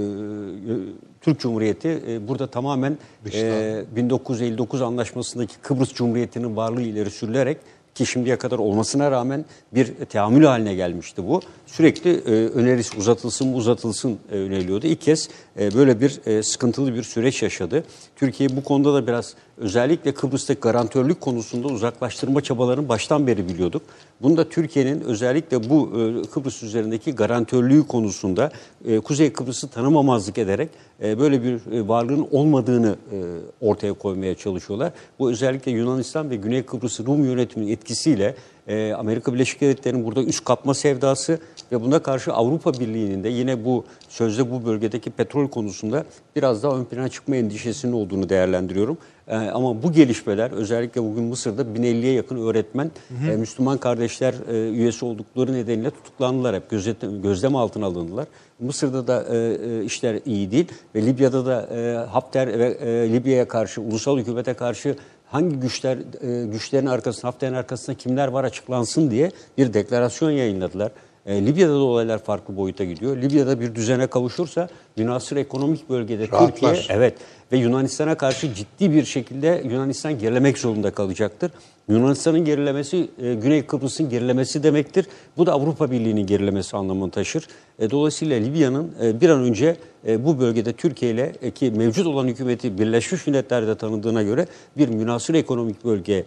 [1.22, 2.98] Türk Cumhuriyeti e, burada tamamen
[3.34, 7.58] e, 1959 anlaşmasındaki Kıbrıs Cumhuriyeti'nin varlığı ileri sürülerek
[7.96, 11.42] ki şimdiye kadar olmasına rağmen bir teamül haline gelmişti bu.
[11.66, 14.88] Sürekli e, önerisi uzatılsın uzatılsın e, öneriliyordu.
[14.88, 17.84] İlk kez e, böyle bir e, sıkıntılı bir süreç yaşadı.
[18.16, 23.82] Türkiye bu konuda da biraz özellikle Kıbrıs'taki garantörlük konusunda uzaklaştırma çabalarını baştan beri biliyorduk.
[24.22, 28.52] Bunu da Türkiye'nin özellikle bu e, Kıbrıs üzerindeki garantörlüğü konusunda
[28.86, 30.70] e, Kuzey Kıbrıs'ı tanımamazlık ederek
[31.04, 33.18] e, böyle bir e, varlığın olmadığını e,
[33.62, 34.94] ortaya koymaya çalışıyorlar.
[35.20, 38.36] Bu özellikle Yunanistan ve Güney Kıbrıs Rum yönetiminin etkisiyle
[38.68, 41.40] e, Amerika Birleşik Devletleri'nin burada üst kapma sevdası
[41.72, 46.06] ve buna karşı Avrupa Birliği'nin de yine bu sözde bu bölgedeki petrol konusunda
[46.36, 48.98] biraz daha ön plana çıkma endişesinin olduğunu değerlendiriyorum.
[49.28, 52.92] E, ama bu gelişmeler özellikle bugün Mısır'da 1050'ye yakın öğretmen
[53.32, 58.28] e, Müslüman kardeşler e, üyesi oldukları nedeniyle tutuklandılar hep gözlem, gözlem altına alındılar.
[58.60, 63.48] Mısır'da da e, e, işler iyi değil ve Libya'da da e, Hafter ve e, Libya'ya
[63.48, 64.96] karşı ulusal hükümete karşı
[65.32, 70.92] hangi güçler e, güçlerin arkasında Hafter'in arkasında kimler var açıklansın diye bir deklarasyon yayınladılar.
[71.26, 73.18] E, Libya'da da olaylar farklı boyuta gidiyor.
[73.18, 76.76] Libya'da bir düzene kavuşursa münasır ekonomik bölgede Rahatlar.
[76.76, 77.14] Türkiye evet
[77.52, 81.52] ve Yunanistan'a karşı ciddi bir şekilde Yunanistan gerilemek zorunda kalacaktır.
[81.90, 85.06] Yunanistan'ın gerilemesi e, Güney Kıbrıs'ın gerilemesi demektir.
[85.38, 87.48] Bu da Avrupa Birliği'nin gerilemesi anlamını taşır.
[87.80, 89.76] E, dolayısıyla Libya'nın e, bir an önce
[90.20, 94.48] bu bölgede Türkiye ile ki mevcut olan hükümeti Birleşmiş Milletler'de tanıdığına göre
[94.78, 96.26] bir münasır ekonomik bölge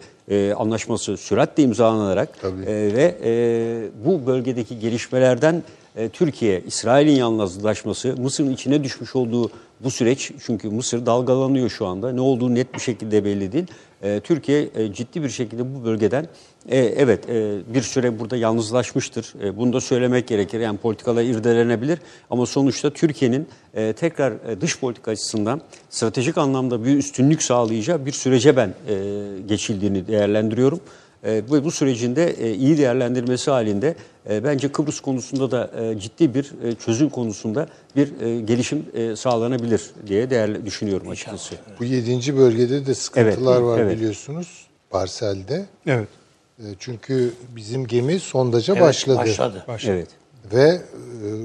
[0.57, 2.67] anlaşması süratle imzalanarak Tabii.
[2.67, 3.15] ve
[4.05, 5.63] bu bölgedeki gelişmelerden
[5.97, 9.51] e, Türkiye, İsrail'in yalnızlaşması, Mısır'ın içine düşmüş olduğu
[9.81, 13.67] bu süreç, çünkü Mısır dalgalanıyor şu anda, ne olduğu net bir şekilde belli değil.
[14.03, 16.27] E, Türkiye e, ciddi bir şekilde bu bölgeden
[16.69, 17.29] evet
[17.75, 19.35] bir süre burada yalnızlaşmıştır.
[19.57, 20.61] Bunu da söylemek gerekir.
[20.61, 21.99] Yani politikalar irdelenebilir
[22.31, 23.49] ama sonuçta Türkiye'nin
[23.97, 25.61] tekrar dış politika açısından
[25.91, 28.75] stratejik anlamda bir üstünlük sağlayacağı bir sürece ben
[29.49, 30.81] geçildiğini değerlendiriyorum.
[31.25, 33.95] E, bu, bu sürecin de e, iyi değerlendirmesi halinde
[34.31, 36.53] e, bence Kıbrıs konusunda da ciddi bir
[36.85, 38.09] çözüm konusunda bir
[38.41, 38.87] gelişim
[39.17, 41.55] sağlanabilir diye değerli düşünüyorum açıkçası.
[41.81, 43.97] Bu yedinci bölgede de sıkıntılar Evet, var evet.
[43.97, 44.67] biliyorsunuz.
[44.91, 45.65] Parselde.
[45.87, 46.09] Evet.
[46.79, 49.19] Çünkü bizim gemi sondaja Evet, başladı.
[49.69, 49.93] başladı.
[49.93, 50.09] Evet.
[50.53, 50.81] Ve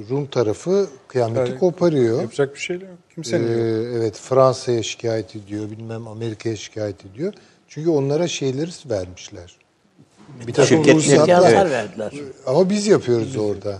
[0.09, 2.21] Rum tarafı kıyameti Yani koparıyor.
[2.21, 2.83] Yapacak bir şey yok.
[2.83, 3.97] Ee, Kimsenin yok.
[3.97, 7.33] evet Fransa'ya şikayet ediyor, bilmem Amerika'ya şikayet ediyor.
[7.67, 9.55] Çünkü onlara şeyleri vermişler.
[10.47, 11.71] Bir takım Şirketler- ruhsatlar.
[11.71, 12.11] Verdiler.
[12.45, 13.77] Ama biz yapıyoruz orada.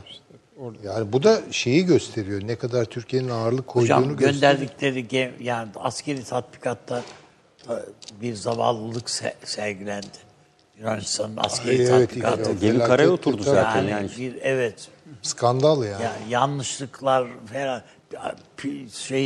[0.83, 2.41] Yani bu da şeyi gösteriyor.
[2.45, 4.31] Ne kadar Türkiye'nin ağırlık koyduğunu Hocam gösteriyor.
[4.33, 7.01] gönderdikleri gem, yani askeri tatbikatta
[7.67, 7.85] da
[8.21, 10.07] bir zavallılık se- sergilendi.
[10.79, 12.49] Yunanistan'ın askeri Ay, evet, tatbikatı.
[12.51, 12.61] evet.
[12.61, 14.09] Gemi karaya oturdu zaten Yani, yani.
[14.17, 14.87] bir evet
[15.21, 16.03] Skandal yani.
[16.03, 17.81] ya yanlışlıklar falan
[18.57, 19.25] pi- şey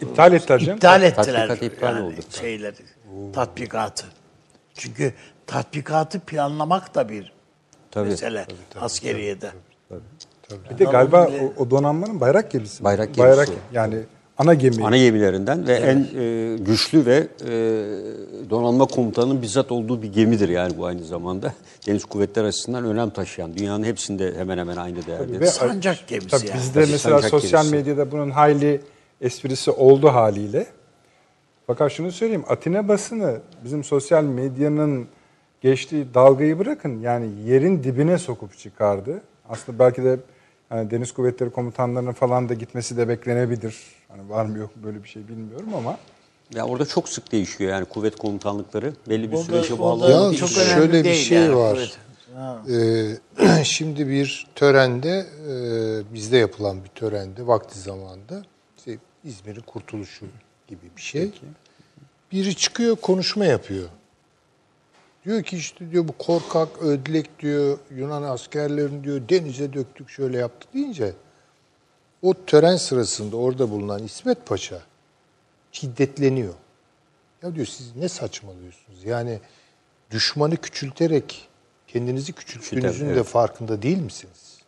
[0.00, 2.14] İptal ettiler iptal ettiler Tatbikat iptal yani oldu.
[2.40, 2.74] şeyleri
[3.32, 4.06] tatbikatı.
[4.74, 5.14] Çünkü
[5.46, 7.32] tatbikatı planlamak da bir
[7.90, 8.08] Tabii.
[8.08, 8.46] mesele
[8.80, 9.50] askeriyede.
[10.70, 12.82] Bir de galiba o, o donanmanın bayrak gemisi.
[12.82, 12.84] mi?
[12.84, 13.62] Bayrak Bayrak gemisi.
[13.72, 13.96] yani
[14.38, 14.84] ana gemi.
[14.86, 17.50] Ana gemilerinden ve en e, güçlü ve e,
[18.50, 21.52] donanma komutanının bizzat olduğu bir gemidir yani bu aynı zamanda.
[21.86, 23.56] Deniz kuvvetleri açısından önem taşıyan.
[23.58, 25.40] Dünyanın hepsinde hemen hemen aynı değerde.
[25.40, 26.58] Ve- Sancak gemisi Tabii yani.
[26.58, 27.76] bizde Tabii mesela sosyal gemisi.
[27.76, 28.80] medyada bunun hayli
[29.20, 30.66] esprisi oldu haliyle.
[31.66, 35.06] Fakat şunu söyleyeyim, Atina basını bizim sosyal medyanın
[35.68, 39.22] geçtiği dalgayı bırakın yani yerin dibine sokup çıkardı.
[39.48, 40.18] Aslında belki de
[40.70, 43.76] yani Deniz Kuvvetleri komutanlarının falan da gitmesi de beklenebilir.
[44.08, 45.98] Hani var mı yok mu böyle bir şey bilmiyorum ama
[46.54, 50.34] Ya orada çok sık değişiyor yani kuvvet komutanlıkları belli bir O da- sürece bağlı.
[50.34, 50.46] için.
[50.46, 51.76] çok önemli şöyle bir değil şey yani, var.
[51.78, 51.98] evet.
[53.38, 55.54] Ee, şimdi bir törende, e,
[56.14, 58.42] bizde yapılan bir törende vakti zamanında,
[58.78, 60.26] işte İzmir'in kurtuluşu
[60.68, 61.30] gibi bir şey.
[62.32, 63.88] Biri çıkıyor konuşma yapıyor.
[65.24, 70.74] Diyor ki işte diyor bu korkak, ödlek diyor Yunan askerlerini diyor denize döktük şöyle yaptık
[70.74, 71.12] deyince
[72.22, 74.82] o tören sırasında orada bulunan İsmet Paşa
[75.72, 76.54] şiddetleniyor.
[77.42, 79.04] Ya diyor siz ne saçmalıyorsunuz?
[79.04, 79.40] Yani
[80.10, 81.48] düşmanı küçülterek
[81.88, 83.26] kendinizi küçülttüğünüzün Küçülten, de evet.
[83.26, 84.58] farkında değil misiniz?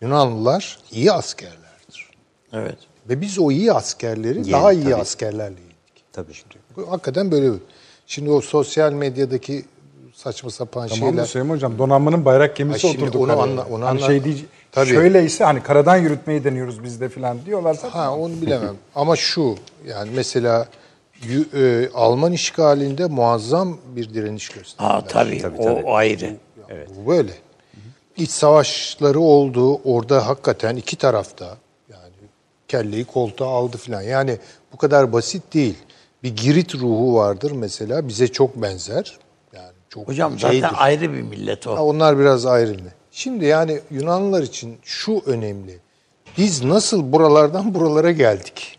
[0.00, 2.10] Yunanlılar iyi askerlerdir.
[2.52, 2.78] Evet.
[3.08, 4.94] Ve biz o iyi askerleri Yenik, daha iyi tabii.
[4.94, 6.04] askerlerle yedik.
[6.12, 6.32] Tabii.
[6.76, 7.52] Bu hakikaten böyle.
[7.52, 7.60] bir-
[8.06, 9.64] Şimdi o sosyal medyadaki
[10.22, 11.24] saçma sapan tamam şeyler.
[11.24, 13.42] Süleyman Hocam donanmanın bayrak gemisi Ay şimdi oturdu onu karaya.
[13.42, 14.34] anla- onu hani anla- şey diye,
[14.72, 14.86] Tabii.
[14.90, 18.74] şöyleyse hani karadan yürütmeyi deniyoruz biz de falan diyorlarsa Ha onu bilemem.
[18.94, 19.56] Ama şu
[19.88, 20.68] yani mesela
[21.54, 24.88] e, Alman işgalinde muazzam bir direniş gösterdiler.
[24.94, 25.88] Ha tabii, Tabii, o tabii.
[25.90, 26.36] ayrı.
[26.96, 27.32] Bu böyle.
[28.16, 29.74] İç savaşları oldu.
[29.84, 31.44] Orada hakikaten iki tarafta
[31.90, 32.12] yani
[32.68, 34.02] kelleyi koltuğa aldı falan.
[34.02, 34.38] Yani
[34.72, 35.78] bu kadar basit değil.
[36.22, 38.08] Bir Girit ruhu vardır mesela.
[38.08, 39.18] Bize çok benzer.
[39.94, 40.68] Çok Hocam zaten şeydir.
[40.76, 41.76] ayrı bir millet o.
[41.76, 42.76] Ha, onlar biraz ayrı.
[43.10, 45.78] Şimdi yani Yunanlılar için şu önemli.
[46.38, 48.78] Biz nasıl buralardan buralara geldik?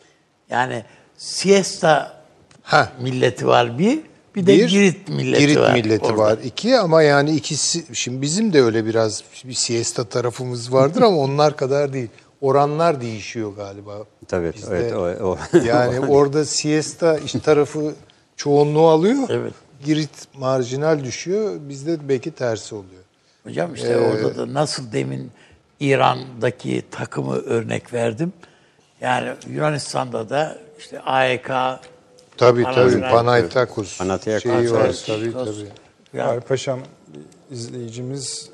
[0.50, 0.84] Yani
[1.18, 2.24] siesta
[2.64, 2.90] Ha.
[3.02, 4.00] milleti var bir,
[4.36, 5.74] bir de Girit milleti Girit var.
[5.74, 6.18] milleti orada.
[6.18, 6.38] var.
[6.44, 11.58] iki ama yani ikisi şimdi bizim de öyle biraz bir siesta tarafımız vardır ama onlar
[11.58, 12.10] kadar değil.
[12.42, 13.98] Oranlar değişiyor galiba.
[14.28, 14.76] Tabii, bizde.
[14.78, 17.94] evet, o- o- yani orada siesta iş tarafı
[18.38, 19.18] çoğunluğu alıyor.
[19.30, 19.54] Evet.
[19.84, 21.56] Girit marjinal düşüyor.
[21.60, 23.04] Bizde belki tersi oluyor.
[23.44, 25.32] Hocam işte Ee, orada da nasıl demin
[25.80, 28.34] İran'daki takımı örnek verdim.
[29.02, 31.48] Yani Yunanistan'da da işte AEK
[32.38, 33.02] Tabii tabii.
[33.02, 34.00] Panathinaikos.
[34.44, 35.04] şeyi var.
[35.08, 35.70] Tabii tabii.
[36.18, 36.80] Fahri Paşam
[37.52, 38.50] izleyicimiz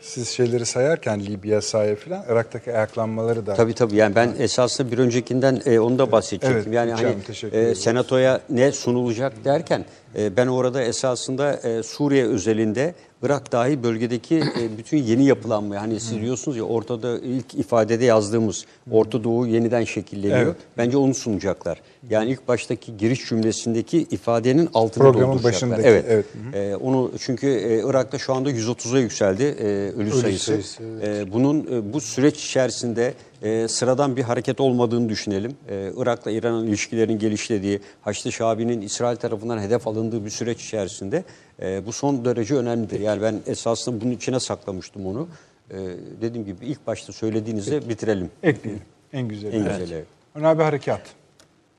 [0.00, 4.98] siz şeyleri sayarken Libya sahaya falan Irak'taki ayaklanmaları da Tabii tabii yani ben esasında bir
[4.98, 6.56] öncekinden e, onu da bahsedecektim.
[6.56, 7.12] Evet, yani hocam,
[7.52, 9.84] hani e, senatoya ne sunulacak derken
[10.14, 14.42] ben orada esasında e, Suriye özelinde Irak dahi bölgedeki e,
[14.78, 20.42] bütün yeni yapılanma hani siz diyorsunuz ya ortada ilk ifadede yazdığımız Orta Doğu yeniden şekilleniyor.
[20.42, 20.56] Evet.
[20.78, 21.80] Bence onu sunacaklar.
[22.10, 25.70] Yani ilk baştaki giriş cümlesindeki ifadenin altını Programın dolduracaklar.
[25.70, 26.04] başındaki, evet.
[26.08, 26.26] evet.
[26.54, 29.64] E, onu çünkü e, Irak'ta şu anda 130'a yükseldi e,
[30.00, 30.44] ölü, sayısı.
[30.44, 31.28] sayısı, evet.
[31.28, 35.56] E, bunun bu süreç içerisinde e, sıradan bir hareket olmadığını düşünelim.
[35.68, 41.24] E, Irak'la İran'ın ilişkilerin gelişlediği, Haçlı Şabi'nin İsrail tarafından hedef alındığı bir süreç içerisinde
[41.62, 43.00] e, bu son derece önemlidir.
[43.00, 45.28] Yani ben esasında bunun içine saklamıştım onu.
[45.70, 45.76] e,
[46.20, 48.30] dediğim gibi ilk başta söylediğinizde bitirelim.
[48.42, 48.82] Ekleyelim.
[49.12, 49.56] En güzeli.
[49.56, 49.94] En güzeli.
[49.94, 50.06] evet.
[50.34, 51.00] Öner abi harekat.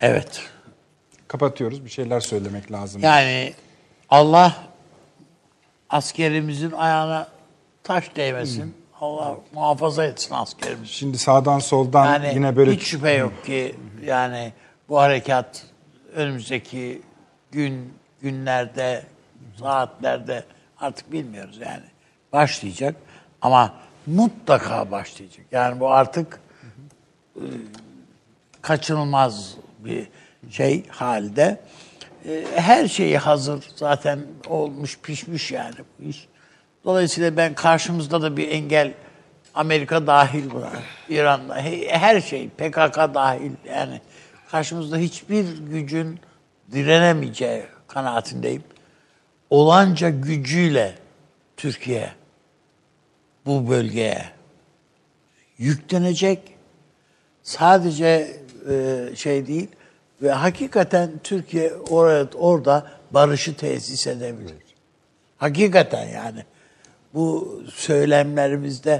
[0.01, 0.42] Evet.
[1.27, 1.85] Kapatıyoruz.
[1.85, 3.01] Bir şeyler söylemek lazım.
[3.03, 3.53] Yani
[4.09, 4.56] Allah
[5.90, 7.27] askerimizin ayağına
[7.83, 8.74] taş değmesin.
[9.03, 10.93] Allah muhafaza etsin askerimizi.
[10.93, 13.75] Şimdi sağdan soldan Yani yine böyle hiç şüphe yok ki
[14.06, 14.53] yani
[14.90, 15.65] bu harekat
[16.15, 17.01] önümüzdeki
[17.51, 19.03] gün günlerde
[19.59, 20.43] saatlerde
[20.80, 21.83] artık bilmiyoruz yani
[22.33, 22.95] başlayacak
[23.41, 23.73] ama
[24.07, 25.45] mutlaka başlayacak.
[25.51, 26.40] Yani bu artık
[27.35, 27.43] e,
[28.61, 30.07] kaçınılmaz bir
[30.49, 31.61] şey halde.
[32.25, 36.27] E, Her şeyi hazır zaten olmuş pişmiş yani bu iş.
[36.85, 38.93] Dolayısıyla ben karşımızda da bir engel
[39.53, 40.71] Amerika dahil buna.
[41.09, 44.01] İran'da he- her şey PKK dahil yani
[44.51, 46.19] karşımızda hiçbir gücün
[46.71, 48.63] direnemeyeceği kanaatindeyim.
[49.49, 50.95] Olanca gücüyle
[51.57, 52.09] Türkiye
[53.45, 54.25] bu bölgeye
[55.57, 56.39] yüklenecek.
[57.43, 58.37] Sadece
[58.69, 59.67] e, şey değil
[60.21, 64.55] ve hakikaten Türkiye orada orada barışı tesis edebilir.
[65.37, 66.43] Hakikaten yani
[67.14, 68.92] bu söylemlerimizde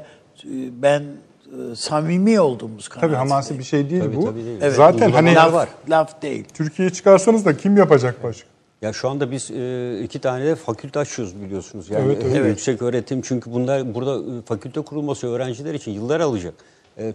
[0.44, 0.48] e,
[0.82, 3.30] ben e, samimi olduğumuz tabii kanaatindeyim.
[3.30, 4.26] hamasi bir şey değil Tabii, bu.
[4.26, 4.58] tabii değil.
[4.62, 5.70] Evet, Zaten hani laf, var.
[5.90, 6.46] laf değil.
[6.54, 8.48] Türkiye'yi çıkarsanız da kim yapacak başka?
[8.82, 11.90] Ya şu anda biz e, iki tane de fakülte açıyoruz biliyorsunuz.
[11.90, 12.48] Yani Evet, evet.
[12.50, 16.54] yüksek öğretim çünkü bunlar burada fakülte kurulması öğrenciler için yıllar alacak.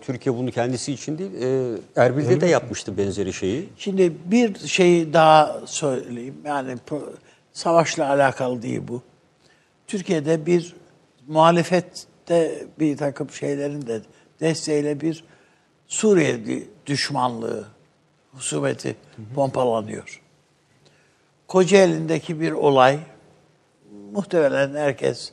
[0.00, 1.30] Türkiye bunu kendisi için değil,
[1.96, 3.68] Erbil'de de yapmıştı benzeri şeyi.
[3.76, 6.34] Şimdi bir şeyi daha söyleyeyim.
[6.44, 6.74] Yani
[7.52, 9.02] savaşla alakalı değil bu.
[9.86, 10.74] Türkiye'de bir
[11.28, 14.00] muhalefette bir takım şeylerin de
[14.40, 15.24] desteğiyle bir
[15.86, 17.68] Suriye dü- düşmanlığı,
[18.32, 18.96] husumeti
[19.34, 20.22] pompalanıyor.
[21.48, 22.98] Kocaeli'ndeki bir olay
[24.12, 25.32] muhtemelen herkes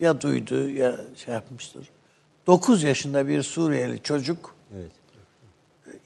[0.00, 1.88] ya duydu ya şey yapmıştır.
[2.46, 4.90] 9 yaşında bir Suriyeli çocuk Evet.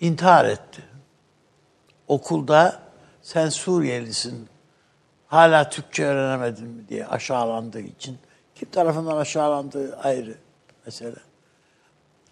[0.00, 0.82] intihar etti.
[2.08, 2.82] Okulda
[3.22, 4.48] sen Suriyelisin,
[5.26, 8.18] hala Türkçe öğrenemedin mi diye aşağılandığı için.
[8.60, 10.34] Kim tarafından aşağılandığı ayrı
[10.86, 11.16] mesele.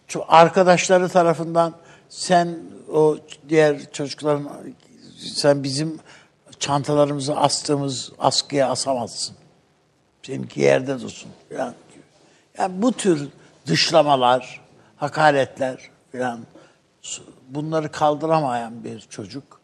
[0.09, 1.75] Şu arkadaşları tarafından
[2.09, 2.59] sen
[2.93, 3.17] o
[3.49, 4.49] diğer çocukların
[5.19, 6.01] sen bizim
[6.59, 9.37] çantalarımızı astığımız askıya asamazsın.
[10.23, 11.75] Seninki yerde dursun falan.
[12.59, 13.29] Yani bu tür
[13.67, 14.61] dışlamalar,
[14.97, 16.41] hakaretler falan
[17.49, 19.61] bunları kaldıramayan bir çocuk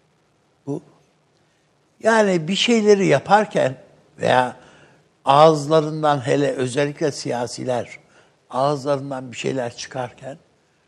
[0.67, 0.83] bu.
[2.03, 3.77] Yani bir şeyleri yaparken
[4.19, 4.64] veya
[5.25, 7.99] ağızlarından hele özellikle siyasiler
[8.51, 10.39] ağızlarından bir şeyler çıkarken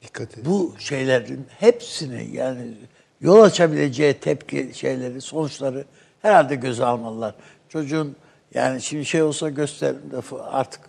[0.02, 0.44] Dikkat edin.
[0.44, 2.74] bu şeylerin hepsini yani
[3.20, 5.84] yol açabileceği tepki şeyleri, sonuçları
[6.22, 7.34] herhalde göze almalılar.
[7.68, 8.16] Çocuğun
[8.54, 10.80] yani şimdi şey olsa gösterin de f- artık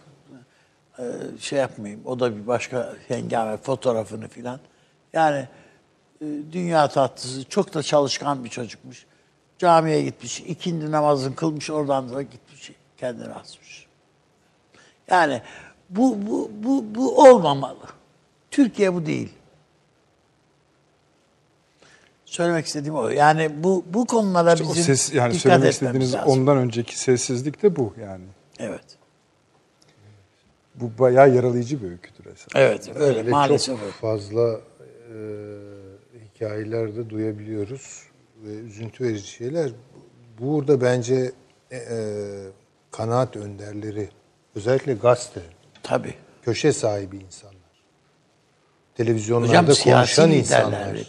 [1.00, 1.04] e,
[1.40, 2.02] şey yapmayayım.
[2.06, 4.60] O da bir başka hengame fotoğrafını filan.
[5.14, 5.48] Yani
[6.22, 9.06] e, dünya tatlısı çok da çalışkan bir çocukmuş.
[9.60, 12.47] Camiye gitmiş, ikindi namazını kılmış, oradan da gitmiş,
[12.98, 13.88] kendini asmış.
[15.10, 15.42] Yani
[15.90, 17.86] bu bu bu bu olmamalı.
[18.52, 19.30] Türkiye bu değil.
[22.26, 23.10] Söylemek istediğim o.
[23.10, 26.32] Yani bu bu konulara İşte bizim ses yani dikkat söylemek etmemiz istediğiniz lazım.
[26.32, 28.26] ondan önceki sessizlik de bu yani.
[28.60, 28.86] Evet.
[30.76, 32.48] Bu bayağı yaralayıcı bir öyküdür esas.
[32.56, 33.92] Evet, öyle Öyle maalesef çok öyle.
[33.92, 35.18] fazla e,
[36.26, 38.04] hikayeler de duyabiliyoruz
[38.44, 39.72] ve üzüntü verici şeyler.
[40.40, 41.32] Burada bence
[41.72, 41.98] e, e,
[42.92, 44.10] kanaat önderleri,
[44.56, 45.42] özellikle gazete,
[45.84, 46.14] Tabii.
[46.42, 47.68] köşe sahibi insanlar, Hocam
[48.96, 51.04] televizyonlarda siyasi konuşan insanlar de.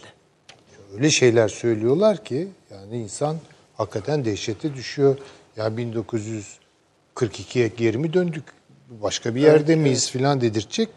[0.93, 3.37] öyle şeyler söylüyorlar ki yani insan
[3.77, 5.17] hakikaten dehşete düşüyor.
[5.57, 8.43] Ya 1942'ye geri mi döndük?
[8.89, 10.89] Başka bir yerde miyiz filan dedirtecek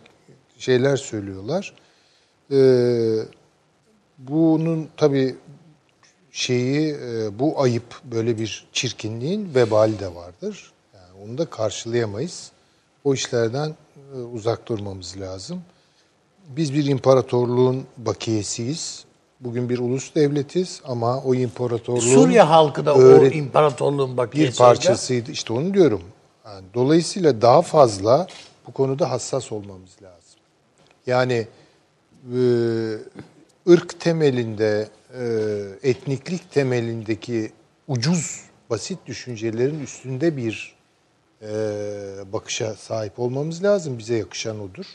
[0.58, 1.74] şeyler söylüyorlar.
[2.52, 3.18] Ee,
[4.18, 5.36] bunun tabii
[6.32, 10.72] şeyi e, bu ayıp böyle bir çirkinliğin vebali de vardır.
[10.94, 12.50] Yani onu da karşılayamayız.
[13.04, 13.74] O işlerden
[14.14, 15.62] e, uzak durmamız lazım.
[16.48, 19.04] Biz bir imparatorluğun bakiyesiyiz.
[19.40, 24.52] Bugün bir ulus devletiz ama o imparatorluğun Suriye halkı da o imparatorluğun bakiyesi.
[24.52, 25.30] bir parçasıydı.
[25.30, 26.02] İşte onu diyorum.
[26.46, 28.26] Yani dolayısıyla daha fazla
[28.66, 30.40] bu konuda hassas olmamız lazım.
[31.06, 31.46] Yani
[32.34, 32.40] e,
[33.68, 34.88] ırk temelinde,
[35.82, 37.52] etniklik temelindeki
[37.88, 40.74] ucuz, basit düşüncelerin üstünde bir
[41.42, 41.48] e,
[42.32, 43.98] bakışa sahip olmamız lazım.
[43.98, 44.86] Bize yakışan odur.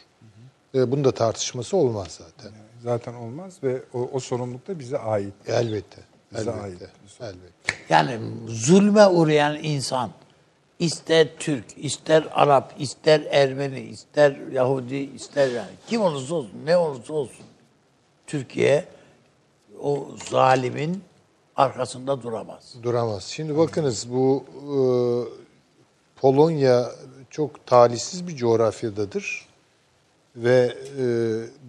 [0.76, 2.52] E, bunun da tartışması olmaz zaten.
[2.84, 5.34] Zaten olmaz ve o, o sorumluluk da bize ait.
[5.48, 6.02] Elbette.
[6.32, 6.64] Bize Elbette.
[6.64, 6.82] ait.
[7.22, 7.74] Elbette.
[7.90, 10.12] Yani zulme uğrayan insan
[10.80, 17.14] ister Türk, ister Arap, ister Ermeni, ister Yahudi, ister yani kim olursa olsun, ne olursa
[17.14, 17.46] olsun
[18.28, 18.86] Türkiye
[19.82, 21.04] o zalimin
[21.56, 22.74] arkasında duramaz.
[22.84, 23.24] Duramaz.
[23.24, 24.78] Şimdi bakınız bu e,
[26.22, 26.92] Polonya
[27.30, 29.48] çok talihsiz bir coğrafyadadır.
[30.36, 31.06] Ve e,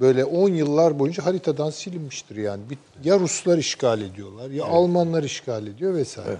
[0.01, 2.63] böyle 10 yıllar boyunca haritadan silinmiştir yani.
[2.71, 6.37] Bir, ya Ruslar işgal ediyorlar ya Almanlar işgal ediyor vesaire.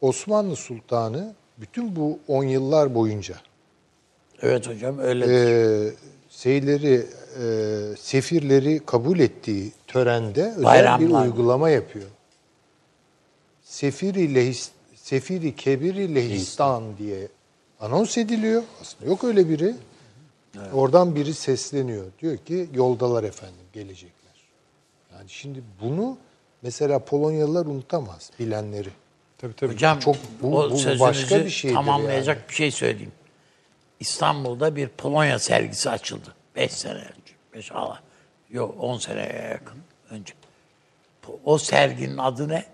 [0.00, 3.34] Osmanlı Sultanı bütün bu 10 yıllar boyunca
[4.42, 5.26] Evet hocam öyle.
[5.26, 5.92] e,
[6.30, 7.06] şeyleri,
[7.40, 12.06] e, sefirleri kabul ettiği törende özel bir uygulama yapıyor.
[13.62, 17.28] Sefiri Lehis, Sefiri Kebiri Lehistan diye
[17.80, 18.62] anons ediliyor.
[18.80, 19.74] Aslında yok öyle biri.
[20.72, 22.04] Oradan biri sesleniyor.
[22.22, 24.34] Diyor ki yoldalar efendim gelecekler.
[25.12, 26.16] Yani şimdi bunu
[26.62, 28.88] mesela Polonyalılar unutamaz bilenleri.
[29.38, 29.72] Tabii tabii.
[29.74, 33.12] Hocam Çok- bu- o bu başka bir şeydir tamamlayacak bir şey söyleyeyim.
[34.00, 36.34] İstanbul'da bir Polonya sergisi açıldı.
[36.56, 37.23] 5 sene önce.
[37.54, 38.00] 5 hala.
[38.50, 39.78] Yok 10 seneye yakın
[40.10, 40.34] önce.
[41.44, 42.64] O serginin adı ne?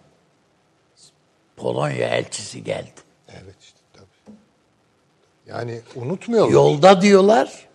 [1.56, 2.90] Polonya elçisi geldi.
[3.28, 4.36] Evet işte tabii.
[5.46, 6.52] Yani unutmayalım.
[6.52, 7.68] Yolda diyorlar.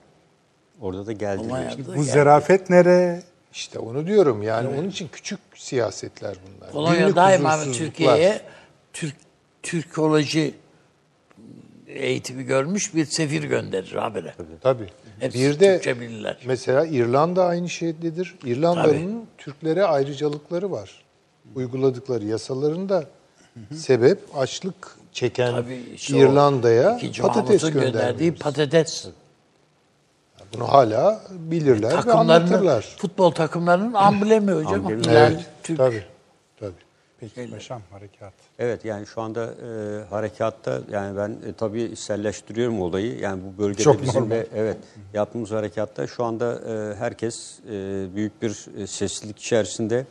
[0.82, 1.48] Orada da geldi.
[1.48, 2.04] Polonya'da Bu geldi.
[2.04, 3.24] zerafet nere?
[3.54, 6.72] İşte onu diyorum yani onun için küçük siyasetler bunlar.
[6.72, 7.64] Polonya daima.
[7.64, 8.42] Türkiye'ye
[8.94, 9.16] Türk
[9.64, 10.54] Türkoloji
[11.88, 14.34] eğitimi görmüş bir sefir gönderir habere.
[14.62, 14.90] Tabii.
[15.20, 16.38] Hepsi bir de Türkçe bilirler.
[16.46, 18.36] mesela İrlanda aynı şeydedir.
[18.46, 21.04] İrlanda'nın Türklere ayrıcalıkları var.
[21.56, 23.04] Uyguladıkları yasalarında
[23.76, 29.08] sebep açlık çeken Tabii işte İrlanda'ya patates gönderdiği gönderdiği patates.
[30.54, 32.96] Bunu hala bilirler ve Takımlarının, anlatırlar.
[32.98, 34.86] futbol takımlarının amblemi hocam.
[34.86, 35.18] Amblemi.
[35.18, 35.78] Evet, Türk.
[35.78, 36.04] tabii.
[37.20, 37.30] Tabii.
[37.36, 38.34] Peki paşam harekat.
[38.60, 43.20] Evet yani şu anda e, harekatta yani ben e, tabii içselleştiriyorum olayı.
[43.20, 44.36] Yani bu bölgede Çok bizim normal.
[44.36, 44.78] de evet
[45.14, 50.06] yaptığımız harekatta şu anda e, herkes e, büyük bir e, sessizlik içerisinde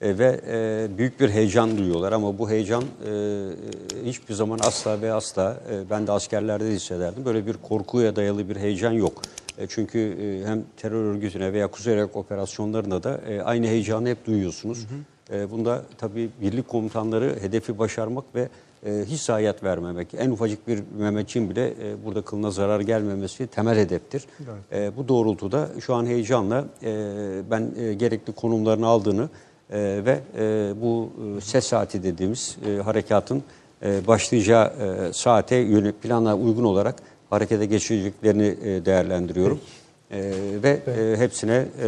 [0.00, 5.02] e, ve e, büyük bir heyecan duyuyorlar ama bu heyecan e, e, hiçbir zaman asla
[5.02, 7.24] ve asla e, ben de askerlerde de hissederdim.
[7.24, 9.22] Böyle bir korkuya dayalı bir heyecan yok.
[9.58, 14.26] E, çünkü e, hem terör örgütüne veya Kuzey Irak operasyonlarında da e, aynı heyecanı hep
[14.26, 14.86] duyuyorsunuz.
[15.32, 18.48] E, bunda tabii birlik komutanları hedefi başarmak ve
[18.86, 20.08] e, hiç zayiat vermemek.
[20.18, 24.24] En ufacık bir Mehmetçiğin bile e, burada kılına zarar gelmemesi temel hedeftir.
[24.72, 26.92] E, bu doğrultuda şu an heyecanla e,
[27.50, 29.28] ben e, gerekli konumlarını aldığını
[29.70, 33.42] e, ve e, bu e, ses saati dediğimiz e, harekatın
[33.82, 36.94] e, başlayacağı e, saate yönelik plana uygun olarak
[37.30, 39.60] harekete geçireceklerini e, değerlendiriyorum.
[40.10, 41.86] E, ve e, hepsine e,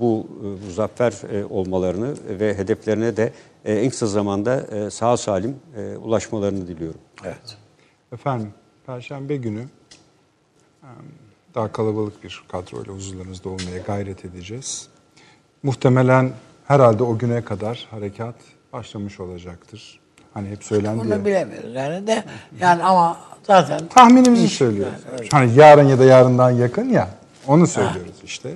[0.00, 3.32] bu e, muzaffer e, olmalarını ve hedeflerine de
[3.64, 7.00] e, en kısa zamanda e, sağ salim e, ulaşmalarını diliyorum.
[7.24, 7.56] Evet.
[8.12, 8.52] Efendim,
[8.86, 9.64] Perşembe günü
[11.54, 14.88] daha kalabalık bir kadroyla huzurlarınızda olmaya gayret edeceğiz.
[15.62, 16.32] Muhtemelen
[16.66, 18.34] herhalde o güne kadar harekat
[18.72, 20.00] başlamış olacaktır.
[20.38, 21.24] Hani hep söylendi Bunu ya.
[21.24, 22.24] bilemiyoruz yani de
[22.60, 24.94] yani ama zaten Tahminimizi söylüyoruz.
[25.30, 27.08] Hani yarın ya da yarından yakın ya.
[27.46, 28.54] Onu söylüyoruz işte.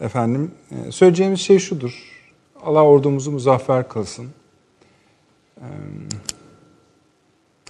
[0.00, 1.92] Efendim e, söyleyeceğimiz şey şudur.
[2.64, 4.26] Allah ordumuzu muzaffer kılsın.
[5.60, 5.68] Em,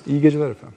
[0.07, 0.77] İyi geceler efendim.